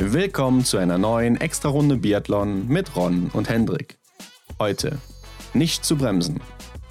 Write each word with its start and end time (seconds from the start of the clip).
Willkommen 0.00 0.64
zu 0.64 0.76
einer 0.78 0.96
neuen 0.96 1.40
Extra-Runde 1.40 1.96
Biathlon 1.96 2.68
mit 2.68 2.94
Ron 2.94 3.30
und 3.32 3.48
Hendrik. 3.48 3.98
Heute 4.60 4.98
nicht 5.54 5.84
zu 5.84 5.96
bremsen. 5.96 6.40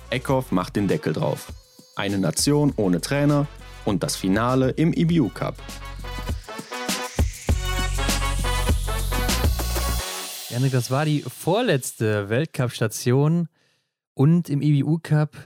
Eckhoff 0.10 0.52
macht 0.52 0.76
den 0.76 0.89
Deckel 0.89 1.13
drauf. 1.13 1.54
Eine 1.96 2.17
Nation 2.17 2.73
ohne 2.75 2.99
Trainer 2.99 3.47
und 3.85 4.04
das 4.04 4.17
Finale 4.17 4.71
im 4.71 4.91
IBU 4.91 5.29
Cup. 5.29 5.55
Janik, 10.50 10.74
das 10.74 10.92
war 10.92 11.05
die 11.05 11.21
vorletzte 11.21 12.28
Weltcup-Station 12.28 13.48
und 14.16 14.50
im 14.50 14.62
IBU 14.62 15.00
Cup 15.02 15.38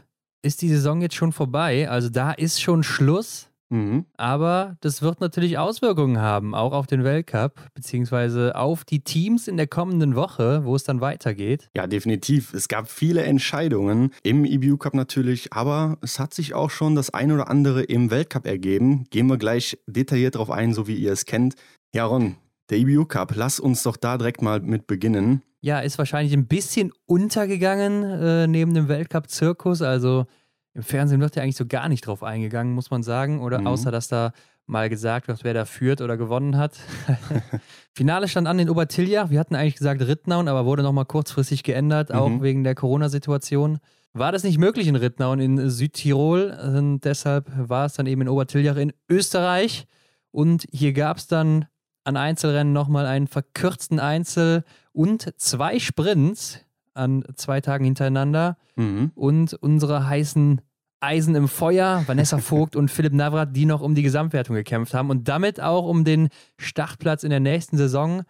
ist 0.41 0.64
die 0.64 0.70
Saison 0.70 1.00
jetzt 1.02 1.14
schon 1.14 1.32
vorbei. 1.32 1.88
Also 1.88 2.09
da 2.09 2.32
ist 2.32 2.59
schon 2.59 2.82
Schluss. 2.82 3.50
Mhm. 3.71 4.05
Aber 4.17 4.75
das 4.81 5.01
wird 5.01 5.21
natürlich 5.21 5.57
Auswirkungen 5.57 6.19
haben, 6.19 6.54
auch 6.54 6.73
auf 6.73 6.87
den 6.87 7.04
Weltcup, 7.04 7.61
beziehungsweise 7.73 8.55
auf 8.55 8.83
die 8.83 9.00
Teams 9.00 9.47
in 9.47 9.55
der 9.57 9.68
kommenden 9.68 10.15
Woche, 10.15 10.65
wo 10.65 10.75
es 10.75 10.83
dann 10.83 11.00
weitergeht. 11.00 11.69
Ja, 11.75 11.87
definitiv. 11.87 12.54
Es 12.54 12.68
gab 12.68 12.89
viele 12.89 13.23
Entscheidungen 13.23 14.11
im 14.23 14.43
EBU 14.43 14.77
Cup 14.77 14.93
natürlich, 14.93 15.54
aber 15.54 15.97
es 16.01 16.19
hat 16.19 16.33
sich 16.33 16.54
auch 16.54 16.69
schon 16.69 16.96
das 16.96 17.13
ein 17.13 17.32
oder 17.32 17.49
andere 17.49 17.83
im 17.83 18.11
Weltcup 18.11 18.46
ergeben. 18.46 19.05
Gehen 19.10 19.27
wir 19.27 19.37
gleich 19.37 19.77
detailliert 19.88 20.35
darauf 20.35 20.51
ein, 20.51 20.74
so 20.74 20.88
wie 20.88 20.96
ihr 20.96 21.13
es 21.13 21.25
kennt. 21.25 21.55
Ja, 21.96 22.05
Ron, 22.05 22.35
der 22.69 22.79
EBU 22.79 23.05
Cup, 23.05 23.33
lass 23.35 23.60
uns 23.60 23.83
doch 23.83 23.96
da 23.96 24.18
direkt 24.18 24.41
mal 24.41 24.60
mit 24.60 24.85
beginnen. 24.85 25.43
Ja, 25.63 25.79
ist 25.79 25.97
wahrscheinlich 25.99 26.33
ein 26.33 26.47
bisschen 26.47 26.91
untergegangen 27.05 28.04
äh, 28.04 28.47
neben 28.47 28.74
dem 28.74 28.88
Weltcup-Zirkus. 28.88 29.83
Also 29.83 30.25
im 30.74 30.84
Fernsehen 30.84 31.20
wird 31.21 31.36
ja 31.36 31.43
eigentlich 31.43 31.57
so 31.57 31.66
gar 31.66 31.89
nicht 31.89 32.06
drauf 32.08 32.23
eingegangen, 32.23 32.73
muss 32.73 32.92
man 32.92 33.03
sagen. 33.03 33.42
Oder 33.42 33.59
Mhm. 33.61 33.67
außer, 33.67 33.92
dass 33.92 34.08
da 34.08 34.31
mal 34.67 34.89
gesagt 34.89 35.28
wird, 35.28 35.44
wer 35.44 35.53
da 35.53 35.66
führt 35.66 36.02
oder 36.02 36.16
gewonnen 36.17 36.56
hat. 36.58 36.73
Finale 37.94 38.28
stand 38.28 38.47
an 38.47 38.59
in 38.59 38.69
Obertiljach. 38.69 39.30
Wir 39.30 39.39
hatten 39.39 39.55
eigentlich 39.55 39.75
gesagt 39.75 40.02
Rittnauen, 40.02 40.47
aber 40.47 40.66
wurde 40.66 40.83
nochmal 40.83 41.05
kurzfristig 41.05 41.63
geändert, 41.63 42.13
auch 42.13 42.30
Mhm. 42.30 42.41
wegen 42.41 42.63
der 42.63 42.75
Corona-Situation. 42.75 43.80
War 44.13 44.31
das 44.31 44.44
nicht 44.44 44.58
möglich 44.58 44.88
in 44.88 44.95
Rittnauen 44.95 45.39
in 45.39 45.69
Südtirol? 45.69 46.58
Und 46.75 47.02
deshalb 47.02 47.50
war 47.58 47.85
es 47.85 47.94
dann 47.94 48.06
eben 48.08 48.22
in 48.22 48.30
Obertiljach 48.30 48.75
in 48.78 48.94
Österreich. 49.09 49.88
Und 50.31 50.66
hier 50.72 50.94
gab 50.94 51.17
es 51.17 51.28
dann 51.28 51.66
an 52.03 52.17
Einzelrennen 52.17 52.73
nochmal 52.73 53.06
einen 53.06 53.28
verkürzten 53.28 54.00
Einzel 54.00 54.63
und 54.91 55.33
zwei 55.38 55.80
Sprints 55.80 56.59
an 56.94 57.23
zwei 57.36 57.61
Tagen 57.61 57.86
hintereinander 57.86 58.58
Mhm. 58.75 59.11
und 59.16 59.53
unsere 59.56 60.08
heißen 60.08 60.61
Eisen 61.02 61.36
im 61.36 61.47
Feuer, 61.47 62.03
Vanessa 62.08 62.38
Vogt 62.39 62.75
und 62.75 62.89
Philipp 62.92 63.14
Navrat, 63.14 63.56
die 63.56 63.66
noch 63.66 63.81
um 63.81 63.95
die 63.95 64.03
Gesamtwertung 64.03 64.56
gekämpft 64.56 64.94
haben 64.94 65.09
und 65.09 65.28
damit 65.28 65.59
auch 65.59 65.88
um 65.88 66.03
den 66.06 66.30
Startplatz 66.58 67.23
in 67.23 67.30
der 67.31 67.39
nächsten 67.39 67.78
Saison 67.78 68.22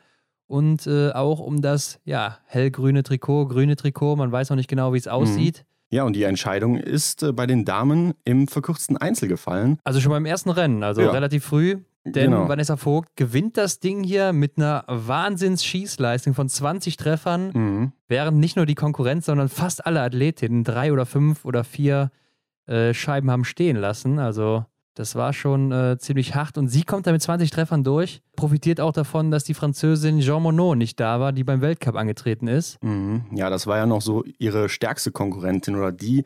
und 0.48 0.88
äh, 0.88 1.12
auch 1.12 1.40
um 1.40 1.62
das 1.62 2.00
ja, 2.06 2.38
hellgrüne 2.46 3.04
Trikot, 3.04 3.48
grüne 3.48 3.76
Trikot. 3.76 4.16
Man 4.16 4.32
weiß 4.32 4.50
noch 4.50 4.58
nicht 4.58 4.70
genau, 4.70 4.94
wie 4.94 4.98
es 4.98 5.08
aussieht. 5.08 5.66
Ja, 5.90 6.04
und 6.04 6.14
die 6.16 6.24
Entscheidung 6.24 6.78
ist 6.78 7.24
äh, 7.24 7.34
bei 7.34 7.46
den 7.46 7.66
Damen 7.66 8.14
im 8.24 8.48
verkürzten 8.48 8.96
Einzel 8.98 9.28
gefallen. 9.28 9.78
Also 9.84 10.00
schon 10.00 10.12
beim 10.12 10.26
ersten 10.26 10.50
Rennen, 10.50 10.84
also 10.84 11.02
Ja. 11.02 11.12
relativ 11.12 11.44
früh. 11.44 11.78
Denn 12.04 12.32
Genau. 12.32 12.50
Vanessa 12.50 12.78
Vogt 12.78 13.16
gewinnt 13.16 13.58
das 13.58 13.80
Ding 13.80 14.04
hier 14.04 14.34
mit 14.34 14.58
einer 14.58 14.84
Wahnsinns-Schießleistung 14.88 16.34
von 16.34 16.50
20 16.50 16.98
Treffern. 16.98 17.52
Mhm. 17.54 17.92
während 18.08 18.40
nicht 18.40 18.56
nur 18.58 18.66
die 18.66 18.76
Konkurrenz, 18.76 19.26
sondern 19.28 19.48
fast 19.50 19.86
alle 19.86 20.02
Athletinnen 20.02 20.64
drei 20.66 20.92
oder 20.92 21.06
fünf 21.06 21.46
oder 21.46 21.64
vier 21.64 22.12
äh, 22.68 22.94
Scheiben 22.94 23.32
haben 23.32 23.46
stehen 23.46 23.78
lassen. 23.78 24.20
Also 24.20 24.66
das 24.96 25.16
war 25.16 25.32
schon 25.32 25.72
äh, 25.72 25.98
ziemlich 25.98 26.36
hart. 26.36 26.58
Und 26.58 26.68
sie 26.68 26.84
kommt 26.84 27.08
da 27.08 27.14
mit 27.14 27.22
20 27.22 27.50
Treffern 27.50 27.84
durch, 27.86 28.22
profitiert 28.36 28.82
auch 28.82 28.92
davon, 28.92 29.32
dass 29.32 29.46
die 29.46 29.54
Französin 29.54 30.20
Jean 30.20 30.44
Monod 30.44 30.78
nicht 30.78 31.00
da 31.00 31.20
war, 31.22 31.32
die 31.32 31.46
beim 31.46 31.62
Weltcup 31.62 31.96
angetreten 31.96 32.48
ist. 32.48 32.84
Mhm. 32.84 33.24
Ja, 33.34 33.50
das 33.50 33.66
war 33.68 33.78
ja 33.78 33.86
noch 33.86 34.02
so 34.02 34.26
ihre 34.38 34.68
stärkste 34.68 35.12
Konkurrentin 35.14 35.78
oder 35.78 35.94
die, 35.94 36.26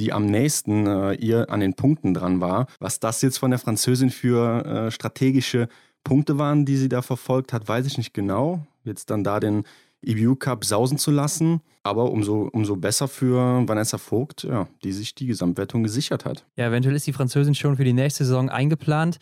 die 0.00 0.12
am 0.12 0.26
nächsten 0.26 0.86
äh, 0.86 1.12
ihr 1.14 1.50
an 1.50 1.60
den 1.60 1.74
Punkten 1.74 2.14
dran 2.14 2.40
war. 2.40 2.66
Was 2.80 3.00
das 3.00 3.22
jetzt 3.22 3.38
von 3.38 3.50
der 3.50 3.58
Französin 3.60 4.10
für 4.10 4.64
äh, 4.64 4.90
strategische 4.90 5.68
Punkte 6.02 6.36
waren, 6.38 6.64
die 6.66 6.76
sie 6.76 6.88
da 6.88 7.00
verfolgt 7.02 7.52
hat, 7.52 7.66
weiß 7.68 7.86
ich 7.86 7.96
nicht 7.98 8.12
genau. 8.12 8.66
Jetzt 8.84 9.10
dann 9.10 9.24
da 9.24 9.40
den 9.40 9.64
EBU 10.02 10.36
Cup 10.36 10.64
sausen 10.66 10.98
zu 10.98 11.10
lassen, 11.10 11.62
aber 11.82 12.10
umso, 12.10 12.50
umso 12.52 12.76
besser 12.76 13.08
für 13.08 13.66
Vanessa 13.66 13.96
Vogt, 13.96 14.42
ja, 14.42 14.66
die 14.82 14.92
sich 14.92 15.14
die 15.14 15.26
Gesamtwertung 15.26 15.82
gesichert 15.82 16.26
hat. 16.26 16.44
Ja, 16.56 16.66
eventuell 16.68 16.94
ist 16.96 17.06
die 17.06 17.14
Französin 17.14 17.54
schon 17.54 17.76
für 17.76 17.84
die 17.84 17.94
nächste 17.94 18.24
Saison 18.24 18.50
eingeplant. 18.50 19.18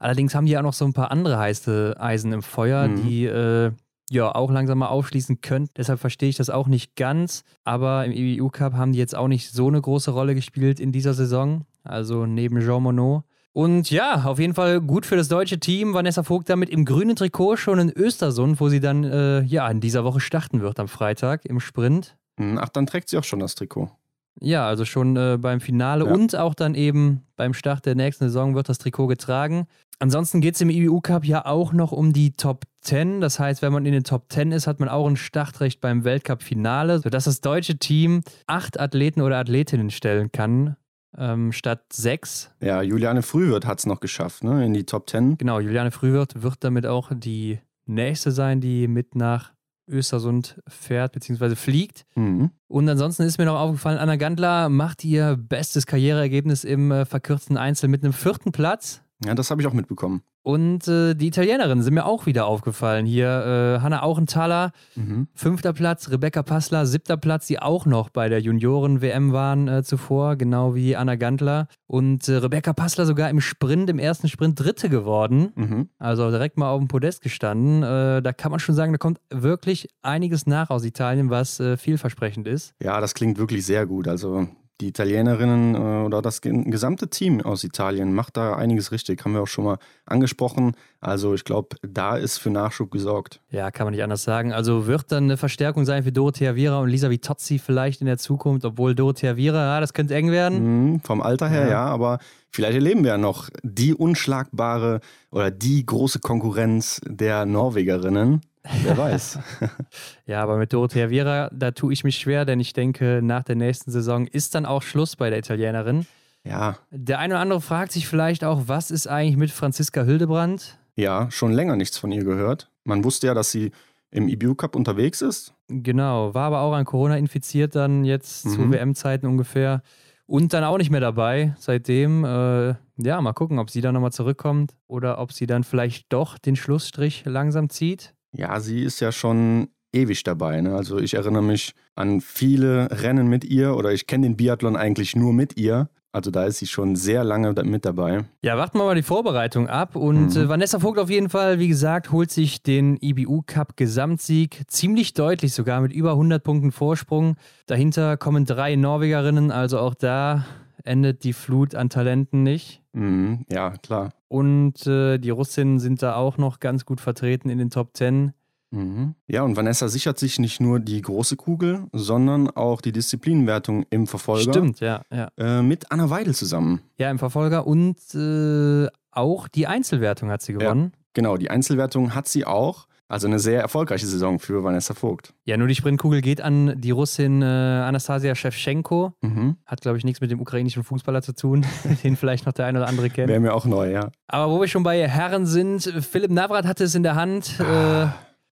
Allerdings 0.00 0.34
haben 0.34 0.46
die 0.46 0.52
ja 0.52 0.62
noch 0.62 0.72
so 0.72 0.84
ein 0.84 0.92
paar 0.92 1.12
andere 1.12 1.38
heiße 1.38 1.94
Eisen 2.00 2.32
im 2.32 2.42
Feuer, 2.42 2.88
Mhm. 2.88 3.02
die 3.06 3.26
äh, 3.26 3.70
ja 4.10 4.34
auch 4.34 4.50
langsam 4.50 4.78
mal 4.78 4.88
aufschließen 4.88 5.40
können. 5.40 5.68
Deshalb 5.76 6.00
verstehe 6.00 6.28
ich 6.28 6.36
das 6.36 6.50
auch 6.50 6.66
nicht 6.66 6.96
ganz. 6.96 7.44
Aber 7.64 8.04
im 8.04 8.12
EBU 8.12 8.50
Cup 8.50 8.74
haben 8.74 8.92
die 8.92 8.98
jetzt 8.98 9.14
auch 9.14 9.28
nicht 9.28 9.50
so 9.50 9.68
eine 9.68 9.80
große 9.80 10.10
Rolle 10.10 10.34
gespielt 10.34 10.80
in 10.80 10.92
dieser 10.92 11.14
Saison. 11.14 11.64
Also 11.82 12.26
neben 12.26 12.60
Jean 12.60 12.82
Monod. 12.82 13.24
Und 13.52 13.88
ja, 13.90 14.24
auf 14.24 14.40
jeden 14.40 14.54
Fall 14.54 14.80
gut 14.80 15.06
für 15.06 15.16
das 15.16 15.28
deutsche 15.28 15.60
Team. 15.60 15.94
Vanessa 15.94 16.24
Vogt 16.24 16.50
damit 16.50 16.70
im 16.70 16.84
grünen 16.84 17.14
Trikot 17.14 17.56
schon 17.56 17.78
in 17.78 17.90
Östersund, 17.90 18.60
wo 18.60 18.68
sie 18.68 18.80
dann 18.80 19.04
äh, 19.04 19.42
ja 19.42 19.68
in 19.68 19.80
dieser 19.80 20.02
Woche 20.02 20.18
starten 20.18 20.60
wird 20.60 20.80
am 20.80 20.88
Freitag 20.88 21.44
im 21.44 21.60
Sprint. 21.60 22.16
Mhm, 22.36 22.58
Ach, 22.58 22.68
dann 22.68 22.86
trägt 22.86 23.08
sie 23.08 23.16
auch 23.16 23.22
schon 23.24 23.38
das 23.38 23.54
Trikot. 23.54 23.90
Ja, 24.40 24.66
also 24.66 24.84
schon 24.84 25.16
äh, 25.16 25.38
beim 25.40 25.60
Finale 25.60 26.04
Ja. 26.06 26.12
und 26.12 26.34
auch 26.36 26.54
dann 26.54 26.74
eben 26.74 27.22
beim 27.36 27.54
Start 27.54 27.86
der 27.86 27.94
nächsten 27.94 28.24
Saison 28.24 28.54
wird 28.54 28.68
das 28.68 28.78
Trikot 28.78 29.06
getragen. 29.06 29.66
Ansonsten 30.00 30.40
geht 30.40 30.56
es 30.56 30.60
im 30.60 30.70
IBU 30.70 31.00
Cup 31.00 31.24
ja 31.24 31.46
auch 31.46 31.72
noch 31.72 31.92
um 31.92 32.12
die 32.12 32.32
Top 32.32 32.64
10. 32.80 33.20
Das 33.20 33.38
heißt, 33.38 33.62
wenn 33.62 33.72
man 33.72 33.86
in 33.86 33.92
den 33.92 34.02
Top 34.02 34.24
10 34.30 34.50
ist, 34.50 34.66
hat 34.66 34.80
man 34.80 34.88
auch 34.88 35.06
ein 35.06 35.16
Startrecht 35.16 35.80
beim 35.80 36.02
Weltcup-Finale, 36.04 36.98
sodass 36.98 37.24
das 37.24 37.40
deutsche 37.40 37.78
Team 37.78 38.22
acht 38.46 38.78
Athleten 38.80 39.20
oder 39.22 39.38
Athletinnen 39.38 39.90
stellen 39.90 40.32
kann, 40.32 40.76
ähm, 41.16 41.52
statt 41.52 41.84
sechs. 41.92 42.50
Ja, 42.60 42.82
Juliane 42.82 43.22
Frühwirt 43.22 43.66
hat 43.66 43.78
es 43.78 43.86
noch 43.86 44.00
geschafft, 44.00 44.42
ne, 44.42 44.66
in 44.66 44.74
die 44.74 44.84
Top 44.84 45.08
10. 45.08 45.38
Genau, 45.38 45.60
Juliane 45.60 45.92
Frühwirt 45.92 46.42
wird 46.42 46.56
damit 46.64 46.86
auch 46.86 47.12
die 47.14 47.60
nächste 47.86 48.32
sein, 48.32 48.60
die 48.60 48.88
mit 48.88 49.14
nach 49.14 49.52
Östersund 49.88 50.60
fährt 50.66 51.12
bzw. 51.12 51.54
fliegt. 51.54 52.04
Mhm. 52.14 52.50
Und 52.68 52.88
ansonsten 52.88 53.22
ist 53.22 53.38
mir 53.38 53.44
noch 53.44 53.58
aufgefallen, 53.58 53.98
Anna 53.98 54.16
Gandler 54.16 54.68
macht 54.68 55.04
ihr 55.04 55.36
bestes 55.36 55.86
Karriereergebnis 55.86 56.64
im 56.64 56.90
äh, 56.90 57.04
verkürzten 57.04 57.56
Einzel 57.56 57.88
mit 57.88 58.02
einem 58.02 58.12
vierten 58.12 58.52
Platz. 58.52 59.02
Ja, 59.26 59.34
das 59.34 59.50
habe 59.50 59.60
ich 59.62 59.66
auch 59.68 59.72
mitbekommen. 59.72 60.22
Und 60.42 60.86
äh, 60.88 61.14
die 61.14 61.28
Italienerinnen 61.28 61.82
sind 61.82 61.94
mir 61.94 62.04
auch 62.04 62.26
wieder 62.26 62.46
aufgefallen. 62.46 63.06
Hier 63.06 63.76
äh, 63.78 63.80
Hanna 63.82 64.02
Auchenthaler, 64.02 64.72
Mhm. 64.96 65.28
fünfter 65.34 65.72
Platz, 65.72 66.10
Rebecca 66.10 66.42
Passler, 66.42 66.84
siebter 66.86 67.16
Platz, 67.16 67.46
die 67.46 67.58
auch 67.58 67.86
noch 67.86 68.10
bei 68.10 68.28
der 68.28 68.40
Junioren-WM 68.40 69.32
waren 69.32 69.68
äh, 69.68 69.82
zuvor, 69.82 70.36
genau 70.36 70.74
wie 70.74 70.96
Anna 70.96 71.14
Gandler. 71.16 71.68
Und 71.86 72.28
äh, 72.28 72.34
Rebecca 72.36 72.72
Passler 72.74 73.06
sogar 73.06 73.30
im 73.30 73.40
Sprint, 73.40 73.88
im 73.88 73.98
ersten 73.98 74.28
Sprint 74.28 74.60
Dritte 74.60 74.88
geworden. 74.90 75.52
Mhm. 75.54 75.88
Also 75.98 76.30
direkt 76.30 76.58
mal 76.58 76.68
auf 76.70 76.78
dem 76.80 76.88
Podest 76.88 77.22
gestanden. 77.22 77.82
Äh, 77.82 78.20
da 78.22 78.32
kann 78.32 78.50
man 78.50 78.60
schon 78.60 78.74
sagen, 78.74 78.92
da 78.92 78.98
kommt 78.98 79.20
wirklich 79.30 79.88
einiges 80.02 80.46
nach 80.46 80.68
aus 80.70 80.84
Italien, 80.84 81.30
was 81.30 81.60
äh, 81.60 81.76
vielversprechend 81.78 82.46
ist. 82.46 82.74
Ja, 82.82 83.00
das 83.00 83.14
klingt 83.14 83.38
wirklich 83.38 83.64
sehr 83.64 83.86
gut. 83.86 84.08
Also 84.08 84.46
die 84.84 84.88
Italienerinnen 84.90 85.74
äh, 85.74 85.78
oder 86.04 86.20
das 86.20 86.40
ge- 86.42 86.64
gesamte 86.70 87.08
Team 87.08 87.40
aus 87.40 87.64
Italien 87.64 88.12
macht 88.14 88.36
da 88.36 88.54
einiges 88.54 88.92
richtig, 88.92 89.24
haben 89.24 89.32
wir 89.32 89.40
auch 89.42 89.46
schon 89.48 89.64
mal 89.64 89.78
angesprochen. 90.04 90.72
Also 91.00 91.34
ich 91.34 91.44
glaube, 91.44 91.76
da 91.82 92.16
ist 92.16 92.38
für 92.38 92.50
Nachschub 92.50 92.90
gesorgt. 92.90 93.40
Ja, 93.50 93.70
kann 93.70 93.86
man 93.86 93.92
nicht 93.94 94.02
anders 94.02 94.22
sagen. 94.24 94.52
Also 94.52 94.86
wird 94.86 95.10
dann 95.10 95.24
eine 95.24 95.36
Verstärkung 95.36 95.84
sein 95.84 96.02
für 96.04 96.12
Dorothea 96.12 96.54
Viera 96.54 96.78
und 96.80 96.88
Lisa 96.88 97.08
Vitozzi 97.10 97.58
vielleicht 97.58 98.00
in 98.02 98.06
der 98.06 98.18
Zukunft, 98.18 98.64
obwohl 98.64 98.94
Dorothea 98.94 99.36
Viera, 99.36 99.74
ja, 99.74 99.80
das 99.80 99.92
könnte 99.94 100.14
eng 100.14 100.30
werden. 100.30 100.92
Mhm, 100.92 101.00
vom 101.00 101.22
Alter 101.22 101.48
her, 101.48 101.62
Ja. 101.64 101.70
ja. 101.70 101.84
aber 101.86 102.18
vielleicht 102.50 102.74
erleben 102.74 103.02
wir 103.04 103.12
ja 103.12 103.18
noch 103.18 103.48
die 103.62 103.94
unschlagbare 103.94 105.00
oder 105.30 105.50
die 105.50 105.84
große 105.86 106.20
Konkurrenz 106.20 107.00
der 107.06 107.46
Norwegerinnen. 107.46 108.42
Wer 108.82 108.96
weiß. 108.96 109.38
Ja, 110.26 110.42
aber 110.42 110.56
mit 110.56 110.72
Dorothea 110.72 111.10
Viera, 111.10 111.50
da 111.52 111.70
tue 111.72 111.92
ich 111.92 112.02
mich 112.02 112.16
schwer, 112.16 112.44
denn 112.46 112.58
ich 112.60 112.72
denke, 112.72 113.20
nach 113.22 113.42
der 113.42 113.56
nächsten 113.56 113.90
Saison 113.90 114.26
ist 114.26 114.54
dann 114.54 114.64
auch 114.64 114.82
Schluss 114.82 115.16
bei 115.16 115.28
der 115.28 115.38
Italienerin. 115.38 116.06
ja, 116.44 116.78
Der 116.90 117.18
eine 117.18 117.34
oder 117.34 117.40
andere 117.42 117.60
fragt 117.60 117.92
sich 117.92 118.08
vielleicht 118.08 118.42
auch, 118.42 118.62
was 118.66 118.90
ist 118.90 119.06
eigentlich 119.06 119.36
mit 119.36 119.50
Franziska 119.50 120.02
Hildebrand? 120.02 120.78
ja, 120.96 121.28
schon 121.30 121.52
länger 121.52 121.74
nichts 121.76 121.98
von 121.98 122.10
ihr 122.12 122.22
gehört. 122.24 122.70
Man 122.84 123.02
wusste 123.04 123.26
ja, 123.26 123.34
dass 123.34 123.50
sie 123.50 123.72
im 124.12 124.28
IBU 124.28 124.54
Cup 124.54 124.76
unterwegs 124.76 125.22
ist. 125.22 125.52
Genau, 125.68 126.32
war 126.34 126.46
aber 126.46 126.60
auch 126.60 126.72
an 126.72 126.84
Corona 126.84 127.16
infiziert 127.18 127.74
dann 127.74 128.04
jetzt 128.04 128.42
zu 128.48 128.60
Mhm. 128.60 128.72
WM-Zeiten 128.72 129.26
ungefähr 129.26 129.82
und 130.26 130.52
dann 130.54 130.62
auch 130.64 130.78
nicht 130.78 130.90
mehr 130.90 131.00
dabei 131.00 131.54
seitdem. 131.58 132.24
Äh, 132.24 132.74
ja, 132.96 133.20
mal 133.20 133.32
gucken, 133.32 133.58
ob 133.58 133.70
sie 133.70 133.80
dann 133.80 133.92
nochmal 133.94 134.12
zurückkommt 134.12 134.72
oder 134.86 135.18
ob 135.18 135.32
sie 135.32 135.46
dann 135.46 135.64
vielleicht 135.64 136.12
doch 136.12 136.38
den 136.38 136.54
Schlussstrich 136.54 137.24
langsam 137.26 137.68
zieht. 137.70 138.14
Ja, 138.36 138.60
sie 138.60 138.82
ist 138.82 139.00
ja 139.00 139.12
schon 139.12 139.68
ewig 139.92 140.24
dabei. 140.24 140.60
Ne? 140.60 140.74
Also 140.74 140.98
ich 140.98 141.14
erinnere 141.14 141.42
mich 141.42 141.74
an 141.94 142.20
viele 142.20 142.88
Rennen 142.90 143.28
mit 143.28 143.44
ihr 143.44 143.76
oder 143.76 143.92
ich 143.92 144.06
kenne 144.06 144.26
den 144.26 144.36
Biathlon 144.36 144.76
eigentlich 144.76 145.16
nur 145.16 145.32
mit 145.32 145.56
ihr. 145.56 145.88
Also 146.12 146.30
da 146.30 146.44
ist 146.44 146.58
sie 146.58 146.68
schon 146.68 146.94
sehr 146.94 147.24
lange 147.24 147.52
mit 147.64 147.84
dabei. 147.84 148.24
Ja, 148.42 148.56
warten 148.56 148.78
wir 148.78 148.84
mal 148.84 148.94
die 148.94 149.02
Vorbereitung 149.02 149.68
ab. 149.68 149.96
Und 149.96 150.36
mhm. 150.36 150.42
äh, 150.42 150.48
Vanessa 150.48 150.78
Vogt 150.78 151.00
auf 151.00 151.10
jeden 151.10 151.28
Fall, 151.28 151.58
wie 151.58 151.66
gesagt, 151.66 152.12
holt 152.12 152.30
sich 152.30 152.62
den 152.62 152.96
IBU 153.00 153.42
Cup 153.44 153.76
Gesamtsieg. 153.76 154.62
Ziemlich 154.68 155.14
deutlich 155.14 155.54
sogar 155.54 155.80
mit 155.80 155.92
über 155.92 156.12
100 156.12 156.42
Punkten 156.44 156.70
Vorsprung. 156.70 157.34
Dahinter 157.66 158.16
kommen 158.16 158.44
drei 158.44 158.76
Norwegerinnen, 158.76 159.50
also 159.50 159.80
auch 159.80 159.94
da 159.94 160.44
endet 160.84 161.24
die 161.24 161.32
Flut 161.32 161.74
an 161.74 161.90
Talenten 161.90 162.44
nicht. 162.44 162.83
Mhm. 162.94 163.44
Ja, 163.50 163.70
klar. 163.70 164.12
Und 164.28 164.86
äh, 164.86 165.18
die 165.18 165.30
Russinnen 165.30 165.78
sind 165.78 166.02
da 166.02 166.16
auch 166.16 166.38
noch 166.38 166.60
ganz 166.60 166.84
gut 166.84 167.00
vertreten 167.00 167.50
in 167.50 167.58
den 167.58 167.70
Top 167.70 167.96
10. 167.96 168.32
Mhm. 168.70 169.14
Ja, 169.26 169.42
und 169.42 169.56
Vanessa 169.56 169.88
sichert 169.88 170.18
sich 170.18 170.38
nicht 170.38 170.60
nur 170.60 170.80
die 170.80 171.00
große 171.00 171.36
Kugel, 171.36 171.84
sondern 171.92 172.50
auch 172.50 172.80
die 172.80 172.92
Disziplinenwertung 172.92 173.84
im 173.90 174.06
Verfolger. 174.06 174.52
Stimmt, 174.52 174.80
ja. 174.80 175.02
ja. 175.12 175.30
Äh, 175.36 175.62
mit 175.62 175.92
Anna 175.92 176.10
Weidel 176.10 176.34
zusammen. 176.34 176.80
Ja, 176.98 177.10
im 177.10 177.18
Verfolger 177.18 177.66
und 177.66 177.98
äh, 178.14 178.88
auch 179.12 179.48
die 179.48 179.66
Einzelwertung 179.66 180.30
hat 180.30 180.42
sie 180.42 180.54
gewonnen. 180.54 180.92
Ja, 180.92 180.98
genau, 181.14 181.36
die 181.36 181.50
Einzelwertung 181.50 182.14
hat 182.14 182.26
sie 182.26 182.44
auch. 182.44 182.86
Also 183.14 183.28
eine 183.28 183.38
sehr 183.38 183.60
erfolgreiche 183.60 184.08
Saison 184.08 184.40
für 184.40 184.64
Vanessa 184.64 184.92
Vogt. 184.92 185.34
Ja, 185.44 185.56
nur 185.56 185.68
die 185.68 185.76
Sprintkugel 185.76 186.20
geht 186.20 186.40
an 186.40 186.80
die 186.80 186.90
Russin 186.90 187.42
äh, 187.42 187.44
Anastasia 187.44 188.34
Shevchenko. 188.34 189.12
Mhm. 189.20 189.56
Hat, 189.66 189.82
glaube 189.82 189.98
ich, 189.98 190.04
nichts 190.04 190.20
mit 190.20 190.32
dem 190.32 190.40
ukrainischen 190.40 190.82
Fußballer 190.82 191.22
zu 191.22 191.32
tun, 191.32 191.64
den 192.02 192.16
vielleicht 192.16 192.44
noch 192.44 192.52
der 192.52 192.66
ein 192.66 192.76
oder 192.76 192.88
andere 192.88 193.10
kennt. 193.10 193.28
Wäre 193.28 193.38
mir 193.38 193.54
auch 193.54 193.66
neu, 193.66 193.92
ja. 193.92 194.10
Aber 194.26 194.52
wo 194.52 194.60
wir 194.60 194.66
schon 194.66 194.82
bei 194.82 195.06
Herren 195.06 195.46
sind, 195.46 195.82
Philipp 196.00 196.32
Navrat 196.32 196.66
hatte 196.66 196.82
es 196.82 196.96
in 196.96 197.04
der 197.04 197.14
Hand. 197.14 197.60
Ah. 197.60 198.02
Äh, 198.02 198.08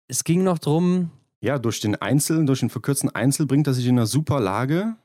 es 0.09 0.25
ging 0.25 0.43
noch 0.43 0.59
drum. 0.59 1.11
Ja, 1.39 1.57
durch 1.57 1.79
den 1.79 1.95
Einzel, 1.95 2.45
durch 2.45 2.59
den 2.59 2.69
verkürzten 2.69 3.09
Einzel 3.15 3.45
bringt 3.45 3.65
er 3.65 3.73
sich 3.73 3.87
in 3.87 3.97
einer 3.97 4.07
super 4.07 4.41
Lage, 4.41 4.97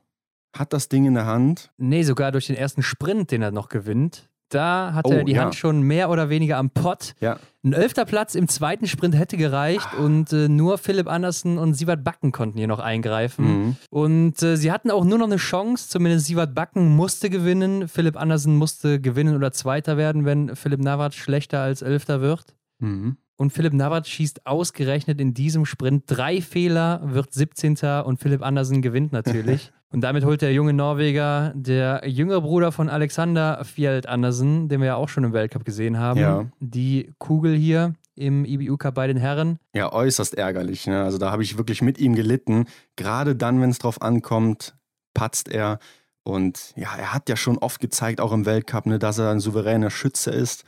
hat 0.53 0.73
das 0.73 0.89
Ding 0.89 1.05
in 1.05 1.13
der 1.13 1.27
Hand. 1.27 1.71
Nee, 1.77 2.03
sogar 2.03 2.33
durch 2.33 2.47
den 2.47 2.57
ersten 2.57 2.83
Sprint, 2.83 3.31
den 3.31 3.41
er 3.41 3.51
noch 3.51 3.69
gewinnt. 3.69 4.27
Da 4.55 4.93
hatte 4.93 5.09
oh, 5.09 5.13
er 5.13 5.23
die 5.25 5.33
ja. 5.33 5.43
Hand 5.43 5.55
schon 5.55 5.81
mehr 5.81 6.09
oder 6.09 6.29
weniger 6.29 6.57
am 6.57 6.69
Pott. 6.69 7.13
Ja. 7.19 7.37
Ein 7.65 7.73
elfter 7.73 8.05
Platz 8.05 8.35
im 8.35 8.47
zweiten 8.47 8.87
Sprint 8.87 9.17
hätte 9.17 9.35
gereicht 9.35 9.87
ah. 9.97 10.03
und 10.03 10.31
äh, 10.31 10.47
nur 10.47 10.77
Philipp 10.77 11.09
Andersen 11.09 11.57
und 11.57 11.73
Sievert 11.73 12.05
Backen 12.05 12.31
konnten 12.31 12.57
hier 12.57 12.67
noch 12.67 12.79
eingreifen. 12.79 13.45
Mhm. 13.45 13.75
Und 13.89 14.41
äh, 14.41 14.55
sie 14.55 14.71
hatten 14.71 14.91
auch 14.91 15.03
nur 15.03 15.17
noch 15.17 15.25
eine 15.25 15.35
Chance, 15.35 15.89
zumindest 15.89 16.27
Sievert 16.27 16.55
Backen 16.55 16.95
musste 16.95 17.29
gewinnen. 17.29 17.89
Philipp 17.89 18.15
Andersen 18.15 18.55
musste 18.55 19.01
gewinnen 19.01 19.35
oder 19.35 19.51
Zweiter 19.51 19.97
werden, 19.97 20.23
wenn 20.23 20.55
Philipp 20.55 20.79
Navrat 20.79 21.13
schlechter 21.13 21.59
als 21.59 21.81
Elfter 21.81 22.21
wird. 22.21 22.55
Mhm. 22.79 23.17
Und 23.37 23.51
Philipp 23.51 23.73
Navrat 23.73 24.07
schießt 24.07 24.47
ausgerechnet 24.47 25.19
in 25.19 25.33
diesem 25.33 25.65
Sprint 25.65 26.03
drei 26.07 26.39
Fehler, 26.39 27.01
wird 27.03 27.33
17. 27.33 27.75
und 28.05 28.21
Philipp 28.21 28.41
Andersen 28.41 28.81
gewinnt 28.81 29.11
natürlich. 29.11 29.73
und 29.95 30.01
damit 30.01 30.25
holt 30.25 30.41
der 30.41 30.51
junge 30.51 30.73
Norweger, 30.73 31.53
der 31.55 32.01
jüngere 32.05 32.41
Bruder 32.41 32.73
von 32.73 32.89
Alexander 32.89 33.63
Fjeld 33.63 34.07
Andersen, 34.07 34.67
den 34.67 34.81
wir 34.81 34.87
ja 34.87 34.95
auch 34.97 35.07
schon 35.07 35.23
im 35.23 35.31
Weltcup 35.31 35.63
gesehen 35.63 35.97
haben, 35.97 36.19
ja. 36.19 36.45
die 36.59 37.13
Kugel 37.17 37.55
hier 37.55 37.93
im 38.13 38.43
IBU 38.43 38.75
Cup 38.75 38.95
bei 38.95 39.07
den 39.07 39.15
Herren. 39.15 39.57
Ja, 39.73 39.93
äußerst 39.93 40.37
ärgerlich. 40.37 40.85
Ne? 40.85 41.01
Also 41.01 41.17
da 41.17 41.31
habe 41.31 41.43
ich 41.43 41.57
wirklich 41.57 41.81
mit 41.81 41.97
ihm 41.97 42.13
gelitten. 42.13 42.65
Gerade 42.97 43.37
dann, 43.37 43.61
wenn 43.61 43.69
es 43.69 43.79
drauf 43.79 44.01
ankommt, 44.01 44.75
patzt 45.13 45.47
er. 45.47 45.79
Und 46.23 46.73
ja, 46.75 46.93
er 46.93 47.13
hat 47.13 47.29
ja 47.29 47.37
schon 47.37 47.57
oft 47.57 47.79
gezeigt, 47.79 48.19
auch 48.19 48.33
im 48.33 48.45
Weltcup, 48.45 48.87
ne, 48.87 48.99
dass 48.99 49.17
er 49.17 49.31
ein 49.31 49.39
souveräner 49.39 49.91
Schütze 49.91 50.29
ist. 50.29 50.65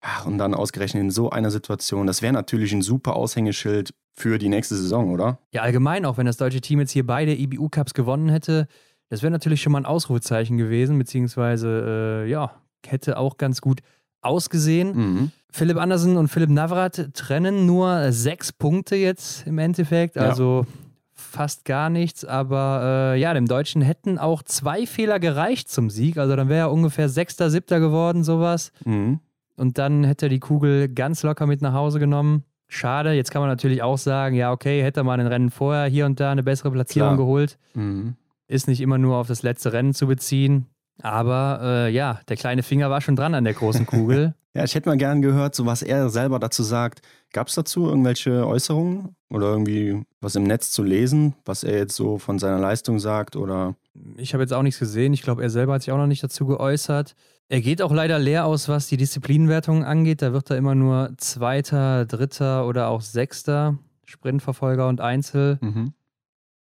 Ach, 0.00 0.26
und 0.26 0.36
dann 0.38 0.52
ausgerechnet 0.52 1.00
in 1.00 1.10
so 1.12 1.30
einer 1.30 1.52
Situation, 1.52 2.08
das 2.08 2.22
wäre 2.22 2.32
natürlich 2.32 2.72
ein 2.72 2.82
super 2.82 3.14
Aushängeschild 3.14 3.94
für 4.18 4.38
die 4.38 4.48
nächste 4.48 4.76
Saison, 4.76 5.10
oder? 5.10 5.38
Ja, 5.52 5.62
allgemein, 5.62 6.04
auch 6.04 6.18
wenn 6.18 6.26
das 6.26 6.36
deutsche 6.36 6.60
Team 6.60 6.80
jetzt 6.80 6.90
hier 6.90 7.06
beide 7.06 7.34
IBU-Cups 7.38 7.94
gewonnen 7.94 8.28
hätte, 8.28 8.66
das 9.08 9.22
wäre 9.22 9.30
natürlich 9.30 9.62
schon 9.62 9.72
mal 9.72 9.80
ein 9.80 9.86
Ausrufezeichen 9.86 10.58
gewesen, 10.58 10.98
beziehungsweise, 10.98 12.24
äh, 12.26 12.30
ja, 12.30 12.52
hätte 12.86 13.16
auch 13.16 13.38
ganz 13.38 13.60
gut 13.60 13.80
ausgesehen. 14.20 14.96
Mhm. 14.96 15.30
Philipp 15.50 15.78
Andersen 15.78 16.16
und 16.16 16.28
Philipp 16.28 16.50
Navrat 16.50 17.10
trennen 17.14 17.64
nur 17.64 18.12
sechs 18.12 18.52
Punkte 18.52 18.96
jetzt 18.96 19.46
im 19.46 19.58
Endeffekt, 19.58 20.18
also 20.18 20.66
ja. 20.66 20.72
fast 21.14 21.64
gar 21.64 21.88
nichts, 21.88 22.24
aber 22.24 23.14
äh, 23.14 23.20
ja, 23.20 23.32
dem 23.32 23.46
Deutschen 23.46 23.80
hätten 23.80 24.18
auch 24.18 24.42
zwei 24.42 24.86
Fehler 24.86 25.20
gereicht 25.20 25.70
zum 25.70 25.88
Sieg, 25.88 26.18
also 26.18 26.36
dann 26.36 26.48
wäre 26.48 26.68
er 26.68 26.72
ungefähr 26.72 27.08
Sechster, 27.08 27.50
Siebter 27.50 27.80
geworden, 27.80 28.24
sowas. 28.24 28.72
Mhm 28.84 29.20
und 29.58 29.76
dann 29.76 30.04
hätte 30.04 30.26
er 30.26 30.28
die 30.28 30.38
Kugel 30.38 30.88
ganz 30.88 31.22
locker 31.24 31.46
mit 31.46 31.62
nach 31.62 31.72
Hause 31.72 31.98
genommen. 31.98 32.44
Schade, 32.68 33.12
jetzt 33.12 33.30
kann 33.30 33.40
man 33.40 33.48
natürlich 33.48 33.82
auch 33.82 33.96
sagen, 33.96 34.36
ja, 34.36 34.52
okay, 34.52 34.82
hätte 34.82 35.00
er 35.00 35.04
mal 35.04 35.18
ein 35.18 35.26
Rennen 35.26 35.50
vorher 35.50 35.86
hier 35.86 36.04
und 36.04 36.20
da 36.20 36.30
eine 36.30 36.42
bessere 36.42 36.70
Platzierung 36.70 37.14
Klar. 37.14 37.16
geholt. 37.16 37.58
Mhm. 37.74 38.14
Ist 38.46 38.68
nicht 38.68 38.80
immer 38.80 38.98
nur 38.98 39.16
auf 39.16 39.26
das 39.26 39.42
letzte 39.42 39.72
Rennen 39.72 39.94
zu 39.94 40.06
beziehen. 40.06 40.66
Aber 41.02 41.60
äh, 41.62 41.90
ja, 41.90 42.20
der 42.28 42.36
kleine 42.36 42.62
Finger 42.62 42.90
war 42.90 43.00
schon 43.00 43.16
dran 43.16 43.34
an 43.34 43.44
der 43.44 43.54
großen 43.54 43.86
Kugel. 43.86 44.34
ja, 44.54 44.64
ich 44.64 44.74
hätte 44.74 44.88
mal 44.88 44.98
gern 44.98 45.22
gehört, 45.22 45.54
so 45.54 45.64
was 45.64 45.82
er 45.82 46.10
selber 46.10 46.38
dazu 46.38 46.62
sagt. 46.62 47.00
Gab 47.32 47.48
es 47.48 47.54
dazu 47.54 47.86
irgendwelche 47.86 48.46
Äußerungen 48.46 49.14
oder 49.30 49.46
irgendwie 49.46 50.02
was 50.20 50.34
im 50.34 50.44
Netz 50.44 50.70
zu 50.70 50.82
lesen, 50.82 51.34
was 51.44 51.62
er 51.62 51.78
jetzt 51.78 51.94
so 51.94 52.18
von 52.18 52.38
seiner 52.38 52.58
Leistung 52.58 52.98
sagt? 52.98 53.36
Oder? 53.36 53.76
Ich 54.16 54.34
habe 54.34 54.42
jetzt 54.42 54.52
auch 54.52 54.62
nichts 54.62 54.80
gesehen. 54.80 55.12
Ich 55.12 55.22
glaube, 55.22 55.42
er 55.42 55.50
selber 55.50 55.74
hat 55.74 55.82
sich 55.82 55.92
auch 55.92 55.98
noch 55.98 56.06
nicht 56.06 56.22
dazu 56.22 56.46
geäußert. 56.46 57.14
Er 57.48 57.60
geht 57.60 57.80
auch 57.80 57.92
leider 57.92 58.18
leer 58.18 58.44
aus, 58.44 58.68
was 58.68 58.88
die 58.88 58.98
Disziplinenwertung 58.98 59.84
angeht. 59.84 60.20
Da 60.20 60.32
wird 60.32 60.50
er 60.50 60.58
immer 60.58 60.74
nur 60.74 61.14
Zweiter, 61.16 62.04
Dritter 62.04 62.66
oder 62.66 62.88
auch 62.88 63.00
Sechster, 63.00 63.78
Sprintverfolger 64.04 64.86
und 64.86 65.00
Einzel. 65.00 65.58
Mhm. 65.62 65.92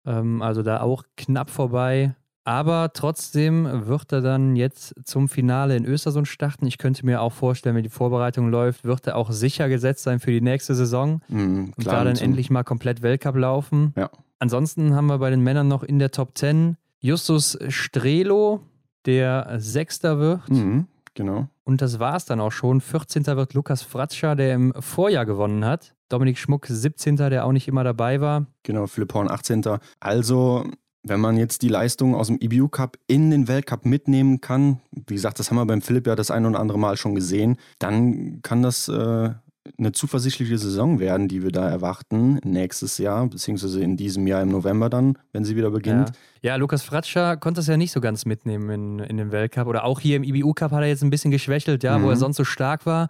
Ähm, 0.04 0.42
also 0.42 0.62
da 0.62 0.80
auch 0.80 1.02
knapp 1.16 1.50
vorbei. 1.50 2.14
Aber 2.44 2.92
trotzdem 2.92 3.88
wird 3.88 4.12
er 4.12 4.20
dann 4.20 4.54
jetzt 4.54 4.94
zum 5.02 5.28
Finale 5.28 5.76
in 5.76 5.84
Östersund 5.84 6.28
starten. 6.28 6.68
Ich 6.68 6.78
könnte 6.78 7.04
mir 7.04 7.20
auch 7.20 7.32
vorstellen, 7.32 7.74
wenn 7.74 7.82
die 7.82 7.88
Vorbereitung 7.88 8.50
läuft, 8.50 8.84
wird 8.84 9.08
er 9.08 9.16
auch 9.16 9.32
sicher 9.32 9.68
gesetzt 9.68 10.04
sein 10.04 10.20
für 10.20 10.30
die 10.30 10.40
nächste 10.40 10.76
Saison 10.76 11.22
mhm, 11.26 11.72
und 11.76 11.86
da 11.88 12.04
dann 12.04 12.16
endlich 12.16 12.48
mal 12.48 12.62
komplett 12.62 13.02
Weltcup 13.02 13.34
laufen. 13.34 13.92
Ja. 13.96 14.10
Ansonsten 14.38 14.94
haben 14.94 15.08
wir 15.08 15.18
bei 15.18 15.30
den 15.30 15.40
Männern 15.40 15.66
noch 15.66 15.82
in 15.82 15.98
der 15.98 16.12
Top 16.12 16.38
10 16.38 16.76
Justus 17.00 17.58
Strelo, 17.68 18.60
der 19.06 19.54
Sechster 19.58 20.18
wird. 20.18 20.48
Mhm, 20.50 20.86
genau. 21.14 21.48
Und 21.64 21.82
das 21.82 21.98
war 21.98 22.16
es 22.16 22.24
dann 22.24 22.40
auch 22.40 22.52
schon. 22.52 22.80
14. 22.80 23.26
wird 23.26 23.54
Lukas 23.54 23.82
Fratscher, 23.82 24.36
der 24.36 24.54
im 24.54 24.72
Vorjahr 24.78 25.26
gewonnen 25.26 25.64
hat. 25.64 25.94
Dominik 26.08 26.38
Schmuck 26.38 26.66
17., 26.66 27.16
der 27.16 27.44
auch 27.44 27.52
nicht 27.52 27.66
immer 27.66 27.82
dabei 27.82 28.20
war. 28.20 28.46
Genau, 28.62 28.86
Philipp 28.86 29.12
Horn 29.14 29.30
18. 29.30 29.62
Also, 29.98 30.64
wenn 31.02 31.20
man 31.20 31.36
jetzt 31.36 31.62
die 31.62 31.68
Leistung 31.68 32.14
aus 32.14 32.28
dem 32.28 32.38
EBU 32.40 32.68
Cup 32.68 32.96
in 33.06 33.30
den 33.30 33.48
Weltcup 33.48 33.84
mitnehmen 33.84 34.40
kann, 34.40 34.80
wie 34.92 35.14
gesagt, 35.14 35.38
das 35.38 35.50
haben 35.50 35.56
wir 35.56 35.66
beim 35.66 35.82
Philipp 35.82 36.06
ja 36.06 36.14
das 36.14 36.30
ein 36.30 36.46
oder 36.46 36.60
andere 36.60 36.78
Mal 36.78 36.96
schon 36.96 37.14
gesehen, 37.14 37.56
dann 37.78 38.40
kann 38.42 38.62
das 38.62 38.88
äh, 38.88 39.30
eine 39.78 39.92
zuversichtliche 39.92 40.58
Saison 40.58 40.98
werden, 40.98 41.28
die 41.28 41.42
wir 41.42 41.50
da 41.50 41.68
erwarten 41.68 42.38
nächstes 42.44 42.98
Jahr, 42.98 43.26
beziehungsweise 43.26 43.82
in 43.82 43.96
diesem 43.96 44.26
Jahr 44.26 44.42
im 44.42 44.50
November 44.50 44.88
dann, 44.88 45.18
wenn 45.32 45.44
sie 45.44 45.56
wieder 45.56 45.70
beginnt. 45.70 46.12
Ja, 46.42 46.52
ja 46.52 46.56
Lukas 46.56 46.82
Fratscher 46.82 47.36
konnte 47.36 47.60
es 47.60 47.66
ja 47.66 47.76
nicht 47.76 47.92
so 47.92 48.00
ganz 48.00 48.26
mitnehmen 48.26 48.70
in, 48.70 48.98
in 49.00 49.16
den 49.16 49.32
Weltcup. 49.32 49.66
Oder 49.66 49.84
auch 49.84 50.00
hier 50.00 50.16
im 50.16 50.24
IBU-Cup 50.24 50.72
hat 50.72 50.82
er 50.82 50.88
jetzt 50.88 51.02
ein 51.02 51.10
bisschen 51.10 51.30
geschwächelt, 51.30 51.82
ja, 51.82 51.98
mhm. 51.98 52.04
wo 52.04 52.10
er 52.10 52.16
sonst 52.16 52.36
so 52.36 52.44
stark 52.44 52.86
war. 52.86 53.08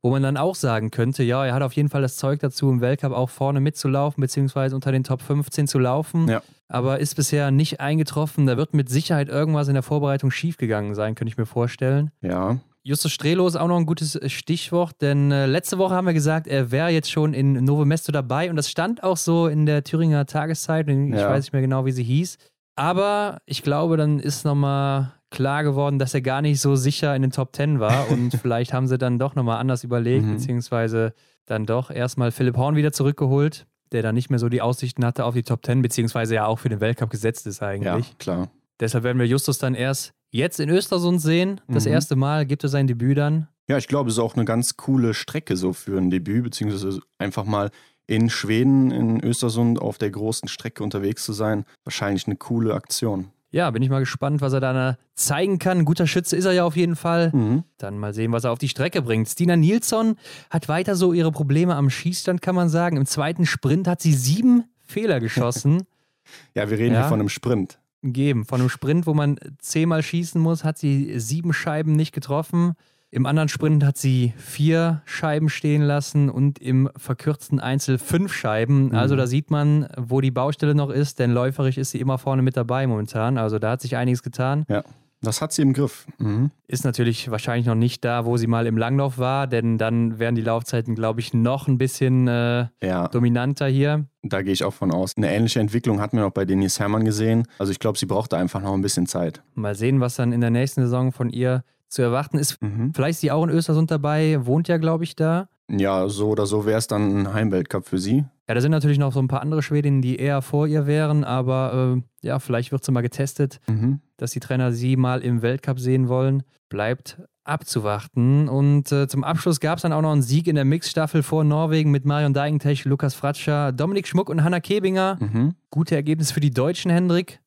Wo 0.00 0.10
man 0.10 0.22
dann 0.22 0.36
auch 0.36 0.54
sagen 0.54 0.92
könnte, 0.92 1.24
ja, 1.24 1.44
er 1.44 1.54
hat 1.54 1.62
auf 1.62 1.72
jeden 1.72 1.88
Fall 1.88 2.02
das 2.02 2.16
Zeug 2.16 2.38
dazu, 2.38 2.70
im 2.70 2.80
Weltcup 2.80 3.12
auch 3.12 3.30
vorne 3.30 3.60
mitzulaufen, 3.60 4.20
beziehungsweise 4.20 4.76
unter 4.76 4.92
den 4.92 5.02
Top 5.02 5.20
15 5.20 5.66
zu 5.66 5.80
laufen. 5.80 6.28
Ja. 6.28 6.40
Aber 6.68 7.00
ist 7.00 7.16
bisher 7.16 7.50
nicht 7.50 7.80
eingetroffen. 7.80 8.46
Da 8.46 8.56
wird 8.56 8.74
mit 8.74 8.88
Sicherheit 8.88 9.28
irgendwas 9.28 9.66
in 9.66 9.74
der 9.74 9.82
Vorbereitung 9.82 10.30
schiefgegangen 10.30 10.94
sein, 10.94 11.16
könnte 11.16 11.32
ich 11.32 11.36
mir 11.36 11.46
vorstellen. 11.46 12.12
Ja. 12.20 12.58
Justus 12.88 13.12
Strelo 13.12 13.46
ist 13.46 13.56
auch 13.56 13.68
noch 13.68 13.76
ein 13.76 13.84
gutes 13.84 14.16
äh, 14.16 14.30
Stichwort, 14.30 15.02
denn 15.02 15.30
äh, 15.30 15.44
letzte 15.44 15.76
Woche 15.76 15.94
haben 15.94 16.06
wir 16.06 16.14
gesagt, 16.14 16.46
er 16.46 16.70
wäre 16.70 16.88
jetzt 16.88 17.10
schon 17.10 17.34
in 17.34 17.52
Novo 17.62 17.84
Mesto 17.84 18.12
dabei 18.12 18.48
und 18.48 18.56
das 18.56 18.70
stand 18.70 19.02
auch 19.02 19.18
so 19.18 19.46
in 19.46 19.66
der 19.66 19.84
Thüringer 19.84 20.24
Tageszeit. 20.24 20.88
Ich 20.88 21.10
ja. 21.10 21.28
weiß 21.28 21.44
nicht 21.44 21.52
mehr 21.52 21.60
genau, 21.60 21.84
wie 21.84 21.92
sie 21.92 22.02
hieß. 22.02 22.38
Aber 22.76 23.42
ich 23.44 23.62
glaube, 23.62 23.98
dann 23.98 24.20
ist 24.20 24.46
nochmal 24.46 25.12
klar 25.28 25.64
geworden, 25.64 25.98
dass 25.98 26.14
er 26.14 26.22
gar 26.22 26.40
nicht 26.40 26.62
so 26.62 26.76
sicher 26.76 27.14
in 27.14 27.20
den 27.20 27.30
Top 27.30 27.52
Ten 27.52 27.78
war 27.78 28.10
und 28.10 28.30
vielleicht 28.40 28.72
haben 28.72 28.86
sie 28.86 28.96
dann 28.96 29.18
doch 29.18 29.34
nochmal 29.34 29.58
anders 29.58 29.84
überlegt, 29.84 30.24
mhm. 30.24 30.36
beziehungsweise 30.36 31.12
dann 31.44 31.66
doch 31.66 31.90
erstmal 31.90 32.30
Philipp 32.30 32.56
Horn 32.56 32.74
wieder 32.74 32.92
zurückgeholt, 32.92 33.66
der 33.92 34.00
dann 34.00 34.14
nicht 34.14 34.30
mehr 34.30 34.38
so 34.38 34.48
die 34.48 34.62
Aussichten 34.62 35.04
hatte 35.04 35.26
auf 35.26 35.34
die 35.34 35.42
Top 35.42 35.60
Ten, 35.60 35.82
beziehungsweise 35.82 36.36
ja 36.36 36.46
auch 36.46 36.58
für 36.58 36.70
den 36.70 36.80
Weltcup 36.80 37.10
gesetzt 37.10 37.46
ist 37.46 37.62
eigentlich. 37.62 38.08
Ja, 38.08 38.14
klar. 38.18 38.48
Deshalb 38.80 39.04
werden 39.04 39.18
wir 39.18 39.26
Justus 39.26 39.58
dann 39.58 39.74
erst 39.74 40.14
jetzt 40.30 40.60
in 40.60 40.68
Östersund 40.68 41.20
sehen. 41.20 41.60
Das 41.68 41.84
mhm. 41.84 41.92
erste 41.92 42.16
Mal 42.16 42.46
gibt 42.46 42.62
er 42.62 42.68
sein 42.68 42.86
Debüt 42.86 43.18
dann. 43.18 43.48
Ja, 43.68 43.76
ich 43.76 43.88
glaube, 43.88 44.08
es 44.08 44.16
ist 44.16 44.22
auch 44.22 44.34
eine 44.34 44.44
ganz 44.44 44.76
coole 44.76 45.12
Strecke 45.14 45.56
so 45.56 45.72
für 45.72 45.98
ein 45.98 46.10
Debüt, 46.10 46.44
beziehungsweise 46.44 47.00
einfach 47.18 47.44
mal 47.44 47.70
in 48.06 48.30
Schweden, 48.30 48.90
in 48.90 49.22
Östersund 49.22 49.80
auf 49.80 49.98
der 49.98 50.10
großen 50.10 50.48
Strecke 50.48 50.82
unterwegs 50.82 51.24
zu 51.24 51.34
sein. 51.34 51.64
Wahrscheinlich 51.84 52.26
eine 52.26 52.36
coole 52.36 52.74
Aktion. 52.74 53.30
Ja, 53.50 53.70
bin 53.70 53.82
ich 53.82 53.88
mal 53.88 54.00
gespannt, 54.00 54.40
was 54.40 54.52
er 54.52 54.60
da 54.60 54.98
zeigen 55.14 55.58
kann. 55.58 55.78
Ein 55.78 55.84
guter 55.84 56.06
Schütze 56.06 56.36
ist 56.36 56.44
er 56.44 56.52
ja 56.52 56.64
auf 56.64 56.76
jeden 56.76 56.96
Fall. 56.96 57.30
Mhm. 57.32 57.64
Dann 57.78 57.98
mal 57.98 58.12
sehen, 58.12 58.32
was 58.32 58.44
er 58.44 58.52
auf 58.52 58.58
die 58.58 58.68
Strecke 58.68 59.00
bringt. 59.00 59.28
Stina 59.28 59.56
Nilsson 59.56 60.16
hat 60.50 60.68
weiter 60.68 60.96
so 60.96 61.12
ihre 61.12 61.32
Probleme 61.32 61.74
am 61.74 61.88
Schießstand, 61.88 62.42
kann 62.42 62.54
man 62.54 62.68
sagen. 62.68 62.96
Im 62.96 63.06
zweiten 63.06 63.46
Sprint 63.46 63.88
hat 63.88 64.02
sie 64.02 64.12
sieben 64.12 64.64
Fehler 64.82 65.20
geschossen. 65.20 65.84
ja, 66.54 66.68
wir 66.68 66.78
reden 66.78 66.94
ja. 66.94 67.02
hier 67.02 67.08
von 67.08 67.20
einem 67.20 67.30
Sprint. 67.30 67.78
Geben. 68.02 68.44
Von 68.44 68.60
einem 68.60 68.70
Sprint, 68.70 69.06
wo 69.06 69.14
man 69.14 69.38
zehnmal 69.58 70.02
schießen 70.02 70.40
muss, 70.40 70.64
hat 70.64 70.78
sie 70.78 71.18
sieben 71.18 71.52
Scheiben 71.52 71.92
nicht 71.92 72.12
getroffen. 72.12 72.74
Im 73.10 73.24
anderen 73.24 73.48
Sprint 73.48 73.84
hat 73.84 73.96
sie 73.96 74.34
vier 74.36 75.00
Scheiben 75.06 75.48
stehen 75.48 75.82
lassen 75.82 76.28
und 76.28 76.58
im 76.58 76.90
verkürzten 76.96 77.58
Einzel 77.58 77.96
fünf 77.96 78.34
Scheiben. 78.34 78.88
Mhm. 78.88 78.94
Also 78.94 79.16
da 79.16 79.26
sieht 79.26 79.50
man, 79.50 79.88
wo 79.96 80.20
die 80.20 80.30
Baustelle 80.30 80.74
noch 80.74 80.90
ist, 80.90 81.18
denn 81.18 81.30
läuferisch 81.30 81.78
ist 81.78 81.92
sie 81.92 82.00
immer 82.00 82.18
vorne 82.18 82.42
mit 82.42 82.56
dabei 82.56 82.86
momentan. 82.86 83.38
Also 83.38 83.58
da 83.58 83.70
hat 83.72 83.80
sich 83.80 83.96
einiges 83.96 84.22
getan. 84.22 84.66
Ja. 84.68 84.84
Das 85.20 85.42
hat 85.42 85.52
sie 85.52 85.62
im 85.62 85.72
Griff. 85.72 86.06
Mhm. 86.18 86.50
Ist 86.68 86.84
natürlich 86.84 87.30
wahrscheinlich 87.30 87.66
noch 87.66 87.74
nicht 87.74 88.04
da, 88.04 88.24
wo 88.24 88.36
sie 88.36 88.46
mal 88.46 88.66
im 88.66 88.76
Langlauf 88.76 89.18
war, 89.18 89.46
denn 89.46 89.78
dann 89.78 90.18
wären 90.18 90.34
die 90.34 90.42
Laufzeiten, 90.42 90.94
glaube 90.94 91.20
ich, 91.20 91.34
noch 91.34 91.66
ein 91.66 91.78
bisschen 91.78 92.28
äh, 92.28 92.66
ja. 92.82 93.08
dominanter 93.08 93.66
hier. 93.66 94.06
Da 94.22 94.42
gehe 94.42 94.52
ich 94.52 94.64
auch 94.64 94.74
von 94.74 94.92
aus. 94.92 95.16
Eine 95.16 95.32
ähnliche 95.32 95.60
Entwicklung 95.60 96.00
hatten 96.00 96.16
wir 96.16 96.24
noch 96.24 96.32
bei 96.32 96.44
Denise 96.44 96.78
Herrmann 96.78 97.04
gesehen. 97.04 97.46
Also 97.58 97.72
ich 97.72 97.78
glaube, 97.78 97.98
sie 97.98 98.06
brauchte 98.06 98.36
einfach 98.36 98.62
noch 98.62 98.74
ein 98.74 98.82
bisschen 98.82 99.06
Zeit. 99.06 99.42
Mal 99.54 99.74
sehen, 99.74 100.00
was 100.00 100.16
dann 100.16 100.32
in 100.32 100.40
der 100.40 100.50
nächsten 100.50 100.82
Saison 100.82 101.10
von 101.12 101.30
ihr 101.30 101.64
zu 101.88 102.02
erwarten 102.02 102.38
ist. 102.38 102.60
Mhm. 102.62 102.92
Vielleicht 102.94 103.16
ist 103.16 103.20
sie 103.20 103.30
auch 103.30 103.44
in 103.44 103.50
Östersund 103.50 103.90
dabei, 103.90 104.44
wohnt 104.46 104.68
ja, 104.68 104.76
glaube 104.76 105.04
ich, 105.04 105.16
da. 105.16 105.48
Ja, 105.70 106.08
so 106.08 106.30
oder 106.30 106.46
so 106.46 106.64
wäre 106.64 106.78
es 106.78 106.86
dann 106.86 107.18
ein 107.18 107.34
Heimweltcup 107.34 107.86
für 107.86 107.98
sie. 107.98 108.24
Ja, 108.48 108.54
da 108.54 108.60
sind 108.60 108.70
natürlich 108.70 108.98
noch 108.98 109.12
so 109.12 109.20
ein 109.20 109.28
paar 109.28 109.42
andere 109.42 109.62
Schwedinnen, 109.62 110.00
die 110.00 110.16
eher 110.16 110.40
vor 110.40 110.66
ihr 110.66 110.86
wären, 110.86 111.24
aber 111.24 111.96
äh, 111.98 112.26
ja, 112.26 112.38
vielleicht 112.38 112.72
wird 112.72 112.84
sie 112.84 112.92
mal 112.92 113.02
getestet, 113.02 113.60
mhm. 113.66 114.00
dass 114.16 114.30
die 114.30 114.40
Trainer 114.40 114.72
sie 114.72 114.96
mal 114.96 115.20
im 115.20 115.42
Weltcup 115.42 115.78
sehen 115.78 116.08
wollen. 116.08 116.42
Bleibt 116.70 117.18
abzuwarten. 117.44 118.48
Und 118.48 118.92
äh, 118.92 119.08
zum 119.08 119.24
Abschluss 119.24 119.60
gab 119.60 119.78
es 119.78 119.82
dann 119.82 119.92
auch 119.92 120.02
noch 120.02 120.12
einen 120.12 120.22
Sieg 120.22 120.46
in 120.46 120.54
der 120.54 120.64
Mixstaffel 120.64 121.22
vor 121.22 121.44
Norwegen 121.44 121.90
mit 121.90 122.04
Marion 122.04 122.34
Deigentech, 122.34 122.84
Lukas 122.84 123.14
Fratscher, 123.14 123.72
Dominik 123.72 124.06
Schmuck 124.06 124.28
und 124.30 124.44
Hanna 124.44 124.60
Kebinger. 124.60 125.18
Mhm. 125.20 125.54
Gute 125.70 125.94
Ergebnisse 125.94 126.34
für 126.34 126.40
die 126.40 126.50
Deutschen, 126.50 126.90
Hendrik. 126.90 127.40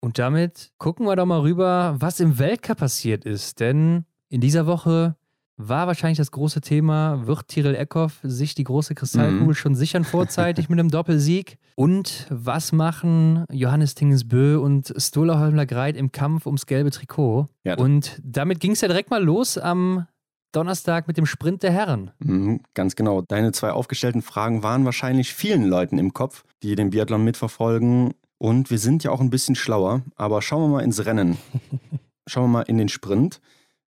Und 0.00 0.18
damit 0.18 0.72
gucken 0.78 1.06
wir 1.06 1.16
doch 1.16 1.26
mal 1.26 1.40
rüber, 1.40 1.96
was 1.98 2.20
im 2.20 2.38
Weltcup 2.38 2.78
passiert 2.78 3.24
ist. 3.24 3.60
Denn 3.60 4.04
in 4.28 4.40
dieser 4.40 4.66
Woche 4.66 5.16
war 5.56 5.86
wahrscheinlich 5.86 6.18
das 6.18 6.30
große 6.30 6.60
Thema, 6.60 7.26
wird 7.26 7.48
Tiril 7.48 7.74
Eckhoff 7.74 8.18
sich 8.22 8.54
die 8.54 8.64
große 8.64 8.94
Kristallkugel 8.94 9.48
mhm. 9.48 9.54
schon 9.54 9.74
sichern 9.74 10.04
vorzeitig 10.04 10.68
mit 10.68 10.78
einem 10.78 10.90
Doppelsieg? 10.90 11.58
Und 11.74 12.26
was 12.30 12.72
machen 12.72 13.44
Johannes 13.50 13.94
Tingesbö 13.94 14.58
und 14.58 14.92
Stola 14.98 15.38
Holmler 15.38 15.66
Greit 15.66 15.96
im 15.96 16.12
Kampf 16.12 16.46
ums 16.46 16.66
gelbe 16.66 16.90
Trikot? 16.90 17.46
Ja, 17.64 17.76
und 17.76 18.20
damit 18.22 18.60
ging 18.60 18.72
es 18.72 18.80
ja 18.80 18.88
direkt 18.88 19.10
mal 19.10 19.22
los 19.22 19.56
am 19.56 20.06
Donnerstag 20.52 21.06
mit 21.08 21.16
dem 21.16 21.26
Sprint 21.26 21.62
der 21.62 21.72
Herren. 21.72 22.10
Mhm, 22.18 22.60
ganz 22.74 22.96
genau. 22.96 23.22
Deine 23.22 23.52
zwei 23.52 23.70
aufgestellten 23.70 24.22
Fragen 24.22 24.62
waren 24.62 24.84
wahrscheinlich 24.84 25.34
vielen 25.34 25.64
Leuten 25.64 25.98
im 25.98 26.12
Kopf, 26.12 26.44
die 26.62 26.74
den 26.76 26.90
Biathlon 26.90 27.24
mitverfolgen. 27.24 28.14
Und 28.38 28.70
wir 28.70 28.78
sind 28.78 29.04
ja 29.04 29.10
auch 29.10 29.20
ein 29.20 29.30
bisschen 29.30 29.54
schlauer. 29.54 30.02
Aber 30.16 30.42
schauen 30.42 30.62
wir 30.62 30.76
mal 30.76 30.84
ins 30.84 31.04
Rennen. 31.04 31.36
schauen 32.26 32.44
wir 32.44 32.58
mal 32.58 32.62
in 32.62 32.78
den 32.78 32.88
Sprint 32.88 33.40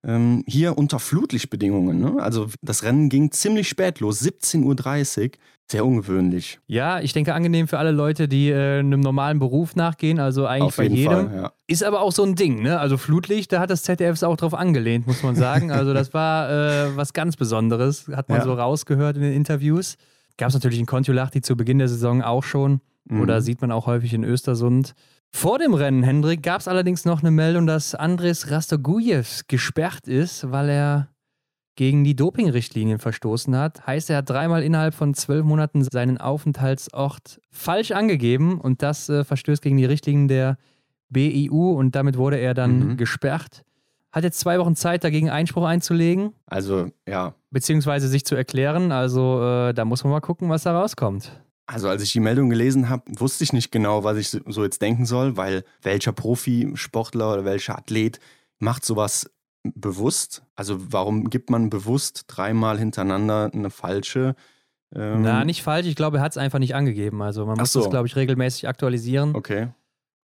ähm, 0.05 0.45
hier 0.47 0.78
unter 0.78 0.99
Flutlichtbedingungen. 0.99 1.99
Ne? 1.99 2.23
Also 2.23 2.49
das 2.62 2.83
Rennen 2.83 3.09
ging 3.09 3.31
ziemlich 3.31 3.69
spät 3.69 4.00
los, 4.00 4.23
17.30 4.23 5.25
Uhr. 5.25 5.31
Sehr 5.71 5.85
ungewöhnlich. 5.85 6.61
Ja, 6.67 6.99
ich 7.00 7.12
denke 7.12 7.35
angenehm 7.35 7.69
für 7.69 7.78
alle 7.78 7.90
Leute, 7.90 8.26
die 8.26 8.49
äh, 8.49 8.78
einem 8.78 9.00
normalen 9.00 9.38
Beruf 9.38 9.76
nachgehen, 9.76 10.19
also 10.19 10.47
eigentlich 10.47 10.69
Auf 10.69 10.76
bei 10.76 10.85
jedem. 10.85 11.28
Fall, 11.28 11.37
ja. 11.37 11.52
Ist 11.67 11.85
aber 11.85 12.00
auch 12.00 12.12
so 12.12 12.23
ein 12.23 12.37
Ding, 12.37 12.62
ne? 12.62 12.81
Also 12.81 12.97
Flutlicht, 12.97 13.52
da 13.52 13.61
hat 13.61 13.69
das 13.69 13.83
ZDF 13.83 14.23
auch 14.23 14.38
drauf 14.38 14.55
angelehnt, 14.55 15.07
muss 15.07 15.23
man 15.23 15.37
sagen. 15.37 15.71
Also 15.71 15.93
das 15.93 16.14
war 16.14 16.49
äh, 16.49 16.97
was 16.97 17.12
ganz 17.12 17.37
Besonderes, 17.37 18.09
hat 18.09 18.31
man 18.31 18.38
ja. 18.38 18.45
so 18.45 18.55
rausgehört 18.55 19.17
in 19.17 19.23
den 19.23 19.35
Interviews. 19.35 19.99
Gab 20.38 20.49
es 20.49 20.55
natürlich 20.55 20.78
in 20.78 20.87
Kontiolahti 20.87 21.43
zu 21.43 21.55
Beginn 21.55 21.78
der 21.78 21.88
Saison 21.88 22.23
auch 22.23 22.45
schon. 22.45 22.81
Mhm. 23.05 23.21
Oder 23.21 23.43
sieht 23.43 23.61
man 23.61 23.71
auch 23.71 23.87
häufig 23.87 24.14
in 24.14 24.25
Östersund. 24.25 24.95
Vor 25.30 25.58
dem 25.58 25.75
Rennen, 25.75 26.02
Hendrik, 26.02 26.42
gab 26.42 26.61
es 26.61 26.68
allerdings 26.68 27.04
noch 27.04 27.20
eine 27.20 27.30
Meldung, 27.30 27.66
dass 27.66 27.94
Andres 27.94 28.50
Rastogujew 28.50 29.25
gesperrt 29.47 30.08
ist, 30.08 30.50
weil 30.50 30.68
er 30.68 31.08
gegen 31.76 32.02
die 32.02 32.16
Dopingrichtlinien 32.16 32.99
verstoßen 32.99 33.56
hat. 33.56 33.87
Heißt, 33.87 34.11
er 34.11 34.16
hat 34.16 34.28
dreimal 34.28 34.64
innerhalb 34.64 34.94
von 34.94 35.14
zwölf 35.14 35.44
Monaten 35.44 35.85
seinen 35.85 36.18
Aufenthaltsort 36.18 37.40
falsch 37.52 37.92
angegeben 37.92 38.61
und 38.61 38.82
das 38.82 39.08
äh, 39.08 39.23
verstößt 39.23 39.62
gegen 39.62 39.76
die 39.76 39.85
Richtlinien 39.85 40.26
der 40.26 40.58
BIU 41.08 41.70
und 41.78 41.94
damit 41.94 42.16
wurde 42.18 42.38
er 42.38 42.52
dann 42.54 42.80
mhm. 42.80 42.97
gesperrt. 42.97 43.62
Hat 44.11 44.25
jetzt 44.25 44.40
zwei 44.40 44.58
Wochen 44.58 44.75
Zeit, 44.75 45.04
dagegen 45.04 45.30
Einspruch 45.30 45.64
einzulegen. 45.64 46.32
Also, 46.47 46.88
ja. 47.06 47.35
Beziehungsweise 47.50 48.08
sich 48.08 48.25
zu 48.25 48.35
erklären. 48.35 48.90
Also, 48.90 49.40
äh, 49.40 49.73
da 49.73 49.85
muss 49.85 50.02
man 50.02 50.11
mal 50.11 50.20
gucken, 50.20 50.49
was 50.49 50.64
da 50.64 50.76
rauskommt. 50.76 51.30
Also 51.70 51.90
als 51.90 52.02
ich 52.02 52.12
die 52.12 52.20
Meldung 52.20 52.48
gelesen 52.48 52.88
habe, 52.88 53.02
wusste 53.20 53.44
ich 53.44 53.52
nicht 53.52 53.70
genau, 53.70 54.02
was 54.02 54.16
ich 54.16 54.30
so 54.30 54.64
jetzt 54.64 54.80
denken 54.80 55.04
soll, 55.04 55.37
weil 55.37 55.64
welcher 55.82 56.12
Profisportler 56.12 57.34
oder 57.34 57.44
welcher 57.44 57.76
Athlet 57.76 58.20
macht 58.58 58.87
sowas 58.87 59.30
bewusst? 59.62 60.42
Also 60.56 60.92
warum 60.92 61.28
gibt 61.28 61.50
man 61.50 61.68
bewusst 61.68 62.25
dreimal 62.26 62.78
hintereinander 62.78 63.50
eine 63.52 63.68
falsche? 63.68 64.34
Ähm 64.94 65.20
Na, 65.20 65.44
nicht 65.44 65.62
falsch. 65.62 65.87
Ich 65.87 65.94
glaube, 65.94 66.16
er 66.16 66.22
hat 66.22 66.32
es 66.32 66.38
einfach 66.38 66.58
nicht 66.58 66.75
angegeben. 66.75 67.20
Also 67.20 67.44
man 67.44 67.58
muss 67.58 67.70
so. 67.70 67.80
das, 67.80 67.90
glaube 67.90 68.06
ich, 68.06 68.16
regelmäßig 68.16 68.66
aktualisieren. 68.66 69.34
Okay. 69.34 69.68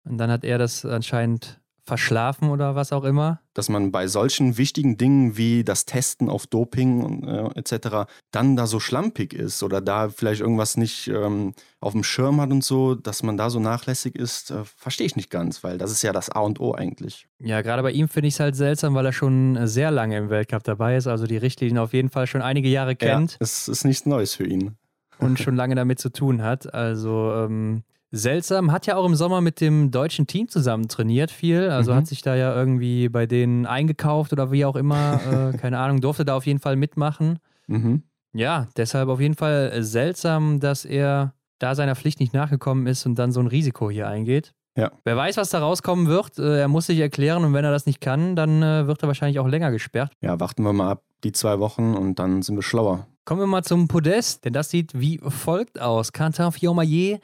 Und 0.04 0.16
dann 0.16 0.30
hat 0.30 0.44
er 0.44 0.56
das 0.56 0.86
anscheinend 0.86 1.60
verschlafen 1.84 2.48
oder 2.48 2.74
was 2.74 2.92
auch 2.92 3.04
immer. 3.04 3.40
Dass 3.52 3.68
man 3.68 3.92
bei 3.92 4.06
solchen 4.06 4.56
wichtigen 4.56 4.96
Dingen 4.96 5.36
wie 5.36 5.64
das 5.64 5.84
Testen 5.84 6.28
auf 6.28 6.46
Doping 6.46 7.24
äh, 7.24 7.58
etc. 7.58 8.10
dann 8.30 8.56
da 8.56 8.66
so 8.66 8.80
schlampig 8.80 9.34
ist 9.34 9.62
oder 9.62 9.80
da 9.80 10.08
vielleicht 10.08 10.40
irgendwas 10.40 10.76
nicht 10.76 11.08
ähm, 11.08 11.54
auf 11.80 11.92
dem 11.92 12.02
Schirm 12.02 12.40
hat 12.40 12.50
und 12.50 12.64
so, 12.64 12.94
dass 12.94 13.22
man 13.22 13.36
da 13.36 13.50
so 13.50 13.60
nachlässig 13.60 14.16
ist, 14.16 14.50
äh, 14.50 14.64
verstehe 14.64 15.06
ich 15.06 15.16
nicht 15.16 15.30
ganz, 15.30 15.62
weil 15.62 15.76
das 15.76 15.90
ist 15.90 16.02
ja 16.02 16.12
das 16.12 16.30
A 16.30 16.40
und 16.40 16.58
O 16.58 16.74
eigentlich. 16.74 17.28
Ja, 17.38 17.60
gerade 17.60 17.82
bei 17.82 17.92
ihm 17.92 18.08
finde 18.08 18.28
ich 18.28 18.34
es 18.34 18.40
halt 18.40 18.56
seltsam, 18.56 18.94
weil 18.94 19.04
er 19.04 19.12
schon 19.12 19.66
sehr 19.66 19.90
lange 19.90 20.16
im 20.16 20.30
Weltcup 20.30 20.64
dabei 20.64 20.96
ist, 20.96 21.06
also 21.06 21.26
die 21.26 21.36
Richtlinien 21.36 21.78
auf 21.78 21.92
jeden 21.92 22.08
Fall 22.08 22.26
schon 22.26 22.40
einige 22.40 22.68
Jahre 22.68 22.96
kennt. 22.96 23.32
Ja, 23.32 23.38
es 23.40 23.68
ist 23.68 23.84
nichts 23.84 24.06
Neues 24.06 24.34
für 24.34 24.46
ihn. 24.46 24.76
Und 25.18 25.38
schon 25.38 25.54
lange 25.56 25.74
damit 25.74 25.98
zu 25.98 26.08
tun 26.10 26.42
hat. 26.42 26.72
Also 26.72 27.32
ähm, 27.34 27.84
Seltsam, 28.14 28.70
hat 28.70 28.86
ja 28.86 28.96
auch 28.96 29.04
im 29.04 29.16
Sommer 29.16 29.40
mit 29.40 29.60
dem 29.60 29.90
deutschen 29.90 30.26
Team 30.28 30.48
zusammen 30.48 30.86
trainiert 30.86 31.32
viel, 31.32 31.68
also 31.68 31.92
mhm. 31.92 31.96
hat 31.96 32.06
sich 32.06 32.22
da 32.22 32.36
ja 32.36 32.54
irgendwie 32.54 33.08
bei 33.08 33.26
denen 33.26 33.66
eingekauft 33.66 34.32
oder 34.32 34.52
wie 34.52 34.64
auch 34.64 34.76
immer, 34.76 35.52
äh, 35.54 35.56
keine 35.56 35.78
Ahnung, 35.78 36.00
durfte 36.00 36.24
da 36.24 36.36
auf 36.36 36.46
jeden 36.46 36.60
Fall 36.60 36.76
mitmachen. 36.76 37.40
Mhm. 37.66 38.04
Ja, 38.32 38.68
deshalb 38.76 39.08
auf 39.08 39.20
jeden 39.20 39.34
Fall 39.34 39.82
seltsam, 39.82 40.60
dass 40.60 40.84
er 40.84 41.34
da 41.58 41.74
seiner 41.74 41.96
Pflicht 41.96 42.20
nicht 42.20 42.34
nachgekommen 42.34 42.86
ist 42.86 43.04
und 43.04 43.16
dann 43.16 43.32
so 43.32 43.40
ein 43.40 43.46
Risiko 43.46 43.90
hier 43.90 44.08
eingeht. 44.08 44.54
Ja. 44.76 44.90
Wer 45.04 45.16
weiß, 45.16 45.36
was 45.36 45.50
da 45.50 45.60
rauskommen 45.60 46.06
wird. 46.06 46.38
Äh, 46.38 46.60
er 46.60 46.68
muss 46.68 46.86
sich 46.86 46.98
erklären 46.98 47.44
und 47.44 47.52
wenn 47.52 47.64
er 47.64 47.70
das 47.70 47.86
nicht 47.86 48.00
kann, 48.00 48.36
dann 48.36 48.62
äh, 48.62 48.86
wird 48.86 49.02
er 49.02 49.08
wahrscheinlich 49.08 49.38
auch 49.38 49.46
länger 49.46 49.70
gesperrt. 49.70 50.12
Ja, 50.20 50.38
warten 50.40 50.62
wir 50.64 50.72
mal 50.72 50.90
ab, 50.90 51.02
die 51.22 51.32
zwei 51.32 51.58
Wochen 51.60 51.94
und 51.94 52.18
dann 52.18 52.42
sind 52.42 52.56
wir 52.56 52.62
schlauer. 52.62 53.06
Kommen 53.24 53.40
wir 53.40 53.46
mal 53.46 53.62
zum 53.62 53.88
Podest, 53.88 54.44
denn 54.44 54.52
das 54.52 54.70
sieht 54.70 54.98
wie 54.98 55.18
folgt 55.18 55.80
aus. 55.80 56.12
Quentin 56.12 56.52
Fiormaillet 56.52 57.20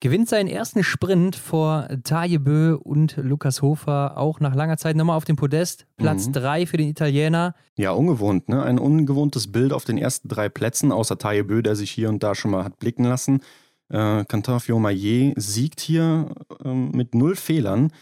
gewinnt 0.00 0.28
seinen 0.28 0.48
ersten 0.48 0.84
Sprint 0.84 1.36
vor 1.36 1.88
Taje 2.04 2.38
Bö 2.38 2.74
und 2.74 3.16
Lukas 3.16 3.62
Hofer, 3.62 4.16
auch 4.16 4.40
nach 4.40 4.54
langer 4.54 4.76
Zeit 4.76 4.96
nochmal 4.96 5.16
auf 5.16 5.24
dem 5.24 5.36
Podest. 5.36 5.86
Platz 5.96 6.30
3 6.30 6.60
mhm. 6.60 6.66
für 6.66 6.76
den 6.76 6.88
Italiener. 6.88 7.54
Ja, 7.76 7.92
ungewohnt, 7.92 8.48
ne? 8.48 8.62
Ein 8.62 8.78
ungewohntes 8.78 9.50
Bild 9.50 9.72
auf 9.72 9.84
den 9.84 9.98
ersten 9.98 10.28
drei 10.28 10.48
Plätzen, 10.48 10.92
außer 10.92 11.18
Taje 11.18 11.44
Bö, 11.44 11.62
der 11.62 11.76
sich 11.76 11.90
hier 11.90 12.08
und 12.08 12.22
da 12.22 12.34
schon 12.34 12.50
mal 12.50 12.64
hat 12.64 12.78
blicken 12.78 13.04
lassen. 13.04 13.40
Äh, 13.88 14.24
Quentin 14.24 14.60
Fiormaillet 14.60 15.34
siegt 15.36 15.80
hier 15.80 16.30
äh, 16.64 16.68
mit 16.68 17.14
null 17.14 17.36
Fehlern. 17.36 17.92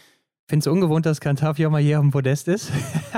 Findest 0.47 0.67
du 0.67 0.71
ungewohnt, 0.71 1.05
dass 1.05 1.19
Quentin 1.19 1.55
Fiormaillet 1.55 1.95
auf 1.95 2.03
dem 2.03 2.11
Podest 2.11 2.47
ist? 2.47 2.71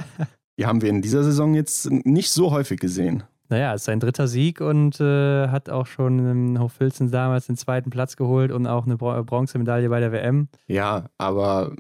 ja, 0.58 0.68
haben 0.68 0.82
wir 0.82 0.90
in 0.90 1.02
dieser 1.02 1.24
Saison 1.24 1.54
jetzt 1.54 1.90
nicht 1.92 2.32
so 2.32 2.52
häufig 2.52 2.80
gesehen. 2.80 3.24
Naja, 3.50 3.74
ist 3.74 3.86
sein 3.86 4.00
dritter 4.00 4.28
Sieg 4.28 4.62
und 4.62 5.02
äh, 5.02 5.48
hat 5.48 5.70
auch 5.70 5.88
schon 5.88 6.20
in 6.20 6.60
Hochfilzen 6.60 7.10
damals 7.10 7.48
den 7.48 7.58
zweiten 7.58 7.90
Platz 7.90 8.16
geholt 8.16 8.52
und 8.52 8.68
auch 8.68 8.86
eine 8.86 8.96
Bron 8.96 9.26
Bronzemedaille 9.26 9.90
bei 9.90 10.00
der 10.00 10.12
WM. 10.12 10.50
Ja, 10.68 11.06
aber 11.18 11.76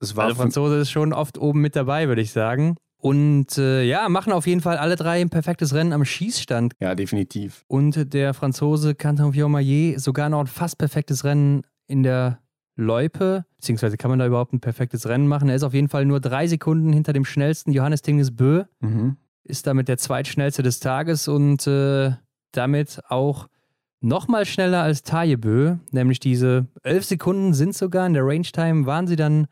es 0.00 0.16
war. 0.16 0.24
Also 0.24 0.36
Franzose 0.36 0.78
ist 0.78 0.90
schon 0.90 1.12
oft 1.12 1.38
oben 1.38 1.60
mit 1.60 1.76
dabei, 1.76 2.08
würde 2.08 2.22
ich 2.22 2.32
sagen. 2.32 2.76
Und 2.96 3.56
äh, 3.58 3.82
ja, 3.84 4.08
machen 4.08 4.32
auf 4.32 4.46
jeden 4.46 4.60
Fall 4.60 4.76
alle 4.76 4.96
drei 4.96 5.20
ein 5.20 5.30
perfektes 5.30 5.74
Rennen 5.74 5.92
am 5.92 6.04
Schießstand. 6.04 6.74
Ja, 6.80 6.94
definitiv. 6.94 7.64
Und 7.68 8.12
der 8.14 8.34
Franzose 8.34 8.94
Canton 8.94 9.32
Fiormaillet 9.32 10.00
sogar 10.00 10.28
noch 10.28 10.40
ein 10.40 10.46
fast 10.46 10.78
perfektes 10.78 11.24
Rennen 11.24 11.62
in 11.86 12.02
der 12.02 12.38
Loipe, 12.76 13.44
beziehungsweise 13.56 13.96
kann 13.96 14.10
man 14.10 14.18
da 14.18 14.26
überhaupt 14.26 14.52
ein 14.52 14.60
perfektes 14.60 15.08
Rennen 15.08 15.26
machen. 15.26 15.48
Er 15.48 15.56
ist 15.56 15.62
auf 15.62 15.74
jeden 15.74 15.88
Fall 15.88 16.04
nur 16.04 16.20
drei 16.20 16.46
Sekunden 16.46 16.92
hinter 16.92 17.12
dem 17.12 17.24
schnellsten 17.24 17.72
Johannes 17.72 18.02
Tingnes 18.02 18.34
Bö. 18.34 18.64
Mhm 18.80 19.16
ist 19.44 19.66
damit 19.66 19.88
der 19.88 19.98
zweitschnellste 19.98 20.62
des 20.62 20.80
Tages 20.80 21.28
und 21.28 21.66
äh, 21.66 22.12
damit 22.52 23.00
auch 23.08 23.48
nochmal 24.00 24.44
schneller 24.44 24.82
als 24.82 25.02
Tajebö, 25.02 25.76
nämlich 25.90 26.20
diese 26.20 26.66
elf 26.82 27.04
Sekunden 27.04 27.54
sind 27.54 27.74
sogar 27.74 28.06
in 28.06 28.14
der 28.14 28.24
Range 28.26 28.42
Time, 28.42 28.86
waren 28.86 29.06
sie 29.06 29.16
dann 29.16 29.46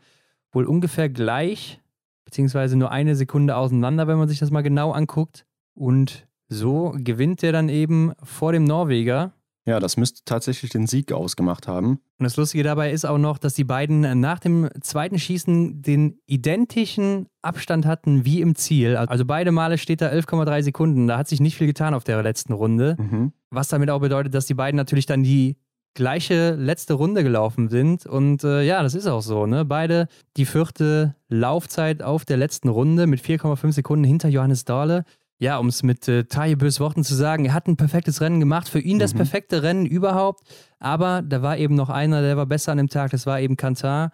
wohl 0.53 0.65
ungefähr 0.65 1.09
gleich, 1.09 1.81
beziehungsweise 2.25 2.77
nur 2.77 2.91
eine 2.91 3.15
Sekunde 3.15 3.57
auseinander, 3.57 4.07
wenn 4.07 4.19
man 4.19 4.29
sich 4.29 4.39
das 4.41 4.51
mal 4.51 4.63
genau 4.63 4.93
anguckt. 4.93 5.47
Und 5.75 6.27
so 6.49 6.95
gewinnt 6.97 7.43
er 7.43 7.53
dann 7.53 7.69
eben 7.69 8.13
vor 8.23 8.53
dem 8.53 8.65
Norweger 8.65 9.33
Ja, 9.71 9.79
das 9.79 9.97
müsste 9.97 10.23
tatsächlich 10.25 10.73
den 10.73 10.89
Sieg 10.89 11.13
ausgemacht 11.13 11.69
haben. 11.69 12.01
Und 12.19 12.25
das 12.25 12.37
Lustige 12.37 12.65
dabei 12.65 12.91
ist 12.91 13.05
auch 13.05 13.19
noch, 13.19 13.39
dass 13.39 13.55
die 13.55 13.63
beiden 13.63 14.19
nach 14.19 14.41
dem 14.41 14.69
zweiten 14.81 15.17
Schießen 15.17 15.81
den 15.81 16.19
identischen 16.27 17.29
Abstand 17.41 17.87
hatten 17.87 18.25
wie 18.25 18.41
im 18.41 18.57
Ziel. 18.57 18.97
Also 18.97 19.25
beide 19.25 19.53
Male 19.53 19.79
steht 19.79 20.01
da 20.01 20.09
11,3 20.09 20.65
Sekunden. 20.65 21.07
Da 21.07 21.19
hat 21.19 21.29
sich 21.29 21.39
nicht 21.39 21.55
viel 21.55 21.69
getan 21.69 21.95
auf 21.95 22.03
der 22.03 22.21
letzten 22.21 22.53
Runde. 22.53 22.97
Mhm. 22.99 23.33
Was 23.51 23.69
damit 23.69 23.91
auch 23.91 24.01
bedeutet, 24.01 24.35
dass 24.35 24.47
die 24.47 24.55
beiden 24.55 24.77
natürlich 24.77 25.07
dann 25.07 25.23
die 25.23 25.57
gleiche 25.95 26.57
letzte 26.57 26.95
Runde 26.95 27.23
gelaufen 27.23 27.69
sind. 27.69 28.07
Und 28.07 28.43
äh, 28.43 28.63
ja, 28.63 28.83
das 28.83 28.97
ist 28.97 29.07
auch 29.07 29.23
so. 29.23 29.47
Ne? 29.47 29.65
Beide 29.65 30.09
die 30.37 30.47
vierte 30.47 31.15
Laufzeit 31.29 32.03
auf 32.03 32.25
der 32.25 32.39
letzten 32.39 32.71
Runde 32.71 33.07
mit 33.07 33.21
4,5 33.21 33.71
Sekunden 33.71 34.05
hinter 34.05 34.29
Johannes 34.29 34.65
Dahle. 34.65 35.05
Ja, 35.41 35.57
um 35.57 35.69
es 35.69 35.83
mit 35.83 36.07
äh, 36.07 36.25
Tajebös 36.25 36.81
Worten 36.81 37.03
zu 37.03 37.15
sagen, 37.15 37.47
er 37.47 37.55
hat 37.55 37.67
ein 37.67 37.79
perfektes 37.79 38.21
Rennen 38.21 38.41
gemacht. 38.41 38.69
Für 38.69 38.79
ihn 38.79 38.99
das 38.99 39.15
mhm. 39.15 39.19
perfekte 39.19 39.63
Rennen 39.63 39.87
überhaupt. 39.87 40.43
Aber 40.79 41.23
da 41.23 41.41
war 41.41 41.57
eben 41.57 41.75
noch 41.75 41.89
einer, 41.89 42.21
der 42.21 42.37
war 42.37 42.45
besser 42.45 42.73
an 42.73 42.79
dem 42.79 42.91
Tag. 42.91 43.11
Das 43.11 43.25
war 43.25 43.41
eben 43.41 43.57
Kantar. 43.57 44.13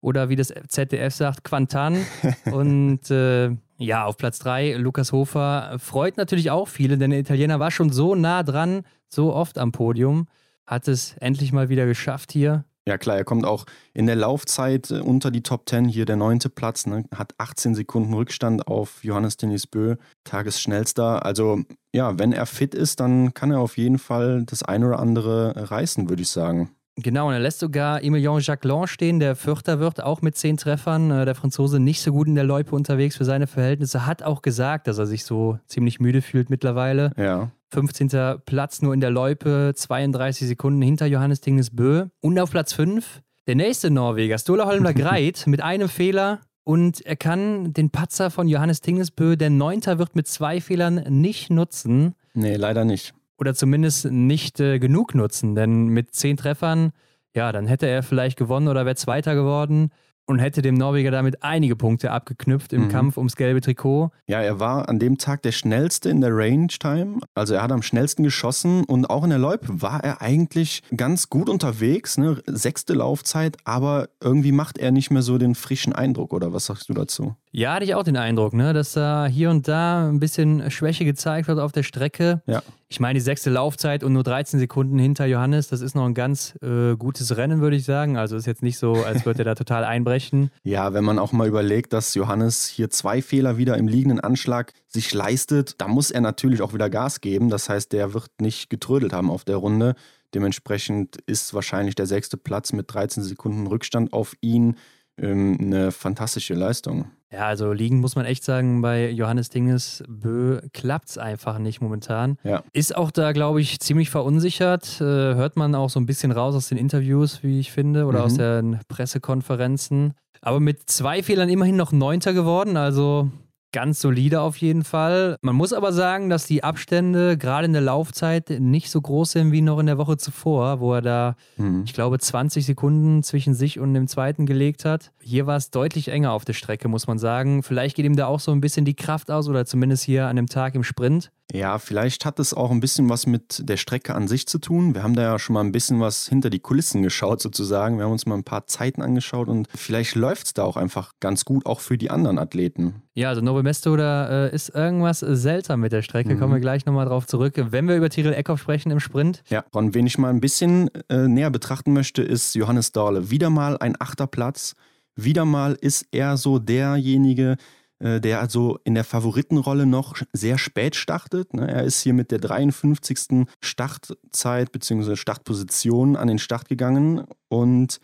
Oder 0.00 0.28
wie 0.28 0.36
das 0.36 0.54
ZDF 0.68 1.12
sagt, 1.12 1.42
Quantan. 1.42 2.06
Und 2.52 3.10
äh, 3.10 3.50
ja, 3.76 4.04
auf 4.04 4.16
Platz 4.16 4.38
3, 4.38 4.74
Lukas 4.74 5.10
Hofer 5.10 5.76
freut 5.80 6.16
natürlich 6.16 6.52
auch 6.52 6.68
viele, 6.68 6.96
denn 6.96 7.10
der 7.10 7.18
Italiener 7.18 7.58
war 7.58 7.72
schon 7.72 7.90
so 7.90 8.14
nah 8.14 8.44
dran, 8.44 8.82
so 9.08 9.34
oft 9.34 9.58
am 9.58 9.72
Podium 9.72 10.28
hat 10.64 10.86
es 10.86 11.16
endlich 11.18 11.52
mal 11.52 11.68
wieder 11.70 11.86
geschafft 11.86 12.30
hier. 12.30 12.64
Ja 12.86 12.98
klar, 12.98 13.16
er 13.16 13.24
kommt 13.24 13.44
auch 13.44 13.64
in 13.94 14.06
der 14.06 14.16
Laufzeit 14.16 14.90
äh, 14.90 15.00
unter 15.00 15.30
die 15.30 15.42
Top 15.42 15.68
10, 15.68 15.86
hier 15.86 16.04
der 16.04 16.16
neunte 16.16 16.48
Platz, 16.48 16.86
ne, 16.86 17.04
hat 17.14 17.34
18 17.38 17.74
Sekunden 17.74 18.12
Rückstand 18.12 18.66
auf 18.66 19.04
Johannes 19.04 19.36
Denis 19.36 19.66
Bö, 19.66 19.96
Tagesschnellster. 20.24 21.24
Also 21.24 21.62
ja, 21.94 22.18
wenn 22.18 22.32
er 22.32 22.46
fit 22.46 22.74
ist, 22.74 22.98
dann 22.98 23.34
kann 23.34 23.52
er 23.52 23.60
auf 23.60 23.76
jeden 23.76 23.98
Fall 23.98 24.42
das 24.44 24.62
ein 24.64 24.82
oder 24.82 24.98
andere 24.98 25.70
reißen, 25.70 26.08
würde 26.08 26.22
ich 26.22 26.28
sagen. 26.28 26.70
Genau, 26.96 27.28
und 27.28 27.34
er 27.34 27.40
lässt 27.40 27.60
sogar 27.60 28.02
Emilien 28.02 28.38
Jacquelin 28.40 28.86
stehen, 28.86 29.18
der 29.18 29.34
Vierter 29.34 29.78
wird, 29.78 30.02
auch 30.02 30.20
mit 30.20 30.36
zehn 30.36 30.58
Treffern. 30.58 31.10
Äh, 31.10 31.24
der 31.24 31.34
Franzose 31.34 31.80
nicht 31.80 32.02
so 32.02 32.12
gut 32.12 32.26
in 32.26 32.34
der 32.34 32.44
Loipe 32.44 32.74
unterwegs 32.74 33.16
für 33.16 33.24
seine 33.24 33.46
Verhältnisse, 33.46 34.06
hat 34.06 34.22
auch 34.22 34.42
gesagt, 34.42 34.88
dass 34.88 34.98
er 34.98 35.06
sich 35.06 35.24
so 35.24 35.58
ziemlich 35.66 36.00
müde 36.00 36.20
fühlt 36.20 36.50
mittlerweile. 36.50 37.12
Ja. 37.16 37.50
15. 37.72 38.40
Platz 38.44 38.82
nur 38.82 38.94
in 38.94 39.00
der 39.00 39.10
Loipe, 39.10 39.72
32 39.74 40.48
Sekunden 40.48 40.82
hinter 40.82 41.06
Johannes 41.06 41.40
Tingnes 41.40 41.74
Bö. 41.74 42.06
Und 42.20 42.38
auf 42.38 42.50
Platz 42.50 42.72
5 42.72 43.22
der 43.46 43.56
nächste 43.56 43.90
Norweger, 43.90 44.38
Stola 44.38 44.66
Holmler 44.66 44.94
Greit, 44.94 45.44
mit 45.46 45.62
einem 45.62 45.88
Fehler. 45.88 46.40
Und 46.64 47.04
er 47.04 47.16
kann 47.16 47.72
den 47.72 47.90
Patzer 47.90 48.30
von 48.30 48.46
Johannes 48.46 48.80
Tingesbö, 48.80 49.36
der 49.36 49.50
Neunter 49.50 49.98
wird 49.98 50.14
mit 50.14 50.28
zwei 50.28 50.60
Fehlern 50.60 51.04
nicht 51.08 51.50
nutzen. 51.50 52.14
Nee, 52.34 52.54
leider 52.54 52.84
nicht 52.84 53.14
oder 53.42 53.54
zumindest 53.54 54.04
nicht 54.04 54.60
äh, 54.60 54.78
genug 54.78 55.16
nutzen. 55.16 55.56
Denn 55.56 55.88
mit 55.88 56.14
zehn 56.14 56.36
Treffern, 56.36 56.92
ja, 57.34 57.50
dann 57.50 57.66
hätte 57.66 57.88
er 57.88 58.04
vielleicht 58.04 58.38
gewonnen 58.38 58.68
oder 58.68 58.84
wäre 58.84 58.94
Zweiter 58.94 59.34
geworden 59.34 59.90
und 60.26 60.38
hätte 60.38 60.62
dem 60.62 60.74
Norweger 60.74 61.10
damit 61.10 61.42
einige 61.42 61.76
Punkte 61.76 62.10
abgeknüpft 62.10 62.72
im 62.72 62.84
mhm. 62.84 62.88
Kampf 62.88 63.16
ums 63.16 63.36
gelbe 63.36 63.60
Trikot. 63.60 64.10
Ja, 64.26 64.40
er 64.40 64.60
war 64.60 64.88
an 64.88 64.98
dem 64.98 65.18
Tag 65.18 65.42
der 65.42 65.52
schnellste 65.52 66.10
in 66.10 66.20
der 66.20 66.30
Range 66.34 66.68
Time. 66.68 67.18
Also 67.34 67.54
er 67.54 67.62
hat 67.62 67.72
am 67.72 67.82
schnellsten 67.82 68.22
geschossen 68.22 68.84
und 68.84 69.10
auch 69.10 69.24
in 69.24 69.30
der 69.30 69.38
Loipe 69.38 69.82
war 69.82 70.02
er 70.04 70.22
eigentlich 70.22 70.82
ganz 70.96 71.28
gut 71.28 71.48
unterwegs. 71.48 72.18
Ne? 72.18 72.42
Sechste 72.46 72.94
Laufzeit, 72.94 73.56
aber 73.64 74.08
irgendwie 74.20 74.52
macht 74.52 74.78
er 74.78 74.92
nicht 74.92 75.10
mehr 75.10 75.22
so 75.22 75.38
den 75.38 75.54
frischen 75.54 75.92
Eindruck, 75.92 76.32
oder 76.32 76.52
was 76.52 76.66
sagst 76.66 76.88
du 76.88 76.94
dazu? 76.94 77.36
Ja, 77.50 77.74
hatte 77.74 77.84
ich 77.84 77.94
auch 77.94 78.02
den 78.02 78.16
Eindruck, 78.16 78.54
ne? 78.54 78.72
dass 78.72 78.92
da 78.92 79.26
hier 79.26 79.50
und 79.50 79.68
da 79.68 80.08
ein 80.08 80.20
bisschen 80.20 80.70
Schwäche 80.70 81.04
gezeigt 81.04 81.48
wird 81.48 81.58
auf 81.58 81.72
der 81.72 81.82
Strecke. 81.82 82.42
Ja. 82.46 82.62
Ich 82.92 83.00
meine, 83.00 83.14
die 83.14 83.22
sechste 83.22 83.48
Laufzeit 83.48 84.04
und 84.04 84.12
nur 84.12 84.22
13 84.22 84.60
Sekunden 84.60 84.98
hinter 84.98 85.24
Johannes, 85.24 85.68
das 85.68 85.80
ist 85.80 85.94
noch 85.94 86.04
ein 86.04 86.12
ganz 86.12 86.58
äh, 86.60 86.94
gutes 86.94 87.34
Rennen, 87.38 87.62
würde 87.62 87.74
ich 87.74 87.86
sagen. 87.86 88.18
Also 88.18 88.36
ist 88.36 88.44
jetzt 88.44 88.62
nicht 88.62 88.76
so, 88.76 88.92
als 88.92 89.24
würde 89.24 89.38
er 89.40 89.44
da 89.46 89.54
total 89.64 89.84
einbrechen. 89.84 90.50
Ja, 90.62 90.92
wenn 90.92 91.02
man 91.02 91.18
auch 91.18 91.32
mal 91.32 91.48
überlegt, 91.48 91.94
dass 91.94 92.14
Johannes 92.14 92.66
hier 92.66 92.90
zwei 92.90 93.22
Fehler 93.22 93.56
wieder 93.56 93.78
im 93.78 93.88
liegenden 93.88 94.20
Anschlag 94.20 94.74
sich 94.88 95.14
leistet, 95.14 95.80
da 95.80 95.88
muss 95.88 96.10
er 96.10 96.20
natürlich 96.20 96.60
auch 96.60 96.74
wieder 96.74 96.90
Gas 96.90 97.22
geben. 97.22 97.48
Das 97.48 97.70
heißt, 97.70 97.92
der 97.92 98.12
wird 98.12 98.28
nicht 98.42 98.68
getrödelt 98.68 99.14
haben 99.14 99.30
auf 99.30 99.44
der 99.44 99.56
Runde. 99.56 99.94
Dementsprechend 100.34 101.16
ist 101.24 101.54
wahrscheinlich 101.54 101.94
der 101.94 102.06
sechste 102.06 102.36
Platz 102.36 102.74
mit 102.74 102.92
13 102.92 103.22
Sekunden 103.22 103.66
Rückstand 103.68 104.12
auf 104.12 104.34
ihn 104.42 104.76
ähm, 105.16 105.56
eine 105.58 105.92
fantastische 105.92 106.52
Leistung. 106.52 107.06
Ja, 107.32 107.46
also 107.46 107.72
liegen 107.72 108.00
muss 108.00 108.14
man 108.14 108.26
echt 108.26 108.44
sagen, 108.44 108.82
bei 108.82 109.10
Johannes 109.10 109.48
Dinges 109.48 110.04
Bö 110.06 110.60
klappt 110.74 111.08
es 111.08 111.18
einfach 111.18 111.58
nicht 111.58 111.80
momentan. 111.80 112.36
Ja. 112.44 112.62
Ist 112.74 112.94
auch 112.94 113.10
da, 113.10 113.32
glaube 113.32 113.62
ich, 113.62 113.80
ziemlich 113.80 114.10
verunsichert. 114.10 115.00
Äh, 115.00 115.04
hört 115.04 115.56
man 115.56 115.74
auch 115.74 115.88
so 115.88 115.98
ein 115.98 116.04
bisschen 116.04 116.30
raus 116.30 116.54
aus 116.54 116.68
den 116.68 116.76
Interviews, 116.76 117.42
wie 117.42 117.58
ich 117.58 117.72
finde, 117.72 118.04
oder 118.04 118.18
mhm. 118.18 118.24
aus 118.24 118.34
den 118.34 118.80
Pressekonferenzen. 118.88 120.12
Aber 120.42 120.60
mit 120.60 120.90
zwei 120.90 121.22
Fehlern 121.22 121.48
immerhin 121.48 121.76
noch 121.76 121.92
Neunter 121.92 122.34
geworden. 122.34 122.76
Also 122.76 123.30
ganz 123.72 124.00
solide 124.00 124.40
auf 124.40 124.56
jeden 124.58 124.84
Fall. 124.84 125.36
Man 125.42 125.56
muss 125.56 125.72
aber 125.72 125.92
sagen, 125.92 126.28
dass 126.28 126.46
die 126.46 126.62
Abstände 126.62 127.36
gerade 127.36 127.66
in 127.66 127.72
der 127.72 127.82
Laufzeit 127.82 128.50
nicht 128.50 128.90
so 128.90 129.00
groß 129.00 129.32
sind 129.32 129.52
wie 129.52 129.62
noch 129.62 129.78
in 129.78 129.86
der 129.86 129.98
Woche 129.98 130.16
zuvor, 130.16 130.80
wo 130.80 130.94
er 130.94 131.02
da, 131.02 131.36
mhm. 131.56 131.82
ich 131.84 131.94
glaube, 131.94 132.18
20 132.18 132.64
Sekunden 132.64 133.22
zwischen 133.22 133.54
sich 133.54 133.80
und 133.80 133.94
dem 133.94 134.06
zweiten 134.06 134.46
gelegt 134.46 134.84
hat. 134.84 135.12
Hier 135.20 135.46
war 135.46 135.56
es 135.56 135.70
deutlich 135.70 136.08
enger 136.08 136.32
auf 136.32 136.44
der 136.44 136.52
Strecke, 136.52 136.88
muss 136.88 137.06
man 137.06 137.18
sagen. 137.18 137.62
Vielleicht 137.62 137.96
geht 137.96 138.04
ihm 138.04 138.16
da 138.16 138.26
auch 138.26 138.40
so 138.40 138.52
ein 138.52 138.60
bisschen 138.60 138.84
die 138.84 138.94
Kraft 138.94 139.30
aus 139.30 139.48
oder 139.48 139.64
zumindest 139.64 140.04
hier 140.04 140.26
an 140.26 140.36
dem 140.36 140.46
Tag 140.46 140.74
im 140.74 140.84
Sprint. 140.84 141.30
Ja, 141.52 141.78
vielleicht 141.78 142.24
hat 142.24 142.38
es 142.38 142.54
auch 142.54 142.70
ein 142.70 142.80
bisschen 142.80 143.10
was 143.10 143.26
mit 143.26 143.68
der 143.68 143.76
Strecke 143.76 144.14
an 144.14 144.26
sich 144.26 144.46
zu 144.46 144.58
tun. 144.58 144.94
Wir 144.94 145.02
haben 145.02 145.14
da 145.14 145.22
ja 145.22 145.38
schon 145.38 145.52
mal 145.52 145.60
ein 145.60 145.70
bisschen 145.70 146.00
was 146.00 146.26
hinter 146.26 146.48
die 146.48 146.60
Kulissen 146.60 147.02
geschaut, 147.02 147.42
sozusagen. 147.42 147.98
Wir 147.98 148.04
haben 148.04 148.12
uns 148.12 148.24
mal 148.24 148.36
ein 148.36 148.44
paar 148.44 148.66
Zeiten 148.66 149.02
angeschaut 149.02 149.48
und 149.48 149.68
vielleicht 149.74 150.14
läuft 150.14 150.46
es 150.46 150.54
da 150.54 150.64
auch 150.64 150.78
einfach 150.78 151.12
ganz 151.20 151.44
gut, 151.44 151.66
auch 151.66 151.80
für 151.80 151.98
die 151.98 152.10
anderen 152.10 152.38
Athleten. 152.38 153.02
Ja, 153.14 153.28
also 153.28 153.42
Nove 153.42 153.62
Mesto, 153.62 153.94
da 153.96 154.46
äh, 154.46 154.54
ist 154.54 154.70
irgendwas 154.70 155.20
seltsam 155.20 155.80
mit 155.80 155.92
der 155.92 156.00
Strecke. 156.00 156.34
Mhm. 156.34 156.40
Kommen 156.40 156.54
wir 156.54 156.60
gleich 156.60 156.86
nochmal 156.86 157.04
drauf 157.04 157.26
zurück. 157.26 157.54
Wenn 157.56 157.86
wir 157.86 157.96
über 157.96 158.08
Tyrell 158.08 158.32
Eckhoff 158.32 158.60
sprechen 158.60 158.90
im 158.90 159.00
Sprint. 159.00 159.42
Ja, 159.50 159.64
und 159.72 159.94
wen 159.94 160.06
ich 160.06 160.16
mal 160.16 160.30
ein 160.30 160.40
bisschen 160.40 160.88
äh, 161.10 161.28
näher 161.28 161.50
betrachten 161.50 161.92
möchte, 161.92 162.22
ist 162.22 162.54
Johannes 162.54 162.92
Dahle. 162.92 163.30
Wieder 163.30 163.50
mal 163.50 163.76
ein 163.76 163.94
achter 164.00 164.26
Platz. 164.26 164.74
Wieder 165.14 165.44
mal 165.44 165.76
ist 165.78 166.06
er 166.12 166.38
so 166.38 166.58
derjenige, 166.58 167.52
äh, 167.52 167.56
der 168.02 168.40
also 168.40 168.78
in 168.82 168.94
der 168.94 169.04
Favoritenrolle 169.04 169.86
noch 169.86 170.16
sehr 170.32 170.58
spät 170.58 170.96
startet. 170.96 171.54
Ne? 171.54 171.70
Er 171.70 171.84
ist 171.84 172.02
hier 172.02 172.14
mit 172.14 172.32
der 172.32 172.40
53. 172.40 173.46
Startzeit 173.60 174.72
bzw. 174.72 175.14
Startposition 175.14 176.16
an 176.16 176.26
den 176.26 176.40
Start 176.40 176.68
gegangen 176.68 177.24
und 177.48 178.00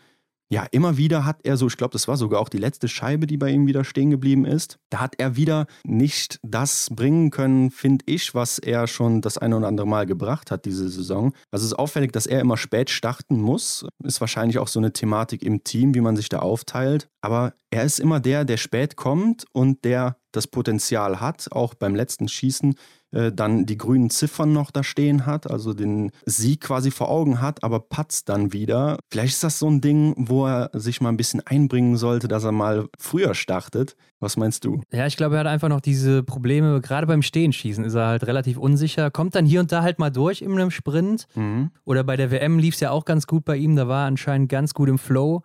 ja, 0.51 0.65
immer 0.71 0.97
wieder 0.97 1.25
hat 1.25 1.41
er 1.43 1.57
so, 1.57 1.67
ich 1.67 1.77
glaube, 1.77 1.93
das 1.93 2.07
war 2.07 2.17
sogar 2.17 2.39
auch 2.41 2.49
die 2.49 2.57
letzte 2.57 2.87
Scheibe, 2.87 3.27
die 3.27 3.37
bei 3.37 3.51
ihm 3.51 3.67
wieder 3.67 3.83
stehen 3.83 4.09
geblieben 4.09 4.45
ist. 4.45 4.79
Da 4.89 4.99
hat 4.99 5.13
er 5.19 5.35
wieder 5.35 5.67
nicht 5.83 6.39
das 6.41 6.89
bringen 6.91 7.29
können, 7.29 7.69
finde 7.69 8.03
ich, 8.07 8.33
was 8.33 8.57
er 8.57 8.87
schon 8.87 9.21
das 9.21 9.37
eine 9.37 9.57
oder 9.57 9.67
andere 9.67 9.85
Mal 9.85 10.07
gebracht 10.07 10.49
hat 10.49 10.65
diese 10.65 10.89
Saison. 10.89 11.33
Also 11.51 11.65
es 11.65 11.71
ist 11.73 11.77
auffällig, 11.77 12.11
dass 12.13 12.25
er 12.25 12.41
immer 12.41 12.57
spät 12.57 12.89
starten 12.89 13.39
muss. 13.39 13.85
Ist 14.03 14.21
wahrscheinlich 14.21 14.57
auch 14.57 14.67
so 14.67 14.79
eine 14.79 14.91
Thematik 14.91 15.43
im 15.43 15.63
Team, 15.63 15.93
wie 15.93 16.01
man 16.01 16.15
sich 16.15 16.29
da 16.29 16.39
aufteilt. 16.39 17.09
Aber 17.21 17.53
er 17.69 17.83
ist 17.83 17.99
immer 17.99 18.19
der, 18.19 18.43
der 18.43 18.57
spät 18.57 18.95
kommt 18.95 19.45
und 19.53 19.85
der 19.85 20.17
das 20.31 20.47
Potenzial 20.47 21.19
hat, 21.19 21.51
auch 21.51 21.73
beim 21.73 21.95
letzten 21.95 22.27
Schießen 22.27 22.75
äh, 23.11 23.31
dann 23.31 23.65
die 23.65 23.77
grünen 23.77 24.09
Ziffern 24.09 24.53
noch 24.53 24.71
da 24.71 24.83
stehen 24.83 25.25
hat, 25.25 25.49
also 25.49 25.73
den 25.73 26.11
Sieg 26.25 26.61
quasi 26.61 26.91
vor 26.91 27.09
Augen 27.09 27.41
hat, 27.41 27.63
aber 27.63 27.79
patzt 27.79 28.29
dann 28.29 28.53
wieder. 28.53 28.99
Vielleicht 29.11 29.33
ist 29.33 29.43
das 29.43 29.59
so 29.59 29.69
ein 29.69 29.81
Ding, 29.81 30.13
wo 30.17 30.45
er 30.45 30.69
sich 30.73 31.01
mal 31.01 31.09
ein 31.09 31.17
bisschen 31.17 31.41
einbringen 31.45 31.97
sollte, 31.97 32.27
dass 32.27 32.43
er 32.43 32.51
mal 32.51 32.87
früher 32.97 33.33
startet. 33.33 33.95
Was 34.21 34.35
meinst 34.35 34.65
du? 34.65 34.81
Ja, 34.91 35.07
ich 35.07 35.15
glaube, 35.15 35.35
er 35.35 35.39
hat 35.39 35.47
einfach 35.47 35.69
noch 35.69 35.79
diese 35.79 36.23
Probleme, 36.23 36.81
gerade 36.81 37.07
beim 37.07 37.21
Stehenschießen 37.21 37.85
ist 37.85 37.95
er 37.95 38.07
halt 38.07 38.27
relativ 38.27 38.57
unsicher, 38.57 39.11
kommt 39.11 39.33
dann 39.33 39.45
hier 39.45 39.61
und 39.61 39.71
da 39.71 39.81
halt 39.81 39.97
mal 39.97 40.09
durch 40.09 40.41
in 40.41 40.51
einem 40.51 40.71
Sprint. 40.71 41.25
Mhm. 41.35 41.71
Oder 41.85 42.03
bei 42.03 42.17
der 42.17 42.29
WM 42.29 42.59
lief 42.59 42.73
es 42.73 42.81
ja 42.81 42.91
auch 42.91 43.05
ganz 43.05 43.27
gut 43.27 43.45
bei 43.45 43.55
ihm, 43.55 43.77
da 43.77 43.87
war 43.87 44.03
er 44.03 44.07
anscheinend 44.07 44.49
ganz 44.49 44.73
gut 44.73 44.89
im 44.89 44.97
Flow. 44.97 45.43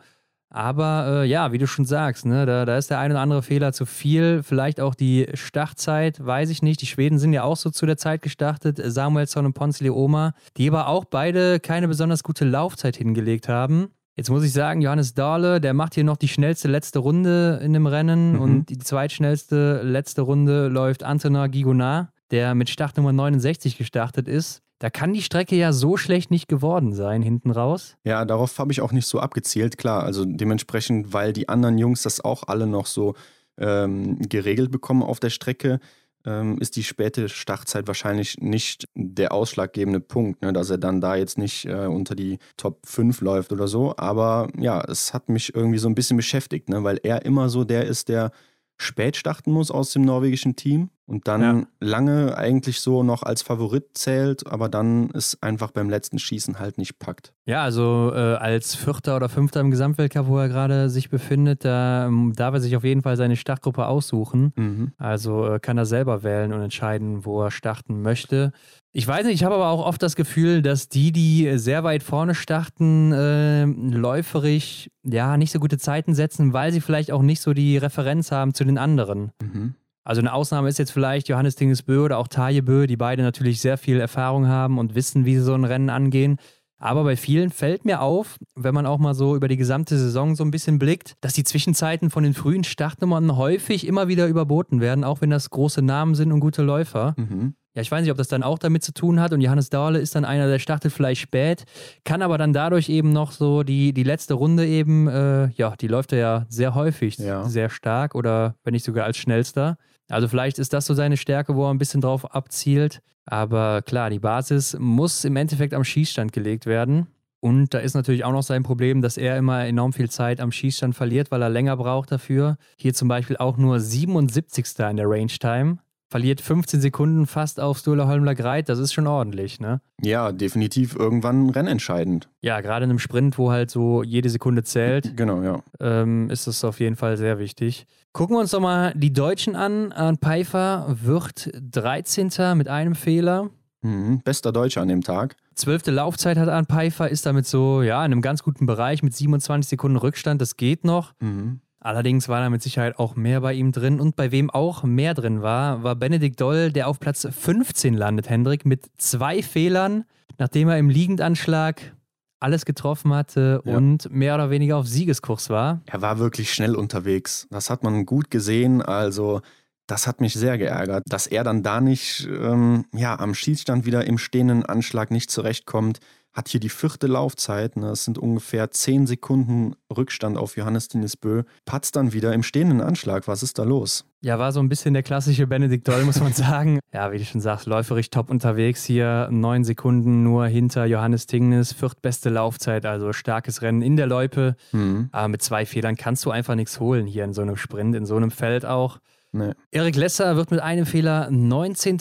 Aber 0.54 1.06
äh, 1.08 1.26
ja, 1.26 1.50
wie 1.50 1.58
du 1.58 1.66
schon 1.66 1.84
sagst, 1.84 2.26
ne, 2.26 2.46
da, 2.46 2.64
da 2.64 2.78
ist 2.78 2.88
der 2.88 3.00
ein 3.00 3.10
oder 3.10 3.20
andere 3.20 3.42
Fehler 3.42 3.72
zu 3.72 3.86
viel. 3.86 4.44
Vielleicht 4.44 4.80
auch 4.80 4.94
die 4.94 5.26
Startzeit, 5.34 6.24
weiß 6.24 6.48
ich 6.50 6.62
nicht. 6.62 6.80
Die 6.80 6.86
Schweden 6.86 7.18
sind 7.18 7.32
ja 7.32 7.42
auch 7.42 7.56
so 7.56 7.70
zu 7.70 7.86
der 7.86 7.96
Zeit 7.96 8.22
gestartet. 8.22 8.80
Samuelsson 8.80 9.46
und 9.46 9.54
Ponce 9.54 9.80
Leoma, 9.80 10.32
die 10.56 10.68
aber 10.68 10.86
auch 10.86 11.06
beide 11.06 11.58
keine 11.58 11.88
besonders 11.88 12.22
gute 12.22 12.44
Laufzeit 12.44 12.94
hingelegt 12.94 13.48
haben. 13.48 13.88
Jetzt 14.14 14.30
muss 14.30 14.44
ich 14.44 14.52
sagen, 14.52 14.80
Johannes 14.80 15.14
Dahle, 15.14 15.60
der 15.60 15.74
macht 15.74 15.96
hier 15.96 16.04
noch 16.04 16.16
die 16.16 16.28
schnellste 16.28 16.68
letzte 16.68 17.00
Runde 17.00 17.58
in 17.60 17.72
dem 17.72 17.88
Rennen 17.88 18.34
mhm. 18.34 18.40
und 18.40 18.66
die 18.66 18.78
zweitschnellste 18.78 19.82
letzte 19.82 20.22
Runde 20.22 20.68
läuft 20.68 21.02
Antonin 21.02 21.50
Gigonard, 21.50 22.10
der 22.30 22.54
mit 22.54 22.70
Startnummer 22.70 23.12
69 23.12 23.76
gestartet 23.76 24.28
ist. 24.28 24.62
Da 24.78 24.90
kann 24.90 25.12
die 25.12 25.22
Strecke 25.22 25.56
ja 25.56 25.72
so 25.72 25.96
schlecht 25.96 26.30
nicht 26.30 26.48
geworden 26.48 26.94
sein 26.94 27.22
hinten 27.22 27.50
raus. 27.50 27.96
Ja, 28.04 28.24
darauf 28.24 28.58
habe 28.58 28.72
ich 28.72 28.80
auch 28.80 28.92
nicht 28.92 29.06
so 29.06 29.20
abgezielt, 29.20 29.78
klar. 29.78 30.02
Also 30.02 30.24
dementsprechend, 30.24 31.12
weil 31.12 31.32
die 31.32 31.48
anderen 31.48 31.78
Jungs 31.78 32.02
das 32.02 32.20
auch 32.20 32.44
alle 32.48 32.66
noch 32.66 32.86
so 32.86 33.14
ähm, 33.56 34.18
geregelt 34.28 34.70
bekommen 34.70 35.02
auf 35.02 35.20
der 35.20 35.30
Strecke, 35.30 35.78
ähm, 36.26 36.58
ist 36.58 36.76
die 36.76 36.84
späte 36.84 37.28
Startzeit 37.28 37.86
wahrscheinlich 37.86 38.38
nicht 38.38 38.88
der 38.94 39.32
ausschlaggebende 39.32 40.00
Punkt, 40.00 40.42
ne, 40.42 40.52
dass 40.52 40.70
er 40.70 40.78
dann 40.78 41.00
da 41.00 41.16
jetzt 41.16 41.38
nicht 41.38 41.66
äh, 41.66 41.86
unter 41.86 42.14
die 42.14 42.38
Top 42.56 42.86
5 42.86 43.20
läuft 43.20 43.52
oder 43.52 43.68
so. 43.68 43.94
Aber 43.96 44.48
ja, 44.58 44.82
es 44.82 45.14
hat 45.14 45.28
mich 45.28 45.54
irgendwie 45.54 45.78
so 45.78 45.88
ein 45.88 45.94
bisschen 45.94 46.16
beschäftigt, 46.16 46.68
ne, 46.68 46.82
weil 46.82 46.98
er 47.02 47.24
immer 47.24 47.48
so 47.48 47.64
der 47.64 47.84
ist, 47.84 48.08
der 48.08 48.32
spät 48.76 49.16
starten 49.16 49.52
muss 49.52 49.70
aus 49.70 49.92
dem 49.92 50.02
norwegischen 50.02 50.56
Team 50.56 50.90
und 51.06 51.28
dann 51.28 51.42
ja. 51.42 51.66
lange 51.80 52.36
eigentlich 52.36 52.80
so 52.80 53.02
noch 53.02 53.22
als 53.22 53.42
Favorit 53.42 53.90
zählt, 53.94 54.46
aber 54.46 54.68
dann 54.68 55.10
es 55.12 55.42
einfach 55.42 55.70
beim 55.70 55.90
letzten 55.90 56.18
Schießen 56.18 56.58
halt 56.58 56.78
nicht 56.78 56.98
packt. 56.98 57.34
Ja, 57.46 57.62
also 57.62 58.10
äh, 58.14 58.36
als 58.36 58.74
Vierter 58.74 59.16
oder 59.16 59.28
Fünfter 59.28 59.60
im 59.60 59.70
Gesamtweltcup, 59.70 60.26
wo 60.28 60.38
er 60.38 60.48
gerade 60.48 60.88
sich 60.88 61.10
befindet, 61.10 61.64
da 61.64 62.06
ähm, 62.06 62.32
darf 62.34 62.54
er 62.54 62.60
sich 62.60 62.74
auf 62.76 62.84
jeden 62.84 63.02
Fall 63.02 63.16
seine 63.16 63.36
Startgruppe 63.36 63.86
aussuchen. 63.86 64.52
Mhm. 64.56 64.92
Also 64.96 65.46
äh, 65.46 65.60
kann 65.60 65.76
er 65.76 65.86
selber 65.86 66.22
wählen 66.22 66.52
und 66.52 66.62
entscheiden, 66.62 67.26
wo 67.26 67.42
er 67.42 67.50
starten 67.50 68.00
möchte. 68.00 68.52
Ich 68.92 69.06
weiß 69.06 69.26
nicht, 69.26 69.34
ich 69.34 69.44
habe 69.44 69.56
aber 69.56 69.68
auch 69.68 69.84
oft 69.84 70.02
das 70.02 70.16
Gefühl, 70.16 70.62
dass 70.62 70.88
die, 70.88 71.12
die 71.12 71.58
sehr 71.58 71.84
weit 71.84 72.02
vorne 72.02 72.34
starten, 72.34 73.12
äh, 73.12 73.64
läuferig 73.64 74.90
ja 75.02 75.36
nicht 75.36 75.52
so 75.52 75.58
gute 75.58 75.78
Zeiten 75.78 76.14
setzen, 76.14 76.52
weil 76.52 76.72
sie 76.72 76.80
vielleicht 76.80 77.10
auch 77.10 77.22
nicht 77.22 77.42
so 77.42 77.52
die 77.52 77.76
Referenz 77.76 78.30
haben 78.30 78.54
zu 78.54 78.64
den 78.64 78.78
anderen. 78.78 79.32
Mhm. 79.42 79.74
Also 80.04 80.20
eine 80.20 80.32
Ausnahme 80.32 80.68
ist 80.68 80.78
jetzt 80.78 80.92
vielleicht 80.92 81.28
Johannes 81.28 81.56
Dingesbö 81.56 82.04
oder 82.04 82.18
auch 82.18 82.28
Taje 82.28 82.62
Bö, 82.62 82.86
die 82.86 82.96
beide 82.96 83.22
natürlich 83.22 83.60
sehr 83.60 83.78
viel 83.78 84.00
Erfahrung 84.00 84.46
haben 84.46 84.78
und 84.78 84.94
wissen, 84.94 85.24
wie 85.24 85.36
sie 85.36 85.42
so 85.42 85.54
ein 85.54 85.64
Rennen 85.64 85.90
angehen. 85.90 86.36
Aber 86.76 87.04
bei 87.04 87.16
vielen 87.16 87.48
fällt 87.48 87.86
mir 87.86 88.02
auf, 88.02 88.36
wenn 88.54 88.74
man 88.74 88.84
auch 88.84 88.98
mal 88.98 89.14
so 89.14 89.34
über 89.34 89.48
die 89.48 89.56
gesamte 89.56 89.96
Saison 89.96 90.36
so 90.36 90.44
ein 90.44 90.50
bisschen 90.50 90.78
blickt, 90.78 91.14
dass 91.22 91.32
die 91.32 91.44
Zwischenzeiten 91.44 92.10
von 92.10 92.24
den 92.24 92.34
frühen 92.34 92.64
Startnummern 92.64 93.36
häufig 93.36 93.86
immer 93.86 94.08
wieder 94.08 94.26
überboten 94.26 94.82
werden, 94.82 95.02
auch 95.02 95.22
wenn 95.22 95.30
das 95.30 95.48
große 95.48 95.80
Namen 95.80 96.14
sind 96.14 96.30
und 96.30 96.40
gute 96.40 96.62
Läufer. 96.62 97.14
Mhm. 97.16 97.54
Ja, 97.74 97.82
ich 97.82 97.90
weiß 97.90 98.02
nicht, 98.02 98.10
ob 98.10 98.18
das 98.18 98.28
dann 98.28 98.42
auch 98.42 98.58
damit 98.58 98.84
zu 98.84 98.92
tun 98.92 99.18
hat. 99.18 99.32
Und 99.32 99.40
Johannes 99.40 99.70
Dauerle 99.70 99.98
ist 99.98 100.14
dann 100.14 100.24
einer, 100.24 100.46
der 100.46 100.58
startet 100.58 100.92
vielleicht 100.92 101.22
spät, 101.22 101.64
kann 102.04 102.22
aber 102.22 102.38
dann 102.38 102.52
dadurch 102.52 102.88
eben 102.88 103.12
noch 103.12 103.32
so 103.32 103.62
die, 103.62 103.92
die 103.92 104.04
letzte 104.04 104.34
Runde 104.34 104.66
eben, 104.66 105.08
äh, 105.08 105.48
ja, 105.52 105.74
die 105.76 105.88
läuft 105.88 106.12
er 106.12 106.18
ja 106.18 106.46
sehr 106.48 106.74
häufig, 106.74 107.18
ja. 107.18 107.44
sehr 107.44 107.70
stark 107.70 108.14
oder 108.14 108.56
wenn 108.62 108.72
nicht 108.72 108.84
sogar 108.84 109.06
als 109.06 109.16
schnellster. 109.16 109.76
Also 110.08 110.28
vielleicht 110.28 110.58
ist 110.58 110.72
das 110.72 110.86
so 110.86 110.94
seine 110.94 111.16
Stärke, 111.16 111.56
wo 111.56 111.66
er 111.66 111.70
ein 111.70 111.78
bisschen 111.78 112.00
drauf 112.00 112.34
abzielt. 112.34 113.00
Aber 113.26 113.82
klar, 113.82 114.10
die 114.10 114.18
Basis 114.18 114.76
muss 114.78 115.24
im 115.24 115.36
Endeffekt 115.36 115.74
am 115.74 115.84
Schießstand 115.84 116.32
gelegt 116.32 116.66
werden. 116.66 117.06
Und 117.40 117.74
da 117.74 117.78
ist 117.78 117.94
natürlich 117.94 118.24
auch 118.24 118.32
noch 118.32 118.42
sein 118.42 118.62
Problem, 118.62 119.02
dass 119.02 119.18
er 119.18 119.36
immer 119.36 119.66
enorm 119.66 119.92
viel 119.92 120.08
Zeit 120.08 120.40
am 120.40 120.50
Schießstand 120.50 120.94
verliert, 120.94 121.30
weil 121.30 121.42
er 121.42 121.50
länger 121.50 121.76
braucht 121.76 122.10
dafür. 122.10 122.56
Hier 122.78 122.94
zum 122.94 123.08
Beispiel 123.08 123.36
auch 123.36 123.58
nur 123.58 123.80
77. 123.80 124.78
in 124.78 124.96
der 124.96 125.08
Range 125.08 125.26
Time 125.26 125.78
verliert 126.14 126.40
15 126.40 126.80
Sekunden 126.80 127.26
fast 127.26 127.58
auf 127.58 127.78
Sturla 127.78 128.06
Holmler 128.06 128.36
Greit, 128.36 128.68
das 128.68 128.78
ist 128.78 128.92
schon 128.92 129.08
ordentlich, 129.08 129.58
ne? 129.58 129.80
Ja, 130.00 130.30
definitiv 130.30 130.94
irgendwann 130.94 131.50
rennentscheidend. 131.50 132.28
Ja, 132.40 132.60
gerade 132.60 132.84
in 132.84 132.90
einem 132.90 133.00
Sprint, 133.00 133.36
wo 133.36 133.50
halt 133.50 133.68
so 133.68 134.04
jede 134.04 134.30
Sekunde 134.30 134.62
zählt. 134.62 135.16
Genau, 135.16 135.42
ja. 135.42 135.60
Ähm, 135.80 136.30
ist 136.30 136.46
das 136.46 136.62
auf 136.62 136.78
jeden 136.78 136.94
Fall 136.94 137.16
sehr 137.16 137.40
wichtig. 137.40 137.88
Gucken 138.12 138.36
wir 138.36 138.40
uns 138.40 138.52
doch 138.52 138.60
mal 138.60 138.92
die 138.94 139.12
Deutschen 139.12 139.56
an. 139.56 139.90
Arndt 139.90 140.20
Pfeiffer 140.20 140.86
wird 141.02 141.50
13. 141.72 142.30
mit 142.56 142.68
einem 142.68 142.94
Fehler. 142.94 143.50
Mhm, 143.82 144.20
bester 144.24 144.52
Deutscher 144.52 144.82
an 144.82 144.88
dem 144.88 145.02
Tag. 145.02 145.34
Zwölfte 145.56 145.90
Laufzeit 145.90 146.38
hat 146.38 146.48
Arndt 146.48 146.68
Pfeiffer, 146.68 147.08
ist 147.08 147.26
damit 147.26 147.48
so, 147.48 147.82
ja, 147.82 147.98
in 148.06 148.12
einem 148.12 148.22
ganz 148.22 148.44
guten 148.44 148.66
Bereich 148.66 149.02
mit 149.02 149.16
27 149.16 149.68
Sekunden 149.68 149.96
Rückstand. 149.96 150.40
Das 150.40 150.56
geht 150.56 150.84
noch. 150.84 151.12
Mhm. 151.18 151.58
Allerdings 151.84 152.30
war 152.30 152.40
da 152.40 152.48
mit 152.48 152.62
Sicherheit 152.62 152.98
auch 152.98 153.14
mehr 153.14 153.42
bei 153.42 153.52
ihm 153.52 153.70
drin. 153.70 154.00
Und 154.00 154.16
bei 154.16 154.32
wem 154.32 154.48
auch 154.48 154.84
mehr 154.84 155.12
drin 155.12 155.42
war, 155.42 155.82
war 155.82 155.94
Benedikt 155.94 156.40
Doll, 156.40 156.72
der 156.72 156.88
auf 156.88 156.98
Platz 156.98 157.28
15 157.30 157.92
landet, 157.92 158.30
Hendrik, 158.30 158.64
mit 158.64 158.86
zwei 158.96 159.42
Fehlern, 159.42 160.04
nachdem 160.38 160.70
er 160.70 160.78
im 160.78 160.88
Liegendanschlag 160.88 161.94
alles 162.40 162.64
getroffen 162.64 163.12
hatte 163.12 163.60
ja. 163.66 163.76
und 163.76 164.10
mehr 164.10 164.34
oder 164.34 164.48
weniger 164.48 164.78
auf 164.78 164.88
Siegeskurs 164.88 165.50
war. 165.50 165.82
Er 165.84 166.00
war 166.00 166.18
wirklich 166.18 166.54
schnell 166.54 166.74
unterwegs. 166.74 167.46
Das 167.50 167.68
hat 167.68 167.82
man 167.82 168.06
gut 168.06 168.30
gesehen. 168.30 168.80
Also, 168.80 169.42
das 169.86 170.06
hat 170.06 170.22
mich 170.22 170.32
sehr 170.32 170.56
geärgert, 170.56 171.04
dass 171.06 171.26
er 171.26 171.44
dann 171.44 171.62
da 171.62 171.82
nicht 171.82 172.26
ähm, 172.30 172.86
ja, 172.94 173.18
am 173.18 173.34
Schießstand 173.34 173.84
wieder 173.84 174.06
im 174.06 174.16
stehenden 174.16 174.64
Anschlag 174.64 175.10
nicht 175.10 175.30
zurechtkommt 175.30 176.00
hat 176.34 176.48
hier 176.48 176.60
die 176.60 176.68
vierte 176.68 177.06
Laufzeit. 177.06 177.76
Ne? 177.76 177.86
Es 177.90 178.04
sind 178.04 178.18
ungefähr 178.18 178.70
zehn 178.70 179.06
Sekunden 179.06 179.76
Rückstand 179.96 180.36
auf 180.36 180.56
Johannes 180.56 180.88
Bö. 181.16 181.44
Patzt 181.64 181.96
dann 181.96 182.12
wieder 182.12 182.32
im 182.34 182.42
stehenden 182.42 182.80
Anschlag. 182.80 183.28
Was 183.28 183.42
ist 183.42 183.58
da 183.58 183.62
los? 183.62 184.04
Ja, 184.20 184.38
war 184.38 184.52
so 184.52 184.60
ein 184.60 184.68
bisschen 184.68 184.94
der 184.94 185.02
klassische 185.04 185.46
Benedikt 185.46 185.86
Doll, 185.86 186.02
muss 186.04 186.20
man 186.20 186.32
sagen. 186.34 186.80
ja, 186.92 187.12
wie 187.12 187.18
du 187.18 187.24
schon 187.24 187.40
sagst, 187.40 187.66
läuferig 187.66 188.10
top 188.10 188.30
unterwegs 188.30 188.84
hier. 188.84 189.28
Neun 189.30 189.62
Sekunden 189.64 190.22
nur 190.24 190.46
hinter 190.46 190.86
Johannes 190.86 191.26
Tingnes. 191.26 191.72
Viertbeste 191.72 192.30
Laufzeit, 192.30 192.84
also 192.84 193.12
starkes 193.12 193.62
Rennen 193.62 193.82
in 193.82 193.96
der 193.96 194.06
Loipe. 194.08 194.56
Mhm. 194.72 195.10
Aber 195.12 195.28
mit 195.28 195.42
zwei 195.42 195.64
Fehlern 195.66 195.94
kannst 195.96 196.24
du 196.24 196.30
einfach 196.30 196.56
nichts 196.56 196.80
holen 196.80 197.06
hier 197.06 197.24
in 197.24 197.32
so 197.32 197.42
einem 197.42 197.56
Sprint, 197.56 197.94
in 197.94 198.06
so 198.06 198.16
einem 198.16 198.30
Feld 198.32 198.66
auch. 198.66 198.98
Nee. 199.30 199.52
Erik 199.70 199.96
Lesser 199.96 200.36
wird 200.36 200.50
mit 200.50 200.60
einem 200.60 200.86
Fehler 200.86 201.28
19. 201.30 201.98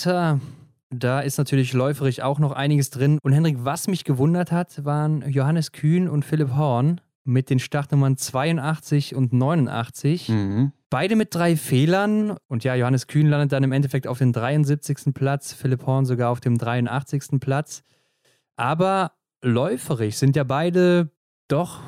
Da 0.94 1.20
ist 1.22 1.38
natürlich 1.38 1.74
läuferig 1.74 2.24
auch 2.24 2.40
noch 2.40 2.52
einiges 2.52 2.90
drin. 2.90 3.20
Und 3.22 3.34
Henrik, 3.34 3.58
was 3.60 3.88
mich 3.88 4.04
gewundert 4.04 4.52
hat, 4.52 4.86
waren 4.86 5.28
Johannes 5.30 5.72
Kühn 5.72 6.08
und 6.08 6.24
Philipp 6.24 6.56
Horn 6.56 7.02
mit 7.26 7.50
den 7.50 7.60
Startnummern 7.60 8.18
82 8.18 9.16
und 9.16 9.34
89. 9.34 10.30
Mhm. 10.30 10.72
Beide 10.90 11.16
mit 11.16 11.34
drei 11.34 11.56
Fehlern. 11.56 12.38
Und 12.48 12.64
ja, 12.64 12.76
Johannes 12.76 13.08
Kühn 13.08 13.28
landet 13.28 13.52
dann 13.52 13.64
im 13.64 13.72
Endeffekt 13.72 14.08
auf 14.08 14.20
dem 14.20 14.34
73. 14.34 15.14
Platz, 15.14 15.54
Philipp 15.54 15.86
Horn 15.86 16.06
sogar 16.06 16.30
auf 16.30 16.40
dem 16.40 16.58
83. 16.58 17.40
Platz. 17.40 17.84
Aber 18.56 19.14
läuferig 19.42 20.18
sind 20.18 20.36
ja 20.36 20.44
beide 20.44 21.10
doch 21.48 21.82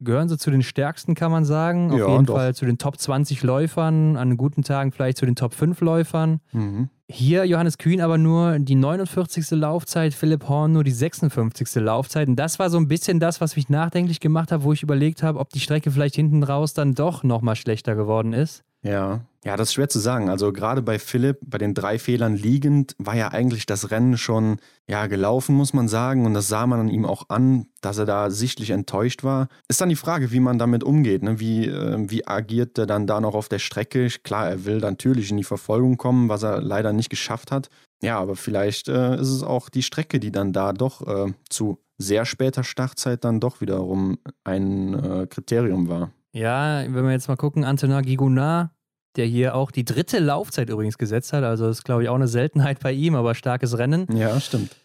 gehören 0.00 0.28
sie 0.28 0.38
zu 0.38 0.50
den 0.50 0.62
stärksten, 0.62 1.14
kann 1.14 1.30
man 1.30 1.44
sagen. 1.44 1.90
Auf 1.90 1.98
ja, 1.98 2.08
jeden 2.08 2.26
doch. 2.26 2.34
Fall 2.34 2.54
zu 2.54 2.66
den 2.66 2.78
Top 2.78 2.98
20 2.98 3.42
Läufern, 3.42 4.16
an 4.16 4.36
guten 4.36 4.62
Tagen 4.62 4.92
vielleicht 4.92 5.18
zu 5.18 5.26
den 5.26 5.36
Top 5.36 5.54
5 5.54 5.80
Läufern. 5.80 6.40
Mhm. 6.52 6.88
Hier 7.10 7.46
Johannes 7.46 7.78
Kühn 7.78 8.02
aber 8.02 8.18
nur 8.18 8.58
die 8.58 8.74
49. 8.74 9.52
Laufzeit, 9.52 10.12
Philipp 10.12 10.46
Horn 10.46 10.72
nur 10.72 10.84
die 10.84 10.90
56. 10.90 11.76
Laufzeit. 11.76 12.28
Und 12.28 12.36
das 12.36 12.58
war 12.58 12.68
so 12.68 12.76
ein 12.76 12.86
bisschen 12.86 13.18
das, 13.18 13.40
was 13.40 13.56
mich 13.56 13.70
nachdenklich 13.70 14.20
gemacht 14.20 14.52
hat, 14.52 14.62
wo 14.62 14.74
ich 14.74 14.82
überlegt 14.82 15.22
habe, 15.22 15.38
ob 15.38 15.48
die 15.48 15.60
Strecke 15.60 15.90
vielleicht 15.90 16.16
hinten 16.16 16.42
raus 16.42 16.74
dann 16.74 16.94
doch 16.94 17.22
nochmal 17.22 17.56
schlechter 17.56 17.94
geworden 17.94 18.34
ist. 18.34 18.62
Ja. 18.82 19.22
Ja, 19.44 19.56
das 19.56 19.68
ist 19.68 19.74
schwer 19.74 19.88
zu 19.88 20.00
sagen. 20.00 20.28
Also 20.28 20.52
gerade 20.52 20.82
bei 20.82 20.98
Philipp, 20.98 21.38
bei 21.46 21.58
den 21.58 21.72
drei 21.72 21.98
Fehlern 21.98 22.34
liegend, 22.34 22.94
war 22.98 23.14
ja 23.14 23.28
eigentlich 23.28 23.66
das 23.66 23.90
Rennen 23.90 24.18
schon 24.18 24.58
ja 24.88 25.06
gelaufen, 25.06 25.54
muss 25.54 25.72
man 25.72 25.86
sagen. 25.86 26.26
Und 26.26 26.34
das 26.34 26.48
sah 26.48 26.66
man 26.66 26.80
an 26.80 26.88
ihm 26.88 27.04
auch 27.04 27.28
an, 27.28 27.66
dass 27.80 27.98
er 27.98 28.06
da 28.06 28.30
sichtlich 28.30 28.70
enttäuscht 28.70 29.22
war. 29.22 29.48
Ist 29.68 29.80
dann 29.80 29.90
die 29.90 29.96
Frage, 29.96 30.32
wie 30.32 30.40
man 30.40 30.58
damit 30.58 30.82
umgeht. 30.82 31.22
Ne? 31.22 31.38
Wie, 31.38 31.66
äh, 31.66 32.10
wie 32.10 32.26
agiert 32.26 32.78
er 32.78 32.86
dann 32.86 33.06
da 33.06 33.20
noch 33.20 33.34
auf 33.34 33.48
der 33.48 33.60
Strecke? 33.60 34.08
Klar, 34.24 34.48
er 34.48 34.64
will 34.64 34.78
natürlich 34.78 35.30
in 35.30 35.36
die 35.36 35.44
Verfolgung 35.44 35.98
kommen, 35.98 36.28
was 36.28 36.42
er 36.42 36.60
leider 36.60 36.92
nicht 36.92 37.10
geschafft 37.10 37.52
hat. 37.52 37.68
Ja, 38.02 38.18
aber 38.18 38.34
vielleicht 38.34 38.88
äh, 38.88 39.14
ist 39.20 39.30
es 39.30 39.42
auch 39.42 39.68
die 39.68 39.82
Strecke, 39.82 40.18
die 40.20 40.32
dann 40.32 40.52
da 40.52 40.72
doch 40.72 41.06
äh, 41.06 41.32
zu 41.48 41.78
sehr 41.96 42.24
später 42.24 42.64
Startzeit 42.64 43.24
dann 43.24 43.40
doch 43.40 43.60
wiederum 43.60 44.18
ein 44.44 44.94
äh, 44.94 45.26
Kriterium 45.26 45.88
war. 45.88 46.12
Ja, 46.32 46.82
wenn 46.82 47.04
wir 47.04 47.10
jetzt 47.10 47.28
mal 47.28 47.36
gucken, 47.36 47.64
Antonin 47.64 48.02
Gigounard, 48.02 48.70
der 49.16 49.26
hier 49.26 49.54
auch 49.54 49.70
die 49.70 49.84
dritte 49.84 50.18
Laufzeit 50.18 50.70
übrigens 50.70 50.98
gesetzt 50.98 51.32
hat, 51.32 51.44
also 51.44 51.66
das 51.66 51.78
ist 51.78 51.84
glaube 51.84 52.02
ich 52.02 52.08
auch 52.08 52.14
eine 52.14 52.28
Seltenheit 52.28 52.80
bei 52.80 52.92
ihm, 52.92 53.14
aber 53.14 53.34
starkes 53.34 53.78
Rennen. 53.78 54.06
Ja, 54.14 54.40
stimmt. 54.40 54.76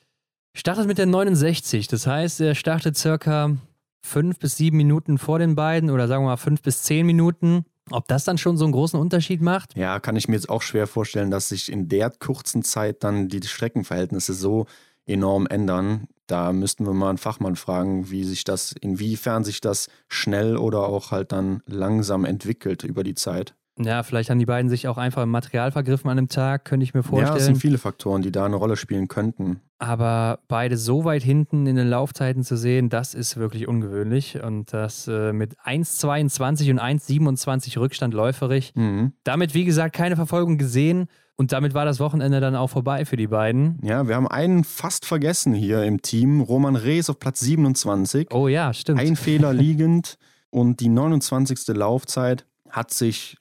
Startet 0.56 0.88
mit 0.88 0.98
der 0.98 1.08
69, 1.08 1.88
das 1.88 2.06
heißt, 2.06 2.42
er 2.42 2.56
startet 2.56 2.98
circa 2.98 3.58
fünf 4.06 4.38
bis 4.38 4.58
sieben 4.58 4.78
Minuten 4.78 5.18
vor 5.18 5.40
den 5.40 5.56
beiden 5.56 5.90
oder 5.90 6.08
sagen 6.08 6.24
wir 6.24 6.30
mal 6.30 6.38
fünf 6.38 6.62
bis 6.62 6.84
zehn 6.84 7.06
Minuten. 7.06 7.66
Ob 7.90 8.08
das 8.08 8.24
dann 8.24 8.38
schon 8.38 8.56
so 8.56 8.64
einen 8.64 8.72
großen 8.72 9.00
Unterschied 9.00 9.42
macht? 9.42 9.76
Ja, 9.76 10.00
kann 10.00 10.16
ich 10.16 10.28
mir 10.28 10.36
jetzt 10.36 10.50
auch 10.50 10.62
schwer 10.62 10.88
vorstellen, 10.88 11.32
dass 11.32 11.50
sich 11.50 11.72
in 11.72 11.90
der 11.90 12.12
kurzen 12.12 12.64
Zeit 12.64 13.04
dann 13.04 13.28
die 13.28 13.42
Streckenverhältnisse 13.46 14.34
so 14.34 14.68
enorm 15.06 15.48
ändern. 15.48 16.08
Da 16.28 16.54
müssten 16.54 16.86
wir 16.86 16.94
mal 16.94 17.10
einen 17.10 17.18
Fachmann 17.18 17.58
fragen, 17.58 18.10
wie 18.10 18.24
sich 18.24 18.46
das, 18.46 18.72
inwiefern 18.72 19.44
sich 19.44 19.60
das 19.60 19.90
schnell 20.08 20.56
oder 20.56 20.84
auch 20.88 21.12
halt 21.12 21.34
dann 21.34 21.62
langsam 21.66 22.24
entwickelt 22.24 22.84
über 22.84 23.04
die 23.04 23.16
Zeit. 23.16 23.54
Ja, 23.80 24.04
vielleicht 24.04 24.30
haben 24.30 24.40
die 24.40 24.46
beiden 24.46 24.70
sich 24.70 24.88
auch 24.88 24.98
einfach 24.98 25.24
im 25.24 25.32
Material 25.32 25.72
vergriffen 25.72 26.10
an 26.10 26.18
dem 26.18 26.28
Tag, 26.28 26.66
könnte 26.66 26.84
ich 26.84 26.94
mir 26.94 27.02
vorstellen. 27.02 27.34
Ja, 27.34 27.38
es 27.38 27.46
sind 27.46 27.58
viele 27.58 27.80
Faktoren, 27.80 28.22
die 28.22 28.32
da 28.32 28.46
eine 28.46 28.56
Rolle 28.56 28.76
spielen 28.76 29.08
könnten. 29.08 29.62
Aber 29.80 30.40
beide 30.48 30.78
so 30.78 31.06
weit 31.06 31.24
hinten 31.24 31.66
in 31.66 31.76
den 31.76 31.90
Laufzeiten 31.90 32.44
zu 32.44 32.56
sehen, 32.56 32.90
das 32.90 33.16
ist 33.16 33.36
wirklich 33.36 33.68
ungewöhnlich. 33.68 34.42
Und 34.44 34.74
das 34.74 35.08
äh, 35.08 35.34
mit 35.34 35.58
1,22 35.60 36.72
und 36.72 36.80
1,27 36.80 37.80
Rückstand 37.80 38.14
läuferig. 38.14 38.74
Mhm. 38.76 39.14
Damit, 39.24 39.56
wie 39.56 39.66
gesagt, 39.66 39.96
keine 39.96 40.16
Verfolgung 40.16 40.58
gesehen. 40.58 41.08
Und 41.36 41.52
damit 41.52 41.74
war 41.74 41.84
das 41.84 42.00
Wochenende 42.00 42.40
dann 42.40 42.56
auch 42.56 42.70
vorbei 42.70 43.06
für 43.06 43.18
die 43.18 43.28
beiden. 43.28 43.80
Ja, 43.82 44.08
wir 44.08 44.16
haben 44.16 44.28
einen 44.28 44.64
fast 44.64 45.06
vergessen 45.06 45.54
hier 45.56 45.84
im 45.84 46.04
Team. 46.04 46.42
Roman 46.42 46.76
Rees 46.76 47.10
auf 47.10 47.18
Platz 47.18 47.40
27. 47.40 48.32
Oh 48.32 48.48
ja, 48.48 48.72
stimmt. 48.72 49.00
Ein 49.00 49.16
Fehler 49.16 49.52
liegend. 49.52 50.18
Und 50.52 50.80
die 50.80 50.90
29. 50.90 51.76
Laufzeit 51.76 52.46
hat 52.70 52.94
sich 52.94 53.38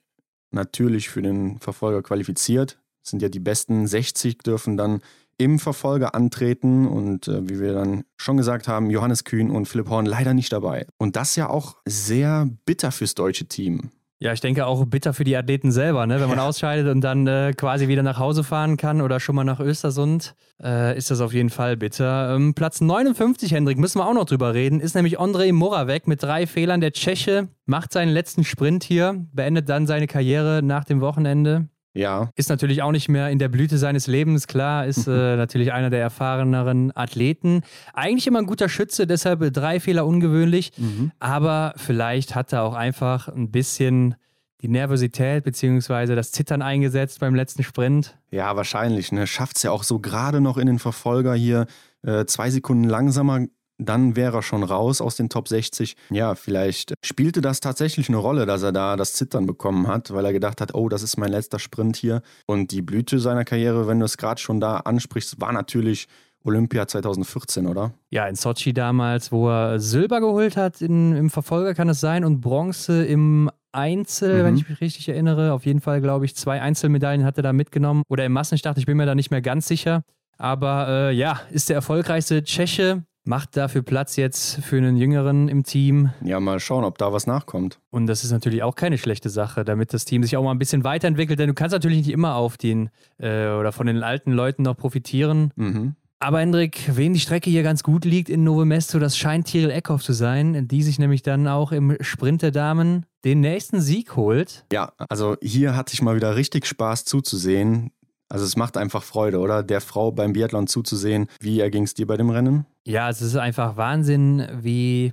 natürlich 0.54 1.08
für 1.08 1.22
den 1.22 1.58
Verfolger 1.58 2.02
qualifiziert. 2.02 2.78
Es 3.02 3.10
sind 3.10 3.22
ja 3.22 3.28
die 3.28 3.40
besten 3.40 3.86
60 3.86 4.38
dürfen 4.38 4.76
dann 4.76 5.02
im 5.38 5.58
Verfolger 5.58 6.14
antreten 6.14 6.86
und 6.86 7.26
äh, 7.26 7.48
wie 7.48 7.58
wir 7.58 7.72
dann 7.72 8.04
schon 8.16 8.36
gesagt 8.36 8.68
haben, 8.68 8.90
Johannes 8.90 9.24
Kühn 9.24 9.50
und 9.50 9.66
Philipp 9.66 9.88
Horn 9.88 10.06
leider 10.06 10.34
nicht 10.34 10.52
dabei. 10.52 10.86
Und 10.98 11.16
das 11.16 11.34
ja 11.36 11.48
auch 11.48 11.76
sehr 11.84 12.48
bitter 12.64 12.92
fürs 12.92 13.14
deutsche 13.14 13.46
Team. 13.46 13.90
Ja, 14.22 14.32
ich 14.32 14.40
denke 14.40 14.66
auch 14.66 14.86
bitter 14.86 15.14
für 15.14 15.24
die 15.24 15.36
Athleten 15.36 15.72
selber, 15.72 16.06
ne? 16.06 16.20
wenn 16.20 16.28
man 16.28 16.38
ausscheidet 16.38 16.86
und 16.86 17.00
dann 17.00 17.26
äh, 17.26 17.54
quasi 17.56 17.88
wieder 17.88 18.04
nach 18.04 18.20
Hause 18.20 18.44
fahren 18.44 18.76
kann 18.76 19.00
oder 19.00 19.18
schon 19.18 19.34
mal 19.34 19.42
nach 19.42 19.58
Östersund, 19.58 20.36
äh, 20.62 20.96
ist 20.96 21.10
das 21.10 21.20
auf 21.20 21.34
jeden 21.34 21.50
Fall 21.50 21.76
bitter. 21.76 22.36
Ähm, 22.36 22.54
Platz 22.54 22.80
59, 22.80 23.52
Hendrik, 23.52 23.78
müssen 23.78 23.98
wir 23.98 24.06
auch 24.06 24.14
noch 24.14 24.26
drüber 24.26 24.54
reden, 24.54 24.78
ist 24.78 24.94
nämlich 24.94 25.18
Andrej 25.18 25.50
Moravec 25.50 26.06
mit 26.06 26.22
drei 26.22 26.46
Fehlern. 26.46 26.80
Der 26.80 26.92
Tscheche 26.92 27.48
macht 27.66 27.92
seinen 27.92 28.10
letzten 28.10 28.44
Sprint 28.44 28.84
hier, 28.84 29.26
beendet 29.32 29.68
dann 29.68 29.88
seine 29.88 30.06
Karriere 30.06 30.60
nach 30.62 30.84
dem 30.84 31.00
Wochenende. 31.00 31.66
Ja. 31.94 32.30
Ist 32.36 32.48
natürlich 32.48 32.82
auch 32.82 32.92
nicht 32.92 33.08
mehr 33.08 33.30
in 33.30 33.38
der 33.38 33.48
Blüte 33.48 33.78
seines 33.78 34.06
Lebens, 34.06 34.46
klar, 34.46 34.86
ist 34.86 35.06
äh, 35.08 35.36
natürlich 35.36 35.72
einer 35.72 35.90
der 35.90 36.00
erfahreneren 36.00 36.92
Athleten. 36.94 37.62
Eigentlich 37.92 38.26
immer 38.26 38.38
ein 38.38 38.46
guter 38.46 38.68
Schütze, 38.68 39.06
deshalb 39.06 39.52
drei 39.52 39.80
Fehler 39.80 40.06
ungewöhnlich. 40.06 40.72
Mhm. 40.78 41.12
Aber 41.18 41.74
vielleicht 41.76 42.34
hat 42.34 42.52
er 42.52 42.62
auch 42.62 42.74
einfach 42.74 43.28
ein 43.28 43.50
bisschen 43.50 44.14
die 44.62 44.68
Nervosität 44.68 45.44
bzw. 45.44 46.14
das 46.14 46.30
Zittern 46.30 46.62
eingesetzt 46.62 47.18
beim 47.20 47.34
letzten 47.34 47.64
Sprint. 47.64 48.16
Ja, 48.30 48.56
wahrscheinlich. 48.56 49.10
Ne? 49.10 49.26
Schafft 49.26 49.56
es 49.56 49.64
ja 49.64 49.72
auch 49.72 49.82
so 49.82 49.98
gerade 49.98 50.40
noch 50.40 50.56
in 50.56 50.66
den 50.66 50.78
Verfolger 50.78 51.34
hier 51.34 51.66
äh, 52.02 52.24
zwei 52.26 52.48
Sekunden 52.50 52.84
langsamer 52.84 53.46
dann 53.78 54.16
wäre 54.16 54.38
er 54.38 54.42
schon 54.42 54.62
raus 54.62 55.00
aus 55.00 55.16
den 55.16 55.28
Top 55.28 55.48
60. 55.48 55.96
Ja, 56.10 56.34
vielleicht 56.34 56.94
spielte 57.04 57.40
das 57.40 57.60
tatsächlich 57.60 58.08
eine 58.08 58.18
Rolle, 58.18 58.46
dass 58.46 58.62
er 58.62 58.72
da 58.72 58.96
das 58.96 59.14
Zittern 59.14 59.46
bekommen 59.46 59.86
hat, 59.86 60.12
weil 60.12 60.24
er 60.24 60.32
gedacht 60.32 60.60
hat, 60.60 60.74
oh, 60.74 60.88
das 60.88 61.02
ist 61.02 61.16
mein 61.16 61.30
letzter 61.30 61.58
Sprint 61.58 61.96
hier. 61.96 62.22
Und 62.46 62.70
die 62.70 62.82
Blüte 62.82 63.18
seiner 63.18 63.44
Karriere, 63.44 63.86
wenn 63.86 63.98
du 63.98 64.04
es 64.04 64.16
gerade 64.16 64.40
schon 64.40 64.60
da 64.60 64.78
ansprichst, 64.78 65.40
war 65.40 65.52
natürlich 65.52 66.08
Olympia 66.44 66.86
2014, 66.86 67.66
oder? 67.66 67.92
Ja, 68.10 68.26
in 68.26 68.34
Sochi 68.34 68.72
damals, 68.72 69.30
wo 69.30 69.48
er 69.48 69.78
Silber 69.78 70.20
geholt 70.20 70.56
hat 70.56 70.80
in, 70.80 71.14
im 71.14 71.30
Verfolger, 71.30 71.74
kann 71.74 71.88
es 71.88 72.00
sein, 72.00 72.24
und 72.24 72.40
Bronze 72.40 73.04
im 73.04 73.50
Einzel, 73.70 74.40
mhm. 74.40 74.44
wenn 74.44 74.56
ich 74.56 74.68
mich 74.68 74.80
richtig 74.80 75.08
erinnere. 75.08 75.52
Auf 75.52 75.64
jeden 75.64 75.80
Fall, 75.80 76.00
glaube 76.00 76.24
ich, 76.24 76.34
zwei 76.36 76.60
Einzelmedaillen 76.60 77.24
hat 77.24 77.36
er 77.36 77.42
da 77.42 77.52
mitgenommen. 77.52 78.02
Oder 78.08 78.26
im 78.26 78.32
Massenstart, 78.32 78.76
ich 78.78 78.86
bin 78.86 78.96
mir 78.96 79.06
da 79.06 79.14
nicht 79.14 79.30
mehr 79.30 79.42
ganz 79.42 79.66
sicher. 79.68 80.02
Aber 80.36 80.88
äh, 80.88 81.14
ja, 81.14 81.40
ist 81.50 81.68
der 81.68 81.76
erfolgreichste 81.76 82.42
Tscheche 82.42 83.04
macht 83.24 83.56
dafür 83.56 83.82
Platz 83.82 84.16
jetzt 84.16 84.60
für 84.62 84.76
einen 84.76 84.96
Jüngeren 84.96 85.48
im 85.48 85.64
Team. 85.64 86.10
Ja, 86.22 86.40
mal 86.40 86.60
schauen, 86.60 86.84
ob 86.84 86.98
da 86.98 87.12
was 87.12 87.26
nachkommt. 87.26 87.78
Und 87.90 88.06
das 88.06 88.24
ist 88.24 88.32
natürlich 88.32 88.62
auch 88.62 88.74
keine 88.74 88.98
schlechte 88.98 89.30
Sache, 89.30 89.64
damit 89.64 89.92
das 89.92 90.04
Team 90.04 90.22
sich 90.22 90.36
auch 90.36 90.42
mal 90.42 90.50
ein 90.50 90.58
bisschen 90.58 90.84
weiterentwickelt, 90.84 91.38
denn 91.38 91.48
du 91.48 91.54
kannst 91.54 91.72
natürlich 91.72 91.98
nicht 91.98 92.10
immer 92.10 92.34
auf 92.34 92.56
den 92.56 92.90
äh, 93.18 93.48
oder 93.48 93.72
von 93.72 93.86
den 93.86 94.02
alten 94.02 94.32
Leuten 94.32 94.62
noch 94.62 94.76
profitieren. 94.76 95.52
Mhm. 95.56 95.94
Aber 96.22 96.38
Hendrik, 96.38 96.88
wen 96.94 97.14
die 97.14 97.20
Strecke 97.20 97.50
hier 97.50 97.64
ganz 97.64 97.82
gut 97.82 98.04
liegt 98.04 98.28
in 98.28 98.44
Novo 98.44 98.64
Mesto, 98.64 99.00
das 99.00 99.16
scheint 99.16 99.48
Tyrell 99.48 99.72
Eckhoff 99.72 100.04
zu 100.04 100.12
sein, 100.12 100.68
die 100.68 100.84
sich 100.84 101.00
nämlich 101.00 101.22
dann 101.22 101.48
auch 101.48 101.72
im 101.72 101.96
Sprint 102.00 102.42
der 102.42 102.52
Damen 102.52 103.06
den 103.24 103.40
nächsten 103.40 103.80
Sieg 103.80 104.14
holt. 104.14 104.64
Ja, 104.72 104.92
also 105.08 105.36
hier 105.42 105.74
hatte 105.74 105.94
ich 105.94 106.00
mal 106.00 106.14
wieder 106.14 106.36
richtig 106.36 106.66
Spaß 106.66 107.06
zuzusehen. 107.06 107.90
Also 108.32 108.46
es 108.46 108.56
macht 108.56 108.78
einfach 108.78 109.02
Freude, 109.02 109.40
oder? 109.40 109.62
Der 109.62 109.82
Frau 109.82 110.10
beim 110.10 110.32
Biathlon 110.32 110.66
zuzusehen. 110.66 111.26
Wie 111.38 111.60
erging 111.60 111.82
es 111.82 111.92
dir 111.92 112.06
bei 112.06 112.16
dem 112.16 112.30
Rennen? 112.30 112.64
Ja, 112.86 113.10
es 113.10 113.20
ist 113.20 113.36
einfach 113.36 113.76
Wahnsinn, 113.76 114.48
wie, 114.62 115.12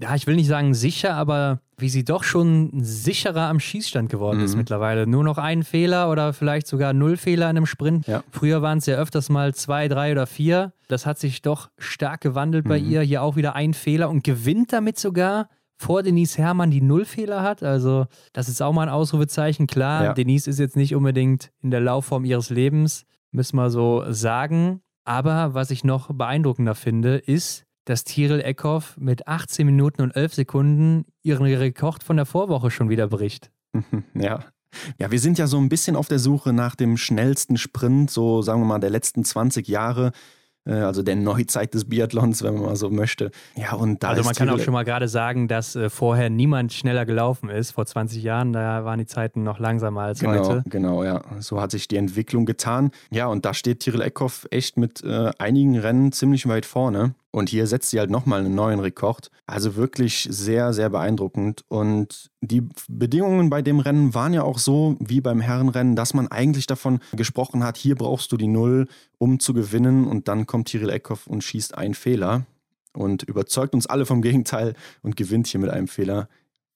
ja, 0.00 0.14
ich 0.14 0.28
will 0.28 0.36
nicht 0.36 0.46
sagen 0.46 0.72
sicher, 0.72 1.14
aber 1.14 1.58
wie 1.76 1.88
sie 1.88 2.04
doch 2.04 2.22
schon 2.22 2.70
sicherer 2.74 3.48
am 3.48 3.58
Schießstand 3.58 4.08
geworden 4.08 4.38
mhm. 4.38 4.44
ist 4.44 4.54
mittlerweile. 4.54 5.08
Nur 5.08 5.24
noch 5.24 5.38
ein 5.38 5.64
Fehler 5.64 6.08
oder 6.08 6.32
vielleicht 6.32 6.68
sogar 6.68 6.92
null 6.92 7.16
Fehler 7.16 7.50
in 7.50 7.56
einem 7.56 7.66
Sprint. 7.66 8.06
Ja. 8.06 8.22
Früher 8.30 8.62
waren 8.62 8.78
es 8.78 8.86
ja 8.86 8.94
öfters 8.94 9.28
mal 9.28 9.52
zwei, 9.56 9.88
drei 9.88 10.12
oder 10.12 10.28
vier. 10.28 10.72
Das 10.86 11.04
hat 11.04 11.18
sich 11.18 11.42
doch 11.42 11.68
stark 11.78 12.20
gewandelt 12.20 12.66
mhm. 12.66 12.68
bei 12.68 12.78
ihr. 12.78 13.00
Hier 13.02 13.24
auch 13.24 13.34
wieder 13.34 13.56
ein 13.56 13.74
Fehler 13.74 14.08
und 14.08 14.22
gewinnt 14.22 14.72
damit 14.72 15.00
sogar 15.00 15.48
vor 15.82 16.02
Denise 16.02 16.38
Herrmann 16.38 16.70
die 16.70 16.80
Nullfehler 16.80 17.42
hat. 17.42 17.62
Also, 17.62 18.06
das 18.32 18.48
ist 18.48 18.62
auch 18.62 18.72
mal 18.72 18.84
ein 18.84 18.88
Ausrufezeichen. 18.88 19.66
Klar, 19.66 20.04
ja. 20.04 20.12
Denise 20.14 20.48
ist 20.48 20.58
jetzt 20.58 20.76
nicht 20.76 20.94
unbedingt 20.94 21.50
in 21.60 21.70
der 21.70 21.80
Laufform 21.80 22.24
ihres 22.24 22.50
Lebens, 22.50 23.04
müssen 23.32 23.56
wir 23.56 23.70
so 23.70 24.04
sagen. 24.08 24.80
Aber 25.04 25.54
was 25.54 25.70
ich 25.70 25.82
noch 25.82 26.12
beeindruckender 26.14 26.74
finde, 26.74 27.16
ist, 27.16 27.64
dass 27.84 28.04
Tiril 28.04 28.40
Eckhoff 28.40 28.96
mit 28.96 29.26
18 29.26 29.66
Minuten 29.66 30.02
und 30.02 30.14
11 30.14 30.34
Sekunden 30.34 31.04
ihren 31.22 31.46
Rekord 31.46 32.04
von 32.04 32.16
der 32.16 32.26
Vorwoche 32.26 32.70
schon 32.70 32.88
wieder 32.88 33.08
bricht. 33.08 33.50
Ja. 34.14 34.40
Ja, 34.98 35.10
wir 35.10 35.18
sind 35.18 35.36
ja 35.36 35.46
so 35.46 35.58
ein 35.58 35.68
bisschen 35.68 35.96
auf 35.96 36.08
der 36.08 36.18
Suche 36.18 36.54
nach 36.54 36.74
dem 36.74 36.96
schnellsten 36.96 37.58
Sprint, 37.58 38.10
so 38.10 38.40
sagen 38.40 38.62
wir 38.62 38.66
mal 38.66 38.78
der 38.78 38.88
letzten 38.88 39.22
20 39.22 39.68
Jahre. 39.68 40.12
Äh, 40.64 40.74
also 40.74 41.02
der 41.02 41.16
Neuzeit 41.16 41.74
des 41.74 41.88
Biathlons, 41.88 42.42
wenn 42.42 42.54
man 42.54 42.62
mal 42.64 42.76
so 42.76 42.90
möchte. 42.90 43.30
Ja, 43.56 43.74
und 43.74 44.02
da 44.02 44.10
also 44.10 44.22
man 44.22 44.34
kann 44.34 44.48
auch 44.50 44.58
schon 44.58 44.72
mal 44.72 44.84
gerade 44.84 45.08
sagen, 45.08 45.48
dass 45.48 45.76
äh, 45.76 45.90
vorher 45.90 46.30
niemand 46.30 46.72
schneller 46.72 47.04
gelaufen 47.04 47.48
ist. 47.48 47.72
Vor 47.72 47.86
20 47.86 48.22
Jahren, 48.22 48.52
da 48.52 48.84
waren 48.84 48.98
die 48.98 49.06
Zeiten 49.06 49.42
noch 49.42 49.58
langsamer 49.58 50.02
als 50.02 50.20
genau, 50.20 50.48
heute. 50.48 50.64
Genau, 50.68 51.04
ja. 51.04 51.22
So 51.40 51.60
hat 51.60 51.70
sich 51.70 51.88
die 51.88 51.96
Entwicklung 51.96 52.46
getan. 52.46 52.90
Ja, 53.10 53.26
und 53.26 53.44
da 53.44 53.54
steht 53.54 53.80
Tyrell 53.80 54.02
Eckhoff 54.02 54.46
echt 54.50 54.76
mit 54.76 55.02
äh, 55.02 55.30
einigen 55.38 55.78
Rennen 55.78 56.12
ziemlich 56.12 56.46
weit 56.48 56.66
vorne. 56.66 57.14
Und 57.32 57.48
hier 57.48 57.66
setzt 57.66 57.90
sie 57.90 57.98
halt 57.98 58.10
nochmal 58.10 58.40
einen 58.40 58.54
neuen 58.54 58.78
Rekord. 58.78 59.30
Also 59.46 59.74
wirklich 59.74 60.28
sehr, 60.30 60.74
sehr 60.74 60.90
beeindruckend. 60.90 61.64
Und 61.68 62.30
die 62.42 62.68
Bedingungen 62.88 63.48
bei 63.48 63.62
dem 63.62 63.80
Rennen 63.80 64.14
waren 64.14 64.34
ja 64.34 64.42
auch 64.42 64.58
so 64.58 64.96
wie 65.00 65.22
beim 65.22 65.40
Herrenrennen, 65.40 65.96
dass 65.96 66.12
man 66.12 66.28
eigentlich 66.28 66.66
davon 66.66 67.00
gesprochen 67.12 67.64
hat, 67.64 67.78
hier 67.78 67.96
brauchst 67.96 68.30
du 68.32 68.36
die 68.36 68.48
Null, 68.48 68.86
um 69.18 69.40
zu 69.40 69.54
gewinnen. 69.54 70.06
Und 70.06 70.28
dann 70.28 70.46
kommt 70.46 70.68
Tyrell 70.68 70.90
Eckhoff 70.90 71.26
und 71.26 71.42
schießt 71.42 71.76
einen 71.76 71.94
Fehler 71.94 72.44
und 72.92 73.22
überzeugt 73.22 73.74
uns 73.74 73.86
alle 73.86 74.04
vom 74.04 74.20
Gegenteil 74.20 74.74
und 75.02 75.16
gewinnt 75.16 75.46
hier 75.46 75.60
mit 75.60 75.70
einem 75.70 75.88
Fehler. 75.88 76.28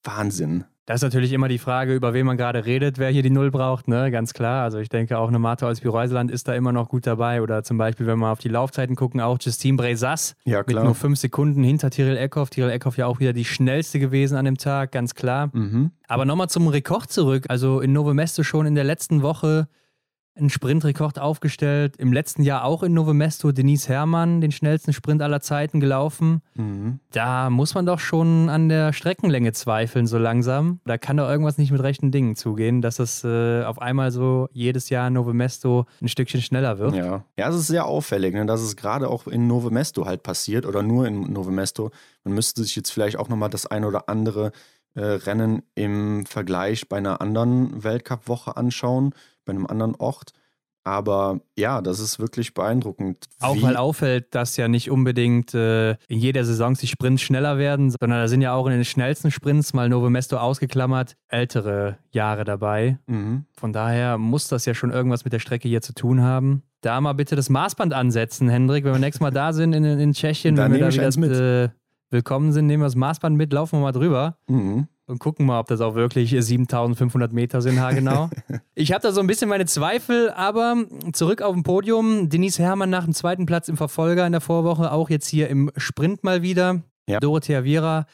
Wahnsinn. 0.03 0.65
Das 0.87 1.01
ist 1.01 1.03
natürlich 1.03 1.33
immer 1.33 1.49
die 1.49 1.59
Frage, 1.59 1.95
über 1.95 2.15
wen 2.15 2.25
man 2.25 2.37
gerade 2.37 2.65
redet, 2.65 2.99
wer 2.99 3.11
hier 3.11 3.25
die 3.25 3.31
Null 3.31 3.51
braucht, 3.51 3.89
ne? 3.89 4.13
Ganz 4.13 4.33
klar. 4.35 4.63
Also 4.63 4.79
ich 4.79 4.89
denke 4.89 5.19
auch 5.19 5.27
eine 5.27 5.41
Marta 5.41 5.67
als 5.67 5.85
Reuseland 5.85 6.31
ist 6.31 6.47
da 6.47 6.55
immer 6.55 6.71
noch 6.71 6.89
gut 6.89 7.09
dabei. 7.09 7.43
Oder 7.43 7.65
zum 7.65 7.77
Beispiel, 7.77 8.07
wenn 8.07 8.21
wir 8.21 8.31
auf 8.31 8.39
die 8.39 8.49
Laufzeiten 8.49 8.95
gucken, 8.95 9.21
auch 9.21 9.37
Justine 9.41 9.77
Brezas 9.77 10.37
ja, 10.45 10.63
mit 10.65 10.77
nur 10.77 10.95
fünf 10.95 11.19
Sekunden 11.19 11.65
hinter 11.65 11.91
Tyrell 11.91 12.17
Eckhoff. 12.17 12.51
Tyrell 12.51 12.71
Eckhoff 12.71 12.97
ja 12.97 13.07
auch 13.07 13.19
wieder 13.19 13.33
die 13.33 13.45
schnellste 13.45 13.99
gewesen 13.99 14.37
an 14.37 14.45
dem 14.45 14.59
Tag, 14.59 14.93
ganz 14.93 15.17
klar. 15.17 15.51
Mhm. 15.53 15.91
Aber 16.07 16.25
nochmal 16.25 16.49
zum 16.49 16.69
Rekord 16.69 17.11
zurück. 17.11 17.47
Also 17.49 17.81
in 17.81 17.93
Novo 17.93 18.15
Mesto 18.15 18.45
schon 18.45 18.65
in 18.65 18.77
der 18.77 18.85
letzten 18.85 19.23
Woche 19.23 19.67
einen 20.37 20.51
Sprintrekord 20.51 21.19
aufgestellt. 21.19 21.97
Im 21.97 22.13
letzten 22.13 22.43
Jahr 22.43 22.65
auch 22.65 22.83
in 22.83 22.93
Novo 22.93 23.15
Mesto 23.15 23.53
Denise 23.53 23.89
Herrmann 23.89 24.41
den 24.41 24.53
schnellsten 24.53 24.93
Sprint 24.93 25.23
aller 25.23 25.41
Zeiten 25.41 25.81
gelaufen. 25.81 26.43
Mhm. 26.55 27.01
Da 27.13 27.51
muss 27.51 27.75
man 27.75 27.87
doch 27.87 27.99
schon 27.99 28.49
an 28.49 28.69
der 28.69 28.93
Streckenlänge 28.93 29.53
zweifeln, 29.53 30.07
so 30.07 30.19
langsam. 30.19 30.81
Da 30.85 30.99
kann 30.99 31.17
doch 31.17 31.29
irgendwas 31.29 31.59
nicht 31.59 31.71
mit 31.71 31.83
rechten 31.83 32.11
Dingen 32.11 32.37
zugehen, 32.37 32.83
dass 32.83 32.99
es 32.99 33.25
äh, 33.25 33.65
auf 33.65 33.81
einmal 33.81 34.11
so 34.11 34.49
jedes 34.53 34.91
Jahr 34.91 35.09
in 35.09 35.15
Novo 35.15 35.33
Mesto 35.33 35.87
ein 36.01 36.09
Stückchen 36.09 36.43
schneller 36.43 36.79
wird. 36.79 36.95
Ja, 36.95 37.25
ja 37.39 37.49
es 37.49 37.57
ist 37.57 37.69
sehr 37.69 37.87
auffällig, 37.87 38.35
ne, 38.35 38.47
dass 38.47 38.61
es 38.61 38.77
gerade 38.77 39.09
auch 39.09 39.27
in 39.27 39.47
Novo 39.47 39.71
Mesto 39.71 40.07
halt 40.07 40.23
passiert 40.23 40.67
oder 40.67 40.83
nur 40.83 41.07
in 41.07 41.33
Novo 41.33 41.51
Mesto. 41.51 41.91
Man 42.25 42.35
müsste 42.35 42.63
sich 42.63 42.77
jetzt 42.77 42.91
vielleicht 42.91 43.19
auch 43.19 43.29
nochmal 43.29 43.51
das 43.51 43.67
ein 43.67 43.85
oder 43.85 44.09
andere 44.09 44.53
äh, 44.95 45.03
Rennen 45.03 45.63
im 45.75 46.27
Vergleich 46.27 46.89
bei 46.89 46.97
einer 46.97 47.21
anderen 47.21 47.85
Weltcup-Woche 47.85 48.57
anschauen 48.57 49.15
bei 49.47 49.53
einem 49.53 49.67
anderen 49.67 49.95
Ort. 49.95 50.33
Aber 50.87 51.41
ja, 51.57 51.83
das 51.83 51.99
ist 51.99 52.21
wirklich 52.21 52.55
beeindruckend. 52.55 53.25
Auch 53.41 53.61
weil 53.61 53.77
auffällt, 53.77 54.33
dass 54.37 54.57
ja 54.57 54.69
nicht 54.69 54.89
unbedingt 54.89 55.53
äh, 55.53 55.93
in 56.07 56.21
jeder 56.21 56.45
Saison 56.45 56.75
die 56.75 56.87
Sprints 56.87 57.23
schneller 57.23 57.59
werden, 57.59 57.91
sondern 57.91 58.21
da 58.21 58.29
sind 58.29 58.41
ja 58.41 58.55
auch 58.55 58.67
in 58.67 58.73
den 58.73 58.85
schnellsten 58.85 59.33
Sprints, 59.33 59.75
mal 59.75 59.89
Novo 59.89 60.11
Mesto 60.11 60.37
ausgeklammert, 60.37 61.17
ältere 61.27 61.99
Jahre 62.13 62.45
dabei. 62.45 63.01
Mhm. 63.09 63.47
Von 63.59 63.73
daher 63.73 64.17
muss 64.17 64.47
das 64.47 64.65
ja 64.65 64.75
schon 64.75 64.93
irgendwas 64.93 65.25
mit 65.25 65.33
der 65.33 65.41
Strecke 65.41 65.67
hier 65.67 65.83
zu 65.83 65.93
tun 65.93 66.23
haben. 66.23 66.63
Da 66.83 67.01
mal 67.01 67.15
bitte 67.15 67.35
das 67.35 67.51
Maßband 67.51 67.93
ansetzen, 67.93 68.49
Hendrik, 68.49 68.85
wenn 68.85 68.93
wir 68.93 69.01
nächstes 69.01 69.23
Mal 69.23 69.33
da 69.33 69.53
sind 69.53 69.73
in, 69.73 69.83
in 69.83 70.13
Tschechien, 70.13 70.57
wenn 70.57 70.71
wir 70.73 70.79
da 70.79 70.93
wieder 70.93 71.65
äh, 71.65 71.71
willkommen 72.11 72.53
sind, 72.53 72.69
nehmen 72.69 72.85
wir 72.85 72.87
das 72.87 72.95
Maßband 72.95 73.37
mit, 73.37 73.53
laufen 73.53 73.81
wir 73.81 73.83
mal 73.83 73.93
drüber. 73.93 74.39
Mhm 74.47 74.87
und 75.07 75.19
gucken 75.19 75.47
mal, 75.47 75.61
ob 75.61 75.69
das 75.69 75.81
auch 75.81 75.95
wirklich 75.95 76.31
7500 76.37 77.33
Meter 77.33 77.63
sind, 77.63 77.81
haargenau. 77.81 78.31
ich 78.75 78.93
habe 78.93 79.03
da 79.03 79.13
so 79.13 79.21
ein 79.21 79.27
bisschen 79.27 79.49
meine 79.49 79.67
Zweifel, 79.67 80.31
aber 80.31 80.85
zurück 81.13 81.43
auf 81.43 81.55
dem 81.55 81.63
Podium. 81.63 82.29
Denise 82.29 82.59
Herrmann 82.59 82.91
nach 82.91 83.05
dem 83.05 83.15
zweiten 83.15 83.47
Platz 83.47 83.69
im 83.69 83.77
Verfolger 83.77 84.27
in 84.27 84.33
der 84.33 84.41
Vorwoche, 84.41 84.93
auch 84.93 85.11
jetzt 85.11 85.29
hier 85.29 85.49
im 85.49 85.71
Sprint 85.77 86.25
mal 86.25 86.43
wieder. 86.43 86.83
Ja. 87.09 87.21
Dorothea 87.21 87.63
Viera 87.63 88.07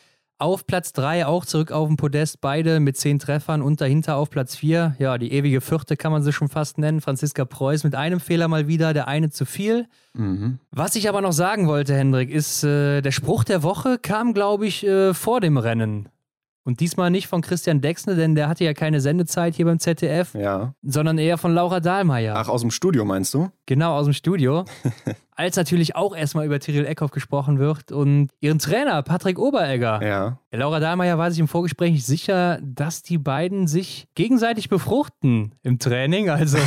auf 0.43 0.67
Platz 0.67 0.93
3, 0.93 1.27
auch 1.27 1.47
zurück 1.47 1.71
auf 1.71 1.87
dem 1.87 1.97
Podest, 1.97 2.41
beide 2.41 2.81
mit 2.81 2.97
zehn 2.97 3.21
Treffern 3.21 3.63
und 3.63 3.81
dahinter 3.81 4.17
auf 4.17 4.29
Platz 4.29 4.57
4. 4.57 4.97
Ja, 4.99 5.17
die 5.17 5.33
ewige 5.33 5.61
Vierte 5.61 5.97
kann 5.97 6.11
man 6.11 6.25
sie 6.25 6.33
schon 6.33 6.49
fast 6.49 6.79
nennen. 6.79 7.01
Franziska 7.01 7.45
Preuß 7.45 7.85
mit 7.85 7.95
einem 7.95 8.19
Fehler 8.19 8.49
mal 8.49 8.67
wieder, 8.67 8.93
der 8.93 9.07
eine 9.07 9.31
zu 9.31 9.45
viel. 9.45 9.87
Mhm. 10.15 10.59
Was 10.73 10.97
ich 10.97 11.09
aber 11.09 11.21
noch 11.21 11.33
sagen 11.33 11.69
wollte, 11.69 11.95
Hendrik, 11.95 12.29
ist, 12.29 12.65
äh, 12.65 13.03
der 13.03 13.13
Spruch 13.13 13.45
der 13.45 13.63
Woche 13.63 13.99
kam, 13.99 14.35
glaube 14.35 14.67
ich, 14.67 14.85
äh, 14.85 15.15
vor 15.15 15.41
dem 15.41 15.59
Rennen. 15.59 16.09
Und 16.65 16.79
diesmal 16.81 17.11
nicht 17.11 17.27
von 17.27 17.41
Christian 17.41 17.81
Dexne, 17.81 18.15
denn 18.15 18.35
der 18.37 18.49
hatte 18.49 18.65
ja 18.65 18.73
keine 18.73 19.01
Sendezeit 19.01 19.55
hier 19.57 19.65
beim 19.67 19.81
ZDF, 19.81 20.35
Ja. 20.35 20.75
sondern 20.83 21.19
eher 21.19 21.37
von 21.37 21.53
Laura 21.55 21.81
Dahlmeier. 21.81 22.37
Ach, 22.37 22.49
aus 22.49 22.61
dem 22.61 22.71
Studio 22.71 23.05
meinst 23.05 23.35
du? 23.35 23.51
Genau, 23.67 23.97
aus 23.97 24.05
dem 24.07 24.13
Studio. 24.15 24.65
Als 25.35 25.57
natürlich 25.57 25.97
auch 25.97 26.15
erstmal 26.15 26.45
über 26.45 26.61
Tyrell 26.61 26.85
Eckhoff 26.85 27.11
gesprochen 27.11 27.59
wird 27.59 27.91
und 27.91 28.29
ihren 28.41 28.59
Trainer 28.59 29.03
Patrick 29.03 29.39
Oberegger. 29.39 30.01
Ja. 30.07 30.39
Laura 30.51 30.79
Dahlmeier 30.79 31.17
war 31.17 31.31
sich 31.31 31.41
im 31.41 31.49
Vorgespräch 31.49 31.93
nicht 31.93 32.05
sicher, 32.05 32.59
dass 32.63 33.03
die 33.03 33.17
beiden 33.17 33.67
sich 33.67 34.09
gegenseitig 34.15 34.69
befruchten 34.69 35.53
im 35.63 35.79
Training. 35.79 36.29
Also 36.29 36.59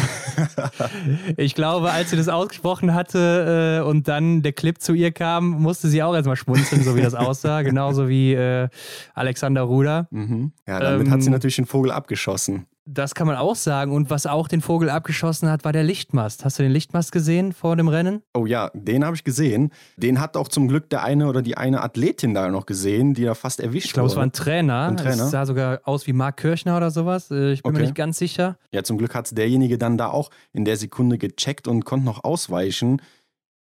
ich 1.37 1.53
glaube, 1.53 1.91
als 1.91 2.09
sie 2.09 2.17
das 2.17 2.27
ausgesprochen 2.27 2.93
hatte 2.93 3.81
äh, 3.83 3.87
und 3.87 4.07
dann 4.07 4.41
der 4.41 4.53
Clip 4.53 4.81
zu 4.81 4.93
ihr 4.93 5.11
kam, 5.11 5.49
musste 5.61 5.87
sie 5.87 6.01
auch 6.01 6.15
erstmal 6.15 6.35
schmunzeln, 6.35 6.83
so 6.83 6.95
wie 6.95 7.01
das 7.01 7.13
aussah. 7.13 7.61
Genauso 7.63 8.09
wie 8.09 8.33
äh, 8.33 8.67
Alexander 9.13 9.61
Ruder. 9.61 10.07
Mhm. 10.09 10.53
Ja, 10.67 10.79
damit 10.79 11.07
Ähm, 11.07 11.13
hat 11.13 11.21
sie 11.21 11.29
natürlich 11.29 11.57
den 11.57 11.67
Vogel 11.67 11.91
abgeschossen. 11.91 12.65
Das 12.87 13.15
kann 13.15 13.25
man 13.25 13.35
auch 13.35 13.55
sagen. 13.55 13.91
Und 13.91 14.11
was 14.11 14.27
auch 14.27 14.47
den 14.47 14.61
Vogel 14.61 14.91
abgeschossen 14.91 15.49
hat, 15.49 15.65
war 15.65 15.73
der 15.73 15.83
Lichtmast. 15.83 16.45
Hast 16.45 16.59
du 16.59 16.63
den 16.63 16.71
Lichtmast 16.71 17.11
gesehen 17.11 17.51
vor 17.51 17.75
dem 17.75 17.87
Rennen? 17.87 18.21
Oh 18.35 18.45
ja, 18.45 18.69
den 18.75 19.03
habe 19.03 19.15
ich 19.15 19.23
gesehen. 19.23 19.71
Den 19.97 20.19
hat 20.21 20.37
auch 20.37 20.47
zum 20.49 20.67
Glück 20.67 20.87
der 20.91 21.03
eine 21.03 21.27
oder 21.27 21.41
die 21.41 21.57
eine 21.57 21.81
Athletin 21.81 22.35
da 22.35 22.47
noch 22.49 22.67
gesehen, 22.67 23.15
die 23.15 23.23
da 23.23 23.33
fast 23.33 23.59
erwischt 23.59 23.87
Ich 23.87 23.93
glaube, 23.93 24.09
es 24.09 24.15
war 24.15 24.21
wurde. 24.21 24.29
ein 24.29 24.33
Trainer. 24.33 24.81
Ein 24.89 24.97
Trainer? 24.97 25.23
Es 25.23 25.31
sah 25.31 25.47
sogar 25.47 25.79
aus 25.85 26.05
wie 26.05 26.13
Marc 26.13 26.37
Kirchner 26.37 26.77
oder 26.77 26.91
sowas. 26.91 27.31
Äh, 27.31 27.53
Ich 27.53 27.63
bin 27.63 27.71
mir 27.71 27.77
Okay. 27.79 27.85
nicht 27.87 27.95
ganz 27.95 28.19
sicher. 28.19 28.57
Ja, 28.71 28.83
zum 28.83 28.99
Glück 28.99 29.15
hat 29.15 29.35
derjenige 29.35 29.79
dann 29.79 29.97
da 29.97 30.09
auch 30.09 30.29
in 30.53 30.63
der 30.63 30.77
Sekunde 30.77 31.17
gecheckt 31.17 31.67
und 31.67 31.85
konnte 31.85 32.05
noch 32.05 32.23
ausweichen. 32.23 33.01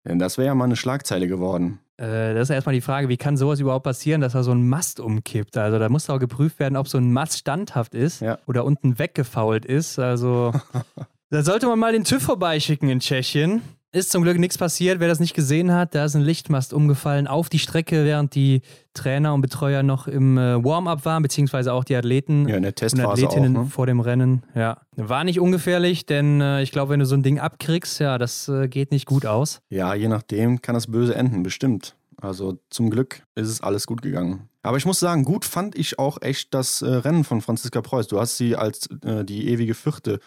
Denn 0.03 0.17
das 0.17 0.39
wäre 0.39 0.47
ja 0.47 0.55
mal 0.55 0.63
eine 0.65 0.75
Schlagzeile 0.75 1.27
geworden. 1.27 1.79
Äh, 1.97 2.33
Das 2.33 2.49
ist 2.49 2.53
erstmal 2.53 2.73
die 2.75 2.81
Frage, 2.81 3.09
wie 3.09 3.17
kann 3.17 3.37
sowas 3.37 3.59
überhaupt 3.59 3.83
passieren, 3.83 4.21
dass 4.21 4.33
da 4.33 4.43
so 4.43 4.51
ein 4.51 4.67
Mast 4.67 4.99
umkippt? 4.99 5.57
Also 5.57 5.79
da 5.79 5.89
muss 5.89 6.09
auch 6.09 6.19
geprüft 6.19 6.59
werden, 6.59 6.75
ob 6.77 6.87
so 6.87 6.97
ein 6.97 7.11
Mast 7.13 7.37
standhaft 7.37 7.93
ist 7.95 8.21
Ja. 8.21 8.37
oder 8.47 8.65
unten 8.65 8.97
weggefault 8.99 9.65
ist. 9.65 9.99
Also 9.99 10.53
da 11.29 11.43
sollte 11.43 11.67
man 11.67 11.79
mal 11.79 11.91
den 11.93 12.03
TÜV 12.03 12.23
vorbeischicken 12.23 12.89
in 12.89 12.99
Tschechien. 12.99 13.61
Ist 13.93 14.11
zum 14.11 14.23
Glück 14.23 14.39
nichts 14.39 14.57
passiert. 14.57 15.01
Wer 15.01 15.09
das 15.09 15.19
nicht 15.19 15.33
gesehen 15.33 15.73
hat, 15.73 15.95
da 15.95 16.05
ist 16.05 16.15
ein 16.15 16.21
Lichtmast 16.21 16.71
umgefallen 16.73 17.27
auf 17.27 17.49
die 17.49 17.59
Strecke, 17.59 18.05
während 18.05 18.35
die 18.35 18.61
Trainer 18.93 19.33
und 19.33 19.41
Betreuer 19.41 19.83
noch 19.83 20.07
im 20.07 20.37
äh, 20.37 20.63
Warm-up 20.63 21.03
waren, 21.03 21.21
beziehungsweise 21.21 21.73
auch 21.73 21.83
die 21.83 21.97
Athleten 21.97 22.47
Ja, 22.47 22.55
in 22.55 22.61
der 22.63 22.69
und 22.69 22.75
Testphase 22.77 23.07
auch. 23.27 23.29
Athletinnen 23.31 23.51
Ne? 23.53 23.65
vor 23.65 23.87
dem 23.87 23.99
Rennen. 23.99 24.43
Ja, 24.55 24.77
war 24.95 25.25
nicht 25.25 25.41
ungefährlich, 25.41 26.05
denn 26.05 26.39
äh, 26.39 26.61
ich 26.61 26.71
glaube, 26.71 26.91
wenn 26.93 27.01
du 27.01 27.05
so 27.05 27.15
ein 27.15 27.23
Ding 27.23 27.39
abkriegst, 27.39 27.99
ja, 27.99 28.17
das 28.17 28.47
äh, 28.47 28.69
geht 28.69 28.91
nicht 28.91 29.05
gut 29.05 29.25
aus. 29.25 29.59
Ja, 29.69 29.93
je 29.93 30.07
nachdem 30.07 30.61
kann 30.61 30.75
das 30.75 30.87
böse 30.87 31.13
enden, 31.15 31.43
bestimmt. 31.43 31.95
Also 32.21 32.59
zum 32.69 32.91
Glück 32.91 33.23
ist 33.35 33.49
es 33.49 33.61
alles 33.61 33.87
gut 33.87 34.01
gegangen. 34.01 34.47
Aber 34.63 34.77
ich 34.77 34.85
muss 34.85 34.99
sagen, 34.99 35.25
gut 35.25 35.43
fand 35.43 35.75
ich 35.75 35.97
auch 35.99 36.21
echt 36.21 36.53
das 36.53 36.81
äh, 36.81 36.87
Rennen 36.87 37.23
von 37.25 37.41
Franziska 37.41 37.81
Preuß. 37.81 38.07
Du 38.07 38.19
hast 38.21 38.37
sie 38.37 38.55
als 38.55 38.87
äh, 39.03 39.25
die 39.25 39.49
ewige 39.49 39.73
Vierte 39.73 40.19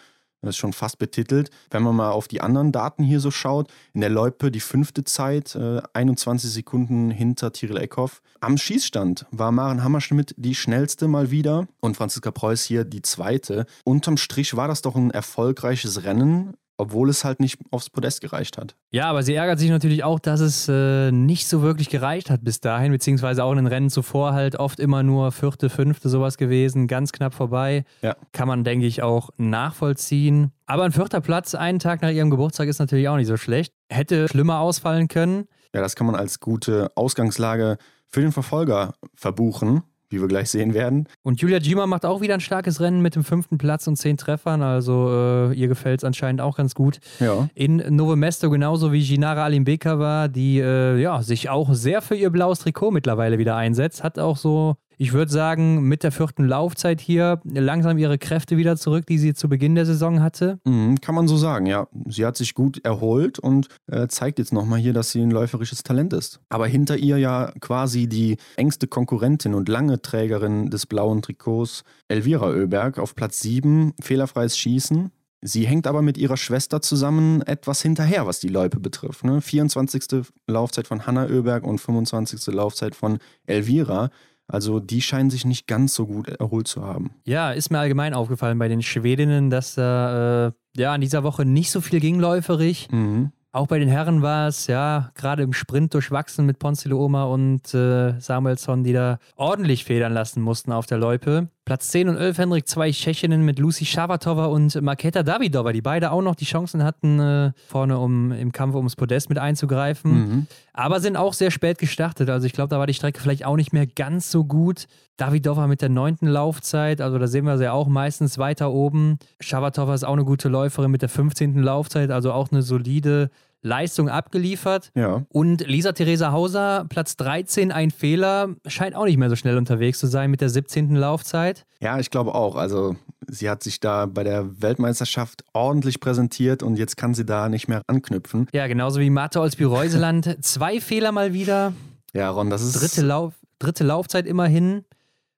das 0.45 0.55
ist 0.55 0.59
schon 0.59 0.73
fast 0.73 0.97
betitelt. 0.97 1.49
Wenn 1.69 1.83
man 1.83 1.95
mal 1.95 2.11
auf 2.11 2.27
die 2.27 2.41
anderen 2.41 2.71
Daten 2.71 3.03
hier 3.03 3.19
so 3.19 3.31
schaut, 3.31 3.71
in 3.93 4.01
der 4.01 4.09
Loipe 4.09 4.51
die 4.51 4.59
fünfte 4.59 5.03
Zeit, 5.03 5.55
äh, 5.55 5.81
21 5.93 6.49
Sekunden 6.49 7.11
hinter 7.11 7.51
Tyrell 7.51 7.77
Eckhoff. 7.77 8.21
Am 8.39 8.57
Schießstand 8.57 9.25
war 9.31 9.51
Maren 9.51 9.83
Hammerschmidt 9.83 10.33
die 10.37 10.55
schnellste 10.55 11.07
mal 11.07 11.31
wieder 11.31 11.67
und 11.79 11.97
Franziska 11.97 12.31
Preuß 12.31 12.63
hier 12.63 12.85
die 12.85 13.01
zweite. 13.01 13.65
Unterm 13.83 14.17
Strich 14.17 14.55
war 14.55 14.67
das 14.67 14.81
doch 14.81 14.95
ein 14.95 15.11
erfolgreiches 15.11 16.03
Rennen, 16.03 16.55
obwohl 16.77 17.09
es 17.09 17.23
halt 17.23 17.39
nicht 17.39 17.59
aufs 17.71 17.89
Podest 17.89 18.21
gereicht 18.21 18.57
hat. 18.57 18.75
Ja, 18.91 19.09
aber 19.09 19.23
sie 19.23 19.33
ärgert 19.35 19.59
sich 19.59 19.69
natürlich 19.69 20.03
auch, 20.03 20.19
dass 20.19 20.39
es 20.39 20.67
äh, 20.67 21.11
nicht 21.11 21.47
so 21.47 21.61
wirklich 21.61 21.89
gereicht 21.89 22.29
hat 22.29 22.43
bis 22.43 22.59
dahin, 22.59 22.91
beziehungsweise 22.91 23.43
auch 23.43 23.51
in 23.51 23.57
den 23.57 23.67
Rennen 23.67 23.89
zuvor 23.89 24.33
halt 24.33 24.57
oft 24.57 24.79
immer 24.79 25.03
nur 25.03 25.31
vierte, 25.31 25.69
fünfte 25.69 26.09
sowas 26.09 26.37
gewesen, 26.37 26.87
ganz 26.87 27.11
knapp 27.11 27.33
vorbei. 27.33 27.85
Ja. 28.01 28.15
Kann 28.33 28.47
man, 28.47 28.63
denke 28.63 28.85
ich, 28.85 29.01
auch 29.01 29.29
nachvollziehen. 29.37 30.51
Aber 30.65 30.83
ein 30.83 30.91
vierter 30.91 31.21
Platz 31.21 31.55
einen 31.55 31.79
Tag 31.79 32.01
nach 32.01 32.11
ihrem 32.11 32.29
Geburtstag 32.29 32.67
ist 32.67 32.79
natürlich 32.79 33.07
auch 33.07 33.17
nicht 33.17 33.27
so 33.27 33.37
schlecht. 33.37 33.73
Hätte 33.89 34.27
schlimmer 34.27 34.59
ausfallen 34.59 35.07
können. 35.07 35.47
Ja, 35.73 35.81
das 35.81 35.95
kann 35.95 36.07
man 36.07 36.15
als 36.15 36.39
gute 36.39 36.91
Ausgangslage 36.95 37.77
für 38.07 38.21
den 38.21 38.31
Verfolger 38.31 38.93
verbuchen, 39.13 39.83
wie 40.09 40.21
wir 40.21 40.27
gleich 40.27 40.49
sehen 40.49 40.73
werden. 40.73 41.07
Und 41.23 41.41
Julia 41.41 41.59
Gima 41.59 41.87
macht 41.87 42.05
auch 42.05 42.21
wieder 42.21 42.33
ein 42.35 42.39
starkes 42.39 42.79
Rennen 42.79 43.01
mit 43.01 43.15
dem 43.15 43.23
fünften 43.23 43.57
Platz 43.57 43.87
und 43.87 43.95
zehn 43.95 44.17
Treffern. 44.17 44.61
Also 44.61 45.09
äh, 45.09 45.53
ihr 45.53 45.67
gefällt 45.67 46.01
es 46.01 46.03
anscheinend 46.03 46.41
auch 46.41 46.57
ganz 46.57 46.75
gut. 46.75 46.99
Ja. 47.19 47.47
In 47.55 47.77
Novo 47.95 48.15
Mesto 48.15 48.49
genauso 48.49 48.91
wie 48.91 49.03
Ginara 49.03 49.43
Alimbekova, 49.43 50.27
die 50.27 50.59
äh, 50.59 50.97
ja, 50.99 51.21
sich 51.21 51.49
auch 51.49 51.73
sehr 51.73 52.01
für 52.01 52.15
ihr 52.15 52.29
blaues 52.29 52.59
Trikot 52.59 52.91
mittlerweile 52.91 53.37
wieder 53.37 53.55
einsetzt. 53.55 54.03
Hat 54.03 54.19
auch 54.19 54.37
so, 54.37 54.75
ich 54.97 55.13
würde 55.13 55.31
sagen, 55.31 55.83
mit 55.83 56.03
der 56.03 56.11
vierten 56.11 56.45
Laufzeit 56.45 57.01
hier 57.01 57.41
langsam 57.43 57.97
ihre 57.97 58.17
Kräfte 58.17 58.57
wieder 58.57 58.77
zurück, 58.77 59.05
die 59.07 59.17
sie 59.17 59.33
zu 59.33 59.49
Beginn 59.49 59.75
der 59.75 59.85
Saison 59.85 60.21
hatte. 60.21 60.59
Mhm, 60.65 61.01
kann 61.01 61.15
man 61.15 61.27
so 61.27 61.37
sagen, 61.37 61.65
ja. 61.65 61.87
Sie 62.07 62.25
hat 62.25 62.37
sich 62.37 62.53
gut 62.53 62.83
erholt 62.85 63.39
und 63.39 63.67
äh, 63.87 64.07
zeigt 64.07 64.39
jetzt 64.39 64.53
nochmal 64.53 64.79
hier, 64.79 64.93
dass 64.93 65.11
sie 65.11 65.21
ein 65.21 65.31
läuferisches 65.31 65.83
Talent 65.83 66.13
ist. 66.13 66.39
Aber 66.49 66.67
hinter 66.67 66.97
ihr 66.97 67.17
ja 67.17 67.51
quasi 67.59 68.07
die 68.07 68.37
engste 68.55 68.87
Konkurrentin 68.87 69.53
und 69.53 69.69
lange 69.69 70.01
Trägerin 70.01 70.69
des 70.69 70.85
blauen 70.85 71.21
Trikots, 71.21 71.83
Elvira 72.07 72.49
Oeberg, 72.49 72.99
auf 72.99 73.15
Platz 73.15 73.39
7, 73.41 73.93
fehlerfreies 74.01 74.57
Schießen. 74.57 75.11
Sie 75.47 75.67
hängt 75.67 75.85
aber 75.85 76.01
mit 76.01 76.17
ihrer 76.17 76.37
Schwester 76.37 76.81
zusammen 76.81 77.43
etwas 77.43 77.79
hinterher, 77.81 78.25
was 78.25 78.39
die 78.39 78.47
Loipe 78.47 78.79
betrifft. 78.79 79.23
Ne? 79.23 79.41
24. 79.41 80.25
Laufzeit 80.47 80.87
von 80.87 81.05
Hanna 81.05 81.27
Oeberg 81.27 81.63
und 81.63 81.79
25. 81.79 82.47
Laufzeit 82.47 82.95
von 82.95 83.19
Elvira. 83.45 84.09
Also 84.47 84.79
die 84.79 85.01
scheinen 85.01 85.29
sich 85.29 85.45
nicht 85.45 85.67
ganz 85.67 85.95
so 85.95 86.05
gut 86.05 86.29
erholt 86.29 86.67
zu 86.67 86.83
haben. 86.83 87.11
Ja, 87.25 87.51
ist 87.51 87.71
mir 87.71 87.79
allgemein 87.79 88.13
aufgefallen 88.13 88.59
bei 88.59 88.67
den 88.67 88.81
Schwedinnen, 88.81 89.49
dass 89.49 89.75
da 89.75 90.47
äh, 90.47 90.51
ja 90.75 90.93
in 90.93 91.01
dieser 91.01 91.23
Woche 91.23 91.45
nicht 91.45 91.71
so 91.71 91.81
viel 91.81 91.99
ging 91.99 92.19
läuferig. 92.19 92.87
Mhm. 92.91 93.31
Auch 93.51 93.67
bei 93.67 93.79
den 93.79 93.87
Herren 93.87 94.21
war 94.21 94.49
es 94.49 94.67
ja 94.67 95.11
gerade 95.15 95.41
im 95.41 95.53
Sprint 95.53 95.93
durchwachsen 95.93 96.45
mit 96.45 96.59
Ponzilo 96.59 97.03
Oma 97.03 97.23
und 97.23 97.73
äh, 97.73 98.19
Samuelsson, 98.19 98.83
die 98.83 98.91
da 98.91 99.17
ordentlich 99.37 99.85
federn 99.85 100.13
lassen 100.13 100.41
mussten 100.41 100.73
auf 100.73 100.87
der 100.87 100.97
Loipe. 100.97 101.47
Platz 101.65 101.87
10 101.87 102.09
und 102.09 102.17
11 102.17 102.37
Henrik, 102.37 102.67
zwei 102.67 102.91
Tschechinnen 102.91 103.41
mit 103.41 103.57
Lucy 103.57 103.85
Schavatova 103.85 104.45
und 104.45 104.79
Maketa 104.83 105.23
Davidova, 105.23 105.73
die 105.73 105.81
beide 105.81 106.11
auch 106.11 106.21
noch 106.21 106.35
die 106.35 106.45
Chancen 106.45 106.83
hatten, 106.83 107.19
äh, 107.19 107.51
vorne 107.67 107.97
um, 107.97 108.31
im 108.31 108.51
Kampf 108.51 108.75
ums 108.75 108.95
Podest 108.95 109.29
mit 109.29 109.39
einzugreifen. 109.39 110.11
Mhm. 110.11 110.47
Aber 110.73 110.99
sind 110.99 111.17
auch 111.17 111.33
sehr 111.33 111.49
spät 111.49 111.79
gestartet. 111.79 112.29
Also 112.29 112.45
ich 112.45 112.53
glaube, 112.53 112.69
da 112.69 112.77
war 112.77 112.85
die 112.85 112.93
Strecke 112.93 113.19
vielleicht 113.19 113.45
auch 113.45 113.55
nicht 113.55 113.73
mehr 113.73 113.87
ganz 113.87 114.29
so 114.29 114.45
gut. 114.45 114.85
Davidova 115.17 115.65
mit 115.65 115.81
der 115.81 115.89
neunten 115.89 116.27
Laufzeit, 116.27 117.01
also 117.01 117.17
da 117.17 117.25
sehen 117.25 117.45
wir 117.45 117.57
sie 117.57 117.63
ja 117.63 117.71
auch 117.71 117.87
meistens 117.87 118.37
weiter 118.37 118.71
oben. 118.71 119.17
Schavatova 119.39 119.95
ist 119.95 120.03
auch 120.03 120.13
eine 120.13 120.25
gute 120.25 120.49
Läuferin 120.49 120.91
mit 120.91 121.01
der 121.01 121.09
15. 121.09 121.63
Laufzeit, 121.63 122.11
also 122.11 122.31
auch 122.31 122.51
eine 122.51 122.61
solide 122.61 123.31
Leistung 123.65 124.09
abgeliefert. 124.09 124.91
Ja. 124.95 125.23
Und 125.29 125.67
Lisa 125.67 125.91
Theresa 125.91 126.31
Hauser, 126.31 126.85
Platz 126.87 127.17
13, 127.17 127.71
ein 127.71 127.89
Fehler, 127.89 128.55
scheint 128.67 128.95
auch 128.95 129.05
nicht 129.05 129.17
mehr 129.17 129.29
so 129.29 129.35
schnell 129.35 129.57
unterwegs 129.57 129.99
zu 129.99 130.07
sein 130.07 130.29
mit 130.29 130.39
der 130.39 130.49
17. 130.49 130.95
Laufzeit. 130.95 131.65
Ja, 131.79 131.99
ich 131.99 132.11
glaube 132.11 132.35
auch. 132.35 132.55
Also 132.55 132.95
sie 133.27 133.49
hat 133.49 133.63
sich 133.63 133.79
da 133.79 134.05
bei 134.05 134.23
der 134.23 134.61
Weltmeisterschaft 134.61 135.43
ordentlich 135.53 135.99
präsentiert 135.99 136.61
und 136.61 136.77
jetzt 136.77 136.95
kann 136.95 137.15
sie 137.15 137.25
da 137.25 137.49
nicht 137.49 137.67
mehr 137.67 137.81
anknüpfen. 137.87 138.47
Ja, 138.53 138.67
genauso 138.67 138.99
wie 138.99 139.09
Martha 139.09 139.41
Olsby-Reuseland, 139.41 140.37
zwei 140.45 140.79
Fehler 140.79 141.11
mal 141.11 141.33
wieder. 141.33 141.73
Ja, 142.13 142.29
Ron, 142.29 142.51
das 142.51 142.61
ist 142.61 142.79
Dritte, 142.79 143.01
Lauf, 143.01 143.33
dritte 143.57 143.83
Laufzeit 143.83 144.27
immerhin, 144.27 144.85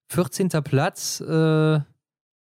14. 0.10 0.50
Platz. 0.64 1.22
Äh, 1.22 1.80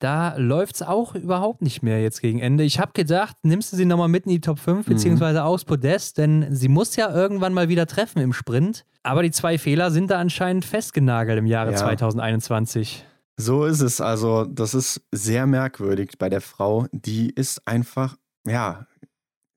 da 0.05 0.37
läuft 0.37 0.77
es 0.77 0.83
auch 0.83 1.14
überhaupt 1.14 1.62
nicht 1.62 1.83
mehr 1.83 2.03
jetzt 2.03 2.21
gegen 2.21 2.38
Ende. 2.38 2.62
Ich 2.62 2.79
habe 2.79 2.93
gedacht, 2.93 3.37
nimmst 3.43 3.73
du 3.73 3.77
sie 3.77 3.87
nochmal 3.87 4.09
mit 4.09 4.27
in 4.27 4.33
die 4.33 4.40
Top 4.40 4.59
5, 4.59 4.87
beziehungsweise 4.87 5.43
aufs 5.45 5.64
Podest, 5.64 6.19
denn 6.19 6.55
sie 6.55 6.69
muss 6.69 6.95
ja 6.97 7.11
irgendwann 7.12 7.55
mal 7.55 7.69
wieder 7.71 7.87
treffen 7.87 8.21
im 8.21 8.33
Sprint. 8.35 8.85
Aber 9.03 9.23
die 9.23 9.31
zwei 9.31 9.57
Fehler 9.59 9.90
sind 9.90 10.11
da 10.11 10.19
anscheinend 10.19 10.64
festgenagelt 10.64 11.38
im 11.38 11.47
Jahre 11.47 11.73
Ja. 11.73 11.77
2021. 11.79 13.05
so 13.37 13.64
ist 13.64 13.81
es. 13.81 14.01
Also 14.01 14.45
das 14.45 14.75
ist 14.75 15.01
sehr 15.11 15.47
merkwürdig 15.47 16.12
bei 16.19 16.29
der 16.29 16.40
Frau. 16.40 16.87
Die 16.93 17.31
ist 17.31 17.67
einfach, 17.67 18.17
ja, 18.47 18.87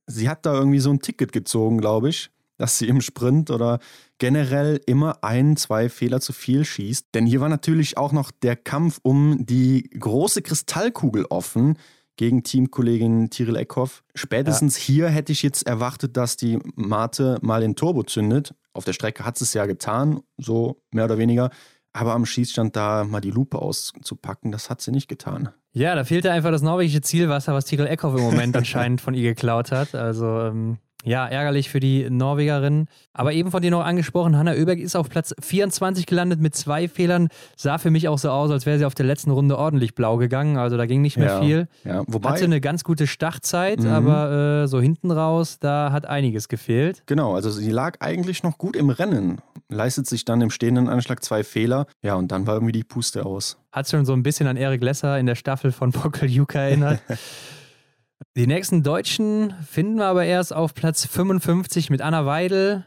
sie 0.08 0.30
hat 0.30 0.46
da 0.46 0.54
irgendwie 0.54 0.80
so 0.80 0.90
ein 0.92 1.00
Ticket 1.00 1.32
gezogen, 1.32 1.78
glaube 1.80 2.10
ich, 2.10 2.30
dass 2.58 2.78
sie 2.78 2.88
im 2.88 3.02
Sprint 3.02 3.52
oder 3.52 3.80
generell 4.18 4.82
immer 4.86 5.24
ein, 5.24 5.58
zwei 5.58 5.90
Fehler 5.90 6.22
zu 6.22 6.34
viel 6.34 6.66
schießt. 6.66 7.08
Denn 7.14 7.26
hier 7.26 7.40
war 7.42 7.50
natürlich 7.50 7.98
auch 7.98 8.12
noch 8.12 8.32
der 8.32 8.56
Kampf 8.56 9.00
um 9.04 9.46
die 9.46 9.90
große 10.00 10.42
Kristallkugel 10.42 11.26
offen 11.30 11.78
gegen 12.18 12.44
Teamkollegin 12.44 13.30
Tiril 13.30 13.56
Eckhoff. 13.56 14.04
Spätestens 14.16 14.76
hier 14.76 15.08
hätte 15.08 15.32
ich 15.32 15.44
jetzt 15.44 15.68
erwartet, 15.68 16.18
dass 16.18 16.36
die 16.36 16.60
Mate 16.76 17.38
mal 17.42 17.62
den 17.62 17.76
Turbo 17.76 18.04
zündet. 18.04 18.56
Auf 18.74 18.86
der 18.86 18.94
Strecke 18.94 19.24
hat 19.24 19.38
sie 19.38 19.44
es 19.44 19.54
ja 19.54 19.66
getan, 19.66 20.22
so 20.38 20.82
mehr 20.92 21.06
oder 21.06 21.18
weniger. 21.18 21.52
Aber 21.94 22.14
am 22.14 22.26
Schießstand 22.26 22.76
da 22.76 23.06
mal 23.06 23.22
die 23.22 23.32
Lupe 23.32 23.60
auszupacken, 23.60 24.52
das 24.52 24.70
hat 24.70 24.82
sie 24.82 24.92
nicht 24.92 25.08
getan. 25.08 25.50
Ja, 25.74 25.96
da 25.96 26.04
fehlte 26.04 26.32
einfach 26.32 26.52
das 26.52 26.62
norwegische 26.62 27.02
Zielwasser, 27.02 27.54
was 27.54 27.66
Tirol 27.66 27.88
Eckhoff 27.88 28.16
im 28.16 28.24
Moment 28.24 28.56
anscheinend 28.56 29.00
von 29.02 29.14
ihr 29.14 29.24
geklaut 29.24 29.72
hat. 29.72 29.96
Also, 29.96 30.42
ähm, 30.42 30.78
Ja, 31.06 31.26
ärgerlich 31.28 31.70
für 31.70 31.80
die 31.80 32.10
Norwegerin. 32.10 32.88
Aber 33.14 33.32
eben 33.32 33.52
von 33.52 33.62
dir 33.62 33.72
noch 33.72 33.86
angesprochen, 33.86 34.36
Hanna 34.36 34.54
Oeberg 34.54 34.80
ist 34.80 34.96
auf 34.96 35.10
Platz 35.10 35.34
24 35.40 36.06
gelandet 36.06 36.42
mit 36.42 36.56
zwei 36.56 36.88
Fehlern. 36.90 37.30
Sah 37.56 37.78
für 37.78 37.92
mich 37.92 38.08
auch 38.10 38.18
so 38.18 38.30
aus, 38.30 38.52
als 38.52 38.66
wäre 38.66 38.78
sie 38.80 38.84
auf 38.86 38.96
der 38.96 39.06
letzten 39.06 39.32
Runde 39.32 39.58
ordentlich 39.58 39.96
blau 39.96 40.18
gegangen. 40.18 40.58
Also 40.58 40.76
da 40.76 40.86
ging 40.86 41.02
nicht 41.02 41.18
mehr 41.18 41.28
Ja, 41.36 41.40
viel. 41.42 41.68
Ja, 41.86 42.04
wobei, 42.08 42.32
Hatte 42.32 42.46
eine 42.46 42.60
ganz 42.60 42.84
gute 42.84 43.08
Startzeit, 43.08 43.80
Mhm. 43.80 43.88
aber 43.88 44.64
äh, 44.64 44.68
so 44.68 44.82
hinten 44.82 45.12
raus, 45.12 45.60
da 45.60 45.92
hat 45.92 46.08
einiges 46.08 46.50
gefehlt. 46.50 47.04
genau, 47.06 47.36
also 47.36 47.52
sie 47.52 47.72
lag 47.72 47.98
eigentlich 48.02 48.44
noch 48.44 48.58
gut 48.58 48.76
im 48.76 48.90
Rennen, 48.90 49.38
leistet 49.70 50.08
sich 50.08 50.26
dann 50.26 50.42
im 50.42 50.50
stehenden 50.50 50.90
Anschlag 50.90 51.24
zwei 51.24 51.44
Fehler. 51.44 51.86
Ja, 52.02 52.16
und 52.16 52.32
dann 52.32 52.48
war 52.48 52.56
irgendwie 52.56 52.74
die 52.74 52.84
Puste 52.84 53.26
aus. 53.26 53.58
Hat 53.72 53.88
schon 53.88 54.06
so 54.06 54.14
ein 54.14 54.24
bisschen 54.24 54.48
an 54.48 54.58
Erik 54.58 54.84
Lesser 54.84 55.18
in 55.20 55.26
der 55.28 55.36
Staffel 55.36 55.72
von 55.72 55.92
Pokeljuka 55.92 56.60
erinnert. 56.60 57.00
Die 58.36 58.48
nächsten 58.48 58.84
Deutschen 58.84 59.54
finden 59.68 59.96
wir 59.98 60.06
aber 60.06 60.26
erst 60.26 60.54
auf 60.54 60.74
Platz 60.74 61.06
55 61.06 61.90
mit 61.90 62.02
Anna 62.02 62.26
Weidel, 62.26 62.86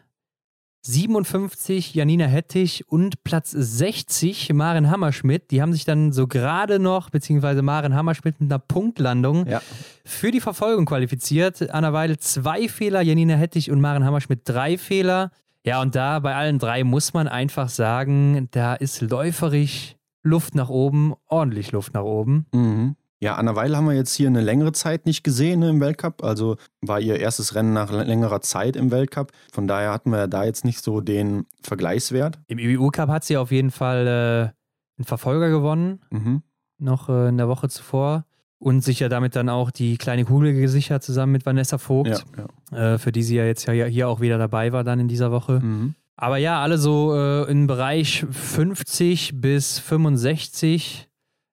57 0.82 1.94
Janina 1.94 2.24
Hettich 2.24 2.88
und 2.88 3.22
Platz 3.22 3.50
60 3.50 4.52
Maren 4.54 4.90
Hammerschmidt. 4.90 5.50
Die 5.50 5.60
haben 5.60 5.72
sich 5.72 5.84
dann 5.84 6.12
so 6.12 6.26
gerade 6.26 6.78
noch, 6.78 7.10
beziehungsweise 7.10 7.62
Maren 7.62 7.94
Hammerschmidt 7.94 8.40
mit 8.40 8.50
einer 8.50 8.58
Punktlandung 8.58 9.46
Ja. 9.46 9.60
für 10.04 10.30
die 10.30 10.40
Verfolgung 10.40 10.86
qualifiziert. 10.86 11.70
Anna 11.70 11.92
Weidel 11.92 12.18
zwei 12.18 12.66
Fehler, 12.68 13.02
Janina 13.02 13.34
Hettich 13.34 13.70
und 13.70 13.80
Maren 13.80 14.04
Hammerschmidt 14.04 14.40
drei 14.44 14.78
Fehler. 14.78 15.30
Ja, 15.66 15.82
und 15.82 15.94
da 15.94 16.18
bei 16.20 16.34
allen 16.34 16.58
drei 16.58 16.82
muss 16.84 17.12
man 17.12 17.28
einfach 17.28 17.68
sagen, 17.68 18.48
da 18.52 18.74
ist 18.74 19.02
läuferisch 19.02 19.96
Luft 20.22 20.54
nach 20.54 20.70
oben, 20.70 21.14
ordentlich 21.26 21.72
Luft 21.72 21.92
nach 21.92 22.02
oben. 22.04 22.46
Mhm. 22.54 22.96
Ja, 23.22 23.34
Anna 23.34 23.54
Weil 23.54 23.76
haben 23.76 23.86
wir 23.86 23.94
jetzt 23.94 24.14
hier 24.14 24.28
eine 24.28 24.40
längere 24.40 24.72
Zeit 24.72 25.04
nicht 25.04 25.22
gesehen 25.24 25.60
ne, 25.60 25.68
im 25.68 25.80
Weltcup. 25.80 26.24
Also 26.24 26.56
war 26.80 27.00
ihr 27.00 27.20
erstes 27.20 27.54
Rennen 27.54 27.74
nach 27.74 27.90
längerer 27.92 28.40
Zeit 28.40 28.76
im 28.76 28.90
Weltcup. 28.90 29.30
Von 29.52 29.66
daher 29.68 29.92
hatten 29.92 30.10
wir 30.10 30.26
da 30.26 30.44
jetzt 30.44 30.64
nicht 30.64 30.82
so 30.82 31.00
den 31.02 31.44
Vergleichswert. 31.62 32.38
Im 32.46 32.58
IBU-Cup 32.58 33.10
hat 33.10 33.24
sie 33.24 33.36
auf 33.36 33.50
jeden 33.52 33.70
Fall 33.70 34.06
äh, 34.06 34.98
einen 34.98 35.04
Verfolger 35.04 35.50
gewonnen, 35.50 36.00
Mhm. 36.10 36.42
noch 36.78 37.10
äh, 37.10 37.28
in 37.28 37.36
der 37.36 37.48
Woche 37.48 37.68
zuvor. 37.68 38.24
Und 38.58 38.82
sich 38.84 39.00
ja 39.00 39.08
damit 39.08 39.36
dann 39.36 39.48
auch 39.48 39.70
die 39.70 39.96
kleine 39.96 40.24
Kugel 40.26 40.52
gesichert, 40.52 41.02
zusammen 41.02 41.32
mit 41.32 41.46
Vanessa 41.46 41.78
Vogt, 41.78 42.24
Ja, 42.36 42.46
ja. 42.78 42.94
äh, 42.94 42.98
für 42.98 43.10
die 43.12 43.22
sie 43.22 43.36
ja 43.36 43.44
jetzt 43.46 43.66
ja 43.66 43.84
hier 43.86 44.06
auch 44.08 44.20
wieder 44.20 44.36
dabei 44.36 44.72
war, 44.72 44.84
dann 44.84 45.00
in 45.00 45.08
dieser 45.08 45.30
Woche. 45.30 45.60
Mhm. 45.60 45.94
Aber 46.16 46.36
ja, 46.36 46.60
alle 46.62 46.76
so 46.76 47.14
äh, 47.14 47.50
im 47.50 47.66
Bereich 47.66 48.26
50 48.30 49.40
bis 49.40 49.78
65. 49.78 51.08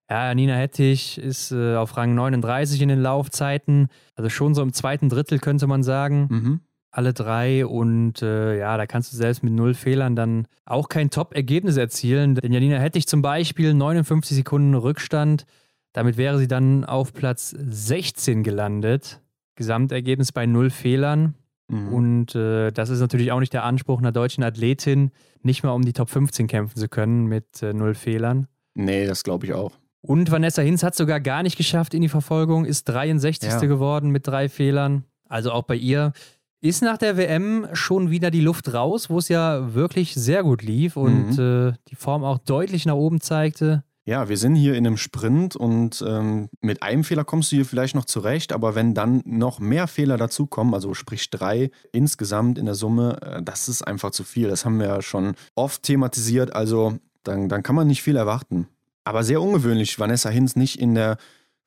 Ja, 0.10 0.34
Nina 0.34 0.56
Hettich 0.56 1.18
ist 1.18 1.52
äh, 1.52 1.76
auf 1.76 1.98
Rang 1.98 2.16
39 2.16 2.82
in 2.82 2.90
den 2.90 3.02
Laufzeiten. 3.02 3.90
Also 4.16 4.30
schon 4.30 4.56
so 4.56 4.62
im 4.62 4.72
zweiten 4.72 5.10
Drittel 5.10 5.40
könnte 5.40 5.68
man 5.68 5.84
sagen. 5.84 6.28
Mhm. 6.30 6.60
Alle 6.92 7.14
drei. 7.14 7.66
Und 7.66 8.22
äh, 8.22 8.58
ja, 8.58 8.78
da 8.78 8.86
kannst 8.86 9.12
du 9.12 9.18
selbst 9.18 9.44
mit 9.44 9.54
null 9.54 9.74
Fehlern 9.74 10.16
dann 10.16 10.48
auch 10.66 10.88
kein 10.88 11.10
Top-Ergebnis 11.10 11.76
erzielen. 11.76 12.36
Denn 12.36 12.54
Janina 12.54 12.78
Hettich 12.78 13.08
zum 13.08 13.22
Beispiel 13.22 13.74
59 13.74 14.38
Sekunden 14.38 14.76
Rückstand. 14.76 15.46
Damit 15.92 16.16
wäre 16.16 16.38
sie 16.38 16.48
dann 16.48 16.86
auf 16.86 17.14
Platz 17.14 17.50
16 17.58 18.44
gelandet. 18.44 19.22
Gesamtergebnis 19.56 20.32
bei 20.32 20.46
null 20.46 20.70
Fehlern. 20.70 21.36
Mhm. 21.68 21.94
Und 21.94 22.36
äh, 22.36 22.72
das 22.72 22.90
ist 22.90 23.02
natürlich 23.02 23.34
auch 23.34 23.42
nicht 23.42 23.52
der 23.52 23.66
Anspruch 23.66 24.00
einer 24.00 24.14
deutschen 24.14 24.44
Athletin, 24.44 25.12
nicht 25.42 25.64
mal 25.64 25.72
um 25.72 25.84
die 25.84 25.92
Top 25.94 26.10
15 26.10 26.48
kämpfen 26.48 26.80
zu 26.80 26.88
können 26.88 27.26
mit 27.26 27.62
äh, 27.62 27.74
null 27.74 27.94
Fehlern. 27.94 28.48
nee, 28.74 29.06
das 29.06 29.24
glaube 29.24 29.46
ich 29.46 29.54
auch. 29.54 29.74
Und 30.08 30.32
Vanessa 30.32 30.62
Hinz 30.62 30.84
hat 30.84 30.96
sogar 30.96 31.20
gar 31.20 31.44
nicht 31.44 31.58
geschafft 31.58 31.94
in 31.94 32.02
die 32.02 32.10
Verfolgung, 32.10 32.66
ist 32.66 32.86
63. 32.86 33.50
Ja. 33.50 33.60
geworden 33.60 34.10
mit 34.12 34.26
drei 34.28 34.50
Fehlern. 34.50 35.04
Also 35.30 35.52
auch 35.52 35.64
bei 35.64 35.76
ihr 35.76 36.14
ist 36.62 36.82
nach 36.82 36.98
der 36.98 37.18
WM 37.18 37.68
schon 37.74 38.10
wieder 38.10 38.32
die 38.32 38.42
Luft 38.42 38.74
raus, 38.74 39.10
wo 39.10 39.18
es 39.20 39.30
ja 39.30 39.74
wirklich 39.76 40.16
sehr 40.16 40.44
gut 40.44 40.64
lief 40.64 40.98
und 40.98 41.38
Mhm. 41.38 41.70
äh, 41.70 41.74
die 41.90 41.96
Form 41.96 42.24
auch 42.24 42.40
deutlich 42.40 42.86
nach 42.86 42.96
oben 42.96 43.22
zeigte. 43.22 43.84
Ja, 44.06 44.30
wir 44.30 44.38
sind 44.38 44.56
hier 44.56 44.76
in 44.76 44.88
einem 44.88 44.96
Sprint 44.96 45.58
und 45.58 46.02
ähm, 46.08 46.48
mit 46.62 46.82
einem 46.82 47.04
Fehler 47.04 47.26
kommst 47.26 47.52
du 47.52 47.58
hier 47.58 47.66
vielleicht 47.66 47.94
noch 47.94 48.06
zurecht, 48.06 48.54
aber 48.54 48.74
wenn 48.74 48.94
dann 48.94 49.22
noch 49.26 49.60
mehr 49.60 49.86
Fehler 49.88 50.16
dazukommen, 50.16 50.74
also 50.74 50.94
sprich 50.94 51.30
drei 51.30 51.72
insgesamt 51.92 52.58
in 52.58 52.66
der 52.66 52.76
Summe, 52.76 53.18
äh, 53.22 53.44
das 53.44 53.68
ist 53.68 53.82
einfach 53.86 54.12
zu 54.12 54.24
viel. 54.24 54.48
Das 54.48 54.64
haben 54.64 54.80
wir 54.80 54.88
ja 54.88 55.02
schon 55.02 55.36
oft 55.56 55.84
thematisiert, 55.84 56.56
also 56.56 56.96
dann, 57.24 57.50
dann 57.50 57.64
kann 57.64 57.76
man 57.76 57.86
nicht 57.88 58.02
viel 58.02 58.16
erwarten. 58.16 58.68
Aber 59.08 59.24
sehr 59.24 59.42
ungewöhnlich, 59.42 59.98
Vanessa 60.00 60.30
Hinz 60.30 60.58
nicht 60.58 60.82
in 60.82 60.94
der 60.94 61.18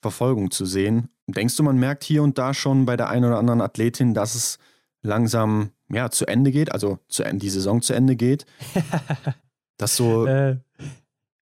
Verfolgung 0.02 0.50
zu 0.50 0.66
sehen. 0.66 1.08
Denkst 1.26 1.56
du, 1.56 1.62
man 1.62 1.78
merkt 1.78 2.04
hier 2.04 2.22
und 2.22 2.36
da 2.36 2.52
schon 2.52 2.84
bei 2.84 2.98
der 2.98 3.08
einen 3.08 3.24
oder 3.24 3.38
anderen 3.38 3.62
Athletin, 3.62 4.12
dass 4.12 4.34
es 4.34 4.58
langsam 5.00 5.70
ja, 5.88 6.10
zu 6.10 6.26
Ende 6.26 6.50
geht, 6.50 6.70
also 6.70 6.98
zu, 7.08 7.22
Ende- 7.22 7.38
die 7.38 7.48
Saison 7.48 7.80
zu 7.80 7.94
Ende 7.94 8.14
geht? 8.14 8.44
dass 9.78 9.96
so 9.96 10.26
Äh, 10.26 10.58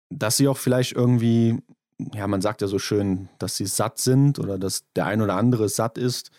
dass 0.09 0.37
sie 0.37 0.47
auch 0.47 0.57
vielleicht 0.57 0.93
irgendwie, 0.93 1.57
ja, 2.13 2.25
man 2.25 2.41
sagt 2.41 2.61
ja 2.61 2.67
so 2.67 2.79
schön, 2.79 3.27
dass 3.37 3.57
sie 3.57 3.65
satt 3.65 3.97
sind 3.99 4.39
oder 4.39 4.57
dass 4.57 4.85
der 4.95 5.07
ein 5.07 5.21
oder 5.21 5.35
andere 5.35 5.67
satt 5.67 5.97
ist, 5.97 6.31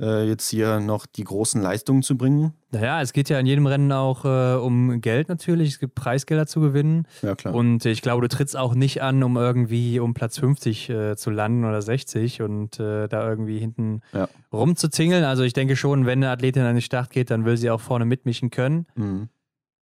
äh, 0.00 0.26
jetzt 0.26 0.48
hier 0.48 0.80
noch 0.80 1.06
die 1.06 1.22
großen 1.24 1.62
Leistungen 1.62 2.02
zu 2.02 2.16
bringen. 2.16 2.52
naja, 2.72 3.00
es 3.00 3.12
geht 3.12 3.28
ja 3.28 3.38
in 3.38 3.46
jedem 3.46 3.66
Rennen 3.66 3.92
auch 3.92 4.24
äh, 4.24 4.56
um 4.58 5.00
Geld 5.00 5.28
natürlich. 5.28 5.68
Es 5.70 5.78
gibt 5.78 5.94
Preisgelder 5.94 6.46
zu 6.46 6.60
gewinnen. 6.60 7.06
Ja, 7.22 7.34
klar. 7.36 7.54
Und 7.54 7.84
ich 7.84 8.02
glaube, 8.02 8.22
du 8.22 8.28
trittst 8.28 8.56
auch 8.56 8.74
nicht 8.74 9.02
an, 9.02 9.22
um 9.22 9.36
irgendwie 9.36 10.00
um 10.00 10.12
Platz 10.14 10.38
50 10.40 10.90
äh, 10.90 11.16
zu 11.16 11.30
landen 11.30 11.64
oder 11.64 11.80
60 11.80 12.42
und 12.42 12.80
äh, 12.80 13.06
da 13.08 13.28
irgendwie 13.28 13.58
hinten 13.60 14.00
Ja. 14.12 14.28
rumzuzingeln. 14.52 15.22
Also 15.24 15.42
ich 15.44 15.52
denke 15.52 15.76
schon, 15.76 16.06
wenn 16.06 16.18
eine 16.24 16.30
Athletin 16.32 16.62
an 16.64 16.74
den 16.74 16.82
Start 16.82 17.10
geht, 17.10 17.30
dann 17.30 17.44
will 17.44 17.56
sie 17.56 17.70
auch 17.70 17.80
vorne 17.80 18.04
mitmischen 18.04 18.50
können 18.50 18.86
mhm. 18.96 19.28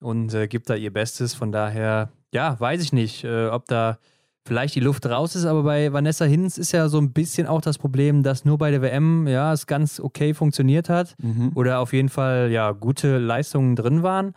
und 0.00 0.34
äh, 0.34 0.46
gibt 0.48 0.68
da 0.68 0.74
ihr 0.74 0.92
Bestes. 0.92 1.32
Von 1.32 1.52
daher, 1.52 2.10
ja, 2.34 2.58
weiß 2.60 2.82
ich 2.82 2.92
nicht, 2.92 3.24
äh, 3.24 3.46
ob 3.46 3.66
da 3.66 3.98
vielleicht 4.44 4.74
die 4.74 4.80
Luft 4.80 5.06
raus 5.06 5.34
ist, 5.36 5.44
aber 5.44 5.62
bei 5.62 5.92
Vanessa 5.92 6.24
Hinz 6.24 6.58
ist 6.58 6.72
ja 6.72 6.88
so 6.88 6.98
ein 6.98 7.12
bisschen 7.12 7.46
auch 7.46 7.60
das 7.60 7.78
Problem, 7.78 8.22
dass 8.22 8.44
nur 8.44 8.58
bei 8.58 8.70
der 8.70 8.82
WM, 8.82 9.26
ja, 9.28 9.52
es 9.52 9.66
ganz 9.66 10.00
okay 10.00 10.34
funktioniert 10.34 10.88
hat 10.88 11.14
Mhm. 11.22 11.52
oder 11.54 11.78
auf 11.80 11.92
jeden 11.92 12.08
Fall 12.08 12.50
ja 12.50 12.72
gute 12.72 13.18
Leistungen 13.18 13.76
drin 13.76 14.02
waren. 14.02 14.32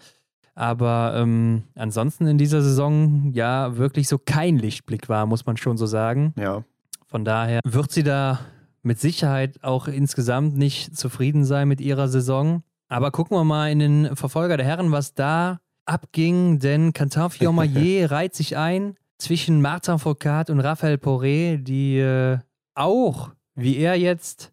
Aber 0.54 1.14
ähm, 1.18 1.64
ansonsten 1.76 2.28
in 2.28 2.38
dieser 2.38 2.62
Saison 2.62 3.32
ja 3.34 3.76
wirklich 3.78 4.08
so 4.08 4.18
kein 4.18 4.58
Lichtblick 4.58 5.10
war, 5.10 5.26
muss 5.26 5.46
man 5.46 5.58
schon 5.58 5.76
so 5.78 5.86
sagen. 5.86 6.34
Ja, 6.38 6.64
Von 7.08 7.26
daher 7.26 7.60
wird 7.66 7.92
sie 7.92 8.04
da 8.04 8.40
mit 8.82 9.00
Sicherheit 9.00 9.64
auch 9.64 9.88
insgesamt 9.88 10.56
nicht 10.56 10.96
zufrieden 10.96 11.44
sein 11.44 11.68
mit 11.68 11.82
ihrer 11.82 12.08
Saison. 12.08 12.64
Aber 12.88 13.12
gucken 13.12 13.36
wir 13.36 13.44
mal 13.44 13.70
in 13.72 13.80
den 13.80 14.16
Verfolger 14.16 14.56
der 14.58 14.66
Herren, 14.66 14.92
was 14.92 15.14
da 15.14 15.60
abging, 15.86 16.60
denn 16.60 16.94
Quentin 16.94 17.30
Fillon-Maillet 17.32 18.06
reiht 18.12 18.34
sich 18.36 18.56
ein 18.58 18.96
zwischen 19.26 19.62
Martin 19.62 19.98
Foucault 20.00 20.50
und 20.50 20.60
Raphael 20.60 20.96
Poré, 20.98 21.58
die 21.58 21.98
äh, 21.98 22.38
auch, 22.76 23.32
wie 23.56 23.78
er 23.78 23.96
jetzt, 23.96 24.52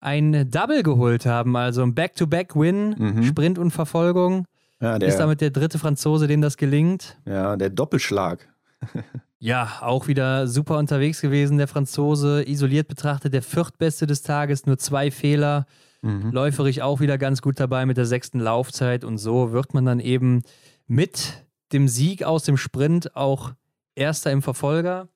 ein 0.00 0.48
Double 0.50 0.82
geholt 0.82 1.26
haben, 1.26 1.56
also 1.56 1.82
ein 1.82 1.94
Back-to-Back-Win, 1.94 2.94
Mhm. 2.98 3.22
Sprint 3.24 3.58
und 3.58 3.70
Verfolgung. 3.70 4.46
ja, 4.80 4.94
Ist 4.96 5.00
der, 5.18 5.18
damit 5.18 5.40
der 5.40 5.50
dritte 5.50 5.78
Franzose, 5.78 6.26
dem 6.26 6.40
das 6.40 6.56
gelingt. 6.56 7.18
ja, 7.26 7.56
der 7.56 7.70
Doppelschlag. 7.70 8.48
Ja, 9.42 9.78
auch 9.80 10.06
wieder 10.06 10.46
super 10.46 10.76
unterwegs 10.76 11.22
gewesen, 11.22 11.56
der 11.56 11.66
Franzose. 11.66 12.46
Isoliert 12.46 12.88
betrachtet 12.88 13.32
der 13.32 13.40
viertbeste 13.42 14.06
des 14.06 14.20
Tages, 14.20 14.66
nur 14.66 14.76
zwei 14.76 15.10
Fehler. 15.10 15.64
Mhm. 16.02 16.30
Läuferig 16.30 16.82
auch 16.82 17.00
wieder 17.00 17.16
ganz 17.16 17.40
gut 17.40 17.58
dabei 17.58 17.86
mit 17.86 17.96
der 17.96 18.04
sechsten 18.04 18.38
Laufzeit. 18.38 19.02
Und 19.02 19.16
so 19.16 19.50
wird 19.52 19.72
man 19.72 19.86
dann 19.86 19.98
eben 19.98 20.42
mit 20.86 21.42
dem 21.72 21.88
Sieg 21.88 22.22
aus 22.22 22.44
dem 22.44 22.58
Sprint 22.58 23.16
auch 23.16 23.52
Erster 24.00 24.32
im 24.32 24.40
Verfolger. 24.42 25.08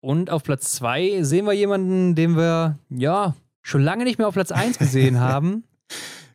Und 0.00 0.30
auf 0.30 0.42
Platz 0.42 0.72
zwei 0.72 1.22
sehen 1.22 1.46
wir 1.46 1.52
jemanden, 1.52 2.16
den 2.16 2.36
wir, 2.36 2.76
ja, 2.90 3.36
schon 3.62 3.82
lange 3.82 4.02
nicht 4.02 4.18
mehr 4.18 4.26
auf 4.26 4.34
Platz 4.34 4.50
1 4.50 4.78
gesehen 4.78 5.20
haben. 5.20 5.64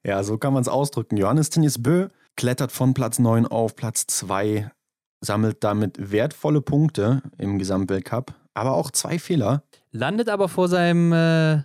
Ja, 0.06 0.24
so 0.24 0.38
kann 0.38 0.54
man 0.54 0.62
es 0.62 0.70
ausdrücken. 0.70 1.18
Johannes 1.18 1.50
Tinjes 1.50 1.84
Bö 1.84 2.08
klettert 2.38 2.72
von 2.72 2.94
Platz 2.94 3.20
9 3.20 3.46
auf 3.46 3.76
Platz 3.76 4.08
2, 4.08 4.72
sammelt 5.20 5.64
damit 5.66 6.12
wertvolle 6.12 6.62
Punkte 6.62 7.24
im 7.38 7.60
Gesamtweltcup, 7.60 8.34
aber 8.54 8.76
auch 8.76 8.90
zwei 8.92 9.20
Fehler. 9.20 9.64
Landet 9.92 10.30
aber 10.30 10.48
vor 10.48 10.70
seinem 10.70 11.12
äh, 11.12 11.64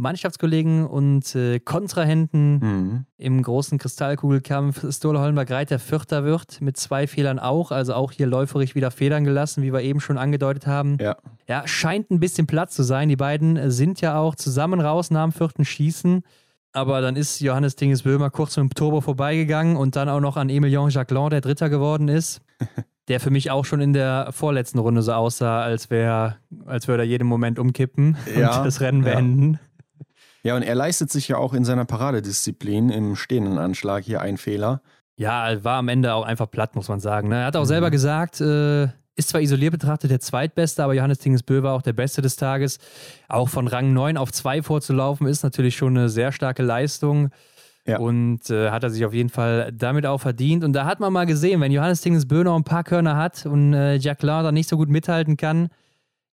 Mannschaftskollegen 0.00 0.86
und 0.86 1.34
äh, 1.34 1.60
Kontrahenten 1.60 2.58
Mhm. 2.60 3.04
im 3.16 3.42
großen 3.42 3.78
Kristallkugelkampf 3.78 4.84
Stole 4.94 5.20
Holmberg 5.20 5.50
Reit 5.50 5.70
der 5.70 5.78
Vierter 5.78 6.24
wird, 6.24 6.60
mit 6.60 6.76
zwei 6.76 7.06
Fehlern 7.06 7.38
auch, 7.38 7.70
also 7.70 7.94
auch 7.94 8.12
hier 8.12 8.26
läuferig 8.26 8.74
wieder 8.74 8.90
Federn 8.90 9.24
gelassen, 9.24 9.62
wie 9.62 9.72
wir 9.72 9.80
eben 9.82 10.00
schon 10.00 10.18
angedeutet 10.18 10.66
haben. 10.66 10.98
Ja. 11.00 11.16
Ja, 11.48 11.66
scheint 11.66 12.10
ein 12.10 12.20
bisschen 12.20 12.46
Platz 12.46 12.74
zu 12.74 12.82
sein. 12.82 13.08
Die 13.08 13.16
beiden 13.16 13.70
sind 13.70 14.00
ja 14.00 14.18
auch 14.18 14.34
zusammen 14.34 14.80
raus 14.80 15.10
nach 15.10 15.24
dem 15.24 15.32
vierten 15.32 15.64
Schießen. 15.64 16.22
Aber 16.72 17.00
dann 17.00 17.16
ist 17.16 17.40
Johannes 17.40 17.74
Dinges 17.76 18.02
Böhmer 18.02 18.30
kurz 18.30 18.56
mit 18.56 18.62
dem 18.70 18.74
Turbo 18.74 19.00
vorbeigegangen 19.00 19.76
und 19.76 19.96
dann 19.96 20.08
auch 20.08 20.20
noch 20.20 20.36
an 20.36 20.48
Emilien 20.48 20.88
Jacquelin, 20.88 21.30
der 21.30 21.40
Dritter 21.40 21.68
geworden 21.68 22.08
ist. 22.08 22.40
Der 23.08 23.18
für 23.18 23.30
mich 23.30 23.50
auch 23.50 23.64
schon 23.64 23.80
in 23.80 23.92
der 23.92 24.28
vorletzten 24.30 24.78
Runde 24.78 25.02
so 25.02 25.12
aussah, 25.12 25.62
als 25.62 25.90
wäre, 25.90 26.36
als 26.66 26.86
würde 26.86 27.02
er 27.02 27.06
jeden 27.08 27.26
Moment 27.26 27.58
umkippen 27.58 28.16
Ja, 28.38 28.58
und 28.58 28.66
das 28.66 28.80
Rennen 28.80 29.02
beenden. 29.02 29.54
Ja, 29.54 29.58
und 30.56 30.62
er 30.62 30.74
leistet 30.74 31.10
sich 31.10 31.28
ja 31.28 31.36
auch 31.36 31.52
in 31.52 31.64
seiner 31.64 31.84
Paradedisziplin 31.84 32.90
im 32.90 33.16
stehenden 33.16 33.58
Anschlag 33.58 34.04
hier 34.04 34.20
einen 34.20 34.38
Fehler. 34.38 34.80
Ja, 35.16 35.62
war 35.62 35.78
am 35.78 35.88
Ende 35.88 36.14
auch 36.14 36.24
einfach 36.24 36.50
platt, 36.50 36.74
muss 36.74 36.88
man 36.88 37.00
sagen. 37.00 37.28
Ne? 37.28 37.40
Er 37.40 37.46
hat 37.46 37.56
auch 37.56 37.62
mhm. 37.62 37.66
selber 37.66 37.90
gesagt, 37.90 38.40
äh, 38.40 38.84
ist 39.16 39.28
zwar 39.28 39.42
isoliert 39.42 39.72
betrachtet 39.72 40.10
der 40.10 40.20
zweitbeste, 40.20 40.82
aber 40.82 40.94
Johannes 40.94 41.18
Tingesbö 41.18 41.62
war 41.62 41.74
auch 41.74 41.82
der 41.82 41.92
Beste 41.92 42.22
des 42.22 42.36
Tages. 42.36 42.78
Auch 43.28 43.50
von 43.50 43.68
Rang 43.68 43.92
9 43.92 44.16
auf 44.16 44.32
2 44.32 44.62
vorzulaufen, 44.62 45.26
ist 45.26 45.42
natürlich 45.42 45.76
schon 45.76 45.96
eine 45.96 46.08
sehr 46.08 46.32
starke 46.32 46.62
Leistung. 46.62 47.28
Ja. 47.86 47.98
Und 47.98 48.48
äh, 48.48 48.70
hat 48.70 48.82
er 48.82 48.90
sich 48.90 49.04
auf 49.04 49.12
jeden 49.12 49.28
Fall 49.28 49.72
damit 49.72 50.06
auch 50.06 50.22
verdient. 50.22 50.64
Und 50.64 50.72
da 50.72 50.86
hat 50.86 51.00
man 51.00 51.12
mal 51.12 51.26
gesehen, 51.26 51.60
wenn 51.60 51.72
Johannes 51.72 52.00
Tingesbö 52.00 52.44
noch 52.44 52.56
ein 52.56 52.64
paar 52.64 52.84
Körner 52.84 53.16
hat 53.16 53.44
und 53.44 53.74
äh, 53.74 53.96
Jacqueline 53.96 54.42
da 54.42 54.52
nicht 54.52 54.68
so 54.70 54.78
gut 54.78 54.88
mithalten 54.88 55.36
kann, 55.36 55.68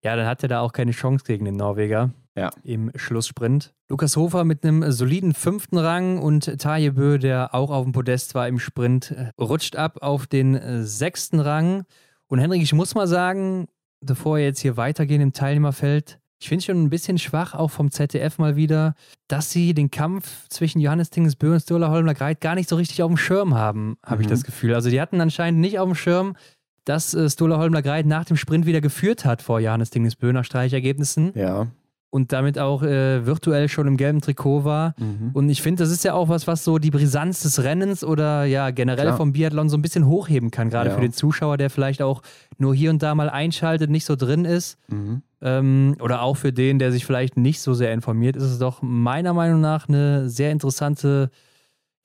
ja, 0.04 0.14
dann 0.14 0.26
hat 0.26 0.44
er 0.44 0.48
da 0.48 0.60
auch 0.60 0.72
keine 0.72 0.92
Chance 0.92 1.24
gegen 1.24 1.44
den 1.44 1.56
Norweger 1.56 2.10
ja. 2.36 2.50
im 2.62 2.90
Schlusssprint. 2.94 3.74
Lukas 3.88 4.16
Hofer 4.16 4.44
mit 4.44 4.64
einem 4.64 4.90
soliden 4.92 5.34
fünften 5.34 5.78
Rang 5.78 6.18
und 6.18 6.58
Taje 6.60 6.92
Bö, 6.92 7.18
der 7.18 7.54
auch 7.54 7.70
auf 7.70 7.84
dem 7.84 7.92
Podest 7.92 8.34
war 8.34 8.46
im 8.46 8.58
Sprint, 8.58 9.12
äh, 9.12 9.30
rutscht 9.40 9.76
ab 9.76 9.98
auf 10.02 10.26
den 10.26 10.54
äh, 10.54 10.82
sechsten 10.84 11.40
Rang. 11.40 11.84
Und 12.28 12.38
Henrik, 12.38 12.62
ich 12.62 12.72
muss 12.72 12.94
mal 12.94 13.06
sagen, 13.06 13.68
bevor 14.00 14.36
wir 14.36 14.44
jetzt 14.44 14.60
hier 14.60 14.76
weitergehen 14.76 15.20
im 15.20 15.32
Teilnehmerfeld, 15.32 16.18
ich 16.38 16.48
finde 16.48 16.58
es 16.58 16.66
schon 16.66 16.82
ein 16.82 16.90
bisschen 16.90 17.16
schwach, 17.16 17.54
auch 17.54 17.70
vom 17.70 17.90
ZDF 17.90 18.38
mal 18.38 18.56
wieder, 18.56 18.94
dass 19.26 19.50
sie 19.50 19.72
den 19.72 19.90
Kampf 19.90 20.48
zwischen 20.50 20.80
Johannes 20.80 21.08
Tingesbö 21.08 21.54
und 21.54 21.60
Sturla 21.60 21.88
Holmler 21.88 22.12
Greit 22.12 22.42
gar 22.42 22.54
nicht 22.54 22.68
so 22.68 22.76
richtig 22.76 23.02
auf 23.02 23.08
dem 23.08 23.16
Schirm 23.16 23.54
haben, 23.54 23.96
habe 24.04 24.16
mhm. 24.16 24.22
ich 24.22 24.26
das 24.26 24.44
Gefühl. 24.44 24.74
Also 24.74 24.90
die 24.90 25.00
hatten 25.00 25.20
anscheinend 25.20 25.60
nicht 25.60 25.78
auf 25.78 25.88
dem 25.88 25.94
Schirm, 25.94 26.36
dass 26.84 27.14
äh, 27.14 27.30
Stola 27.30 27.56
Holmler 27.56 27.82
Greit 27.82 28.04
nach 28.04 28.26
dem 28.26 28.36
Sprint 28.36 28.66
wieder 28.66 28.80
geführt 28.80 29.24
hat 29.24 29.40
vor 29.40 29.60
Johannes 29.60 29.90
Tingesbö 29.90 30.32
nach 30.32 30.44
Streichergebnissen. 30.44 31.32
Ja 31.34 31.68
und 32.16 32.32
damit 32.32 32.58
auch 32.58 32.82
äh, 32.82 33.26
virtuell 33.26 33.68
schon 33.68 33.86
im 33.86 33.96
gelben 33.96 34.20
Trikot 34.20 34.64
war. 34.64 34.94
Mhm. 34.98 35.30
Und 35.34 35.50
ich 35.50 35.62
finde, 35.62 35.82
das 35.82 35.92
ist 35.92 36.02
ja 36.02 36.14
auch 36.14 36.28
was, 36.28 36.46
was 36.46 36.64
so 36.64 36.78
die 36.78 36.90
Brisanz 36.90 37.42
des 37.42 37.62
Rennens 37.62 38.02
oder 38.02 38.44
ja 38.44 38.70
generell 38.70 39.06
Klar. 39.06 39.16
vom 39.16 39.32
Biathlon 39.32 39.68
so 39.68 39.76
ein 39.76 39.82
bisschen 39.82 40.06
hochheben 40.06 40.50
kann, 40.50 40.70
gerade 40.70 40.88
ja. 40.88 40.94
für 40.94 41.02
den 41.02 41.12
Zuschauer, 41.12 41.58
der 41.58 41.70
vielleicht 41.70 42.00
auch 42.02 42.22
nur 42.58 42.74
hier 42.74 42.90
und 42.90 43.02
da 43.02 43.14
mal 43.14 43.28
einschaltet, 43.28 43.90
nicht 43.90 44.06
so 44.06 44.16
drin 44.16 44.46
ist. 44.46 44.78
Mhm. 44.88 45.22
Ähm, 45.42 45.96
oder 46.00 46.22
auch 46.22 46.38
für 46.38 46.52
den, 46.52 46.78
der 46.78 46.90
sich 46.90 47.04
vielleicht 47.04 47.36
nicht 47.36 47.60
so 47.60 47.74
sehr 47.74 47.92
informiert, 47.92 48.36
ist 48.36 48.44
es 48.44 48.58
doch 48.58 48.80
meiner 48.80 49.34
Meinung 49.34 49.60
nach 49.60 49.88
eine 49.88 50.28
sehr 50.30 50.50
interessante, 50.50 51.30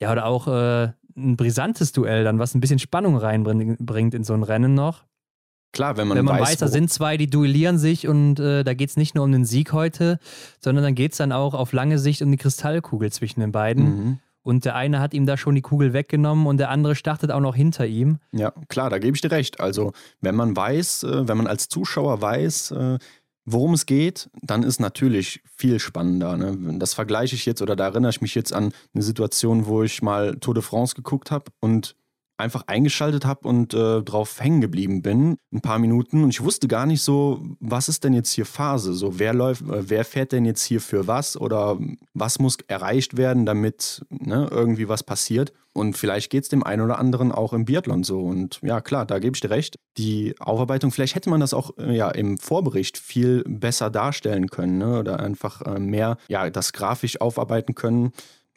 ja, 0.00 0.12
oder 0.12 0.26
auch 0.26 0.46
äh, 0.46 0.92
ein 1.16 1.36
brisantes 1.36 1.92
Duell 1.92 2.24
dann, 2.24 2.38
was 2.38 2.54
ein 2.54 2.60
bisschen 2.60 2.78
Spannung 2.78 3.16
reinbringt 3.16 4.14
in 4.14 4.24
so 4.24 4.34
ein 4.34 4.42
Rennen 4.42 4.74
noch. 4.74 5.04
Klar, 5.72 5.96
wenn 5.96 6.06
man, 6.06 6.18
wenn 6.18 6.24
man 6.26 6.38
weiß, 6.38 6.50
weiß 6.50 6.58
da 6.58 6.68
sind 6.68 6.90
zwei, 6.90 7.16
die 7.16 7.28
duellieren 7.28 7.78
sich 7.78 8.06
und 8.06 8.38
äh, 8.38 8.62
da 8.62 8.74
geht 8.74 8.90
es 8.90 8.96
nicht 8.96 9.14
nur 9.14 9.24
um 9.24 9.32
den 9.32 9.46
Sieg 9.46 9.72
heute, 9.72 10.18
sondern 10.60 10.84
dann 10.84 10.94
geht 10.94 11.12
es 11.12 11.18
dann 11.18 11.32
auch 11.32 11.54
auf 11.54 11.72
lange 11.72 11.98
Sicht 11.98 12.20
um 12.22 12.30
die 12.30 12.36
Kristallkugel 12.36 13.10
zwischen 13.10 13.40
den 13.40 13.52
beiden. 13.52 13.84
Mhm. 13.84 14.18
Und 14.42 14.64
der 14.64 14.74
eine 14.74 15.00
hat 15.00 15.14
ihm 15.14 15.24
da 15.24 15.36
schon 15.36 15.54
die 15.54 15.60
Kugel 15.62 15.92
weggenommen 15.92 16.46
und 16.46 16.58
der 16.58 16.68
andere 16.68 16.96
startet 16.96 17.30
auch 17.30 17.40
noch 17.40 17.54
hinter 17.54 17.86
ihm. 17.86 18.18
Ja, 18.32 18.52
klar, 18.68 18.90
da 18.90 18.98
gebe 18.98 19.14
ich 19.14 19.20
dir 19.20 19.30
recht. 19.30 19.60
Also, 19.60 19.92
wenn 20.20 20.34
man 20.34 20.54
weiß, 20.56 21.04
äh, 21.04 21.28
wenn 21.28 21.36
man 21.36 21.46
als 21.46 21.68
Zuschauer 21.68 22.20
weiß, 22.20 22.72
äh, 22.72 22.98
worum 23.44 23.74
es 23.74 23.86
geht, 23.86 24.30
dann 24.42 24.62
ist 24.62 24.80
natürlich 24.80 25.42
viel 25.56 25.78
spannender. 25.78 26.36
Ne? 26.36 26.78
Das 26.78 26.94
vergleiche 26.94 27.34
ich 27.34 27.46
jetzt 27.46 27.62
oder 27.62 27.76
da 27.76 27.86
erinnere 27.86 28.10
ich 28.10 28.20
mich 28.20 28.34
jetzt 28.34 28.52
an 28.52 28.72
eine 28.94 29.02
Situation, 29.02 29.66
wo 29.66 29.82
ich 29.82 30.02
mal 30.02 30.36
Tour 30.36 30.54
de 30.54 30.62
France 30.62 30.94
geguckt 30.94 31.30
habe 31.30 31.44
und 31.60 31.96
einfach 32.42 32.64
eingeschaltet 32.66 33.24
habe 33.24 33.48
und 33.48 33.72
äh, 33.72 34.02
drauf 34.02 34.40
hängen 34.40 34.60
geblieben 34.60 35.00
bin, 35.00 35.36
ein 35.52 35.60
paar 35.60 35.78
Minuten. 35.78 36.22
Und 36.22 36.30
ich 36.30 36.42
wusste 36.42 36.68
gar 36.68 36.86
nicht 36.86 37.02
so, 37.02 37.42
was 37.60 37.88
ist 37.88 38.04
denn 38.04 38.12
jetzt 38.12 38.32
hier 38.32 38.44
Phase? 38.46 38.92
So, 38.92 39.18
wer 39.18 39.32
läuft, 39.32 39.62
äh, 39.62 39.88
wer 39.88 40.04
fährt 40.04 40.32
denn 40.32 40.44
jetzt 40.44 40.62
hier 40.62 40.80
für 40.80 41.06
was 41.06 41.36
oder 41.36 41.78
was 42.12 42.38
muss 42.38 42.58
erreicht 42.66 43.16
werden, 43.16 43.46
damit 43.46 44.04
ne, 44.10 44.48
irgendwie 44.50 44.88
was 44.88 45.02
passiert? 45.02 45.52
Und 45.74 45.96
vielleicht 45.96 46.30
geht 46.30 46.42
es 46.42 46.50
dem 46.50 46.62
einen 46.64 46.82
oder 46.82 46.98
anderen 46.98 47.32
auch 47.32 47.54
im 47.54 47.64
Biathlon 47.64 48.04
so. 48.04 48.20
Und 48.20 48.60
ja, 48.62 48.82
klar, 48.82 49.06
da 49.06 49.18
gebe 49.18 49.34
ich 49.34 49.40
dir 49.40 49.50
recht. 49.50 49.76
Die 49.96 50.34
Aufarbeitung, 50.38 50.90
vielleicht 50.90 51.14
hätte 51.14 51.30
man 51.30 51.40
das 51.40 51.54
auch 51.54 51.76
äh, 51.78 51.96
ja, 51.96 52.10
im 52.10 52.36
Vorbericht 52.36 52.98
viel 52.98 53.42
besser 53.46 53.88
darstellen 53.88 54.48
können 54.48 54.78
ne? 54.78 54.98
oder 54.98 55.20
einfach 55.20 55.62
äh, 55.62 55.78
mehr 55.78 56.18
ja, 56.28 56.50
das 56.50 56.72
grafisch 56.74 57.20
aufarbeiten 57.20 57.74
können 57.74 58.12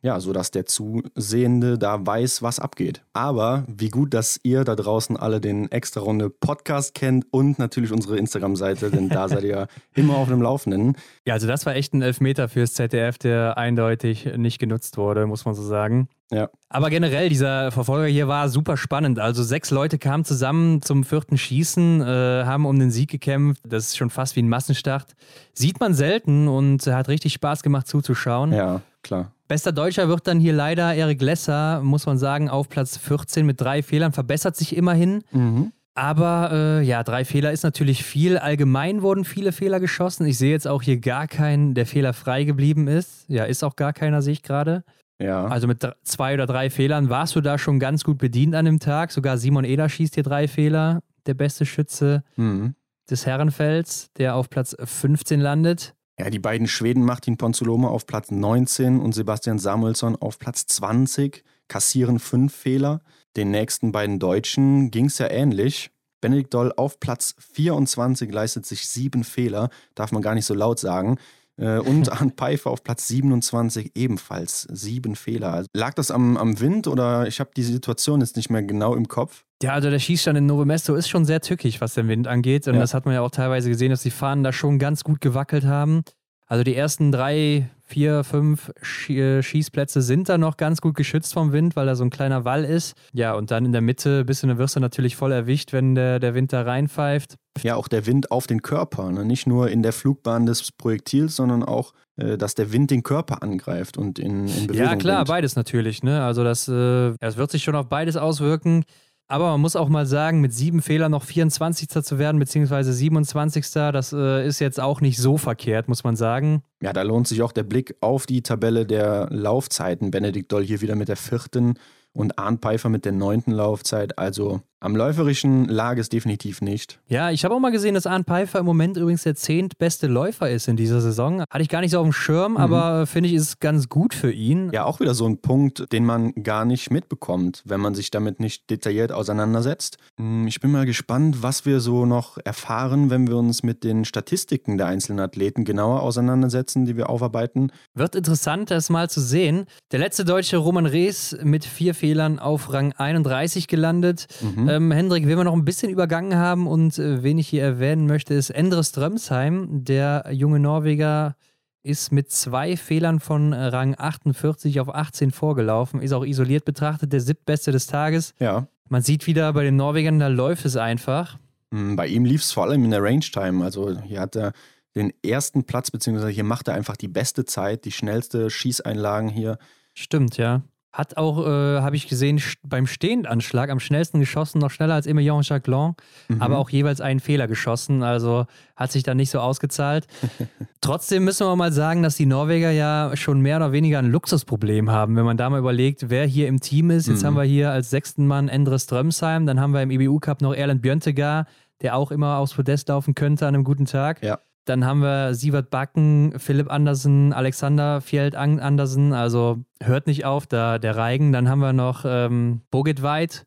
ja, 0.05 0.19
sodass 0.19 0.51
der 0.51 0.67
Zusehende 0.67 1.79
da 1.79 2.05
weiß, 2.05 2.43
was 2.43 2.59
abgeht. 2.59 3.01
Aber 3.13 3.65
wie 3.67 3.89
gut, 3.89 4.13
dass 4.13 4.39
ihr 4.43 4.63
da 4.63 4.75
draußen 4.75 5.17
alle 5.17 5.41
den 5.41 5.71
extra 5.71 5.99
Runde 6.01 6.29
Podcast 6.29 6.93
kennt 6.93 7.25
und 7.31 7.57
natürlich 7.57 7.91
unsere 7.91 8.15
Instagram-Seite, 8.19 8.91
denn 8.91 9.09
da 9.09 9.27
seid 9.27 9.43
ihr 9.43 9.67
immer 9.95 10.17
auf 10.17 10.27
dem 10.27 10.43
Laufenden. 10.43 10.95
Ja, 11.25 11.33
also 11.33 11.47
das 11.47 11.65
war 11.65 11.75
echt 11.75 11.95
ein 11.95 12.03
Elfmeter 12.03 12.47
fürs 12.49 12.75
ZDF, 12.75 13.17
der 13.17 13.57
eindeutig 13.57 14.29
nicht 14.37 14.59
genutzt 14.59 14.97
wurde, 14.97 15.25
muss 15.25 15.43
man 15.43 15.55
so 15.55 15.63
sagen. 15.63 16.07
Ja. 16.29 16.51
Aber 16.69 16.91
generell, 16.91 17.29
dieser 17.29 17.71
Verfolger 17.71 18.05
hier 18.05 18.27
war 18.27 18.47
super 18.49 18.77
spannend. 18.77 19.17
Also 19.17 19.41
sechs 19.41 19.71
Leute 19.71 19.97
kamen 19.97 20.23
zusammen 20.23 20.83
zum 20.83 21.03
vierten 21.03 21.39
Schießen, 21.39 22.01
äh, 22.01 22.05
haben 22.45 22.67
um 22.67 22.77
den 22.77 22.91
Sieg 22.91 23.09
gekämpft. 23.09 23.63
Das 23.67 23.87
ist 23.87 23.97
schon 23.97 24.11
fast 24.11 24.35
wie 24.35 24.43
ein 24.43 24.49
Massenstart. 24.49 25.15
Sieht 25.53 25.79
man 25.79 25.95
selten 25.95 26.47
und 26.47 26.85
hat 26.85 27.07
richtig 27.07 27.33
Spaß 27.33 27.63
gemacht 27.63 27.87
zuzuschauen. 27.87 28.53
Ja, 28.53 28.81
klar. 29.01 29.31
Bester 29.47 29.71
Deutscher 29.71 30.07
wird 30.07 30.27
dann 30.27 30.39
hier 30.39 30.53
leider 30.53 30.93
Erik 30.93 31.21
Lesser, 31.21 31.81
muss 31.81 32.05
man 32.05 32.17
sagen, 32.17 32.49
auf 32.49 32.67
Platz 32.67 32.97
14 32.97 33.45
mit 33.45 33.61
drei 33.61 33.83
Fehlern. 33.83 34.11
Verbessert 34.11 34.55
sich 34.55 34.75
immerhin. 34.75 35.23
Mhm. 35.31 35.71
Aber 35.93 36.49
äh, 36.51 36.81
ja, 36.81 37.03
drei 37.03 37.23
Fehler 37.23 37.53
ist 37.53 37.63
natürlich 37.63 38.03
viel. 38.03 38.37
Allgemein 38.37 39.01
wurden 39.01 39.23
viele 39.23 39.53
Fehler 39.53 39.79
geschossen. 39.79 40.25
Ich 40.25 40.37
sehe 40.37 40.51
jetzt 40.51 40.67
auch 40.67 40.81
hier 40.81 40.99
gar 40.99 41.27
keinen, 41.27 41.73
der 41.73 41.85
Fehler 41.85 42.11
frei 42.13 42.43
geblieben 42.43 42.87
ist. 42.87 43.25
Ja, 43.29 43.45
ist 43.45 43.63
auch 43.63 43.77
gar 43.77 43.93
keiner, 43.93 44.21
sehe 44.21 44.33
ich 44.33 44.43
gerade. 44.43 44.83
Ja. 45.19 45.45
Also 45.45 45.67
mit 45.67 45.87
zwei 46.03 46.33
oder 46.33 46.47
drei 46.47 46.69
Fehlern 46.69 47.09
warst 47.09 47.35
du 47.37 47.41
da 47.41 47.57
schon 47.57 47.79
ganz 47.79 48.03
gut 48.03 48.17
bedient 48.17 48.55
an 48.55 48.65
dem 48.65 48.79
Tag. 48.79 49.11
Sogar 49.11 49.37
Simon 49.37 49.63
Eder 49.63 49.87
schießt 49.87 50.15
hier 50.15 50.23
drei 50.23 50.49
Fehler. 50.49 50.99
Der 51.27 51.33
beste 51.33 51.65
Schütze 51.65 52.23
mhm. 52.35 52.75
des 53.09 53.25
Herrenfelds, 53.25 54.11
der 54.17 54.35
auf 54.35 54.49
Platz 54.49 54.75
15 54.83 55.39
landet. 55.39 55.95
Ja, 56.17 56.29
die 56.29 56.39
beiden 56.39 56.67
Schweden 56.67 57.03
Martin 57.03 57.35
Ponzoloma 57.37 57.89
auf 57.89 58.05
Platz 58.07 58.31
19 58.31 59.01
und 59.01 59.13
Sebastian 59.13 59.59
Samuelsson 59.59 60.15
auf 60.15 60.39
Platz 60.39 60.65
20 60.65 61.43
kassieren 61.67 62.19
fünf 62.19 62.55
Fehler. 62.55 63.01
Den 63.35 63.51
nächsten 63.51 63.91
beiden 63.91 64.17
Deutschen 64.17 64.91
ging 64.91 65.05
es 65.05 65.17
ja 65.17 65.29
ähnlich. 65.29 65.91
Benedikt 66.21 66.53
Doll 66.53 66.73
auf 66.77 66.99
Platz 67.01 67.35
24 67.53 68.31
leistet 68.31 68.65
sich 68.65 68.87
sieben 68.87 69.25
Fehler, 69.25 69.69
darf 69.93 70.13
man 70.13 70.21
gar 70.21 70.35
nicht 70.35 70.45
so 70.45 70.53
laut 70.53 70.79
sagen. 70.79 71.17
Äh, 71.57 71.79
und 71.79 72.09
Arndt 72.11 72.37
Pfeiffer 72.37 72.71
auf 72.71 72.83
Platz 72.83 73.07
27 73.07 73.91
ebenfalls 73.95 74.61
sieben 74.71 75.15
Fehler. 75.15 75.53
Also 75.53 75.67
lag 75.73 75.93
das 75.95 76.11
am, 76.11 76.37
am 76.37 76.59
Wind 76.61 76.87
oder 76.87 77.27
ich 77.27 77.41
habe 77.41 77.51
die 77.55 77.63
Situation 77.63 78.21
jetzt 78.21 78.37
nicht 78.37 78.49
mehr 78.49 78.63
genau 78.63 78.95
im 78.95 79.07
Kopf? 79.07 79.44
Ja, 79.63 79.73
also 79.73 79.89
der 79.89 79.99
Schießstand 79.99 80.37
in 80.37 80.45
Novemesto 80.45 80.95
ist 80.95 81.07
schon 81.07 81.25
sehr 81.25 81.41
tückig, 81.41 81.79
was 81.81 81.93
den 81.93 82.07
Wind 82.07 82.27
angeht. 82.27 82.67
Und 82.67 82.75
ja. 82.75 82.81
das 82.81 82.93
hat 82.93 83.05
man 83.05 83.13
ja 83.13 83.21
auch 83.21 83.31
teilweise 83.31 83.69
gesehen, 83.69 83.89
dass 83.89 84.03
die 84.03 84.11
Fahnen 84.11 84.43
da 84.43 84.51
schon 84.51 84.79
ganz 84.79 85.03
gut 85.03 85.21
gewackelt 85.21 85.65
haben. 85.65 86.03
Also 86.47 86.63
die 86.63 86.75
ersten 86.75 87.11
drei, 87.11 87.69
vier, 87.83 88.23
fünf 88.23 88.71
äh, 89.09 89.41
Schießplätze 89.41 90.01
sind 90.01 90.29
da 90.29 90.37
noch 90.37 90.57
ganz 90.57 90.79
gut 90.79 90.95
geschützt 90.95 91.33
vom 91.33 91.53
Wind, 91.53 91.75
weil 91.75 91.87
da 91.87 91.95
so 91.95 92.03
ein 92.03 92.11
kleiner 92.11 92.45
Wall 92.45 92.63
ist. 92.63 92.95
Ja, 93.13 93.33
und 93.33 93.49
dann 93.49 93.65
in 93.65 93.71
der 93.71 93.81
Mitte 93.81 94.25
bist 94.25 94.43
du, 94.43 94.47
dann 94.47 94.59
wirst 94.59 94.75
du 94.75 94.79
natürlich 94.79 95.15
voll 95.15 95.31
erwischt, 95.31 95.73
wenn 95.73 95.95
der, 95.95 96.19
der 96.19 96.35
Wind 96.35 96.53
da 96.53 96.61
reinpfeift. 96.61 97.35
Ja, 97.63 97.75
auch 97.77 97.87
der 97.87 98.05
Wind 98.05 98.29
auf 98.31 98.45
den 98.45 98.61
Körper. 98.61 99.11
Ne? 99.11 99.25
Nicht 99.25 99.47
nur 99.47 99.69
in 99.69 99.81
der 99.81 99.93
Flugbahn 99.93 100.45
des 100.45 100.71
Projektils, 100.71 101.35
sondern 101.35 101.63
auch, 101.63 101.93
äh, 102.17 102.37
dass 102.37 102.53
der 102.53 102.71
Wind 102.71 102.91
den 102.91 103.01
Körper 103.01 103.41
angreift 103.41 103.97
und 103.97 104.19
in, 104.19 104.47
in 104.47 104.67
Bewegung 104.67 104.75
Ja, 104.75 104.95
klar, 104.97 105.17
bringt. 105.19 105.29
beides 105.29 105.55
natürlich. 105.55 106.03
Ne? 106.03 106.23
Also 106.23 106.43
das, 106.43 106.67
äh, 106.67 107.13
das 107.19 107.37
wird 107.37 107.49
sich 107.49 107.63
schon 107.63 107.75
auf 107.75 107.87
beides 107.87 108.17
auswirken. 108.17 108.83
Aber 109.27 109.49
man 109.51 109.61
muss 109.61 109.75
auch 109.75 109.89
mal 109.89 110.05
sagen, 110.05 110.39
mit 110.39 110.53
sieben 110.53 110.81
Fehlern 110.81 111.11
noch 111.11 111.23
24. 111.23 111.89
zu 111.89 112.19
werden, 112.19 112.39
beziehungsweise 112.39 112.93
27. 112.93 113.71
Das 113.71 114.13
äh, 114.13 114.45
ist 114.45 114.59
jetzt 114.59 114.79
auch 114.79 115.01
nicht 115.01 115.17
so 115.17 115.37
verkehrt, 115.37 115.87
muss 115.87 116.03
man 116.03 116.15
sagen. 116.15 116.61
Ja, 116.81 116.93
da 116.93 117.01
lohnt 117.01 117.27
sich 117.27 117.41
auch 117.41 117.51
der 117.51 117.63
Blick 117.63 117.95
auf 118.01 118.27
die 118.27 118.43
Tabelle 118.43 118.85
der 118.85 119.27
Laufzeiten. 119.31 120.11
Benedikt 120.11 120.51
Doll 120.51 120.63
hier 120.63 120.81
wieder 120.81 120.95
mit 120.95 121.07
der 121.07 121.17
vierten 121.17 121.79
und 122.13 122.37
Arndt 122.37 122.61
Pfeiffer 122.61 122.89
mit 122.89 123.05
der 123.05 123.13
neunten 123.13 123.51
Laufzeit. 123.51 124.19
Also 124.19 124.61
am 124.85 124.95
läuferischen 124.95 125.65
lag 125.65 125.97
es 125.97 126.09
definitiv 126.09 126.61
nicht. 126.61 126.99
Ja, 127.07 127.31
ich 127.31 127.43
habe 127.43 127.55
auch 127.55 127.59
mal 127.59 127.71
gesehen, 127.71 127.95
dass 127.95 128.05
Arndt 128.05 128.27
Pfeiffer 128.27 128.59
im 128.59 128.65
Moment 128.67 128.97
übrigens 128.97 129.23
der 129.23 129.33
zehntbeste 129.33 130.05
Läufer 130.05 130.49
ist 130.49 130.67
in 130.67 130.77
dieser 130.77 131.01
Saison. 131.01 131.41
Hatte 131.41 131.63
ich 131.63 131.69
gar 131.69 131.81
nicht 131.81 131.89
so 131.89 131.99
auf 131.99 132.05
dem 132.05 132.13
Schirm, 132.13 132.53
mhm. 132.53 132.57
aber 132.57 133.07
finde 133.07 133.29
ich, 133.29 133.35
ist 133.35 133.41
es 133.41 133.59
ganz 133.59 133.89
gut 133.89 134.13
für 134.13 134.31
ihn. 134.31 134.69
Ja, 134.71 134.85
auch 134.85 134.99
wieder 134.99 135.15
so 135.15 135.25
ein 135.25 135.39
Punkt, 135.39 135.91
den 135.91 136.05
man 136.05 136.33
gar 136.43 136.65
nicht 136.65 136.91
mitbekommt, 136.91 137.63
wenn 137.65 137.79
man 137.79 137.95
sich 137.95 138.11
damit 138.11 138.39
nicht 138.39 138.69
detailliert 138.69 139.11
auseinandersetzt. 139.11 139.97
Hm, 140.17 140.45
ich 140.45 140.59
bin 140.59 140.71
mal 140.71 140.85
gespannt, 140.85 141.41
was 141.41 141.65
wir 141.65 141.79
so 141.79 142.05
noch 142.05 142.37
erfahren, 142.45 143.09
wenn 143.09 143.27
wir 143.27 143.37
uns 143.37 143.63
mit 143.63 143.83
den 143.83 144.05
Statistiken 144.05 144.77
der 144.77 144.85
einzelnen 144.85 145.19
Athleten 145.19 145.65
genauer 145.65 146.03
auseinandersetzen, 146.03 146.85
die 146.85 146.95
wir 146.95 147.09
aufarbeiten. 147.09 147.71
Wird 147.95 148.13
interessant, 148.13 148.69
das 148.69 148.91
mal 148.91 149.09
zu 149.09 149.19
sehen. 149.19 149.65
Der 149.91 149.99
letzte 149.99 150.25
Deutsche 150.25 150.57
Roman 150.57 150.85
Rees 150.85 151.35
mit 151.41 151.65
vier 151.65 151.95
Fehlern 151.95 152.37
auf 152.37 152.71
Rang 152.71 152.93
31 152.93 153.67
gelandet. 153.67 154.27
Mhm. 154.41 154.74
Ähm, 154.75 154.91
Hendrik, 154.91 155.25
wen 155.25 155.37
wir 155.37 155.43
noch 155.45 155.53
ein 155.53 155.63
bisschen 155.63 155.89
übergangen 155.89 156.35
haben 156.35 156.67
und 156.67 156.99
äh, 156.99 157.23
wen 157.23 157.37
ich 157.37 157.47
hier 157.47 157.63
erwähnen 157.63 158.07
möchte, 158.07 158.33
ist 158.33 158.49
Endres 158.49 158.91
Drömsheim, 158.91 159.85
der 159.85 160.25
junge 160.31 160.59
Norweger 160.59 161.37
ist 161.81 162.11
mit 162.11 162.31
zwei 162.31 162.75
Fehlern 162.75 163.19
von 163.19 163.53
Rang 163.53 163.95
48 163.97 164.79
auf 164.79 164.93
18 164.93 165.31
vorgelaufen, 165.31 166.01
ist 166.01 166.11
auch 166.11 166.25
isoliert 166.25 166.65
betrachtet 166.65 167.13
der 167.13 167.21
siebtbeste 167.21 167.71
des 167.71 167.87
Tages. 167.87 168.33
Ja. 168.39 168.67
Man 168.89 169.01
sieht 169.01 169.27
wieder 169.27 169.53
bei 169.53 169.63
den 169.63 169.77
Norwegern, 169.77 170.19
da 170.19 170.27
läuft 170.27 170.65
es 170.65 170.75
einfach. 170.75 171.37
Mm, 171.69 171.95
bei 171.95 172.07
ihm 172.07 172.25
lief 172.25 172.41
es 172.41 172.51
vor 172.51 172.63
allem 172.63 172.83
in 172.83 172.91
der 172.91 173.03
Range 173.03 173.19
Time. 173.19 173.63
Also 173.63 173.97
hier 174.01 174.19
hat 174.19 174.35
er 174.35 174.51
den 174.95 175.13
ersten 175.23 175.63
Platz, 175.63 175.89
beziehungsweise 175.89 176.31
hier 176.31 176.43
macht 176.43 176.67
er 176.67 176.73
einfach 176.73 176.97
die 176.97 177.07
beste 177.07 177.45
Zeit, 177.45 177.85
die 177.85 177.91
schnellste 177.91 178.49
Schießeinlagen 178.49 179.29
hier. 179.29 179.57
Stimmt, 179.93 180.37
ja. 180.37 180.63
Hat 180.95 181.17
auch, 181.17 181.45
äh, 181.45 181.81
habe 181.81 181.97
ich 181.97 182.07
gesehen, 182.07 182.41
beim 182.63 182.87
Stehendanschlag 182.87 183.69
am 183.69 183.81
schnellsten 183.81 184.21
geschossen, 184.21 184.59
noch 184.59 184.71
schneller 184.71 184.93
als 184.93 185.07
Emilien 185.07 185.41
Jacquelin, 185.41 185.93
mhm. 186.29 186.41
aber 186.41 186.57
auch 186.57 186.69
jeweils 186.69 187.01
einen 187.01 187.19
Fehler 187.19 187.49
geschossen. 187.49 188.01
Also 188.01 188.45
hat 188.77 188.93
sich 188.93 189.03
da 189.03 189.13
nicht 189.13 189.29
so 189.29 189.41
ausgezahlt. 189.41 190.07
Trotzdem 190.79 191.25
müssen 191.25 191.45
wir 191.45 191.53
mal 191.57 191.73
sagen, 191.73 192.01
dass 192.01 192.15
die 192.15 192.25
Norweger 192.25 192.71
ja 192.71 193.11
schon 193.15 193.41
mehr 193.41 193.57
oder 193.57 193.73
weniger 193.73 193.99
ein 193.99 194.09
Luxusproblem 194.09 194.89
haben, 194.89 195.17
wenn 195.17 195.25
man 195.25 195.35
da 195.35 195.49
mal 195.49 195.59
überlegt, 195.59 196.09
wer 196.09 196.25
hier 196.25 196.47
im 196.47 196.61
Team 196.61 196.91
ist. 196.91 197.07
Jetzt 197.07 197.23
mhm. 197.23 197.27
haben 197.27 197.35
wir 197.35 197.43
hier 197.43 197.71
als 197.71 197.89
sechsten 197.89 198.25
Mann 198.25 198.47
Endre 198.47 198.79
Strömsheim, 198.79 199.45
dann 199.45 199.59
haben 199.59 199.73
wir 199.73 199.81
im 199.81 199.91
EBU 199.91 200.21
Cup 200.21 200.41
noch 200.41 200.53
Erland 200.53 200.81
Björntegar, 200.81 201.45
der 201.81 201.97
auch 201.97 202.09
immer 202.09 202.37
aufs 202.37 202.53
Podest 202.53 202.87
laufen 202.87 203.15
könnte 203.15 203.45
an 203.45 203.53
einem 203.53 203.65
guten 203.65 203.83
Tag. 203.83 204.23
Ja. 204.23 204.39
Dann 204.65 204.83
haben 204.83 205.01
wir 205.01 205.35
Sievert 205.35 205.69
Backen, 205.69 206.33
Philipp 206.37 206.71
Andersen, 206.71 207.33
Alexander 207.33 208.01
Fjeld 208.01 208.35
Andersen, 208.35 209.13
also 209.13 209.59
hört 209.81 210.07
nicht 210.07 210.25
auf, 210.25 210.47
da 210.47 210.79
der 210.79 210.97
Reigen. 210.97 211.31
Dann 211.31 211.47
haben 211.47 211.59
wir 211.59 211.71
noch 211.71 212.03
ähm, 212.05 212.61
Bogit 212.71 213.03
Weid, 213.03 213.45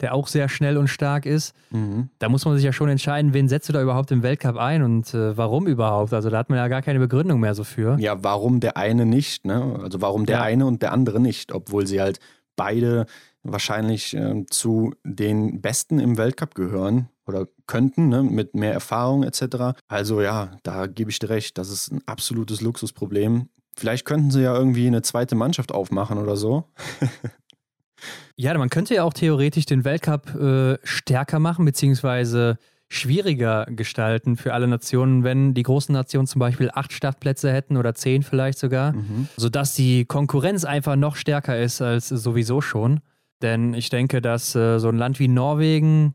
der 0.00 0.12
auch 0.12 0.26
sehr 0.26 0.48
schnell 0.48 0.76
und 0.76 0.88
stark 0.88 1.24
ist. 1.24 1.54
Mhm. 1.70 2.10
Da 2.18 2.28
muss 2.28 2.44
man 2.44 2.56
sich 2.56 2.64
ja 2.64 2.72
schon 2.72 2.88
entscheiden, 2.88 3.32
wen 3.32 3.48
setzt 3.48 3.68
du 3.68 3.72
da 3.72 3.80
überhaupt 3.80 4.10
im 4.10 4.24
Weltcup 4.24 4.56
ein 4.56 4.82
und 4.82 5.14
äh, 5.14 5.36
warum 5.36 5.68
überhaupt? 5.68 6.12
Also 6.12 6.30
da 6.30 6.38
hat 6.38 6.50
man 6.50 6.58
ja 6.58 6.66
gar 6.66 6.82
keine 6.82 6.98
Begründung 6.98 7.38
mehr 7.38 7.54
so 7.54 7.62
für. 7.62 7.96
Ja, 8.00 8.22
warum 8.24 8.58
der 8.58 8.76
eine 8.76 9.06
nicht, 9.06 9.46
ne? 9.46 9.78
Also 9.82 10.02
warum 10.02 10.26
der 10.26 10.38
ja. 10.38 10.42
eine 10.42 10.66
und 10.66 10.82
der 10.82 10.92
andere 10.92 11.20
nicht, 11.20 11.52
obwohl 11.52 11.86
sie 11.86 12.00
halt 12.00 12.18
beide 12.56 13.06
wahrscheinlich 13.44 14.16
äh, 14.16 14.44
zu 14.50 14.94
den 15.04 15.60
Besten 15.60 16.00
im 16.00 16.18
Weltcup 16.18 16.56
gehören 16.56 17.08
oder 17.26 17.46
könnten, 17.66 18.08
ne, 18.08 18.22
mit 18.22 18.54
mehr 18.54 18.72
Erfahrung 18.72 19.22
etc. 19.24 19.78
Also 19.88 20.20
ja, 20.20 20.56
da 20.62 20.86
gebe 20.86 21.10
ich 21.10 21.18
dir 21.18 21.30
recht, 21.30 21.58
das 21.58 21.70
ist 21.70 21.92
ein 21.92 22.02
absolutes 22.06 22.60
Luxusproblem. 22.60 23.48
Vielleicht 23.76 24.06
könnten 24.06 24.30
sie 24.30 24.42
ja 24.42 24.56
irgendwie 24.56 24.86
eine 24.86 25.02
zweite 25.02 25.34
Mannschaft 25.34 25.72
aufmachen 25.72 26.18
oder 26.18 26.36
so. 26.36 26.64
ja, 28.36 28.56
man 28.56 28.70
könnte 28.70 28.94
ja 28.94 29.04
auch 29.04 29.12
theoretisch 29.12 29.66
den 29.66 29.84
Weltcup 29.84 30.34
äh, 30.34 30.78
stärker 30.82 31.38
machen, 31.38 31.64
beziehungsweise 31.64 32.58
schwieriger 32.88 33.66
gestalten 33.66 34.36
für 34.36 34.54
alle 34.54 34.68
Nationen, 34.68 35.24
wenn 35.24 35.54
die 35.54 35.64
großen 35.64 35.92
Nationen 35.92 36.26
zum 36.26 36.38
Beispiel 36.38 36.70
acht 36.72 36.92
Startplätze 36.92 37.52
hätten 37.52 37.76
oder 37.76 37.94
zehn 37.94 38.22
vielleicht 38.22 38.58
sogar, 38.58 38.92
mhm. 38.92 39.28
sodass 39.36 39.74
die 39.74 40.04
Konkurrenz 40.04 40.64
einfach 40.64 40.96
noch 40.96 41.16
stärker 41.16 41.58
ist 41.58 41.82
als 41.82 42.08
sowieso 42.08 42.60
schon. 42.60 43.00
Denn 43.42 43.74
ich 43.74 43.90
denke, 43.90 44.22
dass 44.22 44.54
äh, 44.54 44.78
so 44.78 44.88
ein 44.88 44.96
Land 44.96 45.18
wie 45.18 45.28
Norwegen 45.28 46.14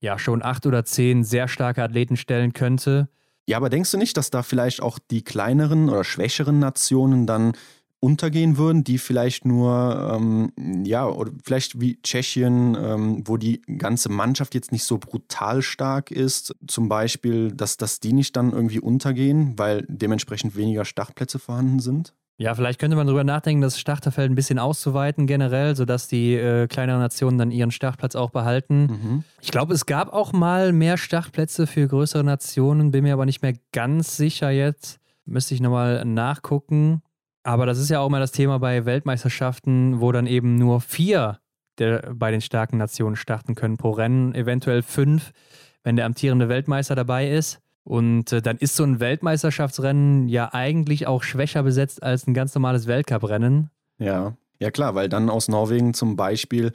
ja 0.00 0.18
schon 0.18 0.42
acht 0.42 0.66
oder 0.66 0.84
zehn 0.84 1.24
sehr 1.24 1.48
starke 1.48 1.82
Athleten 1.82 2.16
stellen 2.16 2.52
könnte. 2.52 3.08
Ja, 3.46 3.56
aber 3.56 3.70
denkst 3.70 3.90
du 3.90 3.98
nicht, 3.98 4.16
dass 4.16 4.30
da 4.30 4.42
vielleicht 4.42 4.82
auch 4.82 4.98
die 4.98 5.22
kleineren 5.22 5.88
oder 5.88 6.04
schwächeren 6.04 6.58
Nationen 6.58 7.26
dann 7.26 7.52
untergehen 8.00 8.56
würden, 8.56 8.82
die 8.82 8.96
vielleicht 8.96 9.44
nur, 9.44 10.10
ähm, 10.14 10.52
ja, 10.84 11.06
oder 11.06 11.32
vielleicht 11.44 11.80
wie 11.80 12.00
Tschechien, 12.00 12.74
ähm, 12.80 13.22
wo 13.26 13.36
die 13.36 13.60
ganze 13.62 14.08
Mannschaft 14.08 14.54
jetzt 14.54 14.72
nicht 14.72 14.84
so 14.84 14.96
brutal 14.96 15.60
stark 15.60 16.10
ist, 16.10 16.54
zum 16.66 16.88
Beispiel, 16.88 17.52
dass, 17.52 17.76
dass 17.76 18.00
die 18.00 18.14
nicht 18.14 18.36
dann 18.36 18.52
irgendwie 18.52 18.80
untergehen, 18.80 19.58
weil 19.58 19.84
dementsprechend 19.88 20.56
weniger 20.56 20.86
Startplätze 20.86 21.38
vorhanden 21.38 21.80
sind? 21.80 22.14
Ja, 22.40 22.54
vielleicht 22.54 22.80
könnte 22.80 22.96
man 22.96 23.06
darüber 23.06 23.22
nachdenken, 23.22 23.60
das 23.60 23.78
Starterfeld 23.78 24.30
ein 24.30 24.34
bisschen 24.34 24.58
auszuweiten 24.58 25.26
generell, 25.26 25.76
sodass 25.76 26.08
die 26.08 26.36
äh, 26.36 26.68
kleineren 26.68 27.02
Nationen 27.02 27.36
dann 27.36 27.50
ihren 27.50 27.70
Startplatz 27.70 28.16
auch 28.16 28.30
behalten. 28.30 28.86
Mhm. 28.86 29.24
Ich 29.42 29.50
glaube, 29.50 29.74
es 29.74 29.84
gab 29.84 30.10
auch 30.10 30.32
mal 30.32 30.72
mehr 30.72 30.96
Startplätze 30.96 31.66
für 31.66 31.86
größere 31.86 32.24
Nationen, 32.24 32.92
bin 32.92 33.02
mir 33.02 33.12
aber 33.12 33.26
nicht 33.26 33.42
mehr 33.42 33.52
ganz 33.72 34.16
sicher 34.16 34.48
jetzt. 34.48 35.00
Müsste 35.26 35.54
ich 35.54 35.60
nochmal 35.60 36.02
nachgucken. 36.06 37.02
Aber 37.42 37.66
das 37.66 37.76
ist 37.76 37.90
ja 37.90 38.00
auch 38.00 38.08
mal 38.08 38.20
das 38.20 38.32
Thema 38.32 38.58
bei 38.58 38.86
Weltmeisterschaften, 38.86 40.00
wo 40.00 40.10
dann 40.10 40.26
eben 40.26 40.54
nur 40.54 40.80
vier 40.80 41.40
der, 41.76 42.14
bei 42.14 42.30
den 42.30 42.40
starken 42.40 42.78
Nationen 42.78 43.16
starten 43.16 43.54
können 43.54 43.76
pro 43.76 43.90
Rennen, 43.90 44.34
eventuell 44.34 44.80
fünf, 44.80 45.32
wenn 45.82 45.96
der 45.96 46.06
amtierende 46.06 46.48
Weltmeister 46.48 46.94
dabei 46.94 47.28
ist. 47.28 47.60
Und 47.84 48.32
äh, 48.32 48.42
dann 48.42 48.58
ist 48.58 48.76
so 48.76 48.84
ein 48.84 49.00
Weltmeisterschaftsrennen 49.00 50.28
ja 50.28 50.52
eigentlich 50.52 51.06
auch 51.06 51.22
schwächer 51.22 51.62
besetzt 51.62 52.02
als 52.02 52.26
ein 52.26 52.34
ganz 52.34 52.54
normales 52.54 52.86
Weltcuprennen. 52.86 53.70
Ja, 53.98 54.36
ja 54.58 54.70
klar, 54.70 54.94
weil 54.94 55.08
dann 55.08 55.30
aus 55.30 55.48
Norwegen 55.48 55.94
zum 55.94 56.16
Beispiel 56.16 56.72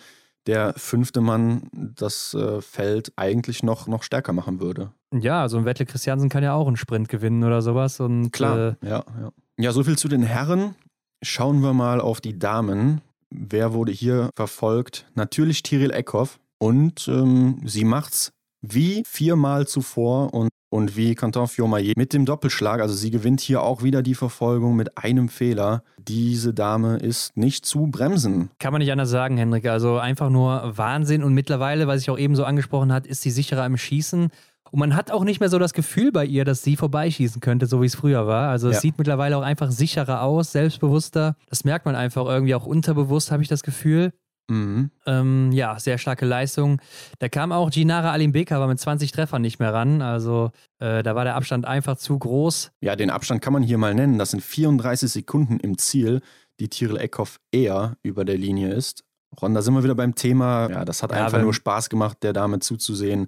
der 0.48 0.74
fünfte 0.78 1.22
Mann 1.22 1.70
das 1.74 2.34
äh, 2.34 2.62
Feld 2.62 3.14
eigentlich 3.16 3.64
noch, 3.64 3.88
noch 3.88 4.04
stärker 4.04 4.34
machen 4.34 4.60
würde. 4.60 4.92
Ja, 5.14 5.50
so 5.50 5.58
ein 5.58 5.66
Wettle 5.66 5.86
Christiansen 5.86 6.30
kann 6.30 6.44
ja 6.44 6.54
auch 6.54 6.68
einen 6.68 6.78
Sprint 6.78 7.10
gewinnen 7.10 7.44
oder 7.44 7.62
sowas. 7.62 8.00
Und, 8.00 8.32
klar, 8.32 8.76
äh, 8.82 8.88
ja, 8.88 9.04
ja. 9.22 9.32
Ja, 9.58 9.72
so 9.72 9.84
viel 9.84 9.98
zu 9.98 10.08
den 10.08 10.24
Herren. 10.24 10.76
Schauen 11.24 11.62
wir 11.62 11.74
mal 11.74 12.02
auf 12.02 12.20
die 12.20 12.38
Damen. 12.38 13.02
Wer 13.30 13.74
wurde 13.74 13.92
hier 13.92 14.30
verfolgt? 14.36 15.10
Natürlich 15.16 15.64
Tiril 15.64 15.92
Eckhoff. 15.92 16.40
Und 16.58 17.08
ähm, 17.08 17.62
sie 17.66 17.86
macht's 17.86 18.32
wie 18.62 19.04
viermal 19.06 19.68
zuvor 19.68 20.34
und 20.34 20.50
und 20.70 20.98
wie 20.98 21.16
Canton 21.16 21.48
Fiormaillet 21.48 21.98
mit 21.98 22.14
dem 22.14 22.26
Doppelschlag, 22.26 22.82
also 22.82 22.94
sie 22.94 23.12
gewinnt 23.12 23.42
hier 23.42 23.62
auch 23.62 23.84
wieder 23.84 24.02
die 24.02 24.16
Verfolgung 24.16 24.76
mit 24.76 24.98
einem 24.98 25.30
Fehler. 25.30 25.84
Diese 25.98 26.54
Dame 26.54 26.98
ist 26.98 27.38
nicht 27.38 27.66
zu 27.66 27.88
bremsen. 27.88 28.50
Kann 28.60 28.74
man 28.74 28.80
nicht 28.80 28.92
anders 28.92 29.10
sagen, 29.10 29.38
Henrik. 29.38 29.68
Also 29.68 29.98
einfach 29.98 30.30
nur 30.30 30.78
Wahnsinn. 30.78 31.24
Und 31.24 31.34
mittlerweile, 31.34 31.88
was 31.88 32.02
ich 32.02 32.10
auch 32.10 32.18
eben 32.18 32.36
so 32.36 32.44
angesprochen 32.44 32.92
hat, 32.92 33.08
ist 33.08 33.22
sie 33.22 33.32
sicherer 33.32 33.66
im 33.66 33.78
Schießen. 33.78 34.30
Und 34.72 34.80
man 34.80 34.96
hat 34.96 35.12
auch 35.12 35.24
nicht 35.24 35.40
mehr 35.40 35.50
so 35.50 35.60
das 35.60 35.74
Gefühl 35.74 36.12
bei 36.12 36.26
ihr, 36.26 36.44
dass 36.44 36.64
sie 36.64 36.76
vorbeischießen 36.76 37.40
könnte, 37.40 37.66
so 37.66 37.82
wie 37.82 37.86
es 37.86 37.96
früher 37.96 38.28
war. 38.28 38.50
Also 38.50 38.68
es 38.68 38.76
ja. 38.76 38.82
sieht 38.82 38.98
mittlerweile 38.98 39.38
auch 39.38 39.44
einfach 39.44 39.72
sicherer 39.72 40.22
aus, 40.22 40.52
selbstbewusster. 40.52 41.36
Das 41.50 41.64
merkt 41.64 41.86
man 41.86 41.96
einfach 41.96 42.26
irgendwie 42.26 42.56
auch 42.56 42.66
unterbewusst, 42.66 43.32
habe 43.32 43.44
ich 43.44 43.48
das 43.48 43.64
Gefühl. 43.64 44.12
Mhm. 44.48 44.92
Ähm, 45.06 45.52
ja, 45.52 45.80
sehr 45.80 45.98
starke 45.98 46.26
Leistung. 46.26 46.82
Da 47.20 47.30
kam 47.30 47.52
auch 47.52 47.72
Ginara 47.72 48.12
Alimbeka, 48.12 48.56
aber 48.56 48.68
mit 48.68 48.80
20 48.80 49.12
Treffern 49.12 49.42
nicht 49.42 49.60
mehr 49.60 49.74
ran. 49.74 50.02
Also 50.02 50.52
äh, 50.80 51.04
da 51.04 51.16
war 51.16 51.24
der 51.24 51.36
Abstand 51.36 51.66
einfach 51.66 51.98
zu 51.98 52.18
groß. 52.18 52.72
Ja, 52.82 52.96
den 52.96 53.10
Abstand 53.10 53.42
kann 53.42 53.54
man 53.54 53.64
hier 53.64 53.78
mal 53.78 53.94
nennen. 53.94 54.20
Das 54.20 54.32
sind 54.32 54.44
34 54.44 55.12
Sekunden 55.12 55.60
im 55.60 55.78
Ziel, 55.78 56.22
die 56.60 56.70
Tyrell 56.70 56.98
Eckhoff 56.98 57.40
eher 57.52 57.98
über 58.04 58.26
der 58.26 58.38
Linie 58.38 58.74
ist. 58.74 59.04
Ron, 59.42 59.54
da 59.54 59.62
sind 59.62 59.74
wir 59.74 59.84
wieder 59.84 59.96
beim 59.96 60.16
Thema. 60.16 60.70
Ja, 60.70 60.86
das 60.86 61.04
hat 61.04 61.12
ja, 61.12 61.26
einfach 61.26 61.42
nur 61.42 61.54
Spaß 61.54 61.90
gemacht, 61.90 62.20
der 62.22 62.34
Dame 62.34 62.60
zuzusehen. 62.60 63.28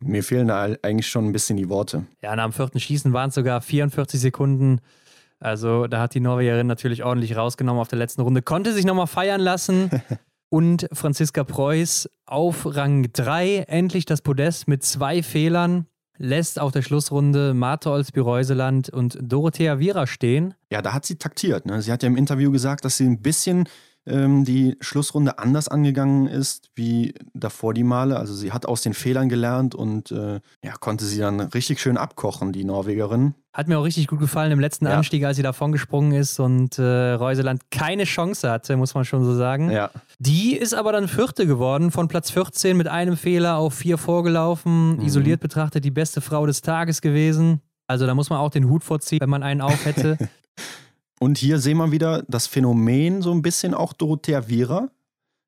Mir 0.00 0.22
fehlen 0.22 0.46
da 0.46 0.68
eigentlich 0.82 1.08
schon 1.08 1.26
ein 1.26 1.32
bisschen 1.32 1.56
die 1.56 1.68
Worte. 1.68 2.06
Ja, 2.22 2.36
nach 2.36 2.44
dem 2.44 2.52
vierten 2.52 2.78
Schießen 2.78 3.12
waren 3.12 3.30
es 3.30 3.34
sogar 3.34 3.60
44 3.60 4.20
Sekunden. 4.20 4.80
Also 5.40 5.86
da 5.86 6.00
hat 6.00 6.14
die 6.14 6.20
Norwegerin 6.20 6.66
natürlich 6.66 7.04
ordentlich 7.04 7.36
rausgenommen 7.36 7.80
auf 7.80 7.88
der 7.88 7.98
letzten 7.98 8.22
Runde. 8.22 8.42
Konnte 8.42 8.72
sich 8.72 8.84
nochmal 8.84 9.06
feiern 9.06 9.40
lassen. 9.40 9.90
und 10.50 10.88
Franziska 10.92 11.44
Preuß 11.44 12.08
auf 12.26 12.64
Rang 12.64 13.10
3 13.12 13.64
endlich 13.68 14.04
das 14.04 14.22
Podest 14.22 14.68
mit 14.68 14.82
zwei 14.82 15.22
Fehlern. 15.22 15.86
Lässt 16.16 16.58
auf 16.58 16.72
der 16.72 16.82
Schlussrunde 16.82 17.54
Martha 17.54 17.90
Olsby-Reuseland 17.90 18.90
und 18.90 19.18
Dorothea 19.22 19.78
Viera 19.78 20.06
stehen. 20.06 20.54
Ja, 20.70 20.82
da 20.82 20.92
hat 20.92 21.06
sie 21.06 21.16
taktiert. 21.16 21.64
Ne? 21.64 21.80
Sie 21.80 21.92
hat 21.92 22.02
ja 22.02 22.08
im 22.08 22.16
Interview 22.16 22.50
gesagt, 22.50 22.84
dass 22.84 22.96
sie 22.96 23.06
ein 23.06 23.22
bisschen 23.22 23.68
ähm, 24.08 24.44
die 24.44 24.76
Schlussrunde 24.80 25.38
anders 25.38 25.68
angegangen 25.68 26.26
ist 26.26 26.70
wie 26.74 27.14
davor 27.34 27.74
die 27.74 27.84
Male. 27.84 28.18
Also 28.18 28.34
sie 28.34 28.52
hat 28.52 28.66
aus 28.66 28.82
den 28.82 28.94
Fehlern 28.94 29.28
gelernt 29.28 29.74
und 29.74 30.10
äh, 30.10 30.40
ja, 30.64 30.72
konnte 30.80 31.04
sie 31.04 31.18
dann 31.18 31.40
richtig 31.40 31.80
schön 31.80 31.96
abkochen, 31.96 32.52
die 32.52 32.64
Norwegerin. 32.64 33.34
Hat 33.52 33.66
mir 33.66 33.78
auch 33.78 33.84
richtig 33.84 34.06
gut 34.06 34.20
gefallen 34.20 34.52
im 34.52 34.60
letzten 34.60 34.86
ja. 34.86 34.96
Anstieg, 34.96 35.24
als 35.24 35.36
sie 35.36 35.42
davon 35.42 35.72
gesprungen 35.72 36.12
ist 36.12 36.38
und 36.38 36.78
äh, 36.78 37.12
Reuseland 37.12 37.70
keine 37.70 38.04
Chance 38.04 38.50
hatte, 38.50 38.76
muss 38.76 38.94
man 38.94 39.04
schon 39.04 39.24
so 39.24 39.34
sagen. 39.34 39.70
Ja. 39.70 39.90
Die 40.18 40.56
ist 40.56 40.74
aber 40.74 40.92
dann 40.92 41.08
Vierte 41.08 41.46
geworden, 41.46 41.90
von 41.90 42.08
Platz 42.08 42.30
14 42.30 42.76
mit 42.76 42.88
einem 42.88 43.16
Fehler 43.16 43.56
auf 43.56 43.74
vier 43.74 43.98
vorgelaufen. 43.98 44.96
Mhm. 44.96 45.02
Isoliert 45.02 45.40
betrachtet 45.40 45.84
die 45.84 45.90
beste 45.90 46.20
Frau 46.20 46.46
des 46.46 46.62
Tages 46.62 47.00
gewesen. 47.00 47.60
Also 47.86 48.06
da 48.06 48.14
muss 48.14 48.30
man 48.30 48.38
auch 48.38 48.50
den 48.50 48.68
Hut 48.68 48.84
vorziehen, 48.84 49.20
wenn 49.20 49.30
man 49.30 49.42
einen 49.42 49.60
auf 49.60 49.84
hätte. 49.84 50.18
Und 51.18 51.38
hier 51.38 51.58
sehen 51.58 51.78
wir 51.78 51.90
wieder 51.90 52.22
das 52.28 52.46
Phänomen 52.46 53.22
so 53.22 53.32
ein 53.32 53.42
bisschen 53.42 53.74
auch 53.74 53.92
Dorothea 53.92 54.48
Viera. 54.48 54.88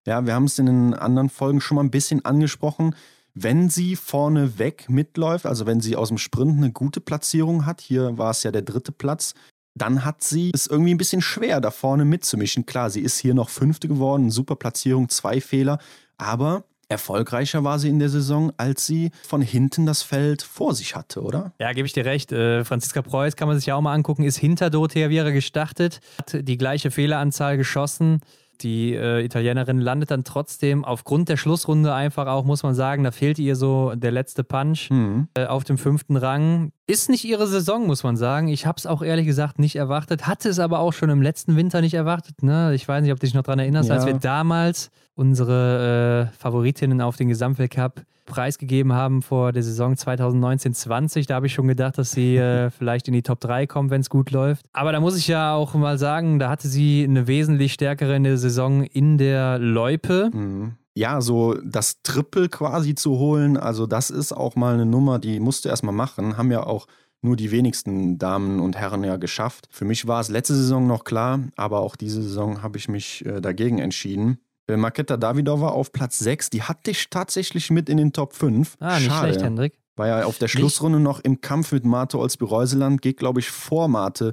Ja, 0.06 0.26
wir 0.26 0.34
haben 0.34 0.44
es 0.44 0.58
in 0.58 0.66
den 0.66 0.94
anderen 0.94 1.28
Folgen 1.28 1.60
schon 1.60 1.76
mal 1.76 1.84
ein 1.84 1.90
bisschen 1.90 2.24
angesprochen. 2.24 2.94
Wenn 3.34 3.70
sie 3.70 3.94
vorne 3.94 4.58
weg 4.58 4.86
mitläuft, 4.88 5.46
also 5.46 5.66
wenn 5.66 5.80
sie 5.80 5.94
aus 5.94 6.08
dem 6.08 6.18
Sprint 6.18 6.56
eine 6.56 6.72
gute 6.72 7.00
Platzierung 7.00 7.66
hat, 7.66 7.80
hier 7.80 8.18
war 8.18 8.30
es 8.30 8.42
ja 8.42 8.50
der 8.50 8.62
dritte 8.62 8.90
Platz, 8.90 9.34
dann 9.74 10.04
hat 10.04 10.24
sie 10.24 10.50
es 10.52 10.66
irgendwie 10.66 10.92
ein 10.92 10.98
bisschen 10.98 11.22
schwer, 11.22 11.60
da 11.60 11.70
vorne 11.70 12.04
mitzumischen. 12.04 12.66
Klar, 12.66 12.90
sie 12.90 13.00
ist 13.00 13.18
hier 13.18 13.34
noch 13.34 13.48
Fünfte 13.48 13.86
geworden, 13.86 14.30
super 14.30 14.56
Platzierung, 14.56 15.08
zwei 15.08 15.40
Fehler, 15.40 15.78
aber 16.18 16.64
erfolgreicher 16.90 17.64
war 17.64 17.78
sie 17.78 17.88
in 17.88 17.98
der 17.98 18.08
Saison, 18.08 18.52
als 18.56 18.86
sie 18.86 19.10
von 19.26 19.40
hinten 19.40 19.86
das 19.86 20.02
Feld 20.02 20.42
vor 20.42 20.74
sich 20.74 20.96
hatte, 20.96 21.22
oder? 21.22 21.52
Ja, 21.58 21.72
gebe 21.72 21.86
ich 21.86 21.92
dir 21.92 22.04
recht. 22.04 22.32
Äh, 22.32 22.64
Franziska 22.64 23.00
Preuß 23.02 23.36
kann 23.36 23.48
man 23.48 23.56
sich 23.56 23.66
ja 23.66 23.76
auch 23.76 23.80
mal 23.80 23.94
angucken, 23.94 24.24
ist 24.24 24.36
hinter 24.36 24.70
Dorothea 24.70 25.08
Viera 25.08 25.30
gestartet, 25.30 26.00
hat 26.18 26.36
die 26.46 26.58
gleiche 26.58 26.90
Fehleranzahl 26.90 27.56
geschossen. 27.56 28.20
Die 28.62 28.94
äh, 28.94 29.24
Italienerin 29.24 29.80
landet 29.80 30.10
dann 30.10 30.24
trotzdem 30.24 30.84
aufgrund 30.84 31.28
der 31.28 31.38
Schlussrunde 31.38 31.94
einfach 31.94 32.26
auch, 32.26 32.44
muss 32.44 32.62
man 32.62 32.74
sagen, 32.74 33.04
da 33.04 33.10
fehlte 33.10 33.40
ihr 33.40 33.56
so 33.56 33.94
der 33.94 34.10
letzte 34.10 34.44
Punch 34.44 34.90
mhm. 34.90 35.28
äh, 35.34 35.46
auf 35.46 35.64
dem 35.64 35.78
fünften 35.78 36.16
Rang. 36.16 36.72
Ist 36.86 37.08
nicht 37.08 37.24
ihre 37.24 37.46
Saison, 37.46 37.86
muss 37.86 38.02
man 38.02 38.16
sagen. 38.16 38.48
Ich 38.48 38.66
habe 38.66 38.76
es 38.76 38.86
auch 38.86 39.00
ehrlich 39.00 39.26
gesagt 39.26 39.58
nicht 39.58 39.76
erwartet, 39.76 40.26
hatte 40.26 40.48
es 40.50 40.58
aber 40.58 40.80
auch 40.80 40.92
schon 40.92 41.08
im 41.08 41.22
letzten 41.22 41.56
Winter 41.56 41.80
nicht 41.80 41.94
erwartet. 41.94 42.42
Ne? 42.42 42.74
Ich 42.74 42.86
weiß 42.86 43.02
nicht, 43.02 43.12
ob 43.12 43.20
du 43.20 43.26
dich 43.26 43.34
noch 43.34 43.44
daran 43.44 43.60
erinnerst, 43.60 43.88
ja. 43.88 43.94
als 43.94 44.06
wir 44.06 44.14
damals 44.14 44.90
unsere 45.20 46.30
äh, 46.32 46.36
Favoritinnen 46.38 47.02
auf 47.02 47.16
den 47.16 47.28
Gesamtweltcup 47.28 48.02
preisgegeben 48.24 48.94
haben 48.94 49.20
vor 49.20 49.52
der 49.52 49.62
Saison 49.62 49.94
2019-20. 49.94 51.26
Da 51.28 51.34
habe 51.34 51.46
ich 51.46 51.52
schon 51.52 51.68
gedacht, 51.68 51.98
dass 51.98 52.12
sie 52.12 52.36
äh, 52.36 52.70
vielleicht 52.78 53.06
in 53.06 53.14
die 53.14 53.22
Top 53.22 53.40
3 53.40 53.66
kommt, 53.66 53.90
wenn 53.90 54.00
es 54.00 54.08
gut 54.08 54.30
läuft. 54.30 54.64
Aber 54.72 54.92
da 54.92 55.00
muss 55.00 55.18
ich 55.18 55.28
ja 55.28 55.54
auch 55.54 55.74
mal 55.74 55.98
sagen, 55.98 56.38
da 56.38 56.48
hatte 56.48 56.68
sie 56.68 57.04
eine 57.04 57.26
wesentlich 57.26 57.74
stärkere 57.74 58.16
in 58.16 58.24
der 58.24 58.38
Saison 58.38 58.82
in 58.82 59.18
der 59.18 59.58
Loipe. 59.58 60.30
Mhm. 60.32 60.72
Ja, 60.94 61.20
so 61.20 61.54
das 61.54 62.02
Triple 62.02 62.48
quasi 62.48 62.94
zu 62.94 63.18
holen, 63.18 63.56
also 63.56 63.86
das 63.86 64.10
ist 64.10 64.32
auch 64.32 64.56
mal 64.56 64.74
eine 64.74 64.86
Nummer, 64.86 65.18
die 65.18 65.38
musst 65.38 65.64
du 65.64 65.68
erstmal 65.68 65.94
machen. 65.94 66.36
Haben 66.36 66.50
ja 66.50 66.64
auch 66.64 66.86
nur 67.22 67.36
die 67.36 67.50
wenigsten 67.50 68.18
Damen 68.18 68.58
und 68.60 68.76
Herren 68.76 69.04
ja 69.04 69.16
geschafft. 69.16 69.68
Für 69.70 69.84
mich 69.84 70.06
war 70.06 70.20
es 70.20 70.30
letzte 70.30 70.54
Saison 70.54 70.86
noch 70.86 71.04
klar, 71.04 71.40
aber 71.56 71.80
auch 71.80 71.96
diese 71.96 72.22
Saison 72.22 72.62
habe 72.62 72.78
ich 72.78 72.88
mich 72.88 73.24
äh, 73.26 73.40
dagegen 73.40 73.78
entschieden. 73.78 74.40
Äh, 74.70 74.76
Marketa 74.76 75.16
Davidova 75.16 75.68
auf 75.68 75.92
Platz 75.92 76.18
6, 76.18 76.50
die 76.50 76.62
hatte 76.62 76.90
ich 76.92 77.10
tatsächlich 77.10 77.70
mit 77.70 77.88
in 77.88 77.96
den 77.96 78.12
Top 78.12 78.34
5. 78.34 78.76
Ah, 78.80 78.98
nicht 78.98 79.06
Schade. 79.06 79.28
schlecht, 79.28 79.44
Hendrik. 79.44 79.78
War 79.96 80.06
ja 80.06 80.24
auf 80.24 80.38
der 80.38 80.48
Schlussrunde 80.48 80.98
nicht? 80.98 81.04
noch 81.04 81.20
im 81.20 81.40
Kampf 81.40 81.72
mit 81.72 81.84
Marte 81.84 82.18
Olsby-Reuseland, 82.18 83.02
geht, 83.02 83.18
glaube 83.18 83.40
ich, 83.40 83.50
vor 83.50 83.88
Marte 83.88 84.32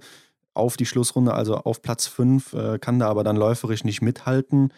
auf 0.53 0.75
die 0.75 0.85
Schlussrunde, 0.85 1.33
also 1.33 1.55
auf 1.57 1.81
Platz 1.81 2.07
5, 2.07 2.53
äh, 2.53 2.79
kann 2.79 2.99
da 2.99 3.07
aber 3.07 3.23
dann 3.23 3.35
läuferisch 3.35 3.83
nicht 3.83 4.01
mithalten, 4.01 4.73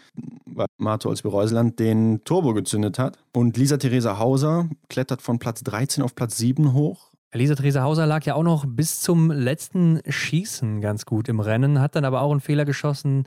weil 0.46 0.68
Marte 0.78 1.08
Olsby-Reuseland 1.10 1.80
den 1.80 2.24
Turbo 2.26 2.54
gezündet 2.54 3.00
hat. 3.00 3.18
Und 3.34 3.56
Lisa 3.56 3.78
Theresa 3.78 4.18
Hauser 4.20 4.68
klettert 4.90 5.22
von 5.22 5.40
Platz 5.40 5.64
13 5.64 6.04
auf 6.04 6.16
Platz 6.16 6.38
7 6.38 6.74
hoch. 6.74 7.12
Lisa 7.34 7.56
Theresa 7.56 7.84
Hauser 7.84 8.08
lag 8.08 8.26
ja 8.26 8.34
auch 8.34 8.44
noch 8.44 8.66
bis 8.68 9.00
zum 9.02 9.32
letzten 9.32 10.02
Schießen 10.08 10.82
ganz 10.82 11.06
gut 11.06 11.30
im 11.30 11.40
Rennen, 11.40 11.80
hat 11.80 11.96
dann 11.96 12.04
aber 12.04 12.22
auch 12.22 12.32
einen 12.32 12.42
Fehler 12.42 12.66
geschossen, 12.66 13.26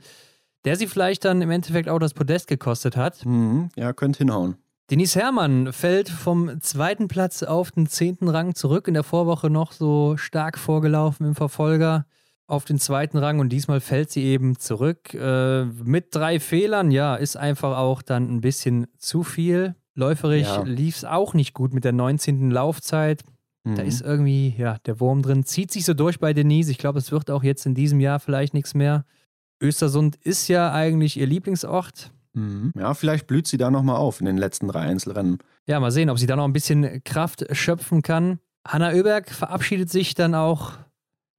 der 0.65 0.75
sie 0.75 0.87
vielleicht 0.87 1.25
dann 1.25 1.41
im 1.41 1.51
Endeffekt 1.51 1.89
auch 1.89 1.99
das 1.99 2.13
Podest 2.13 2.47
gekostet 2.47 2.97
hat. 2.97 3.25
Mhm, 3.25 3.69
ja, 3.75 3.93
könnte 3.93 4.19
hinhauen. 4.19 4.55
Denise 4.89 5.15
Herrmann 5.15 5.71
fällt 5.71 6.09
vom 6.09 6.61
zweiten 6.61 7.07
Platz 7.07 7.41
auf 7.41 7.71
den 7.71 7.87
zehnten 7.87 8.27
Rang 8.27 8.53
zurück. 8.53 8.87
In 8.87 8.93
der 8.93 9.03
Vorwoche 9.03 9.49
noch 9.49 9.71
so 9.71 10.17
stark 10.17 10.57
vorgelaufen 10.57 11.25
im 11.25 11.35
Verfolger 11.35 12.05
auf 12.47 12.65
den 12.65 12.79
zweiten 12.79 13.17
Rang 13.17 13.39
und 13.39 13.49
diesmal 13.49 13.79
fällt 13.79 14.11
sie 14.11 14.23
eben 14.23 14.59
zurück. 14.59 15.13
Äh, 15.13 15.65
mit 15.65 16.13
drei 16.13 16.39
Fehlern, 16.39 16.91
ja, 16.91 17.15
ist 17.15 17.37
einfach 17.37 17.77
auch 17.77 18.01
dann 18.01 18.29
ein 18.29 18.41
bisschen 18.41 18.87
zu 18.97 19.23
viel. 19.23 19.75
Läuferisch 19.95 20.47
ja. 20.47 20.63
lief 20.63 20.97
es 20.97 21.05
auch 21.05 21.33
nicht 21.33 21.53
gut 21.53 21.73
mit 21.73 21.85
der 21.85 21.93
19. 21.93 22.51
Laufzeit. 22.51 23.23
Mhm. 23.63 23.75
Da 23.75 23.83
ist 23.83 24.01
irgendwie, 24.01 24.53
ja, 24.57 24.77
der 24.85 24.99
Wurm 24.99 25.21
drin. 25.21 25.45
Zieht 25.45 25.71
sich 25.71 25.85
so 25.85 25.93
durch 25.93 26.19
bei 26.19 26.33
Denise. 26.33 26.71
Ich 26.71 26.77
glaube, 26.77 26.99
es 26.99 27.11
wird 27.11 27.31
auch 27.31 27.43
jetzt 27.43 27.65
in 27.65 27.75
diesem 27.75 27.99
Jahr 27.99 28.19
vielleicht 28.19 28.53
nichts 28.53 28.73
mehr. 28.73 29.05
Östersund 29.63 30.17
ist 30.17 30.47
ja 30.47 30.71
eigentlich 30.71 31.17
ihr 31.17 31.27
Lieblingsort. 31.27 32.11
Mhm. 32.33 32.73
Ja, 32.77 32.93
vielleicht 32.93 33.27
blüht 33.27 33.47
sie 33.47 33.57
da 33.57 33.71
nochmal 33.71 33.95
auf 33.95 34.19
in 34.19 34.25
den 34.25 34.37
letzten 34.37 34.67
drei 34.67 34.81
Einzelrennen. 34.81 35.39
Ja, 35.65 35.79
mal 35.79 35.91
sehen, 35.91 36.09
ob 36.09 36.19
sie 36.19 36.27
da 36.27 36.35
noch 36.35 36.45
ein 36.45 36.53
bisschen 36.53 37.03
Kraft 37.03 37.45
schöpfen 37.55 38.01
kann. 38.01 38.39
Hanna 38.67 38.91
Oeberg 38.93 39.29
verabschiedet 39.29 39.89
sich 39.89 40.15
dann 40.15 40.35
auch, 40.35 40.73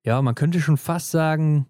ja, 0.05 0.21
man 0.23 0.35
könnte 0.35 0.61
schon 0.61 0.77
fast 0.77 1.11
sagen, 1.11 1.67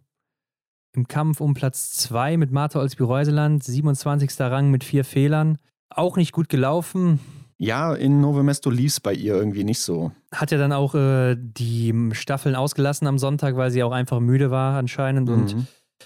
im 0.94 1.09
Kampf 1.09 1.40
um 1.40 1.55
Platz 1.55 1.90
2 1.92 2.36
mit 2.36 2.52
Martha 2.52 2.78
Olsby-Reuseland, 2.78 3.64
27. 3.64 4.30
Rang 4.40 4.70
mit 4.70 4.84
vier 4.84 5.05
Fehlern. 5.05 5.59
Auch 5.90 6.16
nicht 6.16 6.32
gut 6.32 6.48
gelaufen. 6.48 7.18
Ja, 7.57 7.94
in 7.94 8.20
Nove 8.20 8.42
Mesto 8.42 8.70
lief 8.70 8.92
es 8.92 9.00
bei 9.00 9.12
ihr 9.12 9.34
irgendwie 9.34 9.64
nicht 9.64 9.80
so. 9.80 10.12
Hat 10.32 10.50
ja 10.50 10.59
dann 10.59 10.72
auch 10.72 10.94
äh, 10.94 11.36
die 11.38 12.11
Staffeln 12.12 12.57
ausgelassen 12.57 13.07
am 13.07 13.18
Sonntag, 13.18 13.57
weil 13.57 13.70
sie 13.70 13.82
auch 13.82 13.92
einfach 13.92 14.20
müde 14.20 14.50
war 14.50 14.76
anscheinend 14.76 15.28
mhm. 15.28 15.34
und 15.34 15.57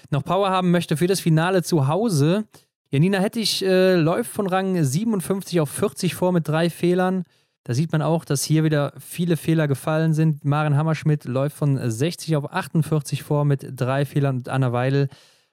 noch 0.09 0.23
Power 0.23 0.49
haben 0.49 0.71
möchte 0.71 0.97
für 0.97 1.07
das 1.07 1.19
Finale 1.19 1.63
zu 1.63 1.87
Hause. 1.87 2.45
Janina 2.91 3.19
Hettich 3.19 3.63
äh, 3.63 3.95
läuft 3.95 4.31
von 4.31 4.47
Rang 4.47 4.83
57 4.83 5.59
auf 5.59 5.69
40 5.69 6.15
vor 6.15 6.31
mit 6.31 6.47
drei 6.47 6.69
Fehlern. 6.69 7.23
Da 7.63 7.75
sieht 7.75 7.91
man 7.91 8.01
auch, 8.01 8.25
dass 8.25 8.43
hier 8.43 8.63
wieder 8.63 8.93
viele 8.99 9.37
Fehler 9.37 9.67
gefallen 9.67 10.13
sind. 10.13 10.43
Maren 10.43 10.75
Hammerschmidt 10.75 11.25
läuft 11.25 11.55
von 11.55 11.77
60 11.77 12.35
auf 12.35 12.51
48 12.51 13.21
vor 13.21 13.45
mit 13.45 13.63
drei 13.75 14.05
Fehlern 14.05 14.37
und 14.37 14.49
Anna 14.49 14.73
Weidel 14.73 15.07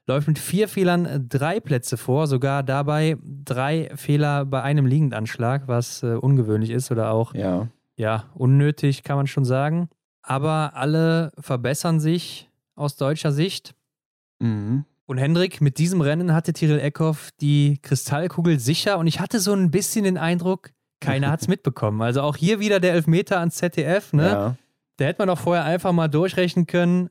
läuft 0.06 0.28
mit 0.28 0.38
vier 0.38 0.68
Fehlern 0.68 1.26
drei 1.28 1.60
Plätze 1.60 1.98
vor. 1.98 2.26
Sogar 2.26 2.62
dabei 2.62 3.18
drei 3.22 3.90
Fehler 3.96 4.46
bei 4.46 4.62
einem 4.62 4.86
Liegendanschlag, 4.86 5.68
was 5.68 6.02
äh, 6.02 6.14
ungewöhnlich 6.14 6.70
ist 6.70 6.90
oder 6.90 7.10
auch 7.10 7.34
ja. 7.34 7.68
ja, 7.96 8.24
unnötig, 8.34 9.02
kann 9.02 9.16
man 9.16 9.26
schon 9.26 9.44
sagen. 9.44 9.90
Aber 10.22 10.72
alle 10.74 11.32
verbessern 11.38 12.00
sich 12.00 12.48
aus 12.74 12.96
deutscher 12.96 13.32
Sicht. 13.32 13.74
Mhm. 14.38 14.84
Und 15.06 15.18
Hendrik, 15.18 15.60
mit 15.60 15.78
diesem 15.78 16.00
Rennen 16.00 16.34
hatte 16.34 16.52
Tyrell 16.52 16.80
Eckhoff 16.80 17.30
die 17.40 17.78
Kristallkugel 17.82 18.58
sicher 18.58 18.98
und 18.98 19.06
ich 19.06 19.20
hatte 19.20 19.38
so 19.38 19.52
ein 19.52 19.70
bisschen 19.70 20.04
den 20.04 20.18
Eindruck, 20.18 20.70
keiner 21.00 21.30
hat 21.30 21.42
es 21.42 21.48
mitbekommen. 21.48 22.02
Also 22.02 22.22
auch 22.22 22.36
hier 22.36 22.58
wieder 22.58 22.80
der 22.80 22.94
Elfmeter 22.94 23.38
ans 23.38 23.56
ZDF, 23.56 24.12
ne? 24.12 24.26
Ja. 24.26 24.56
Da 24.96 25.04
hätte 25.04 25.20
man 25.20 25.28
doch 25.28 25.38
vorher 25.38 25.64
einfach 25.64 25.92
mal 25.92 26.08
durchrechnen 26.08 26.66
können, 26.66 27.10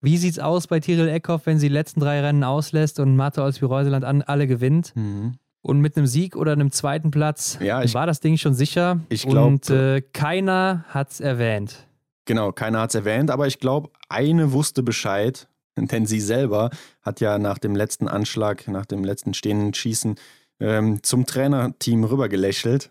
wie 0.00 0.16
sieht's 0.16 0.38
aus 0.38 0.66
bei 0.66 0.80
Tyrell 0.80 1.08
Eckhoff, 1.08 1.46
wenn 1.46 1.58
sie 1.58 1.68
die 1.68 1.74
letzten 1.74 2.00
drei 2.00 2.20
Rennen 2.20 2.44
auslässt 2.44 3.00
und 3.00 3.16
Mathe 3.16 3.42
aus 3.42 3.60
Reuseland 3.62 4.04
an 4.04 4.22
alle 4.22 4.46
gewinnt? 4.46 4.92
Mhm. 4.96 5.34
Und 5.60 5.80
mit 5.80 5.96
einem 5.96 6.06
Sieg 6.06 6.36
oder 6.36 6.52
einem 6.52 6.70
zweiten 6.70 7.10
Platz 7.10 7.58
ja, 7.60 7.82
ich, 7.82 7.92
war 7.92 8.06
das 8.06 8.20
Ding 8.20 8.36
schon 8.36 8.54
sicher. 8.54 9.00
Ich 9.08 9.26
glaube. 9.26 9.46
Und 9.46 9.70
äh, 9.70 10.00
keiner 10.00 10.84
hat's 10.88 11.20
erwähnt. 11.20 11.86
Genau, 12.26 12.52
keiner 12.52 12.80
hat's 12.80 12.94
erwähnt, 12.94 13.30
aber 13.30 13.46
ich 13.46 13.58
glaube, 13.58 13.90
eine 14.08 14.52
wusste 14.52 14.82
Bescheid 14.82 15.48
Denn 15.92 16.06
sie 16.06 16.20
selber 16.20 16.70
hat 17.02 17.20
ja 17.20 17.38
nach 17.38 17.58
dem 17.58 17.74
letzten 17.74 18.08
Anschlag, 18.08 18.68
nach 18.68 18.86
dem 18.86 19.04
letzten 19.04 19.34
stehenden 19.34 19.74
Schießen 19.74 20.16
ähm, 20.60 21.02
zum 21.02 21.26
Trainerteam 21.26 22.04
rüber 22.04 22.28
gelächelt. 22.28 22.90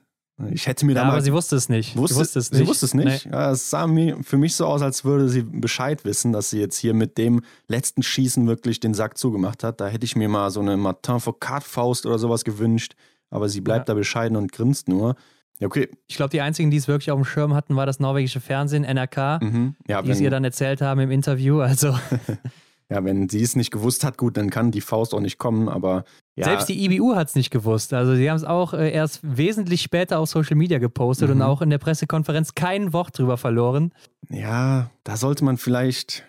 Ich 0.51 0.67
hätte 0.67 0.85
mir 0.85 0.93
ja, 0.93 1.01
da 1.01 1.07
mal. 1.07 1.13
Aber 1.13 1.21
sie 1.21 1.33
wusste 1.33 1.55
es 1.55 1.67
nicht. 1.67 1.97
Wusste, 1.97 2.13
sie 2.13 2.19
wusste 2.19 2.39
es 2.39 2.51
nicht. 2.51 2.59
Sie 2.59 2.67
wusste 2.67 2.85
es 2.85 2.93
nicht. 2.93 3.25
Nee. 3.25 3.31
Ja, 3.31 3.51
es 3.51 3.71
sah 3.71 3.87
mir, 3.87 4.17
für 4.21 4.37
mich 4.37 4.55
so 4.55 4.67
aus, 4.67 4.83
als 4.83 5.03
würde 5.03 5.29
sie 5.29 5.41
Bescheid 5.41 6.05
wissen, 6.05 6.31
dass 6.31 6.51
sie 6.51 6.59
jetzt 6.59 6.77
hier 6.77 6.93
mit 6.93 7.17
dem 7.17 7.41
letzten 7.67 8.03
Schießen 8.03 8.45
wirklich 8.45 8.79
den 8.79 8.93
Sack 8.93 9.17
zugemacht 9.17 9.63
hat. 9.63 9.81
Da 9.81 9.87
hätte 9.87 10.05
ich 10.05 10.15
mir 10.15 10.29
mal 10.29 10.51
so 10.51 10.59
eine 10.59 10.77
Martin 10.77 11.19
Foucault-Faust 11.19 12.05
oder 12.05 12.19
sowas 12.19 12.43
gewünscht. 12.43 12.93
Aber 13.31 13.49
sie 13.49 13.61
bleibt 13.61 13.89
ja. 13.89 13.93
da 13.93 13.97
bescheiden 13.97 14.37
und 14.37 14.51
grinst 14.51 14.87
nur. 14.87 15.15
Ja, 15.59 15.65
okay. 15.65 15.89
Ich 16.05 16.17
glaube, 16.17 16.29
die 16.29 16.41
einzigen, 16.41 16.69
die 16.69 16.77
es 16.77 16.87
wirklich 16.87 17.09
auf 17.09 17.19
dem 17.19 17.25
Schirm 17.25 17.55
hatten, 17.55 17.75
war 17.75 17.87
das 17.87 17.99
norwegische 17.99 18.39
Fernsehen, 18.39 18.83
NRK, 18.83 19.41
mhm. 19.41 19.75
ja, 19.87 20.03
die 20.03 20.11
es 20.11 20.21
ihr 20.21 20.29
dann 20.29 20.43
erzählt 20.43 20.81
haben 20.81 20.99
im 20.99 21.09
Interview. 21.09 21.61
Also. 21.61 21.97
ja, 22.89 23.03
wenn 23.03 23.27
sie 23.27 23.41
es 23.41 23.55
nicht 23.55 23.71
gewusst 23.71 24.03
hat, 24.03 24.17
gut, 24.17 24.37
dann 24.37 24.49
kann 24.49 24.71
die 24.71 24.81
Faust 24.81 25.13
auch 25.13 25.19
nicht 25.19 25.37
kommen, 25.37 25.67
aber 25.67 26.05
ja. 26.35 26.45
Selbst 26.45 26.69
die 26.69 26.85
IBU 26.85 27.15
hat 27.15 27.29
es 27.29 27.35
nicht 27.35 27.49
gewusst. 27.49 27.93
Also 27.93 28.15
sie 28.15 28.29
haben 28.29 28.37
es 28.37 28.43
auch 28.43 28.73
äh, 28.73 28.91
erst 28.91 29.19
wesentlich 29.23 29.81
später 29.81 30.19
auf 30.19 30.29
Social 30.29 30.55
Media 30.55 30.77
gepostet 30.77 31.29
mhm. 31.29 31.37
und 31.37 31.41
auch 31.41 31.61
in 31.61 31.69
der 31.69 31.79
Pressekonferenz 31.79 32.53
kein 32.53 32.93
Wort 32.93 33.17
drüber 33.17 33.37
verloren. 33.37 33.91
Ja, 34.29 34.91
da 35.03 35.17
sollte 35.17 35.43
man 35.43 35.57
vielleicht, 35.57 36.23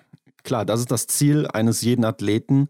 klar, 0.44 0.64
das 0.64 0.80
ist 0.80 0.90
das 0.90 1.06
Ziel 1.06 1.46
eines 1.46 1.82
jeden 1.82 2.04
Athleten. 2.04 2.68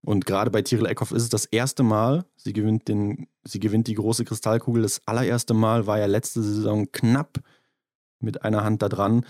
Und 0.00 0.24
gerade 0.24 0.52
bei 0.52 0.62
Tyrell 0.62 0.86
Eckhoff 0.86 1.10
ist 1.10 1.24
es 1.24 1.28
das 1.28 1.44
erste 1.44 1.82
Mal. 1.82 2.24
Sie 2.36 2.52
gewinnt, 2.52 2.86
den, 2.86 3.26
sie 3.42 3.58
gewinnt 3.58 3.88
die 3.88 3.94
große 3.94 4.24
Kristallkugel. 4.24 4.82
Das 4.82 5.02
allererste 5.06 5.52
Mal 5.52 5.88
war 5.88 5.98
ja 5.98 6.06
letzte 6.06 6.40
Saison 6.40 6.90
knapp 6.92 7.40
mit 8.20 8.44
einer 8.44 8.62
Hand 8.62 8.82
da 8.82 8.88
dran 8.88 9.26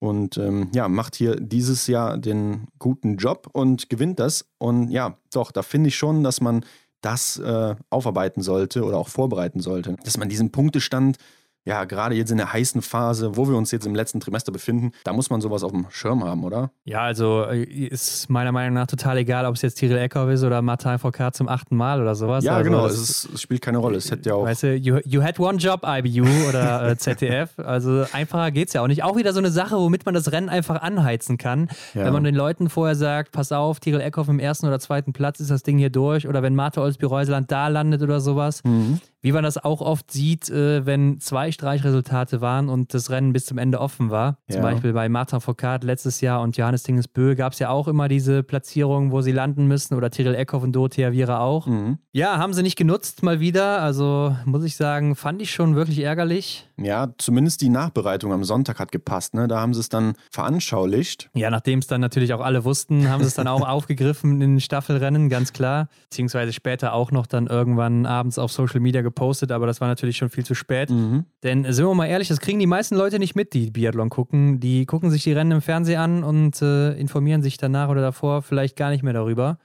und 0.00 0.38
ähm, 0.38 0.70
ja, 0.74 0.88
macht 0.88 1.14
hier 1.14 1.36
dieses 1.36 1.86
Jahr 1.86 2.16
den 2.16 2.68
guten 2.78 3.16
Job 3.18 3.48
und 3.52 3.90
gewinnt 3.90 4.18
das. 4.18 4.46
Und 4.58 4.90
ja, 4.90 5.16
doch, 5.32 5.52
da 5.52 5.62
finde 5.62 5.88
ich 5.88 5.96
schon, 5.96 6.24
dass 6.24 6.40
man 6.40 6.64
das 7.02 7.38
äh, 7.38 7.76
aufarbeiten 7.90 8.42
sollte 8.42 8.84
oder 8.84 8.96
auch 8.96 9.08
vorbereiten 9.08 9.60
sollte. 9.60 9.96
Dass 10.02 10.16
man 10.16 10.28
diesen 10.28 10.52
Punktestand 10.52 11.18
ja, 11.64 11.84
gerade 11.84 12.14
jetzt 12.14 12.30
in 12.30 12.38
der 12.38 12.52
heißen 12.52 12.80
Phase, 12.80 13.36
wo 13.36 13.46
wir 13.46 13.56
uns 13.56 13.70
jetzt 13.70 13.86
im 13.86 13.94
letzten 13.94 14.18
Trimester 14.20 14.50
befinden, 14.50 14.92
da 15.04 15.12
muss 15.12 15.28
man 15.28 15.42
sowas 15.42 15.62
auf 15.62 15.72
dem 15.72 15.86
Schirm 15.90 16.24
haben, 16.24 16.42
oder? 16.44 16.70
Ja, 16.84 17.02
also 17.02 17.44
äh, 17.44 17.62
ist 17.62 18.30
meiner 18.30 18.50
Meinung 18.50 18.74
nach 18.74 18.86
total 18.86 19.18
egal, 19.18 19.44
ob 19.44 19.56
es 19.56 19.62
jetzt 19.62 19.74
Tyrell 19.76 19.98
Eckhoff 19.98 20.30
ist 20.30 20.42
oder 20.42 20.62
Martin 20.62 20.98
VK 20.98 21.34
zum 21.34 21.48
achten 21.48 21.76
Mal 21.76 22.00
oder 22.00 22.14
sowas. 22.14 22.44
Ja, 22.44 22.56
also 22.56 22.70
genau, 22.70 22.86
es, 22.86 22.98
ist, 22.98 23.28
es, 23.34 23.42
spielt 23.42 23.60
keine 23.60 23.78
Rolle. 23.78 23.98
Es 23.98 24.10
hätte 24.10 24.30
ja 24.30 24.36
auch. 24.36 24.44
Weißt 24.44 24.62
du, 24.62 24.74
you, 24.74 25.00
you 25.04 25.22
had 25.22 25.38
one 25.38 25.58
job, 25.58 25.82
IBU 25.84 26.26
oder 26.48 26.88
äh, 26.90 26.96
ZDF. 26.96 27.58
Also 27.58 28.06
einfacher 28.12 28.50
geht 28.52 28.68
es 28.68 28.74
ja 28.74 28.82
auch 28.82 28.88
nicht. 28.88 29.02
Auch 29.02 29.16
wieder 29.16 29.34
so 29.34 29.38
eine 29.38 29.50
Sache, 29.50 29.76
womit 29.76 30.06
man 30.06 30.14
das 30.14 30.32
Rennen 30.32 30.48
einfach 30.48 30.80
anheizen 30.80 31.36
kann. 31.36 31.68
Ja. 31.92 32.06
Wenn 32.06 32.14
man 32.14 32.24
den 32.24 32.34
Leuten 32.34 32.70
vorher 32.70 32.96
sagt, 32.96 33.32
pass 33.32 33.52
auf, 33.52 33.80
Tyrell 33.80 34.00
Eckhoff 34.00 34.28
im 34.28 34.38
ersten 34.38 34.66
oder 34.66 34.80
zweiten 34.80 35.12
Platz 35.12 35.40
ist 35.40 35.50
das 35.50 35.62
Ding 35.62 35.76
hier 35.76 35.90
durch. 35.90 36.26
Oder 36.26 36.42
wenn 36.42 36.54
Martha 36.54 36.80
Olsby-Reuseland 36.80 37.50
da 37.52 37.68
landet 37.68 38.02
oder 38.02 38.20
sowas. 38.20 38.64
Mhm 38.64 39.00
wie 39.22 39.32
man 39.32 39.44
das 39.44 39.58
auch 39.58 39.80
oft 39.80 40.10
sieht, 40.10 40.48
äh, 40.48 40.86
wenn 40.86 41.20
zwei 41.20 41.52
Streichresultate 41.52 42.40
waren 42.40 42.68
und 42.68 42.94
das 42.94 43.10
Rennen 43.10 43.32
bis 43.32 43.46
zum 43.46 43.58
Ende 43.58 43.80
offen 43.80 44.10
war. 44.10 44.38
Ja. 44.48 44.54
Zum 44.54 44.62
Beispiel 44.62 44.92
bei 44.92 45.08
Martin 45.08 45.40
Foucault 45.40 45.84
letztes 45.84 46.20
Jahr 46.20 46.40
und 46.40 46.56
Johannes 46.56 46.82
Dingesbö 46.82 47.34
gab 47.34 47.52
es 47.52 47.58
ja 47.58 47.70
auch 47.70 47.88
immer 47.88 48.08
diese 48.08 48.42
Platzierungen, 48.42 49.10
wo 49.10 49.20
sie 49.20 49.32
landen 49.32 49.66
müssen 49.66 49.94
oder 49.94 50.10
Tyrell 50.10 50.34
Eckhoff 50.34 50.62
und 50.62 50.72
Dorothea 50.72 51.12
Viera 51.12 51.40
auch. 51.40 51.66
Mhm. 51.66 51.98
Ja, 52.12 52.38
haben 52.38 52.54
sie 52.54 52.62
nicht 52.62 52.76
genutzt 52.76 53.22
mal 53.22 53.40
wieder. 53.40 53.82
Also 53.82 54.36
muss 54.44 54.64
ich 54.64 54.76
sagen, 54.76 55.16
fand 55.16 55.42
ich 55.42 55.50
schon 55.50 55.74
wirklich 55.74 56.00
ärgerlich. 56.00 56.66
Ja, 56.80 57.08
zumindest 57.18 57.60
die 57.60 57.68
Nachbereitung 57.68 58.32
am 58.32 58.44
Sonntag 58.44 58.78
hat 58.78 58.90
gepasst. 58.92 59.34
Ne? 59.34 59.48
Da 59.48 59.60
haben 59.60 59.74
sie 59.74 59.80
es 59.80 59.88
dann 59.88 60.14
veranschaulicht. 60.30 61.30
Ja, 61.34 61.50
nachdem 61.50 61.80
es 61.80 61.86
dann 61.86 62.00
natürlich 62.00 62.32
auch 62.32 62.40
alle 62.40 62.64
wussten, 62.64 63.08
haben 63.08 63.22
sie 63.22 63.28
es 63.28 63.34
dann 63.34 63.48
auch 63.48 63.60
aufgegriffen 63.68 64.32
in 64.34 64.40
den 64.40 64.60
Staffelrennen, 64.60 65.28
ganz 65.28 65.52
klar. 65.52 65.88
Beziehungsweise 66.08 66.52
später 66.52 66.92
auch 66.94 67.10
noch 67.10 67.26
dann 67.26 67.46
irgendwann 67.46 68.06
abends 68.06 68.38
auf 68.38 68.52
Social 68.52 68.80
Media 68.80 69.02
gepostet, 69.02 69.52
aber 69.52 69.66
das 69.66 69.80
war 69.80 69.88
natürlich 69.88 70.16
schon 70.16 70.30
viel 70.30 70.44
zu 70.44 70.54
spät. 70.54 70.90
Mhm. 70.90 71.24
Denn 71.42 71.70
sind 71.70 71.86
wir 71.86 71.94
mal 71.94 72.06
ehrlich, 72.06 72.28
das 72.28 72.40
kriegen 72.40 72.58
die 72.58 72.66
meisten 72.66 72.96
Leute 72.96 73.18
nicht 73.18 73.36
mit, 73.36 73.52
die 73.52 73.70
Biathlon 73.70 74.08
gucken. 74.08 74.60
Die 74.60 74.86
gucken 74.86 75.10
sich 75.10 75.22
die 75.22 75.32
Rennen 75.32 75.52
im 75.52 75.62
Fernsehen 75.62 76.00
an 76.00 76.24
und 76.24 76.60
äh, 76.62 76.92
informieren 76.92 77.42
sich 77.42 77.58
danach 77.58 77.88
oder 77.88 78.00
davor 78.00 78.42
vielleicht 78.42 78.76
gar 78.76 78.90
nicht 78.90 79.02
mehr 79.02 79.12
darüber. 79.12 79.58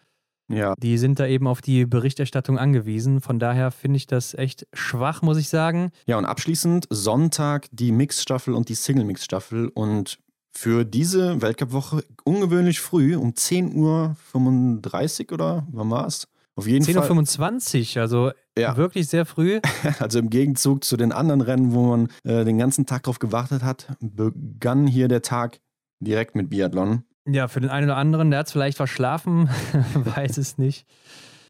Ja. 0.48 0.76
Die 0.78 0.98
sind 0.98 1.20
da 1.20 1.26
eben 1.26 1.48
auf 1.48 1.62
die 1.62 1.86
Berichterstattung 1.86 2.60
angewiesen. 2.60 3.22
Von 3.22 3.40
daher 3.40 3.72
finde 3.72 3.98
ich 3.98 4.08
das 4.08 4.34
echt 4.34 4.68
schwach, 4.74 5.22
muss 5.22 5.38
ich 5.38 5.50
sagen. 5.50 5.92
Ja, 6.06 6.18
und 6.18 6.26
abschließend 6.26 6.88
Sonntag 6.90 7.68
die 7.72 7.92
Mixstaffel 7.92 8.54
und 8.54 8.70
die 8.70 8.76
Single-Mix-Staffel. 8.76 9.70
Und 9.70 10.20
für 10.52 10.86
diese 10.86 11.42
Weltcup-Woche 11.42 12.04
ungewöhnlich 12.24 12.80
früh 12.80 13.16
um 13.16 13.32
10.35 13.32 15.26
Uhr 15.28 15.34
oder 15.34 15.68
wann 15.72 15.90
war 15.90 16.08
es? 16.08 16.28
Auf 16.56 16.68
jeden 16.68 16.86
10 16.86 16.96
Fall. 16.96 17.10
10.25 17.10 17.96
Uhr, 17.96 18.02
also 18.02 18.32
ja. 18.58 18.78
wirklich 18.78 19.08
sehr 19.08 19.26
früh. 19.26 19.60
Also 20.00 20.20
im 20.20 20.30
Gegenzug 20.30 20.84
zu 20.84 20.96
den 20.96 21.12
anderen 21.12 21.42
Rennen, 21.42 21.74
wo 21.74 21.88
man 21.88 22.10
äh, 22.24 22.46
den 22.46 22.58
ganzen 22.58 22.86
Tag 22.86 23.04
drauf 23.04 23.20
gewartet 23.20 23.64
hat, 23.64 23.88
begann 24.00 24.88
hier 24.88 25.08
der 25.08 25.22
Tag 25.22 25.60
direkt 26.00 26.36
mit 26.36 26.50
Biathlon. 26.50 27.04
Ja, 27.28 27.48
für 27.48 27.60
den 27.60 27.70
einen 27.70 27.88
oder 27.88 27.98
anderen, 27.98 28.30
der 28.30 28.40
hat 28.40 28.48
es 28.48 28.52
vielleicht 28.52 28.78
verschlafen, 28.78 29.50
weiß 29.94 30.38
es 30.38 30.58
nicht. 30.58 30.86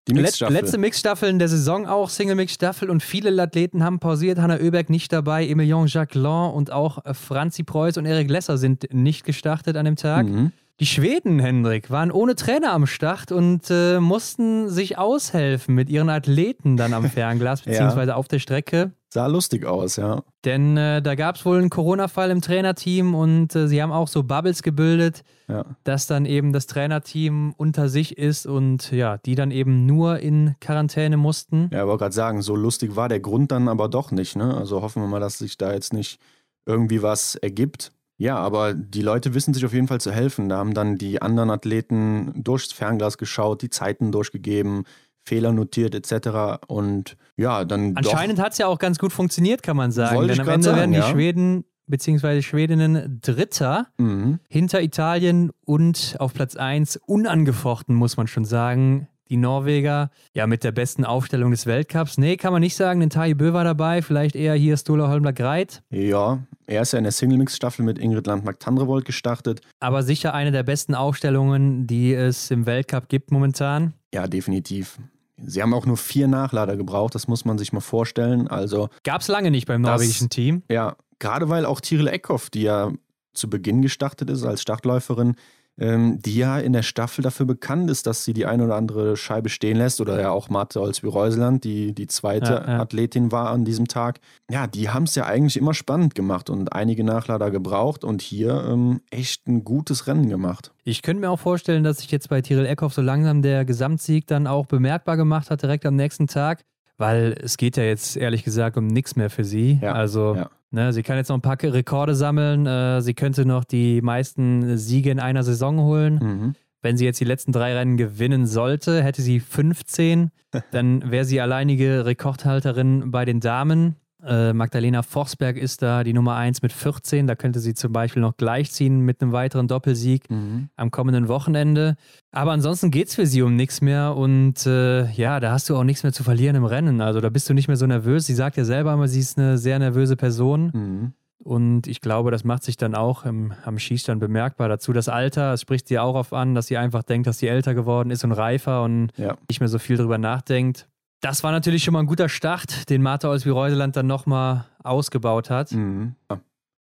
Die 0.07 0.13
Mixstaffel. 0.13 0.53
Letzte 0.53 0.77
Mixstaffel 0.77 1.29
in 1.29 1.39
der 1.39 1.47
Saison 1.47 1.87
auch, 1.87 2.09
Single-Mix-Staffel 2.09 2.91
und 2.91 3.01
viele 3.01 3.41
Athleten 3.41 3.83
haben 3.83 3.99
pausiert. 3.99 4.37
Hanna 4.37 4.57
Oeberg 4.59 4.89
nicht 4.89 5.11
dabei, 5.11 5.47
Emilien 5.47 5.87
Jacquelin 5.87 6.51
und 6.51 6.71
auch 6.71 6.99
Franzi 7.13 7.63
Preuß 7.63 7.97
und 7.97 8.05
Erik 8.05 8.29
Lesser 8.29 8.57
sind 8.57 8.93
nicht 8.93 9.25
gestartet 9.25 9.75
an 9.77 9.85
dem 9.85 9.95
Tag. 9.95 10.27
Mhm. 10.27 10.51
Die 10.79 10.85
Schweden, 10.85 11.39
Hendrik, 11.39 11.89
waren 11.89 12.11
ohne 12.11 12.35
Trainer 12.35 12.73
am 12.73 12.85
Start 12.85 13.31
und 13.31 13.63
äh, 13.69 13.99
mussten 13.99 14.69
sich 14.69 14.97
aushelfen 14.97 15.73
mit 15.73 15.89
ihren 15.89 16.09
Athleten 16.09 16.77
dann 16.77 16.93
am 16.93 17.09
Fernglas 17.09 17.61
beziehungsweise 17.63 18.11
ja. 18.11 18.15
auf 18.15 18.27
der 18.27 18.39
Strecke. 18.39 18.91
Sah 19.15 19.27
lustig 19.27 19.65
aus, 19.65 19.95
ja. 19.95 20.23
Denn 20.43 20.75
äh, 20.75 21.01
da 21.01 21.15
gab 21.15 21.37
es 21.37 21.45
wohl 21.45 21.57
einen 21.57 21.69
Corona-Fall 21.69 22.31
im 22.31 22.41
Trainerteam 22.41 23.15
und 23.15 23.55
äh, 23.55 23.69
sie 23.69 23.81
haben 23.81 23.93
auch 23.93 24.09
so 24.09 24.23
Bubbles 24.23 24.61
gebildet, 24.61 25.23
ja. 25.47 25.63
dass 25.85 26.05
dann 26.05 26.25
eben 26.25 26.51
das 26.51 26.67
Trainerteam 26.67 27.53
unter 27.55 27.87
sich 27.87 28.17
ist 28.17 28.45
und 28.45 28.91
ja, 28.91 29.17
die 29.19 29.35
dann 29.35 29.51
eben 29.51 29.85
nur 29.85 30.19
in 30.19 30.55
Quarantäne 30.59 31.15
mussten. 31.15 31.69
Ja, 31.71 31.83
ich 31.83 31.87
wollte 31.87 31.99
gerade 31.99 32.13
sagen, 32.13 32.41
so 32.41 32.57
lustig 32.57 32.97
war 32.97 33.07
der 33.07 33.21
Grund 33.21 33.53
dann 33.53 33.69
aber 33.69 33.87
doch 33.87 34.11
nicht, 34.11 34.35
ne? 34.35 34.53
Also 34.53 34.81
hoffen 34.81 35.01
wir 35.01 35.07
mal, 35.07 35.21
dass 35.21 35.37
sich 35.37 35.57
da 35.57 35.71
jetzt 35.71 35.93
nicht 35.93 36.19
irgendwie 36.65 37.01
was 37.01 37.35
ergibt. 37.35 37.93
Ja, 38.17 38.35
aber 38.35 38.73
die 38.73 39.01
Leute 39.01 39.33
wissen 39.33 39.53
sich 39.53 39.65
auf 39.65 39.73
jeden 39.73 39.87
Fall 39.87 40.01
zu 40.01 40.11
helfen. 40.11 40.49
Da 40.49 40.57
haben 40.57 40.73
dann 40.73 40.97
die 40.97 41.21
anderen 41.21 41.51
Athleten 41.51 42.33
durchs 42.35 42.73
Fernglas 42.73 43.17
geschaut, 43.17 43.61
die 43.61 43.69
Zeiten 43.69 44.11
durchgegeben, 44.11 44.83
Fehler 45.25 45.51
notiert 45.51 45.95
etc. 45.95 46.63
Und 46.67 47.17
ja, 47.35 47.65
dann. 47.65 47.95
Anscheinend 47.95 48.39
hat 48.39 48.53
es 48.53 48.57
ja 48.59 48.67
auch 48.67 48.79
ganz 48.79 48.99
gut 48.99 49.11
funktioniert, 49.11 49.63
kann 49.63 49.77
man 49.77 49.91
sagen. 49.91 50.27
Denn 50.27 50.39
am 50.39 50.47
Ende 50.47 50.65
sagen, 50.65 50.77
werden 50.77 50.91
die 50.91 50.99
ja. 50.99 51.09
Schweden 51.09 51.65
bzw. 51.87 52.41
Schwedinnen 52.41 53.19
Dritter 53.21 53.87
mhm. 53.97 54.39
hinter 54.49 54.81
Italien 54.81 55.51
und 55.65 56.15
auf 56.19 56.33
Platz 56.33 56.55
1 56.55 56.97
unangefochten, 57.05 57.95
muss 57.95 58.17
man 58.17 58.27
schon 58.27 58.45
sagen, 58.45 59.07
die 59.29 59.37
Norweger, 59.37 60.11
ja, 60.35 60.45
mit 60.45 60.63
der 60.63 60.71
besten 60.71 61.03
Aufstellung 61.03 61.51
des 61.51 61.65
Weltcups. 61.65 62.17
Nee, 62.17 62.37
kann 62.37 62.53
man 62.53 62.61
nicht 62.61 62.75
sagen, 62.75 62.99
denn 62.99 63.09
Taji 63.09 63.33
Bö 63.33 63.53
war 63.53 63.63
dabei, 63.63 64.01
vielleicht 64.01 64.35
eher 64.35 64.53
hier 64.53 64.77
Stola 64.77 65.07
Holmler 65.07 65.33
Greit. 65.33 65.81
Ja, 65.89 66.43
er 66.67 66.83
ist 66.83 66.93
ja 66.93 66.99
in 66.99 67.03
der 67.03 67.11
Single-Mix-Staffel 67.11 67.83
mit 67.83 67.97
Ingrid 67.97 68.27
Landmark-Tandrevold 68.27 69.05
gestartet. 69.05 69.61
Aber 69.79 70.03
sicher 70.03 70.33
eine 70.33 70.51
der 70.51 70.63
besten 70.63 70.93
Aufstellungen, 70.93 71.87
die 71.87 72.13
es 72.13 72.51
im 72.51 72.65
Weltcup 72.65 73.09
gibt 73.09 73.31
momentan. 73.31 73.93
Ja, 74.13 74.27
definitiv. 74.27 74.99
Sie 75.37 75.61
haben 75.61 75.73
auch 75.73 75.85
nur 75.85 75.97
vier 75.97 76.27
Nachlader 76.27 76.77
gebraucht, 76.77 77.15
das 77.15 77.27
muss 77.27 77.45
man 77.45 77.57
sich 77.57 77.73
mal 77.73 77.81
vorstellen. 77.81 78.47
Also 78.47 78.89
Gab 79.03 79.21
es 79.21 79.27
lange 79.27 79.51
nicht 79.51 79.67
beim 79.67 79.81
norwegischen 79.81 80.29
das, 80.29 80.35
Team. 80.35 80.63
Ja, 80.69 80.95
gerade 81.19 81.49
weil 81.49 81.65
auch 81.65 81.81
Tiril 81.81 82.07
Eckhoff, 82.07 82.49
die 82.49 82.63
ja 82.63 82.91
zu 83.33 83.49
Beginn 83.49 83.81
gestartet 83.81 84.29
ist 84.29 84.45
als 84.45 84.61
Startläuferin, 84.61 85.35
ähm, 85.77 86.19
die 86.21 86.35
ja 86.35 86.59
in 86.59 86.73
der 86.73 86.83
Staffel 86.83 87.21
dafür 87.21 87.45
bekannt 87.45 87.89
ist, 87.89 88.07
dass 88.07 88.23
sie 88.23 88.33
die 88.33 88.45
eine 88.45 88.65
oder 88.65 88.75
andere 88.75 89.17
Scheibe 89.17 89.49
stehen 89.49 89.77
lässt. 89.77 89.99
Oder 90.01 90.19
ja 90.19 90.31
auch 90.31 90.49
Marte 90.49 90.81
Olsby-Reuseland, 90.81 91.63
die 91.63 91.93
die 91.93 92.07
zweite 92.07 92.53
ja, 92.53 92.67
ja. 92.67 92.79
Athletin 92.79 93.31
war 93.31 93.49
an 93.49 93.65
diesem 93.65 93.87
Tag. 93.87 94.19
Ja, 94.49 94.67
die 94.67 94.89
haben 94.89 95.03
es 95.03 95.15
ja 95.15 95.25
eigentlich 95.25 95.57
immer 95.57 95.73
spannend 95.73 96.15
gemacht 96.15 96.49
und 96.49 96.73
einige 96.73 97.03
Nachlader 97.03 97.51
gebraucht 97.51 98.03
und 98.03 98.21
hier 98.21 98.65
ähm, 98.69 99.01
echt 99.09 99.47
ein 99.47 99.63
gutes 99.63 100.07
Rennen 100.07 100.29
gemacht. 100.29 100.71
Ich 100.83 101.01
könnte 101.01 101.21
mir 101.21 101.29
auch 101.29 101.39
vorstellen, 101.39 101.83
dass 101.83 101.97
sich 101.97 102.11
jetzt 102.11 102.29
bei 102.29 102.41
Tyrell 102.41 102.65
Eckhoff 102.65 102.93
so 102.93 103.01
langsam 103.01 103.41
der 103.41 103.65
Gesamtsieg 103.65 104.27
dann 104.27 104.47
auch 104.47 104.67
bemerkbar 104.67 105.17
gemacht 105.17 105.49
hat, 105.49 105.61
direkt 105.61 105.85
am 105.85 105.95
nächsten 105.95 106.27
Tag 106.27 106.63
weil 106.97 107.35
es 107.43 107.57
geht 107.57 107.75
ja 107.77 107.83
jetzt 107.83 108.15
ehrlich 108.15 108.43
gesagt 108.43 108.77
um 108.77 108.87
nichts 108.87 109.15
mehr 109.15 109.29
für 109.29 109.43
sie. 109.43 109.79
Ja, 109.81 109.93
also 109.93 110.35
ja. 110.35 110.49
Ne, 110.75 110.91
sie 110.91 111.03
kann 111.03 111.15
jetzt 111.15 111.29
noch 111.29 111.37
ein 111.37 111.41
paar 111.41 111.55
Rekorde 111.63 112.15
sammeln. 112.15 112.65
Äh, 112.65 113.01
sie 113.01 113.13
könnte 113.13 113.45
noch 113.45 113.63
die 113.63 114.01
meisten 114.01 114.77
Siege 114.77 115.09
in 115.09 115.21
einer 115.21 115.41
Saison 115.41 115.79
holen. 115.79 116.15
Mhm. 116.15 116.55
Wenn 116.81 116.97
sie 116.97 117.05
jetzt 117.05 117.21
die 117.21 117.25
letzten 117.25 117.53
drei 117.53 117.73
Rennen 117.73 117.95
gewinnen 117.95 118.45
sollte, 118.45 119.01
hätte 119.01 119.21
sie 119.21 119.39
15. 119.39 120.31
Dann 120.71 121.09
wäre 121.09 121.23
sie 121.23 121.39
alleinige 121.39 122.05
Rekordhalterin 122.05 123.09
bei 123.09 123.23
den 123.23 123.39
Damen. 123.39 123.95
Äh, 124.25 124.53
Magdalena 124.53 125.03
Forsberg 125.03 125.57
ist 125.57 125.81
da 125.81 126.03
die 126.03 126.13
Nummer 126.13 126.35
1 126.35 126.61
mit 126.61 126.73
14. 126.73 127.27
Da 127.27 127.35
könnte 127.35 127.59
sie 127.59 127.73
zum 127.73 127.93
Beispiel 127.93 128.21
noch 128.21 128.37
gleichziehen 128.37 129.01
mit 129.01 129.21
einem 129.21 129.31
weiteren 129.31 129.67
Doppelsieg 129.67 130.29
mhm. 130.29 130.69
am 130.75 130.91
kommenden 130.91 131.27
Wochenende. 131.27 131.95
Aber 132.31 132.51
ansonsten 132.51 132.89
geht 132.89 133.09
es 133.09 133.15
für 133.15 133.27
sie 133.27 133.41
um 133.43 133.55
nichts 133.55 133.81
mehr 133.81 134.15
und 134.15 134.65
äh, 134.65 135.09
ja, 135.11 135.39
da 135.39 135.51
hast 135.51 135.69
du 135.69 135.75
auch 135.77 135.83
nichts 135.83 136.03
mehr 136.03 136.13
zu 136.13 136.23
verlieren 136.23 136.55
im 136.55 136.65
Rennen. 136.65 137.01
Also 137.01 137.21
da 137.21 137.29
bist 137.29 137.49
du 137.49 137.53
nicht 137.53 137.67
mehr 137.67 137.77
so 137.77 137.85
nervös. 137.85 138.25
Sie 138.25 138.33
sagt 138.33 138.57
ja 138.57 138.65
selber 138.65 138.93
immer, 138.93 139.07
sie 139.07 139.19
ist 139.19 139.37
eine 139.37 139.57
sehr 139.57 139.77
nervöse 139.79 140.15
Person. 140.15 140.71
Mhm. 140.73 141.13
Und 141.45 141.85
ich 141.85 142.01
glaube, 142.01 142.31
das 142.31 142.43
macht 142.43 142.63
sich 142.63 142.75
dann 142.77 142.95
auch 142.95 143.23
im, 143.25 143.53
am 143.65 143.77
Schießstand 143.77 144.19
bemerkbar. 144.19 144.67
Dazu 144.67 144.93
das 144.93 145.09
Alter, 145.09 145.53
es 145.53 145.61
spricht 145.61 145.87
sie 145.87 145.99
auch 145.99 146.15
auf 146.15 146.33
an, 146.33 146.55
dass 146.55 146.67
sie 146.67 146.77
einfach 146.77 147.03
denkt, 147.03 147.27
dass 147.27 147.37
sie 147.37 147.47
älter 147.47 147.75
geworden 147.75 148.09
ist 148.09 148.23
und 148.23 148.31
reifer 148.31 148.81
und 148.83 149.11
ja. 149.17 149.37
nicht 149.47 149.59
mehr 149.59 149.69
so 149.69 149.77
viel 149.77 149.97
drüber 149.97 150.17
nachdenkt. 150.17 150.87
Das 151.25 151.43
war 151.43 151.51
natürlich 151.51 151.83
schon 151.83 151.93
mal 151.95 152.01
ein 152.01 152.05
guter 152.05 152.29
Start, 152.29 152.87
den 152.87 153.01
Martha 153.01 153.27
Olsby-Reuseland 153.27 153.95
dann 153.95 154.05
nochmal 154.05 154.65
ausgebaut 154.83 155.49
hat. 155.49 155.71
Mhm. 155.71 156.13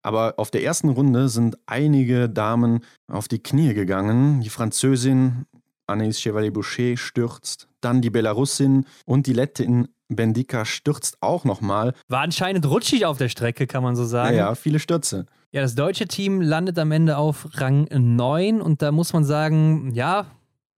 Aber 0.01 0.33
auf 0.35 0.51
der 0.51 0.65
ersten 0.65 0.89
Runde 0.89 1.29
sind 1.29 1.57
einige 1.65 2.27
Damen 2.27 2.81
auf 3.07 3.29
die 3.29 3.41
Knie 3.41 3.73
gegangen. 3.73 4.41
Die 4.41 4.49
Französin 4.49 5.45
Anaïs 5.89 6.19
Chevalier-Boucher 6.19 6.97
stürzt, 6.97 7.69
dann 7.79 8.01
die 8.01 8.09
Belarusin 8.09 8.85
und 9.05 9.27
die 9.27 9.33
Lettin 9.33 9.87
Bendika 10.09 10.65
stürzt 10.65 11.19
auch 11.21 11.45
nochmal. 11.45 11.93
War 12.09 12.19
anscheinend 12.19 12.65
rutschig 12.65 13.05
auf 13.05 13.17
der 13.17 13.29
Strecke, 13.29 13.65
kann 13.65 13.81
man 13.81 13.95
so 13.95 14.03
sagen. 14.03 14.35
Ja, 14.35 14.49
ja, 14.49 14.55
viele 14.55 14.79
Stürze. 14.79 15.25
Ja, 15.53 15.61
das 15.61 15.75
deutsche 15.75 16.05
Team 16.05 16.41
landet 16.41 16.77
am 16.79 16.91
Ende 16.91 17.15
auf 17.15 17.47
Rang 17.53 17.87
9 17.89 18.61
und 18.61 18.81
da 18.81 18.91
muss 18.91 19.13
man 19.13 19.23
sagen, 19.23 19.91
ja, 19.93 20.25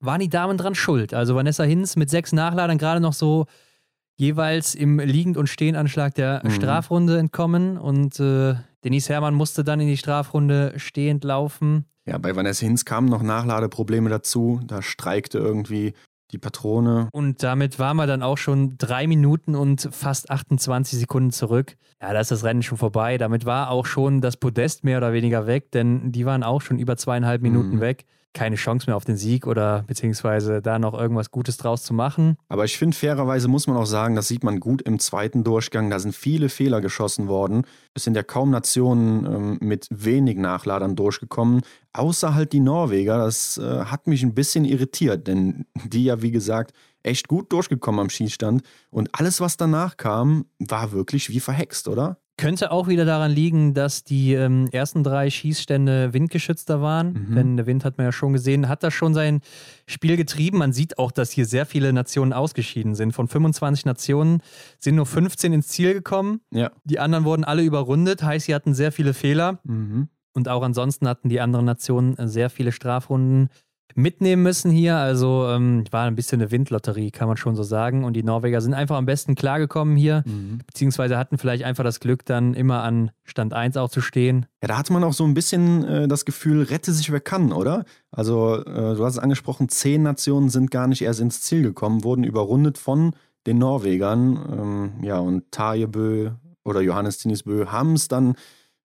waren 0.06 0.20
die 0.20 0.30
Damen 0.30 0.58
dran 0.58 0.76
schuld. 0.76 1.14
Also 1.14 1.36
Vanessa 1.36 1.64
Hinz 1.64 1.96
mit 1.96 2.10
sechs 2.10 2.32
Nachladern 2.32 2.78
gerade 2.78 3.00
noch 3.00 3.14
so 3.14 3.46
jeweils 4.18 4.76
im 4.76 5.00
Liegend- 5.00 5.38
und 5.38 5.48
Stehenanschlag 5.48 6.14
der 6.16 6.42
mhm. 6.44 6.52
Strafrunde 6.52 7.18
entkommen 7.18 7.78
und 7.78 8.20
äh, 8.20 8.56
Denise 8.84 9.10
Herrmann 9.10 9.34
musste 9.34 9.64
dann 9.64 9.80
in 9.80 9.88
die 9.88 9.98
Strafrunde 9.98 10.74
stehend 10.78 11.24
laufen. 11.24 11.86
Ja, 12.06 12.20
bei 12.20 12.36
Vanessa 12.36 12.66
Hinz 12.66 12.86
kamen 12.86 13.10
noch 13.10 13.24
Nachladeprobleme 13.24 14.10
dazu. 14.10 14.62
Da 14.68 14.84
streikte 14.84 15.40
irgendwie 15.40 15.94
die 16.32 16.38
Patrone. 16.38 17.10
Und 17.12 17.44
damit 17.44 17.80
waren 17.80 17.98
wir 17.98 18.08
dann 18.08 18.22
auch 18.22 18.38
schon 18.38 18.78
drei 18.78 19.08
Minuten 19.08 19.56
und 19.56 19.90
fast 19.92 20.30
28 20.30 21.00
Sekunden 21.00 21.32
zurück. 21.32 21.78
Ja, 22.02 22.14
da 22.14 22.20
ist 22.20 22.32
das 22.32 22.44
Rennen 22.44 22.64
schon 22.64 22.78
vorbei. 22.78 23.18
Damit 23.18 23.46
war 23.46 23.70
auch 23.72 23.86
schon 23.86 24.22
das 24.22 24.38
Podest 24.38 24.84
mehr 24.84 24.98
oder 24.98 25.14
weniger 25.14 25.48
weg, 25.48 25.72
denn 25.72 26.12
die 26.12 26.26
waren 26.26 26.44
auch 26.44 26.62
schon 26.62 26.78
über 26.78 26.98
zweieinhalb 26.98 27.42
Minuten 27.42 27.78
mhm. 27.78 27.82
weg. 27.82 28.06
Keine 28.36 28.58
Chance 28.58 28.86
mehr 28.88 28.96
auf 28.96 29.06
den 29.06 29.18
Sieg 29.18 29.48
oder 29.48 29.84
beziehungsweise 29.88 30.62
da 30.62 30.78
noch 30.78 30.94
irgendwas 30.94 31.32
Gutes 31.32 31.58
draus 31.58 31.82
zu 31.82 31.94
machen. 31.96 32.38
Aber 32.50 32.66
ich 32.66 32.78
finde, 32.78 32.96
fairerweise 32.96 33.48
muss 33.48 33.66
man 33.66 33.78
auch 33.78 33.88
sagen, 33.88 34.16
das 34.16 34.28
sieht 34.28 34.44
man 34.44 34.60
gut 34.60 34.84
im 34.84 35.00
zweiten 35.00 35.44
Durchgang. 35.44 35.90
Da 35.90 35.98
sind 35.98 36.16
viele 36.16 36.50
Fehler 36.50 36.82
geschossen 36.82 37.28
worden. 37.28 37.64
Es 37.96 38.04
sind 38.04 38.16
ja 38.16 38.22
kaum 38.22 38.52
Nationen 38.52 39.26
ähm, 39.26 39.58
mit 39.62 39.88
wenig 39.90 40.38
Nachladern 40.38 40.96
durchgekommen, 40.96 41.62
außer 41.94 42.36
halt 42.36 42.54
die 42.54 42.60
Norweger. 42.60 43.18
Das 43.18 43.58
äh, 43.58 43.86
hat 43.86 44.06
mich 44.06 44.22
ein 44.22 44.36
bisschen 44.36 44.66
irritiert, 44.66 45.28
denn 45.28 45.66
die 45.86 46.04
ja, 46.04 46.22
wie 46.22 46.32
gesagt, 46.32 46.74
echt 47.02 47.28
gut 47.28 47.52
durchgekommen 47.52 48.02
am 48.02 48.10
Schießstand. 48.10 48.62
Und 48.90 49.10
alles, 49.14 49.40
was 49.40 49.58
danach 49.58 49.98
kam, 49.98 50.46
war 50.60 50.92
wirklich 50.92 51.30
wie 51.30 51.40
verhext, 51.40 51.88
oder? 51.88 52.20
Könnte 52.38 52.72
auch 52.72 52.90
wieder 52.90 53.06
daran 53.06 53.32
liegen, 53.32 53.74
dass 53.74 54.04
die 54.04 54.34
ähm, 54.34 54.68
ersten 54.72 55.04
drei 55.04 55.30
Schießstände 55.30 56.14
windgeschützter 56.14 56.82
waren. 56.82 57.14
Mhm. 57.14 57.36
Denn 57.36 57.58
der 57.58 57.66
Wind 57.66 57.86
hat 57.86 57.98
man 57.98 58.06
ja 58.06 58.12
schon 58.12 58.34
gesehen, 58.34 58.68
hat 58.68 58.84
das 58.84 58.94
schon 58.94 59.14
sein 59.14 59.40
Spiel 59.88 60.18
getrieben. 60.18 60.58
Man 60.58 60.74
sieht 60.74 61.00
auch, 61.00 61.12
dass 61.12 61.32
hier 61.32 61.46
sehr 61.46 61.66
viele 61.66 61.94
Nationen 61.94 62.34
ausgeschieden 62.34 62.94
sind. 62.94 63.14
Von 63.14 63.30
25 63.30 63.86
Nationen 63.86 64.42
sind 64.80 64.96
nur 64.96 65.06
15 65.06 65.54
ins 65.54 65.70
Ziel 65.70 65.94
gekommen. 65.94 66.42
Ja. 66.52 66.72
Die 66.84 67.00
anderen 67.00 67.24
wurden 67.24 67.46
alle 67.46 67.64
überrundet, 67.64 68.22
heißt, 68.22 68.48
sie 68.48 68.56
hatten 68.56 68.74
sehr 68.74 68.92
viele 68.92 69.14
Fehler. 69.14 69.60
Mhm. 69.64 70.10
Und 70.34 70.50
auch 70.50 70.64
ansonsten 70.64 71.08
hatten 71.08 71.30
die 71.30 71.40
anderen 71.40 71.66
Nationen 71.66 72.16
sehr 72.28 72.50
viele 72.50 72.74
Strafrunden 72.74 73.48
mitnehmen 73.94 74.44
müssen 74.44 74.72
hier. 74.72 74.98
Also 74.98 75.48
ähm, 75.48 75.84
war 75.92 76.06
ein 76.06 76.16
bisschen 76.16 76.42
eine 76.42 76.52
Windlotterie, 76.52 77.12
kann 77.12 77.28
man 77.28 77.38
schon 77.38 77.56
so 77.56 77.64
sagen. 77.64 78.04
Und 78.04 78.14
die 78.14 78.24
Norweger 78.24 78.62
sind 78.62 78.74
einfach 78.74 78.98
am 78.98 79.06
besten 79.06 79.36
klargekommen 79.36 79.96
hier, 79.96 80.24
mhm. 80.26 80.60
beziehungsweise 80.66 81.18
hatten 81.18 81.38
vielleicht 81.38 81.64
einfach 81.64 81.84
das 81.84 82.00
Glück, 82.00 82.26
dann 82.26 82.54
immer 82.54 82.84
an 82.84 83.12
Stand 83.24 83.54
1 83.54 83.78
auch 83.78 83.90
zu 83.90 84.02
stehen. 84.02 84.48
Ja, 84.62 84.68
da 84.68 84.78
hatte 84.78 84.94
man 84.94 85.04
auch 85.04 85.14
so 85.14 85.24
ein 85.24 85.34
bisschen 85.34 85.86
äh, 85.86 86.08
das 86.08 86.26
Gefühl, 86.26 86.64
rette 86.64 86.92
sich 86.92 87.12
wer 87.12 87.22
kann, 87.22 87.52
oder? 87.52 87.86
Also, 88.12 88.56
äh, 88.66 88.96
du 88.96 89.06
hast 89.06 89.14
es 89.14 89.20
angesprochen, 89.20 89.70
zehn 89.70 90.04
Nationen 90.04 90.50
sind 90.50 90.72
gar 90.72 90.88
nicht 90.88 91.02
erst 91.02 91.20
ins 91.20 91.42
Ziel 91.42 91.62
gekommen, 91.62 92.04
wurden 92.04 92.24
überrundet 92.24 92.78
von 92.78 93.16
den 93.46 93.60
Norwegern. 93.60 94.94
Ähm, 95.00 95.04
ja, 95.04 95.20
und 95.20 95.52
Tajebö 95.52 96.32
oder 96.64 96.82
Johannes 96.82 97.20
Tinisbö 97.20 97.68
haben 97.68 97.94
es 97.94 98.08
dann 98.08 98.36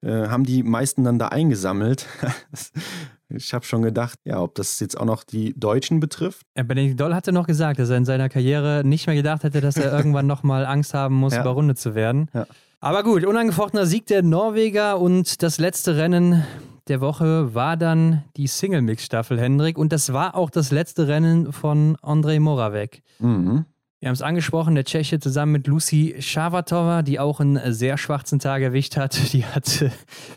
äh, 0.02 0.28
haben 0.28 0.44
die 0.44 0.62
meisten 0.62 1.04
dann 1.04 1.18
da 1.18 1.28
eingesammelt. 1.28 2.06
Ich 3.30 3.54
habe 3.54 3.64
schon 3.64 3.82
gedacht, 3.82 4.18
ja, 4.24 4.40
ob 4.42 4.54
das 4.54 4.80
jetzt 4.80 4.98
auch 4.98 5.04
noch 5.04 5.24
die 5.24 5.58
Deutschen 5.58 6.00
betrifft. 6.00 6.42
Benedikt 6.54 7.00
Doll 7.00 7.14
hatte 7.14 7.32
noch 7.32 7.46
gesagt, 7.46 7.78
dass 7.78 7.90
er 7.90 7.96
in 7.96 8.04
seiner 8.04 8.28
Karriere 8.28 8.82
nicht 8.84 9.06
mehr 9.06 9.16
gedacht 9.16 9.44
hätte, 9.44 9.60
dass 9.60 9.76
er 9.76 9.92
irgendwann 9.96 10.26
nochmal 10.26 10.66
Angst 10.66 10.94
haben 10.94 11.14
muss, 11.14 11.34
ja. 11.34 11.40
überrundet 11.40 11.78
zu 11.78 11.94
werden. 11.94 12.28
Ja. 12.34 12.46
Aber 12.80 13.02
gut, 13.02 13.24
unangefochtener 13.24 13.86
Sieg 13.86 14.06
der 14.06 14.22
Norweger 14.22 14.98
und 14.98 15.42
das 15.42 15.58
letzte 15.58 15.96
Rennen 15.96 16.44
der 16.88 17.00
Woche 17.00 17.54
war 17.54 17.76
dann 17.76 18.24
die 18.36 18.46
Single-Mix-Staffel, 18.46 19.38
Hendrik. 19.38 19.78
Und 19.78 19.92
das 19.92 20.12
war 20.12 20.34
auch 20.34 20.50
das 20.50 20.70
letzte 20.70 21.06
Rennen 21.06 21.52
von 21.52 21.96
Andrej 22.02 22.40
Moravec. 22.40 23.02
Mhm. 23.18 23.64
Wir 24.00 24.08
haben 24.08 24.14
es 24.14 24.22
angesprochen, 24.22 24.74
der 24.74 24.84
Tscheche 24.84 25.20
zusammen 25.20 25.52
mit 25.52 25.66
Lucy 25.66 26.16
Schavatova, 26.20 27.02
die 27.02 27.20
auch 27.20 27.38
einen 27.38 27.60
sehr 27.72 27.98
schwarzen 27.98 28.38
Tag 28.38 28.62
erwischt 28.62 28.96
hat. 28.96 29.18
Die 29.32 29.44
hat 29.44 29.84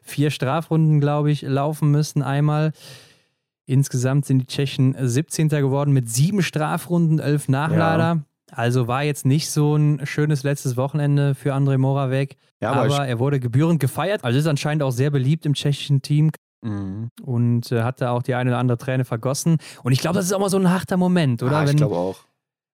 vier 0.03 0.31
Strafrunden, 0.31 0.99
glaube 0.99 1.31
ich, 1.31 1.43
laufen 1.43 1.89
müssen 1.89 2.21
einmal. 2.21 2.73
Insgesamt 3.65 4.25
sind 4.25 4.39
die 4.39 4.45
Tschechen 4.47 4.93
17. 4.99 5.47
geworden 5.47 5.93
mit 5.93 6.09
sieben 6.09 6.43
Strafrunden, 6.43 7.19
elf 7.19 7.47
Nachlader. 7.47 8.03
Ja. 8.03 8.25
Also 8.51 8.89
war 8.89 9.03
jetzt 9.03 9.25
nicht 9.25 9.49
so 9.49 9.77
ein 9.77 10.05
schönes 10.05 10.43
letztes 10.43 10.75
Wochenende 10.75 11.33
für 11.33 11.55
André 11.55 11.77
Moravec. 11.77 12.35
Ja, 12.59 12.73
aber, 12.73 12.93
aber 12.93 13.07
er 13.07 13.19
wurde 13.19 13.39
gebührend 13.39 13.79
gefeiert. 13.79 14.25
Also 14.25 14.37
ist 14.37 14.47
anscheinend 14.47 14.83
auch 14.83 14.91
sehr 14.91 15.09
beliebt 15.09 15.45
im 15.45 15.53
tschechischen 15.53 16.01
Team. 16.01 16.31
Mhm. 16.61 17.09
Und 17.23 17.71
äh, 17.71 17.83
hat 17.83 18.01
da 18.01 18.11
auch 18.11 18.23
die 18.23 18.35
eine 18.35 18.49
oder 18.49 18.59
andere 18.59 18.77
Träne 18.77 19.05
vergossen. 19.05 19.57
Und 19.83 19.93
ich 19.93 19.99
glaube, 19.99 20.15
das 20.15 20.25
ist 20.25 20.33
auch 20.33 20.39
mal 20.39 20.49
so 20.49 20.57
ein 20.57 20.69
harter 20.69 20.97
Moment, 20.97 21.41
oder? 21.41 21.63
Ja, 21.63 21.69
ich 21.69 21.77
glaube 21.77 21.95
auch. 21.95 22.17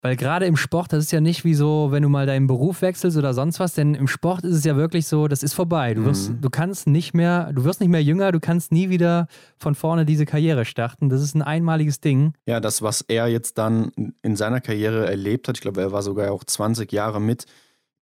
Weil 0.01 0.15
gerade 0.15 0.45
im 0.45 0.57
Sport, 0.57 0.93
das 0.93 1.05
ist 1.05 1.11
ja 1.11 1.21
nicht 1.21 1.43
wie 1.43 1.55
so, 1.55 1.87
wenn 1.91 2.03
du 2.03 2.09
mal 2.09 2.27
deinen 2.27 2.45
Beruf 2.45 2.81
wechselst 2.83 3.17
oder 3.17 3.33
sonst 3.33 3.59
was, 3.59 3.73
denn 3.73 3.95
im 3.95 4.07
Sport 4.07 4.43
ist 4.43 4.55
es 4.55 4.63
ja 4.63 4.75
wirklich 4.75 5.07
so, 5.07 5.27
das 5.27 5.41
ist 5.41 5.53
vorbei. 5.53 5.95
Du, 5.95 6.05
wirst, 6.05 6.29
mhm. 6.29 6.41
du 6.41 6.49
kannst 6.51 6.85
nicht 6.85 7.15
mehr, 7.15 7.51
du 7.51 7.63
wirst 7.63 7.79
nicht 7.79 7.89
mehr 7.89 8.03
jünger, 8.03 8.31
du 8.31 8.39
kannst 8.39 8.71
nie 8.71 8.89
wieder 8.89 9.27
von 9.57 9.73
vorne 9.73 10.05
diese 10.05 10.27
Karriere 10.27 10.65
starten. 10.65 11.09
Das 11.09 11.21
ist 11.21 11.33
ein 11.35 11.41
einmaliges 11.41 11.99
Ding. 11.99 12.33
Ja, 12.45 12.59
das, 12.59 12.83
was 12.83 13.01
er 13.01 13.27
jetzt 13.27 13.57
dann 13.57 13.91
in 14.21 14.35
seiner 14.35 14.61
Karriere 14.61 15.07
erlebt 15.07 15.47
hat, 15.47 15.57
ich 15.57 15.61
glaube, 15.61 15.81
er 15.81 15.91
war 15.91 16.03
sogar 16.03 16.31
auch 16.31 16.43
20 16.43 16.91
Jahre 16.91 17.19
mit 17.19 17.45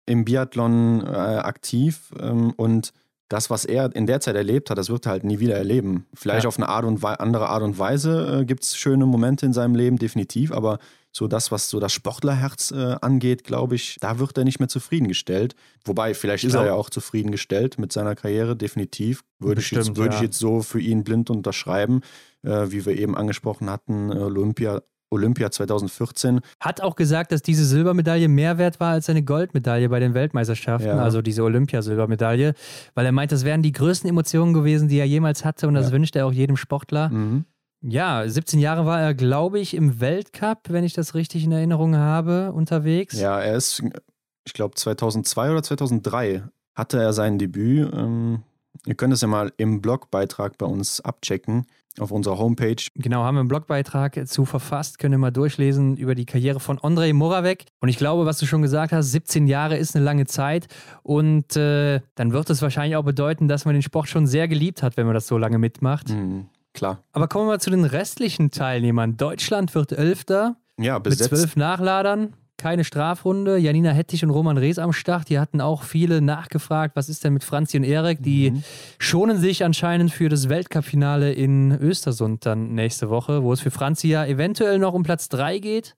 im 0.06 0.26
Biathlon 0.26 1.02
äh, 1.02 1.10
aktiv 1.10 2.14
ähm, 2.20 2.52
und 2.58 2.92
das, 3.30 3.50
was 3.50 3.66
er 3.66 3.96
in 3.96 4.06
der 4.06 4.20
Zeit 4.20 4.36
erlebt 4.36 4.70
hat, 4.70 4.78
das 4.78 4.90
wird 4.90 5.08
er 5.08 5.14
halt 5.14 5.24
nie 5.24 5.40
wieder 5.40 5.56
erleben. 5.56 6.06
Vielleicht 6.14 6.44
ja. 6.44 6.48
auf 6.48 6.58
eine 6.58 6.70
Art 6.70 6.86
und 6.86 7.04
andere 7.04 7.50
Art 7.50 7.64
und 7.64 7.80
Weise 7.80 8.42
äh, 8.42 8.46
gibt 8.46 8.64
es 8.64 8.78
schöne 8.78 9.06
Momente 9.06 9.46
in 9.46 9.54
seinem 9.54 9.76
Leben, 9.76 9.98
definitiv, 9.98 10.52
aber 10.52 10.78
so 11.16 11.30
das, 11.30 11.50
was 11.50 11.70
so 11.70 11.80
das 11.80 11.94
Sportlerherz 11.94 12.72
äh, 12.72 12.98
angeht, 13.00 13.46
glaube 13.46 13.76
ich, 13.76 13.98
da 14.02 14.20
wird 14.20 14.38
er 14.38 14.44
nicht 14.44 14.60
mehr 14.60 14.68
zufriedengestellt. 14.68 15.56
Wobei, 15.86 16.14
vielleicht 16.14 16.44
ich 16.44 16.50
ist 16.50 16.56
er 16.56 16.66
ja 16.66 16.74
auch 16.74 16.90
zufriedengestellt 16.90 17.80
mit 17.80 17.94
seiner 17.94 18.16
Karriere, 18.16 18.58
definitiv. 18.58 19.24
Würde, 19.40 19.56
Bestimmt, 19.56 19.82
ich, 19.82 19.88
jetzt, 19.88 19.98
würde 19.98 20.10
ja. 20.10 20.16
ich 20.18 20.22
jetzt 20.24 20.40
so 20.40 20.62
für 20.62 20.82
ihn 20.82 21.06
blind 21.06 21.30
unterschreiben, 21.30 22.02
äh, 22.44 22.70
wie 22.70 22.86
wir 22.86 22.98
eben 22.98 23.16
angesprochen 23.16 23.70
hatten, 23.70 24.12
Olympia. 24.12 24.82
Olympia 25.12 25.52
2014. 25.52 26.42
Hat 26.60 26.82
auch 26.82 26.96
gesagt, 26.96 27.32
dass 27.32 27.44
diese 27.44 27.64
Silbermedaille 27.64 28.28
mehr 28.28 28.58
wert 28.58 28.80
war 28.80 28.92
als 28.94 29.06
seine 29.06 29.24
Goldmedaille 29.24 29.88
bei 29.88 30.00
den 30.00 30.16
Weltmeisterschaften, 30.16 30.90
ja. 30.90 30.98
also 30.98 31.22
diese 31.22 31.44
Olympiasilbermedaille, 31.44 32.56
weil 32.96 33.06
er 33.06 33.12
meint, 33.12 33.32
das 33.32 33.46
wären 33.46 33.62
die 33.62 33.72
größten 33.72 34.10
Emotionen 34.10 34.54
gewesen, 34.54 34.90
die 34.90 34.98
er 34.98 35.06
jemals 35.06 35.46
hatte 35.46 35.68
und 35.68 35.76
das 35.76 35.88
ja. 35.88 35.92
wünscht 35.94 36.16
er 36.16 36.26
auch 36.26 36.34
jedem 36.34 36.58
Sportler. 36.58 37.10
Mhm. 37.10 37.46
Ja, 37.88 38.28
17 38.28 38.60
Jahre 38.60 38.86
war 38.86 39.00
er, 39.00 39.14
glaube 39.14 39.60
ich, 39.60 39.76
im 39.76 40.00
Weltcup, 40.00 40.70
wenn 40.70 40.84
ich 40.84 40.94
das 40.94 41.14
richtig 41.14 41.44
in 41.44 41.52
Erinnerung 41.52 41.96
habe, 41.96 42.52
unterwegs. 42.52 43.20
Ja, 43.20 43.40
er 43.40 43.56
ist, 43.56 43.84
ich 44.44 44.54
glaube, 44.54 44.74
2002 44.76 45.52
oder 45.52 45.62
2003 45.62 46.44
hatte 46.74 47.00
er 47.00 47.14
sein 47.14 47.38
Debüt. 47.38 47.94
Ähm, 47.94 48.42
ihr 48.88 48.96
könnt 48.96 49.14
es 49.14 49.22
ja 49.22 49.28
mal 49.28 49.54
im 49.58 49.82
Blogbeitrag 49.82 50.58
bei 50.58 50.66
uns 50.66 51.00
abchecken 51.00 51.68
auf 52.00 52.12
unserer 52.12 52.40
Homepage. 52.40 52.84
Genau, 52.96 53.24
haben 53.24 53.36
wir 53.36 53.42
einen 53.42 53.48
Blogbeitrag 53.48 54.28
zu 54.28 54.46
verfasst, 54.46 55.00
könnt 55.00 55.14
ihr 55.14 55.20
mal 55.20 55.32
durchlesen 55.32 55.96
über 55.96 56.16
die 56.16 56.26
Karriere 56.26 56.60
von 56.60 56.80
Andrei 56.80 57.14
Moravec. 57.14 57.66
Und 57.80 57.90
ich 57.90 57.98
glaube, 57.98 58.26
was 58.26 58.40
du 58.40 58.48
schon 58.48 58.64
gesagt 58.64 58.94
hast, 58.94 59.12
17 59.12 59.48
Jahre 59.48 59.78
ist 59.78 59.96
eine 59.96 60.04
lange 60.04 60.26
Zeit 60.26 60.68
und 61.04 61.56
äh, 61.56 62.02
dann 62.16 62.34
wird 62.34 62.50
es 62.50 62.62
wahrscheinlich 62.62 62.98
auch 62.98 63.06
bedeuten, 63.06 63.48
dass 63.48 63.64
man 63.66 63.76
den 63.76 63.82
Sport 63.82 64.10
schon 64.10 64.28
sehr 64.28 64.48
geliebt 64.48 64.84
hat, 64.84 64.98
wenn 64.98 65.06
man 65.06 65.14
das 65.14 65.28
so 65.28 65.38
lange 65.38 65.60
mitmacht. 65.60 66.10
Mhm. 66.10 66.48
Klar. 66.76 67.04
Aber 67.14 67.28
kommen 67.28 67.46
wir 67.46 67.54
mal 67.54 67.60
zu 67.60 67.72
den 67.72 67.86
restlichen 67.86 68.52
Teilnehmern. 68.52 69.18
Deutschland 69.18 69.74
wird 69.74 69.94
Elfter. 69.94 70.58
Ja. 70.78 71.00
Mit 71.00 71.18
zwölf 71.18 71.56
Nachladern. 71.56 72.36
Keine 72.58 72.84
Strafrunde. 72.84 73.58
Janina 73.58 73.92
Hettich 73.92 74.24
und 74.24 74.30
Roman 74.30 74.58
Rees 74.58 74.78
am 74.78 74.94
Start. 74.94 75.30
Die 75.30 75.40
hatten 75.40 75.62
auch 75.62 75.84
viele 75.84 76.22
nachgefragt, 76.22 76.96
was 76.96 77.10
ist 77.10 77.24
denn 77.24 77.34
mit 77.34 77.44
Franzi 77.44 77.78
und 77.78 77.84
Erik? 77.84 78.22
Die 78.22 78.52
mhm. 78.52 78.64
schonen 78.98 79.38
sich 79.38 79.64
anscheinend 79.64 80.12
für 80.12 80.30
das 80.30 80.50
Weltcup-Finale 80.50 81.34
in 81.34 81.72
Östersund 81.72 82.46
dann 82.46 82.74
nächste 82.74 83.10
Woche, 83.10 83.44
wo 83.44 83.52
es 83.54 83.62
für 83.62 83.72
Franzi 83.72 84.10
ja 84.10 84.26
eventuell 84.26 84.78
noch 84.78 84.94
um 84.94 85.04
Platz 85.04 85.30
3 85.30 85.60
geht 85.60 85.96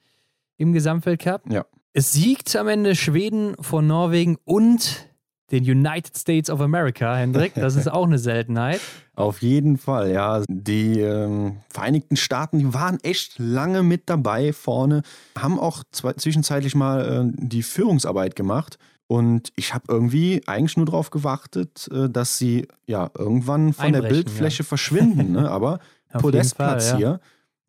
im 0.57 0.73
Gesamtweltcup. 0.73 1.41
Ja. 1.51 1.65
Es 1.93 2.13
siegt 2.13 2.55
am 2.55 2.67
Ende 2.67 2.95
Schweden 2.95 3.55
vor 3.59 3.82
Norwegen 3.82 4.38
und 4.43 5.07
den 5.51 5.63
United 5.63 6.17
States 6.17 6.49
of 6.49 6.59
America, 6.59 7.15
Hendrik. 7.15 7.53
Das 7.55 7.75
ist 7.75 7.89
auch 7.89 8.05
eine 8.05 8.19
Seltenheit. 8.19 8.81
Auf 9.15 9.41
jeden 9.41 9.77
Fall, 9.77 10.11
ja. 10.11 10.43
Die 10.49 10.99
ähm, 10.99 11.57
Vereinigten 11.69 12.17
Staaten, 12.17 12.59
die 12.59 12.73
waren 12.73 12.99
echt 13.01 13.39
lange 13.39 13.81
mit 13.81 14.09
dabei 14.09 14.53
vorne, 14.53 15.01
haben 15.37 15.57
auch 15.57 15.83
zwischenzeitlich 15.91 16.75
mal 16.75 17.31
äh, 17.31 17.31
die 17.37 17.63
Führungsarbeit 17.63 18.35
gemacht. 18.35 18.77
Und 19.07 19.53
ich 19.55 19.73
habe 19.73 19.85
irgendwie 19.87 20.43
eigentlich 20.47 20.75
nur 20.75 20.85
darauf 20.85 21.09
gewartet, 21.09 21.89
äh, 21.93 22.09
dass 22.09 22.37
sie 22.37 22.67
ja 22.85 23.09
irgendwann 23.17 23.71
von 23.71 23.93
der 23.93 24.01
Bildfläche 24.01 24.63
ja. 24.63 24.67
verschwinden. 24.67 25.31
Ne? 25.31 25.49
Aber 25.49 25.79
Podestplatz 26.11 26.89
Fall, 26.89 26.99
ja. 27.01 27.07
hier. 27.07 27.19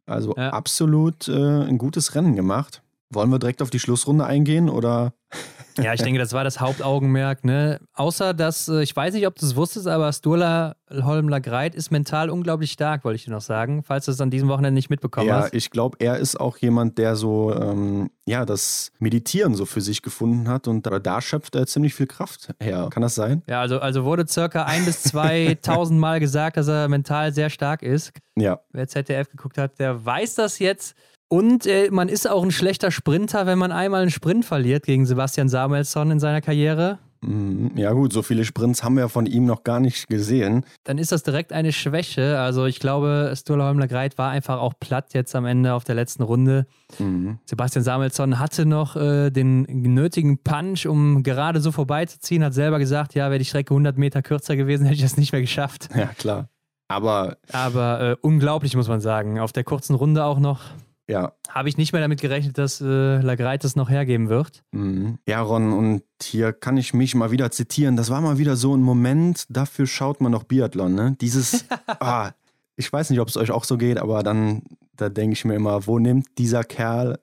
Also 0.04 0.34
ja. 0.36 0.50
absolut 0.50 1.28
äh, 1.28 1.32
ein 1.32 1.78
gutes 1.78 2.14
Rennen 2.14 2.34
gemacht. 2.34 2.82
Wollen 3.10 3.30
wir 3.30 3.38
direkt 3.38 3.62
auf 3.62 3.70
die 3.70 3.78
Schlussrunde 3.78 4.24
eingehen 4.24 4.68
oder? 4.68 5.12
Ja, 5.80 5.94
ich 5.94 6.02
denke, 6.02 6.18
das 6.18 6.32
war 6.32 6.44
das 6.44 6.60
Hauptaugenmerk. 6.60 7.44
Ne? 7.44 7.80
Außer, 7.94 8.34
dass, 8.34 8.68
äh, 8.68 8.82
ich 8.82 8.94
weiß 8.94 9.14
nicht, 9.14 9.26
ob 9.26 9.36
du 9.36 9.46
es 9.46 9.54
wusstest, 9.56 9.86
aber 9.86 10.12
Sturla 10.12 10.74
Holm 10.90 11.28
Lagreit 11.28 11.74
ist 11.74 11.90
mental 11.90 12.30
unglaublich 12.30 12.72
stark, 12.72 13.04
wollte 13.04 13.16
ich 13.16 13.24
dir 13.26 13.30
noch 13.30 13.42
sagen, 13.42 13.82
falls 13.82 14.06
du 14.06 14.10
es 14.10 14.20
an 14.20 14.30
diesem 14.30 14.48
Wochenende 14.48 14.74
nicht 14.74 14.90
mitbekommen 14.90 15.28
ja, 15.28 15.36
hast. 15.36 15.52
Ja, 15.52 15.56
ich 15.56 15.70
glaube, 15.70 15.98
er 16.00 16.16
ist 16.16 16.40
auch 16.40 16.56
jemand, 16.56 16.98
der 16.98 17.14
so, 17.14 17.54
ähm, 17.54 18.10
ja, 18.26 18.44
das 18.44 18.90
Meditieren 18.98 19.54
so 19.54 19.66
für 19.66 19.80
sich 19.80 20.02
gefunden 20.02 20.48
hat 20.48 20.66
und 20.66 20.86
da, 20.86 20.98
da 20.98 21.20
schöpft 21.20 21.54
er 21.54 21.66
ziemlich 21.66 21.94
viel 21.94 22.06
Kraft 22.06 22.54
her. 22.60 22.88
Kann 22.90 23.02
das 23.02 23.14
sein? 23.14 23.42
Ja, 23.48 23.60
also, 23.60 23.78
also 23.78 24.04
wurde 24.04 24.26
circa 24.26 24.64
ein 24.64 24.84
bis 24.84 25.02
2000 25.04 25.98
Mal 25.98 26.20
gesagt, 26.20 26.56
dass 26.56 26.68
er 26.68 26.88
mental 26.88 27.32
sehr 27.32 27.50
stark 27.50 27.82
ist. 27.82 28.12
Ja. 28.36 28.60
Wer 28.72 28.88
ZDF 28.88 29.30
geguckt 29.30 29.58
hat, 29.58 29.78
der 29.78 30.04
weiß 30.04 30.36
das 30.36 30.58
jetzt. 30.58 30.96
Und 31.28 31.66
äh, 31.66 31.90
man 31.90 32.08
ist 32.08 32.28
auch 32.28 32.42
ein 32.42 32.50
schlechter 32.50 32.90
Sprinter, 32.90 33.46
wenn 33.46 33.58
man 33.58 33.70
einmal 33.70 34.02
einen 34.02 34.10
Sprint 34.10 34.44
verliert 34.44 34.84
gegen 34.84 35.04
Sebastian 35.04 35.48
Samuelsson 35.48 36.10
in 36.10 36.20
seiner 36.20 36.40
Karriere. 36.40 36.98
Mhm. 37.20 37.72
Ja 37.76 37.92
gut, 37.92 38.12
so 38.12 38.22
viele 38.22 38.44
Sprints 38.44 38.82
haben 38.82 38.96
wir 38.96 39.08
von 39.08 39.26
ihm 39.26 39.44
noch 39.44 39.64
gar 39.64 39.80
nicht 39.80 40.08
gesehen. 40.08 40.64
Dann 40.84 40.98
ist 40.98 41.12
das 41.12 41.22
direkt 41.22 41.52
eine 41.52 41.72
Schwäche. 41.72 42.38
Also 42.38 42.66
ich 42.66 42.78
glaube, 42.78 43.32
Sturla 43.36 43.66
Holmler 43.66 43.88
Greit 43.88 44.18
war 44.18 44.30
einfach 44.30 44.58
auch 44.60 44.74
platt 44.78 45.14
jetzt 45.14 45.34
am 45.34 45.44
Ende 45.44 45.74
auf 45.74 45.84
der 45.84 45.96
letzten 45.96 46.22
Runde. 46.22 46.66
Mhm. 46.98 47.38
Sebastian 47.44 47.84
Samuelsson 47.84 48.38
hatte 48.38 48.66
noch 48.66 48.96
äh, 48.96 49.30
den 49.30 49.62
nötigen 49.64 50.38
Punch, 50.38 50.86
um 50.86 51.22
gerade 51.22 51.60
so 51.60 51.72
vorbeizuziehen, 51.72 52.44
hat 52.44 52.54
selber 52.54 52.78
gesagt, 52.78 53.14
ja, 53.14 53.28
wäre 53.30 53.38
die 53.38 53.44
Strecke 53.44 53.74
100 53.74 53.98
Meter 53.98 54.22
kürzer 54.22 54.56
gewesen, 54.56 54.84
hätte 54.86 54.96
ich 54.96 55.02
das 55.02 55.16
nicht 55.16 55.32
mehr 55.32 55.42
geschafft. 55.42 55.88
Ja, 55.94 56.06
klar. 56.06 56.48
Aber, 56.90 57.36
Aber 57.52 58.00
äh, 58.00 58.16
unglaublich, 58.22 58.74
muss 58.74 58.88
man 58.88 59.00
sagen. 59.00 59.38
Auf 59.38 59.52
der 59.52 59.64
kurzen 59.64 59.94
Runde 59.94 60.24
auch 60.24 60.38
noch. 60.38 60.60
Ja. 61.08 61.32
Habe 61.48 61.70
ich 61.70 61.78
nicht 61.78 61.92
mehr 61.92 62.02
damit 62.02 62.20
gerechnet, 62.20 62.58
dass 62.58 62.80
äh, 62.80 63.20
Lagreit 63.20 63.64
das 63.64 63.76
noch 63.76 63.88
hergeben 63.88 64.28
wird. 64.28 64.62
Mhm. 64.72 65.18
Ja, 65.26 65.40
Ron, 65.40 65.72
und 65.72 66.02
hier 66.22 66.52
kann 66.52 66.76
ich 66.76 66.92
mich 66.92 67.14
mal 67.14 67.30
wieder 67.30 67.50
zitieren. 67.50 67.96
Das 67.96 68.10
war 68.10 68.20
mal 68.20 68.36
wieder 68.38 68.56
so 68.56 68.76
ein 68.76 68.82
Moment, 68.82 69.46
dafür 69.48 69.86
schaut 69.86 70.20
man 70.20 70.32
noch 70.32 70.44
Biathlon, 70.44 70.94
ne? 70.94 71.16
Dieses, 71.20 71.64
ah, 71.86 72.32
ich 72.76 72.92
weiß 72.92 73.08
nicht, 73.10 73.20
ob 73.20 73.28
es 73.28 73.38
euch 73.38 73.50
auch 73.50 73.64
so 73.64 73.78
geht, 73.78 73.98
aber 73.98 74.22
dann, 74.22 74.62
da 74.94 75.08
denke 75.08 75.32
ich 75.32 75.44
mir 75.44 75.54
immer, 75.54 75.86
wo 75.86 75.98
nimmt 75.98 76.26
dieser 76.36 76.62
Kerl 76.62 77.18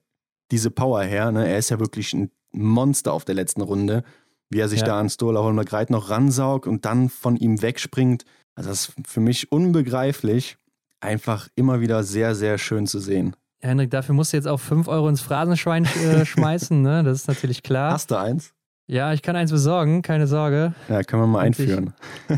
diese 0.51 0.71
Power 0.71 1.03
her? 1.03 1.31
Ne? 1.31 1.47
Er 1.47 1.57
ist 1.57 1.69
ja 1.69 1.79
wirklich 1.79 2.13
ein 2.13 2.31
Monster 2.51 3.13
auf 3.13 3.25
der 3.25 3.35
letzten 3.35 3.61
Runde. 3.61 4.03
Wie 4.49 4.59
er 4.59 4.69
sich 4.69 4.81
ja. 4.81 4.85
da 4.85 4.99
an 4.99 5.09
Stola 5.09 5.41
Holmer 5.41 5.65
Greit 5.65 5.89
noch 5.89 6.09
ransaugt 6.09 6.67
und 6.67 6.85
dann 6.85 7.09
von 7.09 7.35
ihm 7.35 7.61
wegspringt. 7.61 8.25
Also 8.53 8.69
das 8.69 8.89
ist 8.89 9.07
für 9.07 9.19
mich 9.19 9.51
unbegreiflich. 9.51 10.57
Einfach 11.01 11.49
immer 11.55 11.81
wieder 11.81 12.03
sehr, 12.03 12.35
sehr 12.35 12.57
schön 12.57 12.87
zu 12.87 12.99
sehen. 12.99 13.35
Henrik, 13.65 13.91
dafür 13.91 14.15
musst 14.15 14.33
du 14.33 14.37
jetzt 14.37 14.47
auch 14.47 14.59
5 14.59 14.87
Euro 14.87 15.09
ins 15.09 15.21
Phrasenschwein 15.21 15.85
äh, 15.85 16.25
schmeißen, 16.25 16.81
ne? 16.81 17.03
Das 17.03 17.21
ist 17.21 17.27
natürlich 17.27 17.63
klar. 17.63 17.93
Hast 17.93 18.11
du 18.11 18.15
eins? 18.15 18.53
Ja, 18.87 19.13
ich 19.13 19.21
kann 19.21 19.35
eins 19.35 19.51
besorgen, 19.51 20.01
keine 20.01 20.27
Sorge. 20.27 20.73
Ja, 20.89 21.01
können 21.03 21.23
wir 21.23 21.27
mal 21.27 21.39
einführen. 21.39 21.93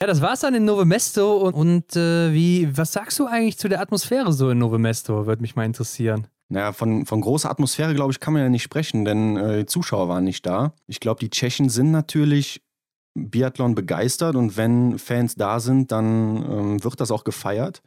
ja, 0.00 0.06
das 0.06 0.20
war's 0.20 0.40
dann 0.40 0.54
in 0.54 0.64
Novemesto. 0.64 1.36
Und, 1.36 1.54
und 1.54 1.96
äh, 1.96 2.32
wie, 2.32 2.76
was 2.76 2.92
sagst 2.92 3.18
du 3.20 3.26
eigentlich 3.26 3.58
zu 3.58 3.68
der 3.68 3.80
Atmosphäre 3.80 4.32
so 4.32 4.50
in 4.50 4.58
Novemesto? 4.58 5.26
Würde 5.26 5.40
mich 5.40 5.54
mal 5.54 5.64
interessieren. 5.64 6.26
Naja, 6.48 6.72
von, 6.72 7.06
von 7.06 7.20
großer 7.20 7.48
Atmosphäre, 7.48 7.94
glaube 7.94 8.10
ich, 8.10 8.18
kann 8.18 8.32
man 8.32 8.42
ja 8.42 8.48
nicht 8.48 8.64
sprechen, 8.64 9.04
denn 9.04 9.36
äh, 9.36 9.66
Zuschauer 9.66 10.08
waren 10.08 10.24
nicht 10.24 10.44
da. 10.44 10.72
Ich 10.88 10.98
glaube, 10.98 11.20
die 11.20 11.30
Tschechen 11.30 11.68
sind 11.68 11.92
natürlich 11.92 12.60
Biathlon 13.14 13.76
begeistert 13.76 14.34
und 14.34 14.56
wenn 14.56 14.98
Fans 14.98 15.36
da 15.36 15.60
sind, 15.60 15.92
dann 15.92 16.36
ähm, 16.42 16.84
wird 16.84 17.00
das 17.00 17.12
auch 17.12 17.22
gefeiert. 17.22 17.82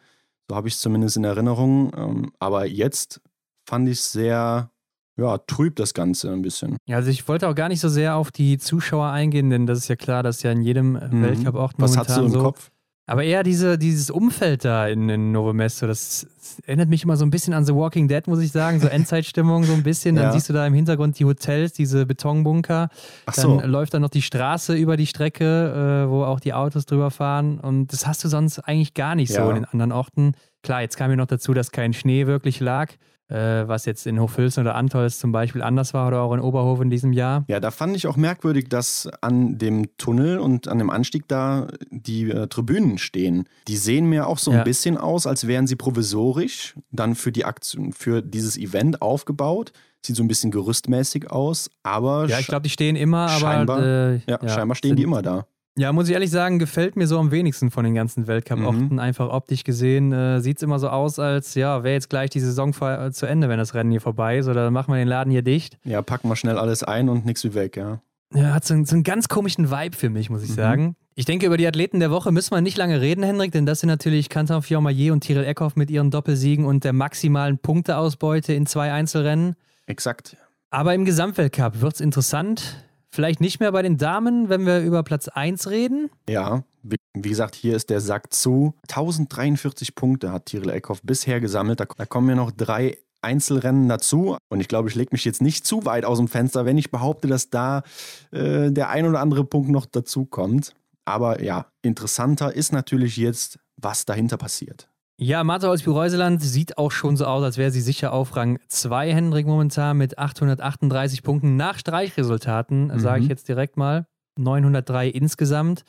So 0.49 0.55
habe 0.55 0.67
ich 0.67 0.75
es 0.75 0.81
zumindest 0.81 1.17
in 1.17 1.23
Erinnerung. 1.23 1.91
Ähm, 1.95 2.31
aber 2.39 2.65
jetzt 2.65 3.21
fand 3.67 3.87
ich 3.87 3.99
es 3.99 4.11
sehr 4.11 4.69
ja, 5.17 5.37
trüb 5.37 5.75
das 5.75 5.93
Ganze 5.93 6.31
ein 6.31 6.41
bisschen. 6.41 6.77
Ja, 6.87 6.97
also 6.97 7.09
ich 7.09 7.27
wollte 7.27 7.47
auch 7.47 7.55
gar 7.55 7.69
nicht 7.69 7.79
so 7.79 7.89
sehr 7.89 8.15
auf 8.15 8.31
die 8.31 8.57
Zuschauer 8.57 9.09
eingehen, 9.09 9.49
denn 9.49 9.67
das 9.67 9.79
ist 9.79 9.87
ja 9.87 9.95
klar, 9.95 10.23
dass 10.23 10.41
ja 10.43 10.51
in 10.51 10.61
jedem 10.61 10.93
mhm. 10.93 11.21
Weltcup 11.21 11.55
auch 11.55 11.73
Was 11.77 11.97
hast 11.97 12.17
du 12.17 12.21
im 12.21 12.29
so, 12.29 12.41
Kopf? 12.41 12.71
Aber 13.05 13.23
eher 13.23 13.43
diese, 13.43 13.77
dieses 13.77 14.09
Umfeld 14.09 14.63
da 14.63 14.87
in, 14.87 15.09
in 15.09 15.33
Novo 15.33 15.51
Mesto, 15.51 15.87
das, 15.87 16.25
das, 16.39 16.59
erinnert 16.65 16.87
mich 16.87 17.03
immer 17.03 17.17
so 17.17 17.25
ein 17.25 17.31
bisschen 17.31 17.53
an 17.53 17.65
The 17.65 17.75
Walking 17.75 18.07
Dead, 18.07 18.25
muss 18.27 18.39
ich 18.39 18.51
sagen, 18.53 18.79
so 18.79 18.87
Endzeitstimmung 18.89 19.65
so 19.65 19.73
ein 19.73 19.83
bisschen. 19.83 20.15
Dann 20.15 20.25
ja. 20.25 20.31
siehst 20.31 20.47
du 20.47 20.53
da 20.53 20.65
im 20.65 20.73
Hintergrund 20.73 21.19
die 21.19 21.25
Hotels, 21.25 21.73
diese 21.73 22.05
Betonbunker. 22.05 22.89
Ach 23.25 23.33
dann 23.33 23.43
so. 23.43 23.61
läuft 23.65 23.93
da 23.93 23.99
noch 23.99 24.09
die 24.09 24.21
Straße 24.21 24.75
über 24.75 24.95
die 24.95 25.07
Strecke, 25.07 26.05
äh, 26.05 26.09
wo 26.09 26.23
auch 26.23 26.39
die 26.39 26.53
Autos 26.53 26.85
drüber 26.85 27.11
fahren. 27.11 27.59
Und 27.59 27.91
das 27.91 28.07
hast 28.07 28.23
du 28.23 28.29
sonst 28.29 28.59
eigentlich 28.59 28.93
gar 28.93 29.15
nicht 29.15 29.31
ja. 29.31 29.43
so 29.43 29.49
in 29.49 29.55
den 29.55 29.65
anderen 29.65 29.91
Orten. 29.91 30.33
Klar, 30.61 30.81
jetzt 30.81 30.95
kam 30.95 31.09
ja 31.11 31.17
noch 31.17 31.27
dazu, 31.27 31.53
dass 31.53 31.71
kein 31.71 31.91
Schnee 31.91 32.25
wirklich 32.25 32.61
lag 32.61 32.93
was 33.33 33.85
jetzt 33.85 34.05
in 34.05 34.19
Hochfilzen 34.19 34.61
oder 34.61 34.75
Antolz 34.75 35.19
zum 35.19 35.31
Beispiel 35.31 35.61
anders 35.61 35.93
war 35.93 36.07
oder 36.07 36.21
auch 36.21 36.33
in 36.33 36.39
Oberhof 36.39 36.81
in 36.81 36.89
diesem 36.89 37.13
Jahr. 37.13 37.45
Ja, 37.47 37.59
da 37.59 37.71
fand 37.71 37.95
ich 37.95 38.07
auch 38.07 38.17
merkwürdig, 38.17 38.69
dass 38.69 39.09
an 39.21 39.57
dem 39.57 39.97
Tunnel 39.97 40.39
und 40.39 40.67
an 40.67 40.77
dem 40.77 40.89
Anstieg 40.89 41.27
da 41.27 41.67
die 41.89 42.29
äh, 42.29 42.47
Tribünen 42.47 42.97
stehen. 42.97 43.47
Die 43.67 43.77
sehen 43.77 44.07
mir 44.07 44.27
auch 44.27 44.37
so 44.37 44.51
ein 44.51 44.57
ja. 44.57 44.63
bisschen 44.63 44.97
aus, 44.97 45.27
als 45.27 45.47
wären 45.47 45.67
sie 45.67 45.75
provisorisch 45.75 46.75
dann 46.91 47.15
für 47.15 47.31
die 47.31 47.45
Aktion, 47.45 47.93
für 47.93 48.21
dieses 48.21 48.57
Event 48.57 49.01
aufgebaut. 49.01 49.71
Sieht 50.05 50.17
so 50.17 50.23
ein 50.23 50.27
bisschen 50.27 50.51
gerüstmäßig 50.51 51.31
aus, 51.31 51.69
aber. 51.81 52.27
Ja, 52.27 52.39
ich 52.39 52.47
glaube, 52.47 52.63
die 52.63 52.69
stehen 52.69 52.97
immer, 52.97 53.29
aber. 53.29 53.39
Scheinbar, 53.39 53.83
äh, 53.83 54.15
ja, 54.27 54.39
ja, 54.41 54.49
scheinbar 54.49 54.75
stehen 54.75 54.97
die 54.97 55.03
immer 55.03 55.21
da. 55.21 55.47
Ja, 55.77 55.91
muss 55.91 56.07
ich 56.07 56.13
ehrlich 56.13 56.29
sagen, 56.29 56.59
gefällt 56.59 56.95
mir 56.95 57.07
so 57.07 57.17
am 57.17 57.31
wenigsten 57.31 57.71
von 57.71 57.83
den 57.83 57.95
ganzen 57.95 58.27
Weltcup-Orten. 58.27 58.89
Mhm. 58.93 58.99
Einfach 58.99 59.29
optisch 59.29 59.63
gesehen 59.63 60.13
äh, 60.13 60.39
sieht 60.39 60.57
es 60.57 60.63
immer 60.63 60.77
so 60.77 60.89
aus, 60.89 61.17
als 61.17 61.55
ja, 61.55 61.83
wäre 61.83 61.95
jetzt 61.95 62.09
gleich 62.09 62.29
die 62.29 62.39
Saison 62.39 62.75
äh, 62.81 63.11
zu 63.11 63.25
Ende, 63.25 63.49
wenn 63.49 63.57
das 63.57 63.73
Rennen 63.73 63.89
hier 63.89 64.01
vorbei 64.01 64.37
ist. 64.37 64.47
Oder 64.47 64.69
machen 64.69 64.93
wir 64.93 64.99
den 64.99 65.07
Laden 65.07 65.31
hier 65.31 65.41
dicht. 65.41 65.79
Ja, 65.83 66.03
packen 66.03 66.29
wir 66.29 66.35
schnell 66.35 66.59
alles 66.59 66.83
ein 66.83 67.09
und 67.09 67.25
nichts 67.25 67.43
wie 67.43 67.55
weg, 67.55 67.75
ja. 67.75 68.01
Ja, 68.35 68.53
hat 68.53 68.65
so, 68.65 68.73
einen, 68.73 68.85
so 68.85 68.95
einen 68.95 69.03
ganz 69.03 69.27
komischen 69.27 69.71
Vibe 69.71 69.95
für 69.95 70.09
mich, 70.09 70.29
muss 70.29 70.43
ich 70.43 70.49
mhm. 70.49 70.55
sagen. 70.55 70.95
Ich 71.15 71.25
denke, 71.25 71.45
über 71.45 71.57
die 71.57 71.67
Athleten 71.67 71.99
der 71.99 72.11
Woche 72.11 72.31
müssen 72.31 72.51
wir 72.51 72.61
nicht 72.61 72.77
lange 72.77 72.99
reden, 73.01 73.23
Hendrik, 73.23 73.51
denn 73.51 73.65
das 73.65 73.79
sind 73.79 73.89
natürlich 73.89 74.29
Kanton 74.29 74.63
Fiormaillet 74.63 75.11
und 75.11 75.21
Tyrell 75.21 75.45
Eckhoff 75.45 75.75
mit 75.75 75.91
ihren 75.91 76.09
Doppelsiegen 76.09 76.65
und 76.65 76.83
der 76.83 76.93
maximalen 76.93 77.59
Punkteausbeute 77.59 78.53
in 78.53 78.65
zwei 78.65 78.91
Einzelrennen. 78.91 79.55
Exakt. 79.85 80.37
Aber 80.71 80.95
im 80.95 81.05
Gesamtweltcup 81.05 81.81
wird 81.81 81.95
es 81.95 82.01
interessant. 82.01 82.83
Vielleicht 83.13 83.41
nicht 83.41 83.59
mehr 83.59 83.71
bei 83.71 83.83
den 83.83 83.97
Damen, 83.97 84.49
wenn 84.49 84.65
wir 84.65 84.79
über 84.79 85.03
Platz 85.03 85.27
1 85.27 85.69
reden. 85.69 86.09
Ja, 86.27 86.63
wie, 86.81 86.95
wie 87.13 87.29
gesagt, 87.29 87.53
hier 87.53 87.75
ist 87.75 87.91
der 87.91 88.01
Sack 88.01 88.33
zu. 88.33 88.73
1043 88.89 89.93
Punkte 89.93 90.31
hat 90.31 90.47
Tyrell 90.47 90.71
Eckhoff 90.71 91.03
bisher 91.03 91.39
gesammelt. 91.39 91.79
Da, 91.79 91.85
da 91.95 92.07
kommen 92.07 92.27
ja 92.29 92.33
noch 92.33 92.49
drei 92.49 92.97
Einzelrennen 93.21 93.87
dazu. 93.87 94.37
Und 94.49 94.61
ich 94.61 94.67
glaube, 94.67 94.89
ich 94.89 94.95
lege 94.95 95.09
mich 95.11 95.25
jetzt 95.25 95.43
nicht 95.43 95.63
zu 95.63 95.85
weit 95.85 96.05
aus 96.05 96.17
dem 96.17 96.27
Fenster, 96.27 96.65
wenn 96.65 96.79
ich 96.79 96.89
behaupte, 96.89 97.27
dass 97.27 97.51
da 97.51 97.83
äh, 98.31 98.71
der 98.71 98.89
ein 98.89 99.05
oder 99.05 99.19
andere 99.19 99.45
Punkt 99.45 99.69
noch 99.69 99.85
dazu 99.85 100.25
kommt. 100.25 100.73
Aber 101.05 101.43
ja, 101.43 101.67
interessanter 101.83 102.55
ist 102.55 102.73
natürlich 102.73 103.17
jetzt, 103.17 103.59
was 103.77 104.05
dahinter 104.05 104.37
passiert. 104.37 104.89
Ja, 105.23 105.41
Martha 105.45 105.69
Olsby-Reuseland 105.69 106.41
sieht 106.41 106.77
auch 106.77 106.91
schon 106.91 107.15
so 107.15 107.25
aus, 107.25 107.41
als 107.45 107.57
wäre 107.57 107.71
sie 107.71 107.79
sicher 107.79 108.11
auf 108.11 108.35
Rang 108.35 108.59
2, 108.67 109.13
Hendrik, 109.13 109.47
momentan 109.47 109.97
mit 109.97 110.17
838 110.17 111.23
Punkten 111.23 111.55
nach 111.55 111.79
Streichresultaten, 111.79 112.87
mhm. 112.87 112.99
sage 112.99 113.23
ich 113.23 113.29
jetzt 113.29 113.47
direkt 113.47 113.77
mal. 113.77 114.05
903 114.37 115.07
insgesamt 115.07 115.83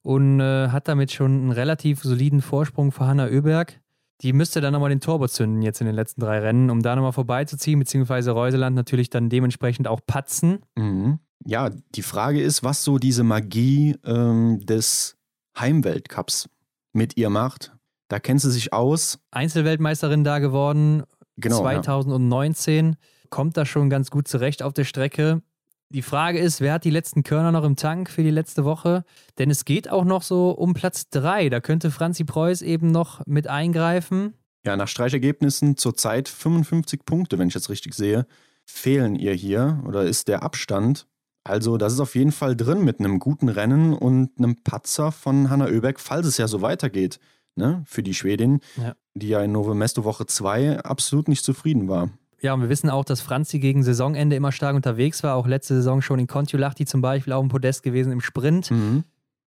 und 0.00 0.40
äh, 0.40 0.68
hat 0.68 0.88
damit 0.88 1.12
schon 1.12 1.30
einen 1.30 1.52
relativ 1.52 2.02
soliden 2.02 2.40
Vorsprung 2.40 2.90
vor 2.90 3.06
Hanna 3.06 3.26
Oeberg. 3.26 3.78
Die 4.22 4.32
müsste 4.32 4.62
dann 4.62 4.72
nochmal 4.72 4.88
den 4.88 5.00
Turbo 5.00 5.28
zünden 5.28 5.60
jetzt 5.60 5.82
in 5.82 5.86
den 5.86 5.94
letzten 5.94 6.22
drei 6.22 6.38
Rennen, 6.38 6.70
um 6.70 6.80
da 6.80 6.96
nochmal 6.96 7.12
vorbeizuziehen, 7.12 7.80
beziehungsweise 7.80 8.30
Reuseland 8.30 8.76
natürlich 8.76 9.10
dann 9.10 9.28
dementsprechend 9.28 9.88
auch 9.88 10.00
patzen. 10.06 10.60
Mhm. 10.78 11.18
Ja, 11.44 11.68
die 11.94 12.02
Frage 12.02 12.40
ist, 12.40 12.64
was 12.64 12.82
so 12.82 12.96
diese 12.96 13.24
Magie 13.24 13.96
ähm, 14.06 14.64
des 14.64 15.18
Heimweltcups 15.58 16.48
mit 16.94 17.18
ihr 17.18 17.28
macht. 17.28 17.74
Da 18.10 18.18
kennt 18.18 18.40
sie 18.40 18.50
sich 18.50 18.72
aus. 18.72 19.20
Einzelweltmeisterin 19.30 20.24
da 20.24 20.40
geworden. 20.40 21.04
Genau, 21.36 21.60
2019. 21.60 22.86
Ja. 22.86 22.92
Kommt 23.30 23.56
da 23.56 23.64
schon 23.64 23.88
ganz 23.88 24.10
gut 24.10 24.26
zurecht 24.26 24.64
auf 24.64 24.74
der 24.74 24.82
Strecke. 24.82 25.42
Die 25.90 26.02
Frage 26.02 26.40
ist, 26.40 26.60
wer 26.60 26.72
hat 26.72 26.84
die 26.84 26.90
letzten 26.90 27.22
Körner 27.22 27.52
noch 27.52 27.62
im 27.62 27.76
Tank 27.76 28.10
für 28.10 28.24
die 28.24 28.30
letzte 28.30 28.64
Woche? 28.64 29.04
Denn 29.38 29.48
es 29.48 29.64
geht 29.64 29.88
auch 29.88 30.04
noch 30.04 30.22
so 30.22 30.50
um 30.50 30.74
Platz 30.74 31.08
3. 31.10 31.50
Da 31.50 31.60
könnte 31.60 31.92
Franzi 31.92 32.24
Preuß 32.24 32.62
eben 32.62 32.90
noch 32.90 33.24
mit 33.26 33.46
eingreifen. 33.46 34.34
Ja, 34.66 34.76
nach 34.76 34.88
Streichergebnissen 34.88 35.76
zurzeit 35.76 36.28
55 36.28 37.04
Punkte, 37.04 37.38
wenn 37.38 37.46
ich 37.46 37.54
jetzt 37.54 37.70
richtig 37.70 37.94
sehe, 37.94 38.26
fehlen 38.66 39.14
ihr 39.14 39.34
hier 39.34 39.84
oder 39.86 40.02
ist 40.02 40.26
der 40.26 40.42
Abstand. 40.42 41.06
Also, 41.44 41.76
das 41.76 41.92
ist 41.92 42.00
auf 42.00 42.16
jeden 42.16 42.32
Fall 42.32 42.56
drin 42.56 42.84
mit 42.84 42.98
einem 42.98 43.20
guten 43.20 43.48
Rennen 43.48 43.94
und 43.94 44.32
einem 44.36 44.56
Patzer 44.64 45.12
von 45.12 45.48
Hanna 45.48 45.66
Oeberg, 45.66 46.00
falls 46.00 46.26
es 46.26 46.38
ja 46.38 46.48
so 46.48 46.60
weitergeht 46.60 47.20
ne, 47.56 47.82
für 47.86 48.02
die 48.02 48.14
Schwedin, 48.14 48.60
ja. 48.76 48.94
die 49.14 49.28
ja 49.28 49.42
in 49.42 49.52
Novo 49.52 49.74
Mesto 49.74 50.04
Woche 50.04 50.26
2 50.26 50.80
absolut 50.80 51.28
nicht 51.28 51.44
zufrieden 51.44 51.88
war. 51.88 52.10
Ja, 52.42 52.54
und 52.54 52.62
wir 52.62 52.70
wissen 52.70 52.88
auch, 52.88 53.04
dass 53.04 53.20
Franzi 53.20 53.58
gegen 53.58 53.82
Saisonende 53.82 54.34
immer 54.34 54.50
stark 54.50 54.74
unterwegs 54.74 55.22
war. 55.22 55.36
Auch 55.36 55.46
letzte 55.46 55.74
Saison 55.74 56.00
schon 56.00 56.18
in 56.18 56.26
Kontiolahti 56.26 56.86
zum 56.86 57.02
Beispiel 57.02 57.34
auf 57.34 57.42
dem 57.42 57.50
Podest 57.50 57.82
gewesen 57.82 58.12
im 58.12 58.20
Sprint. 58.20 58.70
Mhm. 58.70 59.04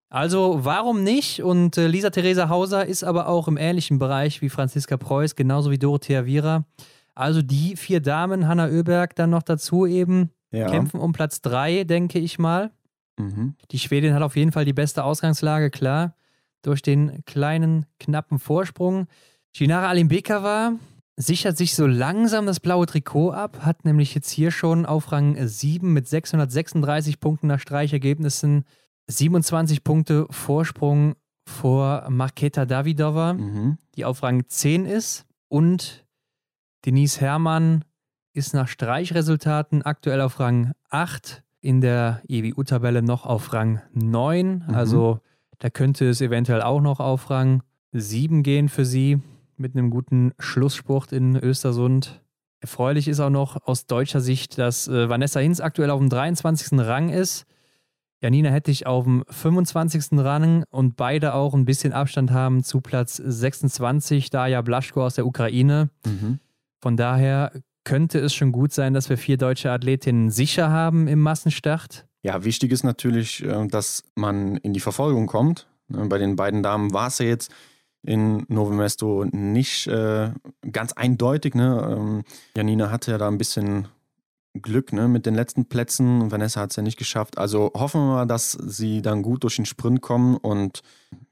Also 0.09 0.59
warum 0.61 1.03
nicht? 1.03 1.41
Und 1.41 1.75
äh, 1.77 1.87
Lisa 1.87 2.11
Theresa 2.11 2.49
Hauser 2.49 2.85
ist 2.85 3.03
aber 3.03 3.27
auch 3.27 3.47
im 3.47 3.57
ähnlichen 3.57 3.97
Bereich 3.97 4.43
wie 4.43 4.49
Franziska 4.49 4.95
Preuß, 4.95 5.35
genauso 5.35 5.71
wie 5.71 5.79
Dorothea 5.79 6.25
Viera. 6.27 6.65
Also 7.15 7.41
die 7.41 7.75
vier 7.75 7.99
Damen, 7.99 8.47
Hanna 8.47 8.67
Oeberg 8.67 9.15
dann 9.15 9.31
noch 9.31 9.41
dazu 9.41 9.87
eben, 9.87 10.29
ja. 10.51 10.69
kämpfen 10.69 10.99
um 10.99 11.13
Platz 11.13 11.41
drei, 11.41 11.84
denke 11.84 12.19
ich 12.19 12.38
mal. 12.38 12.69
Mhm. 13.17 13.55
Die 13.71 13.80
Schwedin 13.80 14.13
hat 14.13 14.21
auf 14.21 14.35
jeden 14.35 14.51
Fall 14.51 14.65
die 14.65 14.73
beste 14.73 15.03
Ausgangslage, 15.03 15.71
klar 15.71 16.15
durch 16.64 16.81
den 16.81 17.23
kleinen, 17.26 17.85
knappen 17.99 18.40
Vorsprung. 18.40 19.07
Shinara 19.56 19.90
Alimbekava 19.90 20.73
sichert 21.15 21.57
sich 21.57 21.76
so 21.76 21.85
langsam 21.85 22.48
das 22.48 22.60
blaue 22.60 22.88
Trikot 22.88 23.31
ab, 23.31 23.60
hat 23.61 23.85
nämlich 23.85 24.15
jetzt 24.15 24.31
hier 24.31 24.49
schon 24.49 24.85
auf 24.85 25.11
Rang 25.11 25.38
7 25.40 25.94
mit 25.94 26.07
636 26.07 27.19
Punkten 27.19 27.48
nach 27.48 27.60
Streichergebnissen 27.60 28.65
27 29.07 29.84
Punkte 29.84 30.26
Vorsprung 30.31 31.15
vor 31.45 32.07
Marketa 32.10 32.65
Davidova, 32.65 33.34
mhm. 33.34 33.77
die 33.95 34.06
auf 34.06 34.23
Rang 34.23 34.45
10 34.48 34.85
ist. 34.85 35.26
Und 35.49 36.06
Denise 36.85 37.19
Herrmann 37.22 37.85
ist 38.34 38.53
nach 38.53 38.68
Streichresultaten 38.68 39.84
aktuell 39.84 40.22
auf 40.22 40.40
Rang 40.40 40.72
8 40.90 41.44
in 41.61 41.81
der 41.81 42.22
EWU-Tabelle 42.27 43.02
noch 43.02 43.26
auf 43.26 43.53
Rang 43.53 43.81
9. 43.94 44.65
Mhm. 44.68 44.76
Also 44.76 45.19
da 45.59 45.69
könnte 45.69 46.09
es 46.09 46.21
eventuell 46.21 46.61
auch 46.61 46.81
noch 46.81 46.99
auf 46.99 47.30
Rang 47.30 47.63
7 47.91 48.43
gehen 48.43 48.69
für 48.69 48.85
sie 48.85 49.19
mit 49.57 49.75
einem 49.75 49.89
guten 49.89 50.34
Schlussspurt 50.39 51.11
in 51.11 51.35
Östersund. 51.35 52.21
Erfreulich 52.59 53.07
ist 53.07 53.19
auch 53.19 53.30
noch 53.30 53.57
aus 53.65 53.85
deutscher 53.85 54.21
Sicht, 54.21 54.57
dass 54.57 54.88
äh, 54.88 55.09
Vanessa 55.09 55.39
Hinz 55.39 55.59
aktuell 55.59 55.89
auf 55.89 55.99
dem 55.99 56.09
23. 56.09 56.80
Rang 56.80 57.09
ist. 57.09 57.45
Janina 58.21 58.49
Hettich 58.49 58.88
auf 58.88 59.03
dem 59.03 59.25
25. 59.30 60.17
Rang 60.19 60.63
und 60.69 60.95
beide 60.95 61.34
auch 61.34 61.53
ein 61.53 61.65
bisschen 61.65 61.91
Abstand 61.91 62.31
haben 62.31 62.63
zu 62.63 62.80
Platz 62.80 63.17
26, 63.17 64.30
Daja 64.30 64.61
Blaschko 64.61 65.05
aus 65.05 65.15
der 65.15 65.25
Ukraine. 65.25 65.89
Mhm. 66.05 66.39
Von 66.80 66.95
daher 66.95 67.51
könnte 67.84 68.19
es 68.19 68.34
schon 68.34 68.53
gut 68.53 68.71
sein, 68.71 68.93
dass 68.93 69.09
wir 69.09 69.17
vier 69.17 69.38
deutsche 69.38 69.71
Athletinnen 69.71 70.30
sicher 70.30 70.69
haben 70.69 71.09
im 71.09 71.19
Massenstart. 71.19 72.07
Ja, 72.23 72.43
wichtig 72.43 72.71
ist 72.71 72.83
natürlich, 72.83 73.43
äh, 73.43 73.67
dass 73.67 74.03
man 74.15 74.57
in 74.57 74.73
die 74.73 74.79
Verfolgung 74.79 75.27
kommt. 75.27 75.67
Ne, 75.89 76.05
Bei 76.07 76.17
den 76.17 76.35
beiden 76.35 76.63
Damen 76.63 76.93
war 76.93 77.07
es 77.07 77.19
ja 77.19 77.25
jetzt 77.25 77.51
in 78.01 78.45
Novo 78.49 78.71
Mesto 78.71 79.25
nicht 79.31 79.87
äh, 79.87 80.31
ganz 80.71 80.93
eindeutig. 80.93 81.53
Ne? 81.55 81.95
Ähm, 81.97 82.23
Janina 82.55 82.89
hatte 82.91 83.11
ja 83.11 83.17
da 83.17 83.27
ein 83.27 83.37
bisschen 83.37 83.87
Glück 84.61 84.93
ne, 84.93 85.07
mit 85.07 85.25
den 85.25 85.33
letzten 85.35 85.65
Plätzen 85.65 86.21
und 86.21 86.31
Vanessa 86.31 86.61
hat 86.61 86.69
es 86.71 86.75
ja 86.75 86.83
nicht 86.83 86.97
geschafft. 86.97 87.37
Also 87.37 87.71
hoffen 87.73 88.01
wir 88.01 88.13
mal, 88.13 88.25
dass 88.27 88.51
sie 88.51 89.01
dann 89.01 89.21
gut 89.23 89.43
durch 89.43 89.55
den 89.55 89.65
Sprint 89.65 90.01
kommen 90.01 90.37
und 90.37 90.81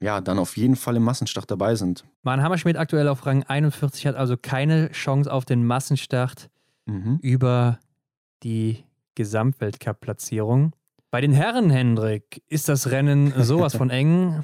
ja, 0.00 0.20
dann 0.20 0.38
auf 0.38 0.56
jeden 0.56 0.74
Fall 0.76 0.96
im 0.96 1.04
Massenstart 1.04 1.50
dabei 1.50 1.74
sind. 1.76 2.04
Maren 2.22 2.42
Hammerschmidt 2.42 2.76
aktuell 2.76 3.06
auf 3.08 3.24
Rang 3.26 3.44
41 3.44 4.06
hat 4.06 4.16
also 4.16 4.36
keine 4.36 4.90
Chance 4.92 5.32
auf 5.32 5.44
den 5.44 5.64
Massenstart 5.66 6.48
Mhm. 6.84 7.20
über 7.22 7.78
die 8.42 8.82
Gesamtweltcup-Platzierung. 9.14 10.72
Bei 11.12 11.20
den 11.20 11.32
Herren, 11.32 11.68
Hendrik, 11.68 12.42
ist 12.48 12.70
das 12.70 12.90
Rennen 12.90 13.34
sowas 13.44 13.76
von 13.76 13.90
eng. 14.00 14.42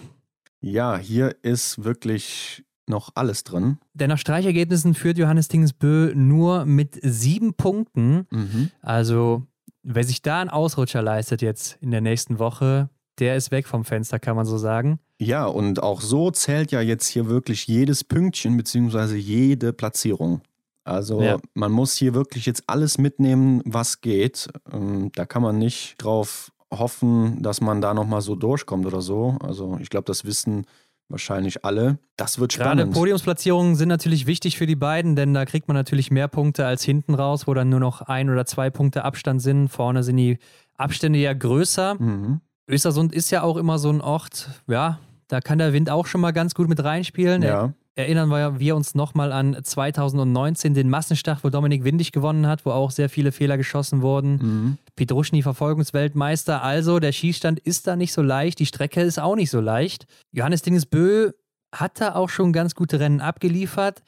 Ja, 0.60 0.98
hier 0.98 1.34
ist 1.42 1.82
wirklich 1.82 2.62
noch 2.86 3.10
alles 3.14 3.42
drin. 3.42 3.78
Denn 3.94 4.10
nach 4.10 4.18
Streichergebnissen 4.18 4.92
führt 4.92 5.16
Johannes 5.16 5.48
Dingsbö 5.48 6.12
nur 6.14 6.66
mit 6.66 6.98
sieben 7.02 7.54
Punkten. 7.54 8.26
Mhm. 8.30 8.70
Also, 8.82 9.46
wer 9.82 10.04
sich 10.04 10.20
da 10.20 10.42
einen 10.42 10.50
Ausrutscher 10.50 11.00
leistet 11.00 11.40
jetzt 11.40 11.78
in 11.80 11.90
der 11.90 12.02
nächsten 12.02 12.38
Woche, 12.38 12.90
der 13.18 13.36
ist 13.36 13.50
weg 13.50 13.66
vom 13.66 13.86
Fenster, 13.86 14.18
kann 14.18 14.36
man 14.36 14.44
so 14.44 14.58
sagen. 14.58 15.00
Ja, 15.18 15.46
und 15.46 15.82
auch 15.82 16.02
so 16.02 16.30
zählt 16.30 16.70
ja 16.70 16.82
jetzt 16.82 17.06
hier 17.06 17.28
wirklich 17.30 17.66
jedes 17.66 18.04
Pünktchen 18.04 18.58
beziehungsweise 18.58 19.16
jede 19.16 19.72
Platzierung. 19.72 20.42
Also 20.84 21.22
Ja. 21.22 21.38
man 21.54 21.72
muss 21.72 21.94
hier 21.94 22.12
wirklich 22.12 22.44
jetzt 22.44 22.64
alles 22.66 22.98
mitnehmen, 22.98 23.62
was 23.64 24.02
geht. 24.02 24.48
Ähm, 24.70 25.10
Da 25.14 25.24
kann 25.24 25.40
man 25.40 25.56
nicht 25.56 25.96
drauf 25.96 26.52
hoffen, 26.72 27.42
dass 27.42 27.60
man 27.60 27.80
da 27.80 27.94
nochmal 27.94 28.20
so 28.20 28.34
durchkommt 28.34 28.86
oder 28.86 29.00
so. 29.00 29.36
Also 29.42 29.78
ich 29.80 29.90
glaube, 29.90 30.04
das 30.04 30.24
wissen 30.24 30.66
wahrscheinlich 31.08 31.64
alle. 31.64 31.98
Das 32.16 32.38
wird 32.38 32.54
Gerade 32.54 32.80
spannend. 32.80 32.94
Podiumsplatzierungen 32.94 33.76
sind 33.76 33.88
natürlich 33.88 34.26
wichtig 34.26 34.58
für 34.58 34.66
die 34.66 34.76
beiden, 34.76 35.16
denn 35.16 35.32
da 35.32 35.46
kriegt 35.46 35.68
man 35.68 35.74
natürlich 35.74 36.10
mehr 36.10 36.28
Punkte 36.28 36.66
als 36.66 36.82
hinten 36.82 37.14
raus, 37.14 37.46
wo 37.46 37.54
dann 37.54 37.70
nur 37.70 37.80
noch 37.80 38.02
ein 38.02 38.28
oder 38.28 38.44
zwei 38.44 38.70
Punkte 38.70 39.04
Abstand 39.04 39.40
sind. 39.40 39.68
Vorne 39.68 40.02
sind 40.02 40.18
die 40.18 40.38
Abstände 40.74 41.18
ja 41.18 41.32
größer. 41.32 41.94
Mhm. 41.98 42.40
Östersund 42.68 43.14
ist 43.14 43.30
ja 43.30 43.42
auch 43.42 43.56
immer 43.56 43.78
so 43.78 43.88
ein 43.88 44.02
Ort, 44.02 44.50
ja, 44.66 44.98
da 45.28 45.40
kann 45.40 45.58
der 45.58 45.72
Wind 45.72 45.90
auch 45.90 46.06
schon 46.06 46.20
mal 46.20 46.32
ganz 46.32 46.54
gut 46.54 46.68
mit 46.68 46.82
reinspielen. 46.84 47.42
Ja, 47.42 47.72
Erinnern 47.98 48.28
wir, 48.28 48.60
wir 48.60 48.76
uns 48.76 48.94
nochmal 48.94 49.32
an 49.32 49.56
2019, 49.60 50.72
den 50.72 50.88
Massenstart, 50.88 51.42
wo 51.42 51.48
Dominik 51.48 51.82
Windig 51.82 52.12
gewonnen 52.12 52.46
hat, 52.46 52.64
wo 52.64 52.70
auch 52.70 52.92
sehr 52.92 53.08
viele 53.08 53.32
Fehler 53.32 53.56
geschossen 53.56 54.02
wurden. 54.02 54.30
mhm. 54.40 54.78
Petruschny 54.94 55.42
Verfolgungsweltmeister. 55.42 56.62
Also 56.62 57.00
der 57.00 57.10
Schießstand 57.10 57.58
ist 57.58 57.88
da 57.88 57.96
nicht 57.96 58.12
so 58.12 58.22
leicht, 58.22 58.60
die 58.60 58.66
Strecke 58.66 59.00
ist 59.02 59.18
auch 59.18 59.34
nicht 59.34 59.50
so 59.50 59.60
leicht. 59.60 60.06
Johannes 60.30 60.62
Dingesbö 60.62 61.32
hat 61.74 62.00
da 62.00 62.14
auch 62.14 62.28
schon 62.28 62.52
ganz 62.52 62.76
gute 62.76 63.00
Rennen 63.00 63.20
abgeliefert, 63.20 64.04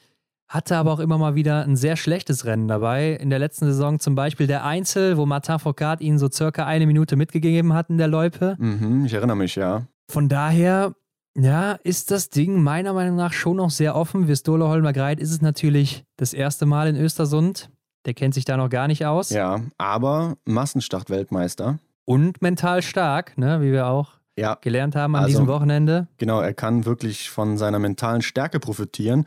hatte 0.47 0.77
aber 0.77 0.93
auch 0.93 0.99
immer 0.99 1.17
mal 1.17 1.35
wieder 1.35 1.63
ein 1.63 1.75
sehr 1.75 1.97
schlechtes 1.97 2.45
Rennen 2.45 2.69
dabei. 2.69 3.11
In 3.15 3.29
der 3.29 3.39
letzten 3.39 3.65
Saison 3.65 3.99
zum 3.99 4.15
Beispiel 4.15 4.47
der 4.47 4.63
Einzel, 4.63 5.17
wo 5.17 5.25
Martin 5.25 5.59
Foucault 5.59 5.99
ihn 5.99 6.17
so 6.17 6.29
circa 6.29 6.65
eine 6.65 6.87
Minute 6.87 7.17
mitgegeben 7.17 7.73
hat 7.73 7.89
in 7.89 7.97
der 7.97 8.07
Loipe. 8.07 8.55
Mhm. 8.57 9.03
ich 9.03 9.13
erinnere 9.13 9.35
mich, 9.35 9.55
ja. 9.55 9.85
Von 10.09 10.29
daher, 10.29 10.93
ja, 11.37 11.73
ist 11.83 12.11
das 12.11 12.29
Ding 12.29 12.61
meiner 12.61 12.93
Meinung 12.93 13.15
nach 13.15 13.33
schon 13.33 13.57
noch 13.57 13.69
sehr 13.69 13.95
offen. 13.95 14.27
Für 14.27 14.35
Stola 14.35 14.67
Holmer 14.67 14.93
Greit 14.93 15.19
ist 15.19 15.31
es 15.31 15.41
natürlich 15.41 16.03
das 16.17 16.33
erste 16.33 16.65
Mal 16.65 16.87
in 16.87 16.95
Östersund. 16.95 17.69
Der 18.05 18.13
kennt 18.13 18.33
sich 18.33 18.45
da 18.45 18.57
noch 18.57 18.69
gar 18.69 18.87
nicht 18.87 19.05
aus. 19.05 19.29
Ja, 19.29 19.61
aber 19.77 20.37
Massenstart-Weltmeister. 20.45 21.79
Und 22.05 22.41
mental 22.41 22.81
stark, 22.81 23.37
ne, 23.37 23.61
wie 23.61 23.71
wir 23.71 23.87
auch 23.87 24.13
Ja, 24.37 24.55
gelernt 24.55 24.95
haben 24.95 25.15
an 25.15 25.23
Also- 25.23 25.33
diesem 25.33 25.47
Wochenende. 25.47 26.07
Genau, 26.17 26.41
er 26.41 26.53
kann 26.53 26.85
wirklich 26.85 27.29
von 27.29 27.57
seiner 27.57 27.79
mentalen 27.79 28.21
Stärke 28.21 28.59
profitieren. 28.59 29.25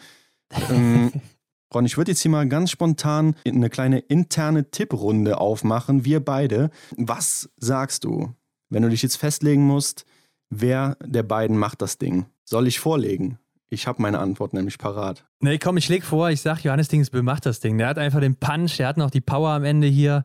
ähm, 0.71 1.13
Ron, 1.75 1.87
ich 1.87 1.97
würde 1.97 2.13
jetzt 2.13 2.21
hier 2.21 2.31
mal 2.31 2.49
ganz 2.49 2.71
spontan 2.71 3.35
eine 3.47 3.69
kleine 3.71 3.99
interne 3.99 4.71
Tipprunde 4.71 5.39
aufmachen. 5.39 6.05
Wir 6.05 6.25
beide. 6.25 6.71
Was 6.97 7.49
sagst 7.57 8.05
du, 8.05 8.33
wenn 8.71 8.83
du 8.83 8.89
dich 8.91 9.03
jetzt 9.03 9.17
festlegen 9.17 9.67
musst, 9.67 10.05
wer 10.51 10.97
der 11.05 11.23
beiden 11.23 11.57
macht 11.59 11.83
das 11.83 11.99
Ding? 11.99 12.27
Soll 12.45 12.67
ich 12.67 12.79
vorlegen? 12.81 13.39
Ich 13.71 13.87
habe 13.87 14.01
meine 14.03 14.19
Antwort 14.21 14.53
nämlich 14.53 14.79
parat. 14.79 15.25
Nee, 15.41 15.59
komm, 15.59 15.77
ich 15.77 15.89
leg 15.89 16.05
vor, 16.05 16.31
ich 16.31 16.41
sag, 16.43 16.61
Johannes 16.63 16.89
Dingsbö 16.89 17.23
macht 17.23 17.47
das 17.47 17.61
Ding. 17.61 17.77
Der 17.79 17.89
hat 17.89 17.99
einfach 17.99 18.21
den 18.21 18.37
Punch, 18.37 18.77
der 18.79 18.87
hat 18.89 18.97
noch 18.97 19.11
die 19.11 19.21
Power 19.21 19.51
am 19.51 19.65
Ende 19.65 19.87
hier. 19.89 20.23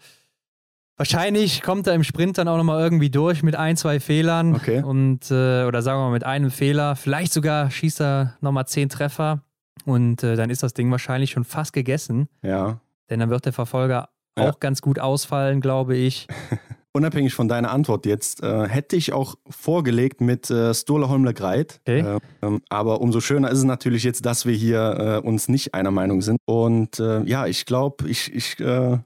Wahrscheinlich 0.97 1.61
kommt 1.61 1.87
er 1.87 1.93
im 1.93 2.03
Sprint 2.03 2.37
dann 2.37 2.49
auch 2.49 2.57
nochmal 2.57 2.81
irgendwie 2.83 3.09
durch 3.09 3.41
mit 3.41 3.55
ein, 3.55 3.77
zwei 3.77 4.01
Fehlern. 4.01 4.53
Okay. 4.55 4.83
Und, 4.83 5.31
äh, 5.31 5.63
oder 5.63 5.81
sagen 5.81 5.99
wir 5.99 6.05
mal 6.07 6.11
mit 6.11 6.25
einem 6.25 6.51
Fehler. 6.51 6.97
Vielleicht 6.97 7.31
sogar 7.31 7.71
schießt 7.71 8.01
er 8.01 8.35
nochmal 8.41 8.67
zehn 8.67 8.89
Treffer. 8.89 9.41
Und 9.85 10.23
äh, 10.23 10.35
dann 10.35 10.49
ist 10.49 10.61
das 10.61 10.73
Ding 10.73 10.91
wahrscheinlich 10.91 11.31
schon 11.31 11.45
fast 11.45 11.71
gegessen. 11.71 12.27
Ja. 12.43 12.81
Denn 13.09 13.21
dann 13.21 13.29
wird 13.29 13.45
der 13.45 13.53
Verfolger 13.53 14.09
Ja. 14.37 14.49
auch 14.49 14.59
ganz 14.59 14.81
gut 14.81 14.99
ausfallen, 14.99 15.61
glaube 15.61 15.95
ich. 15.95 16.27
Unabhängig 16.91 17.33
von 17.35 17.47
deiner 17.47 17.69
Antwort 17.71 18.05
jetzt, 18.07 18.41
äh, 18.41 18.67
hätte 18.67 18.95
ich 18.95 19.13
auch 19.13 19.35
vorgelegt 19.49 20.21
mit 20.21 20.49
äh, 20.49 20.73
Stola 20.73 21.07
Holmler 21.07 21.33
Greit. 21.33 21.79
Okay. 21.85 21.99
Äh, 21.99 22.19
ähm, 22.41 22.61
aber 22.69 22.99
umso 23.01 23.19
schöner 23.21 23.51
ist 23.51 23.59
es 23.59 23.63
natürlich 23.63 24.03
jetzt, 24.03 24.25
dass 24.25 24.45
wir 24.47 24.55
hier 24.55 25.21
äh, 25.23 25.27
uns 25.27 25.49
nicht 25.49 25.75
einer 25.75 25.91
Meinung 25.91 26.21
sind. 26.23 26.39
Und 26.45 26.99
äh, 26.99 27.21
ja, 27.25 27.45
ich 27.45 27.65
glaube, 27.67 28.09
ich, 28.09 28.33
ich, 28.33 28.59
äh, 28.59 28.97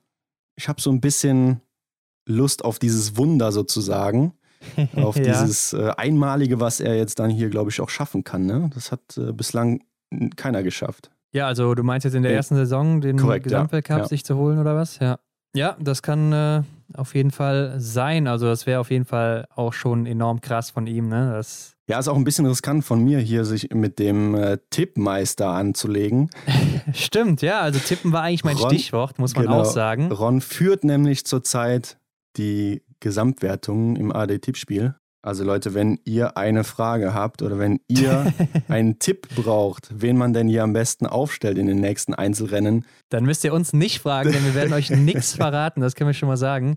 ich 0.55 0.69
habe 0.69 0.81
so 0.81 0.91
ein 0.91 1.01
bisschen 1.01 1.59
Lust 2.25 2.63
auf 2.63 2.79
dieses 2.79 3.17
Wunder 3.17 3.51
sozusagen. 3.51 4.33
Auf 4.95 5.17
Ja. 5.17 5.23
dieses 5.43 5.73
äh, 5.73 5.91
Einmalige, 5.97 6.61
was 6.61 6.79
er 6.79 6.95
jetzt 6.95 7.19
dann 7.19 7.29
hier, 7.29 7.49
glaube 7.49 7.69
ich, 7.69 7.81
auch 7.81 7.89
schaffen 7.89 8.23
kann. 8.23 8.45
Ne? 8.45 8.69
Das 8.73 8.93
hat 8.93 9.17
äh, 9.17 9.33
bislang 9.33 9.83
keiner 10.37 10.63
geschafft. 10.63 11.11
Ja, 11.33 11.47
also 11.47 11.75
du 11.75 11.83
meinst 11.83 12.05
jetzt 12.05 12.13
in 12.13 12.23
der 12.23 12.33
ersten 12.33 12.55
Saison 12.55 13.01
den 13.01 13.17
Korrekt. 13.17 13.43
Gesamtweltcup 13.43 13.97
Ja. 13.97 14.07
sich 14.07 14.23
zu 14.23 14.37
holen 14.37 14.57
oder 14.59 14.73
was? 14.73 14.99
Ja. 14.99 15.19
Ja, 15.53 15.75
das 15.81 16.01
kann 16.01 16.31
auf 16.95 17.15
jeden 17.15 17.31
Fall 17.31 17.75
sein. 17.79 18.27
Also 18.27 18.45
das 18.47 18.65
wäre 18.65 18.79
auf 18.79 18.91
jeden 18.91 19.05
Fall 19.05 19.47
auch 19.55 19.73
schon 19.73 20.05
enorm 20.05 20.41
krass 20.41 20.69
von 20.69 20.87
ihm. 20.87 21.07
Ne? 21.09 21.31
Das, 21.35 21.75
Ja, 21.87 21.99
ist 21.99 22.07
auch 22.07 22.15
ein 22.15 22.23
bisschen 22.23 22.45
riskant 22.45 22.83
von 22.85 23.03
mir, 23.03 23.19
hier 23.19 23.45
sich 23.45 23.69
mit 23.73 23.99
dem 23.99 24.35
äh, 24.35 24.57
Tippmeister 24.69 25.49
anzulegen. 25.49 26.29
stimmt, 26.93 27.41
ja. 27.41 27.61
Also 27.61 27.79
tippen 27.79 28.11
war 28.11 28.21
eigentlich 28.23 28.43
mein 28.43 28.57
Ron- 28.57 28.69
Stichwort, 28.69 29.19
muss 29.19 29.35
man 29.35 29.45
Genau. 29.45 29.61
auch 29.61 29.65
sagen. 29.65 30.11
Ron 30.11 30.41
führt 30.41 30.83
nämlich 30.83 31.25
zurzeit 31.25 31.97
die 32.37 32.81
Gesamtwertung 32.99 33.95
im 33.95 34.11
AD-Tippspiel. 34.11 34.95
Also 35.25 35.45
Leute, 35.45 35.73
wenn 35.73 35.99
ihr 36.03 36.35
eine 36.35 36.65
Frage 36.65 37.13
habt 37.13 37.41
oder 37.41 37.57
wenn 37.57 37.79
ihr 37.87 38.33
einen 38.67 38.99
Tipp 38.99 39.29
braucht, 39.35 39.89
wen 39.89 40.17
man 40.17 40.33
denn 40.33 40.49
hier 40.49 40.63
am 40.63 40.73
besten 40.73 41.07
aufstellt 41.07 41.57
in 41.57 41.65
den 41.65 41.79
nächsten 41.79 42.13
Einzelrennen, 42.13 42.85
Dann 43.07 43.23
müsst 43.23 43.45
ihr 43.45 43.53
uns 43.53 43.71
nicht 43.71 44.01
fragen, 44.01 44.33
denn 44.33 44.43
wir 44.43 44.53
werden 44.53 44.73
euch 44.73 44.89
nichts 44.91 45.33
verraten, 45.35 45.79
das 45.79 45.95
können 45.95 46.09
wir 46.09 46.13
schon 46.13 46.27
mal 46.27 46.35
sagen. 46.35 46.75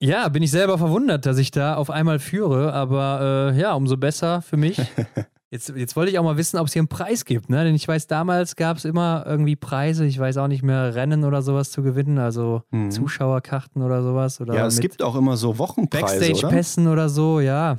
Ja, 0.00 0.28
bin 0.28 0.42
ich 0.42 0.52
selber 0.52 0.78
verwundert, 0.78 1.26
dass 1.26 1.36
ich 1.38 1.50
da 1.50 1.74
auf 1.74 1.90
einmal 1.90 2.20
führe, 2.20 2.72
aber 2.72 3.52
äh, 3.54 3.60
ja, 3.60 3.74
umso 3.74 3.96
besser 3.96 4.40
für 4.40 4.56
mich. 4.56 4.80
Jetzt, 5.54 5.68
jetzt 5.76 5.94
wollte 5.94 6.10
ich 6.10 6.18
auch 6.18 6.24
mal 6.24 6.36
wissen, 6.36 6.58
ob 6.58 6.66
es 6.66 6.72
hier 6.72 6.80
einen 6.80 6.88
Preis 6.88 7.24
gibt, 7.24 7.48
ne? 7.48 7.62
Denn 7.62 7.76
ich 7.76 7.86
weiß, 7.86 8.08
damals 8.08 8.56
gab 8.56 8.76
es 8.78 8.84
immer 8.84 9.22
irgendwie 9.24 9.54
Preise, 9.54 10.04
ich 10.04 10.18
weiß 10.18 10.36
auch 10.38 10.48
nicht 10.48 10.64
mehr, 10.64 10.96
Rennen 10.96 11.22
oder 11.22 11.42
sowas 11.42 11.70
zu 11.70 11.84
gewinnen, 11.84 12.18
also 12.18 12.62
Mhm. 12.72 12.90
Zuschauerkarten 12.90 13.80
oder 13.82 14.02
sowas. 14.02 14.40
Oder 14.40 14.54
ja, 14.56 14.66
es 14.66 14.80
gibt 14.80 15.00
auch 15.00 15.14
immer 15.14 15.36
so 15.36 15.56
Wochenpreise, 15.58 16.06
oder? 16.16 16.18
Backstage-Pässen 16.26 16.88
oder 16.88 17.08
so, 17.08 17.38
ja. 17.38 17.76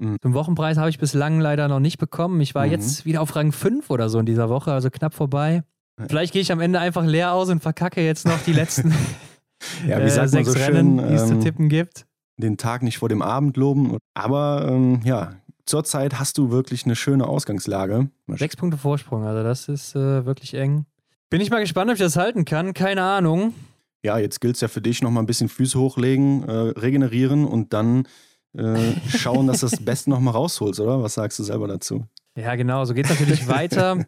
Mhm. 0.00 0.18
Den 0.22 0.34
Wochenpreis 0.34 0.78
habe 0.78 0.88
ich 0.88 1.00
bislang 1.00 1.40
leider 1.40 1.66
noch 1.66 1.80
nicht 1.80 1.98
bekommen. 1.98 2.40
Ich 2.40 2.54
war 2.54 2.64
Mhm. 2.66 2.70
jetzt 2.70 3.04
wieder 3.04 3.22
auf 3.22 3.34
Rang 3.34 3.50
5 3.50 3.90
oder 3.90 4.08
so 4.08 4.20
in 4.20 4.26
dieser 4.26 4.48
Woche, 4.48 4.70
also 4.72 4.88
knapp 4.88 5.14
vorbei. 5.14 5.64
Vielleicht 6.08 6.32
gehe 6.32 6.42
ich 6.42 6.52
am 6.52 6.60
Ende 6.60 6.78
einfach 6.78 7.04
leer 7.04 7.32
aus 7.32 7.48
und 7.48 7.60
verkacke 7.60 8.02
jetzt 8.04 8.24
noch 8.24 8.38
die 8.46 8.52
letzten 8.52 8.94
Ja, 9.88 9.98
wie 9.98 10.02
äh, 10.04 10.28
sechs 10.28 10.52
so 10.52 10.56
Rennen, 10.56 10.98
die 10.98 11.14
es 11.14 11.26
zu 11.26 11.32
ähm, 11.34 11.40
tippen 11.40 11.68
gibt. 11.68 12.06
den 12.40 12.56
Tag 12.56 12.84
nicht 12.84 12.98
vor 12.98 13.08
dem 13.08 13.20
Abend 13.20 13.56
loben. 13.56 13.96
Aber 14.14 14.68
ähm, 14.70 15.00
ja, 15.02 15.32
zurzeit 15.68 16.18
hast 16.18 16.38
du 16.38 16.50
wirklich 16.50 16.84
eine 16.84 16.96
schöne 16.96 17.26
Ausgangslage. 17.26 18.10
Sechs 18.28 18.56
Punkte 18.56 18.78
Vorsprung, 18.78 19.24
also 19.24 19.42
das 19.42 19.68
ist 19.68 19.94
äh, 19.94 20.24
wirklich 20.24 20.54
eng. 20.54 20.86
Bin 21.30 21.40
ich 21.40 21.50
mal 21.50 21.60
gespannt, 21.60 21.90
ob 21.90 21.94
ich 21.94 22.00
das 22.00 22.16
halten 22.16 22.44
kann. 22.44 22.72
Keine 22.72 23.02
Ahnung. 23.02 23.54
Ja, 24.02 24.18
jetzt 24.18 24.40
gilt 24.40 24.54
es 24.54 24.60
ja 24.60 24.68
für 24.68 24.80
dich 24.80 25.02
nochmal 25.02 25.22
ein 25.22 25.26
bisschen 25.26 25.48
Füße 25.48 25.78
hochlegen, 25.78 26.42
äh, 26.48 26.52
regenerieren 26.52 27.44
und 27.44 27.72
dann 27.72 28.06
äh, 28.56 28.92
schauen, 29.08 29.46
dass 29.46 29.60
du 29.60 29.66
das 29.66 29.84
Beste 29.84 30.10
nochmal 30.10 30.34
rausholst, 30.34 30.80
oder? 30.80 31.02
Was 31.02 31.14
sagst 31.14 31.38
du 31.38 31.42
selber 31.42 31.68
dazu? 31.68 32.06
Ja, 32.36 32.54
genau, 32.54 32.84
so 32.84 32.94
geht 32.94 33.04
es 33.04 33.10
natürlich 33.10 33.48
weiter. 33.48 34.06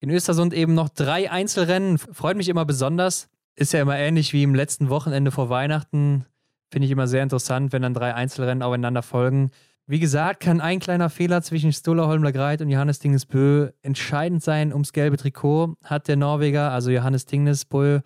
In 0.00 0.10
Östersund 0.10 0.54
eben 0.54 0.74
noch 0.74 0.88
drei 0.88 1.30
Einzelrennen. 1.30 1.98
Freut 1.98 2.36
mich 2.36 2.48
immer 2.48 2.64
besonders. 2.64 3.28
Ist 3.54 3.72
ja 3.72 3.82
immer 3.82 3.96
ähnlich 3.96 4.32
wie 4.32 4.42
im 4.42 4.54
letzten 4.54 4.88
Wochenende 4.88 5.30
vor 5.30 5.50
Weihnachten. 5.50 6.24
Finde 6.70 6.86
ich 6.86 6.92
immer 6.92 7.06
sehr 7.06 7.22
interessant, 7.22 7.72
wenn 7.72 7.82
dann 7.82 7.94
drei 7.94 8.14
Einzelrennen 8.14 8.62
aufeinander 8.62 9.02
folgen. 9.02 9.50
Wie 9.88 10.00
gesagt, 10.00 10.40
kann 10.40 10.60
ein 10.60 10.80
kleiner 10.80 11.08
Fehler 11.10 11.42
zwischen 11.42 11.72
Stola 11.72 12.08
Holmler 12.08 12.56
und 12.60 12.70
Johannes 12.70 12.98
Dingesbö 12.98 13.70
entscheidend 13.82 14.42
sein 14.42 14.72
ums 14.72 14.92
gelbe 14.92 15.16
Trikot, 15.16 15.76
hat 15.84 16.08
der 16.08 16.16
Norweger, 16.16 16.72
also 16.72 16.90
Johannes 16.90 17.26
Dingesbö, 17.26 18.00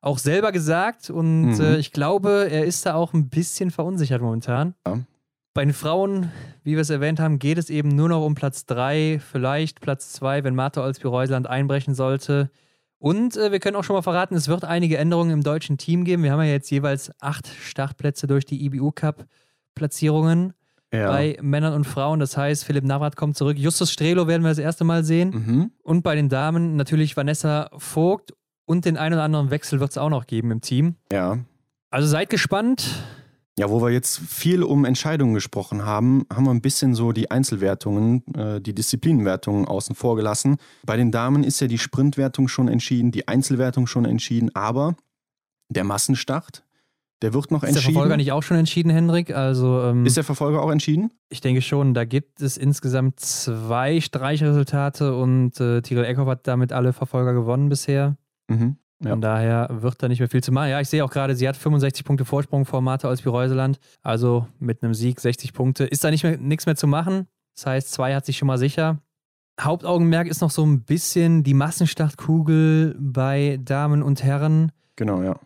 auch 0.00 0.18
selber 0.18 0.52
gesagt. 0.52 1.10
Und 1.10 1.54
mhm. 1.54 1.60
äh, 1.60 1.76
ich 1.78 1.90
glaube, 1.90 2.48
er 2.50 2.64
ist 2.64 2.86
da 2.86 2.94
auch 2.94 3.14
ein 3.14 3.30
bisschen 3.30 3.72
verunsichert 3.72 4.22
momentan. 4.22 4.74
Ja. 4.86 5.00
Bei 5.54 5.64
den 5.64 5.74
Frauen, 5.74 6.30
wie 6.62 6.74
wir 6.74 6.82
es 6.82 6.90
erwähnt 6.90 7.18
haben, 7.18 7.40
geht 7.40 7.58
es 7.58 7.68
eben 7.68 7.88
nur 7.88 8.08
noch 8.08 8.24
um 8.24 8.36
Platz 8.36 8.64
3, 8.66 9.20
vielleicht 9.20 9.80
Platz 9.80 10.12
2, 10.12 10.44
wenn 10.44 10.54
Martha 10.54 10.82
Olsby-Reuseland 10.82 11.48
einbrechen 11.48 11.96
sollte. 11.96 12.48
Und 12.98 13.36
äh, 13.36 13.50
wir 13.50 13.58
können 13.58 13.76
auch 13.76 13.84
schon 13.84 13.94
mal 13.94 14.02
verraten, 14.02 14.36
es 14.36 14.46
wird 14.46 14.64
einige 14.64 14.98
Änderungen 14.98 15.32
im 15.32 15.42
deutschen 15.42 15.78
Team 15.78 16.04
geben. 16.04 16.22
Wir 16.22 16.30
haben 16.30 16.40
ja 16.40 16.46
jetzt 16.46 16.70
jeweils 16.70 17.10
acht 17.20 17.48
Startplätze 17.48 18.28
durch 18.28 18.44
die 18.44 18.64
IBU 18.64 18.92
Cup-Platzierungen 18.92 20.54
ja. 20.94 21.10
bei 21.10 21.38
Männern 21.42 21.74
und 21.74 21.84
Frauen. 21.84 22.20
Das 22.20 22.36
heißt, 22.36 22.64
Philipp 22.64 22.84
Navrat 22.84 23.16
kommt 23.16 23.36
zurück. 23.36 23.58
Justus 23.58 23.90
Strelo 23.90 24.26
werden 24.26 24.42
wir 24.42 24.50
das 24.50 24.58
erste 24.58 24.84
Mal 24.84 25.04
sehen. 25.04 25.30
Mhm. 25.30 25.70
Und 25.82 26.02
bei 26.02 26.14
den 26.14 26.28
Damen 26.28 26.76
natürlich 26.76 27.16
Vanessa 27.16 27.70
Vogt. 27.76 28.32
Und 28.66 28.86
den 28.86 28.96
einen 28.96 29.14
oder 29.14 29.24
anderen 29.24 29.50
Wechsel 29.50 29.80
wird 29.80 29.90
es 29.90 29.98
auch 29.98 30.08
noch 30.08 30.26
geben 30.26 30.50
im 30.50 30.60
Team. 30.62 30.96
Ja. 31.12 31.38
Also 31.90 32.08
seid 32.08 32.30
gespannt. 32.30 32.88
Ja, 33.56 33.70
wo 33.70 33.80
wir 33.80 33.90
jetzt 33.90 34.18
viel 34.18 34.64
um 34.64 34.84
Entscheidungen 34.84 35.34
gesprochen 35.34 35.84
haben, 35.84 36.26
haben 36.32 36.44
wir 36.44 36.50
ein 36.50 36.60
bisschen 36.60 36.96
so 36.96 37.12
die 37.12 37.30
Einzelwertungen, 37.30 38.24
äh, 38.34 38.60
die 38.60 38.74
Disziplinenwertungen 38.74 39.66
außen 39.68 39.94
vor 39.94 40.16
gelassen. 40.16 40.56
Bei 40.84 40.96
den 40.96 41.12
Damen 41.12 41.44
ist 41.44 41.60
ja 41.60 41.68
die 41.68 41.78
Sprintwertung 41.78 42.48
schon 42.48 42.66
entschieden, 42.66 43.12
die 43.12 43.28
Einzelwertung 43.28 43.86
schon 43.86 44.06
entschieden, 44.06 44.50
aber 44.54 44.96
der 45.68 45.84
Massenstart, 45.84 46.64
der 47.22 47.32
wird 47.32 47.50
noch 47.50 47.62
entschieden. 47.62 47.78
Ist 47.78 47.84
der 47.86 47.92
Verfolger 47.92 48.16
nicht 48.16 48.32
auch 48.32 48.42
schon 48.42 48.56
entschieden, 48.56 48.90
Hendrik? 48.90 49.34
Also, 49.34 49.82
ähm, 49.82 50.04
ist 50.04 50.16
der 50.16 50.24
Verfolger 50.24 50.62
auch 50.62 50.70
entschieden? 50.70 51.10
Ich 51.28 51.40
denke 51.40 51.62
schon. 51.62 51.94
Da 51.94 52.04
gibt 52.04 52.40
es 52.42 52.56
insgesamt 52.56 53.20
zwei 53.20 54.00
Streichresultate 54.00 55.16
und 55.16 55.58
äh, 55.60 55.80
Tirol 55.82 56.04
Eckhoff 56.04 56.28
hat 56.28 56.46
damit 56.46 56.72
alle 56.72 56.92
Verfolger 56.92 57.32
gewonnen 57.32 57.68
bisher. 57.68 58.16
Mhm. 58.48 58.76
Ja. 59.02 59.10
Von 59.10 59.20
daher 59.20 59.68
wird 59.70 60.02
da 60.02 60.08
nicht 60.08 60.20
mehr 60.20 60.28
viel 60.28 60.42
zu 60.42 60.52
machen. 60.52 60.70
Ja, 60.70 60.80
ich 60.80 60.88
sehe 60.88 61.04
auch 61.04 61.10
gerade, 61.10 61.34
sie 61.34 61.48
hat 61.48 61.56
65 61.56 62.04
Punkte 62.04 62.24
Vorsprung 62.24 62.64
vor 62.64 62.80
Martha 62.80 63.08
Olsby-Reuseland. 63.08 63.78
Also 64.02 64.46
mit 64.58 64.82
einem 64.82 64.94
Sieg 64.94 65.20
60 65.20 65.52
Punkte. 65.52 65.84
Ist 65.84 66.04
da 66.04 66.10
nicht 66.10 66.24
mehr 66.24 66.38
nichts 66.38 66.66
mehr 66.66 66.76
zu 66.76 66.86
machen. 66.86 67.26
Das 67.54 67.66
heißt, 67.66 67.92
zwei 67.92 68.14
hat 68.14 68.24
sich 68.26 68.38
schon 68.38 68.46
mal 68.46 68.58
sicher. 68.58 68.98
Hauptaugenmerk 69.60 70.26
ist 70.26 70.40
noch 70.40 70.50
so 70.50 70.64
ein 70.64 70.82
bisschen 70.82 71.44
die 71.44 71.54
Massenstartkugel 71.54 72.96
bei 72.98 73.60
Damen 73.62 74.02
und 74.02 74.22
Herren. 74.22 74.72
Genau, 74.96 75.22
ja. 75.22 75.38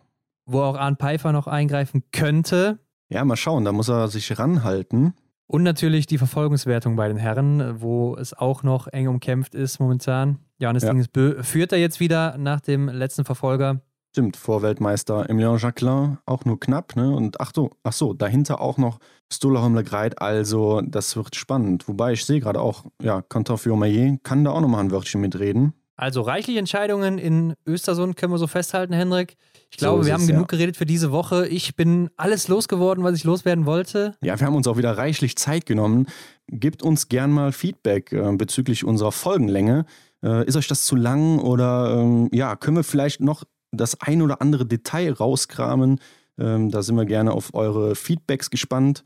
Wo 0.51 0.61
auch 0.61 0.75
Arne 0.75 0.95
Pfeiffer 0.95 1.31
noch 1.31 1.47
eingreifen 1.47 2.03
könnte. 2.11 2.79
Ja, 3.09 3.23
mal 3.23 3.35
schauen, 3.35 3.65
da 3.65 3.71
muss 3.71 3.89
er 3.89 4.07
sich 4.07 4.37
ranhalten. 4.37 5.13
Und 5.47 5.63
natürlich 5.63 6.05
die 6.05 6.17
Verfolgungswertung 6.17 6.95
bei 6.95 7.07
den 7.07 7.17
Herren, 7.17 7.81
wo 7.81 8.15
es 8.15 8.33
auch 8.33 8.61
noch 8.61 8.87
eng 8.87 9.07
umkämpft 9.07 9.55
ist 9.55 9.79
momentan. 9.79 10.39
Johannes 10.59 10.83
ja. 10.83 10.91
Dingesbö 10.91 11.41
führt 11.43 11.71
er 11.71 11.79
jetzt 11.79 11.99
wieder 11.99 12.37
nach 12.37 12.61
dem 12.61 12.87
letzten 12.87 13.25
Verfolger. 13.25 13.81
Stimmt, 14.11 14.37
vor 14.37 14.63
Weltmeister 14.63 15.29
Emilien 15.29 15.57
Jacquelin 15.57 16.17
auch 16.25 16.43
nur 16.45 16.59
knapp, 16.59 16.95
ne? 16.95 17.15
Und 17.15 17.39
ach 17.39 17.51
so, 17.53 17.69
ach 17.83 17.93
so 17.93 18.13
dahinter 18.13 18.59
auch 18.59 18.77
noch 18.77 18.99
Stola 19.31 19.67
Greit, 19.81 20.19
also 20.19 20.81
das 20.81 21.15
wird 21.15 21.35
spannend. 21.35 21.87
Wobei 21.87 22.13
ich 22.13 22.25
sehe 22.25 22.39
gerade 22.39 22.59
auch, 22.59 22.85
ja, 23.01 23.21
Cantor 23.21 23.59
Maillet 23.75 24.23
kann 24.23 24.43
da 24.43 24.51
auch 24.51 24.61
nochmal 24.61 24.83
ein 24.83 24.91
Wörtchen 24.91 25.21
mitreden. 25.21 25.73
Also 25.99 26.21
reichlich 26.21 26.55
Entscheidungen 26.55 27.17
in 27.17 27.55
Östersund 27.67 28.15
können 28.15 28.31
wir 28.31 28.37
so 28.37 28.47
festhalten, 28.47 28.93
Hendrik. 28.93 29.35
Ich 29.69 29.75
glaube, 29.75 30.03
so 30.03 30.07
wir 30.07 30.13
haben 30.13 30.21
es, 30.21 30.27
genug 30.27 30.49
ja. 30.49 30.57
geredet 30.57 30.77
für 30.77 30.85
diese 30.85 31.11
Woche. 31.11 31.45
Ich 31.49 31.75
bin 31.75 32.09
alles 32.15 32.47
losgeworden, 32.47 33.03
was 33.03 33.17
ich 33.17 33.25
loswerden 33.25 33.65
wollte. 33.65 34.15
Ja, 34.23 34.39
wir 34.39 34.47
haben 34.47 34.55
uns 34.55 34.65
auch 34.67 34.77
wieder 34.77 34.97
reichlich 34.97 35.35
Zeit 35.35 35.65
genommen. 35.65 36.07
Gebt 36.47 36.83
uns 36.83 37.09
gern 37.09 37.31
mal 37.31 37.51
Feedback 37.51 38.13
äh, 38.13 38.31
bezüglich 38.31 38.85
unserer 38.85 39.11
Folgenlänge. 39.11 39.85
Äh, 40.23 40.47
ist 40.47 40.55
euch 40.55 40.69
das 40.69 40.85
zu 40.85 40.95
lang 40.95 41.37
oder 41.39 41.99
ähm, 41.99 42.29
ja, 42.31 42.55
können 42.55 42.77
wir 42.77 42.85
vielleicht 42.85 43.19
noch 43.19 43.43
das 43.73 43.99
ein 43.99 44.21
oder 44.21 44.41
andere 44.41 44.65
Detail 44.65 45.11
rauskramen? 45.11 45.99
Ähm, 46.39 46.71
da 46.71 46.81
sind 46.81 46.95
wir 46.95 47.05
gerne 47.05 47.33
auf 47.33 47.53
eure 47.53 47.95
Feedbacks 47.95 48.49
gespannt. 48.49 49.03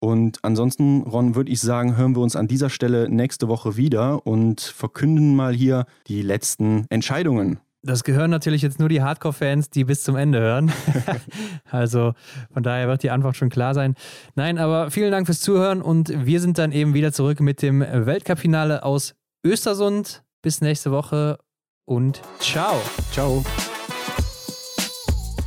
Und 0.00 0.38
ansonsten, 0.42 1.02
Ron, 1.02 1.34
würde 1.34 1.50
ich 1.50 1.60
sagen, 1.60 1.96
hören 1.96 2.16
wir 2.16 2.22
uns 2.22 2.34
an 2.34 2.48
dieser 2.48 2.70
Stelle 2.70 3.08
nächste 3.10 3.48
Woche 3.48 3.76
wieder 3.76 4.26
und 4.26 4.60
verkünden 4.60 5.36
mal 5.36 5.54
hier 5.54 5.84
die 6.08 6.22
letzten 6.22 6.86
Entscheidungen. 6.88 7.60
Das 7.82 8.04
gehören 8.04 8.30
natürlich 8.30 8.60
jetzt 8.60 8.78
nur 8.78 8.90
die 8.90 9.02
Hardcore-Fans, 9.02 9.70
die 9.70 9.84
bis 9.84 10.02
zum 10.02 10.16
Ende 10.16 10.40
hören. 10.40 10.72
also 11.70 12.12
von 12.52 12.62
daher 12.62 12.88
wird 12.88 13.02
die 13.02 13.10
Antwort 13.10 13.36
schon 13.36 13.48
klar 13.48 13.74
sein. 13.74 13.94
Nein, 14.34 14.58
aber 14.58 14.90
vielen 14.90 15.10
Dank 15.10 15.26
fürs 15.26 15.40
Zuhören 15.40 15.80
und 15.80 16.12
wir 16.26 16.40
sind 16.40 16.58
dann 16.58 16.72
eben 16.72 16.92
wieder 16.92 17.12
zurück 17.12 17.40
mit 17.40 17.62
dem 17.62 17.80
Weltcup-Finale 17.80 18.82
aus 18.82 19.14
Östersund. 19.46 20.22
Bis 20.42 20.62
nächste 20.62 20.90
Woche 20.90 21.38
und 21.86 22.22
ciao. 22.38 22.80
Ciao. 23.12 23.44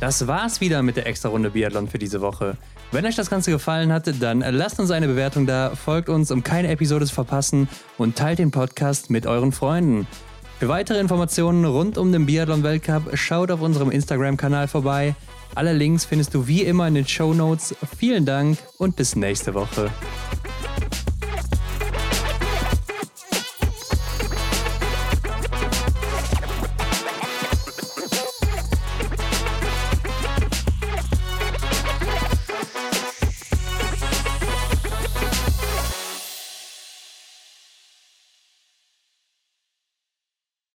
Das 0.00 0.26
war's 0.26 0.60
wieder 0.60 0.82
mit 0.82 0.96
der 0.96 1.06
Extra-Runde 1.06 1.50
Biathlon 1.50 1.88
für 1.88 1.98
diese 1.98 2.20
Woche. 2.20 2.56
Wenn 2.94 3.06
euch 3.06 3.16
das 3.16 3.28
Ganze 3.28 3.50
gefallen 3.50 3.92
hat, 3.92 4.08
dann 4.22 4.38
lasst 4.38 4.78
uns 4.78 4.92
eine 4.92 5.08
Bewertung 5.08 5.46
da, 5.46 5.74
folgt 5.74 6.08
uns, 6.08 6.30
um 6.30 6.44
keine 6.44 6.68
Episode 6.68 7.04
zu 7.06 7.12
verpassen 7.12 7.68
und 7.98 8.14
teilt 8.14 8.38
den 8.38 8.52
Podcast 8.52 9.10
mit 9.10 9.26
euren 9.26 9.50
Freunden. 9.50 10.06
Für 10.60 10.68
weitere 10.68 11.00
Informationen 11.00 11.64
rund 11.64 11.98
um 11.98 12.12
den 12.12 12.24
Biathlon-Weltcup 12.24 13.18
schaut 13.18 13.50
auf 13.50 13.62
unserem 13.62 13.90
Instagram-Kanal 13.90 14.68
vorbei. 14.68 15.16
Alle 15.56 15.72
Links 15.72 16.04
findest 16.04 16.34
du 16.34 16.46
wie 16.46 16.62
immer 16.62 16.86
in 16.86 16.94
den 16.94 17.08
Show 17.08 17.34
Notes. 17.34 17.74
Vielen 17.98 18.26
Dank 18.26 18.58
und 18.78 18.94
bis 18.94 19.16
nächste 19.16 19.54
Woche. 19.54 19.90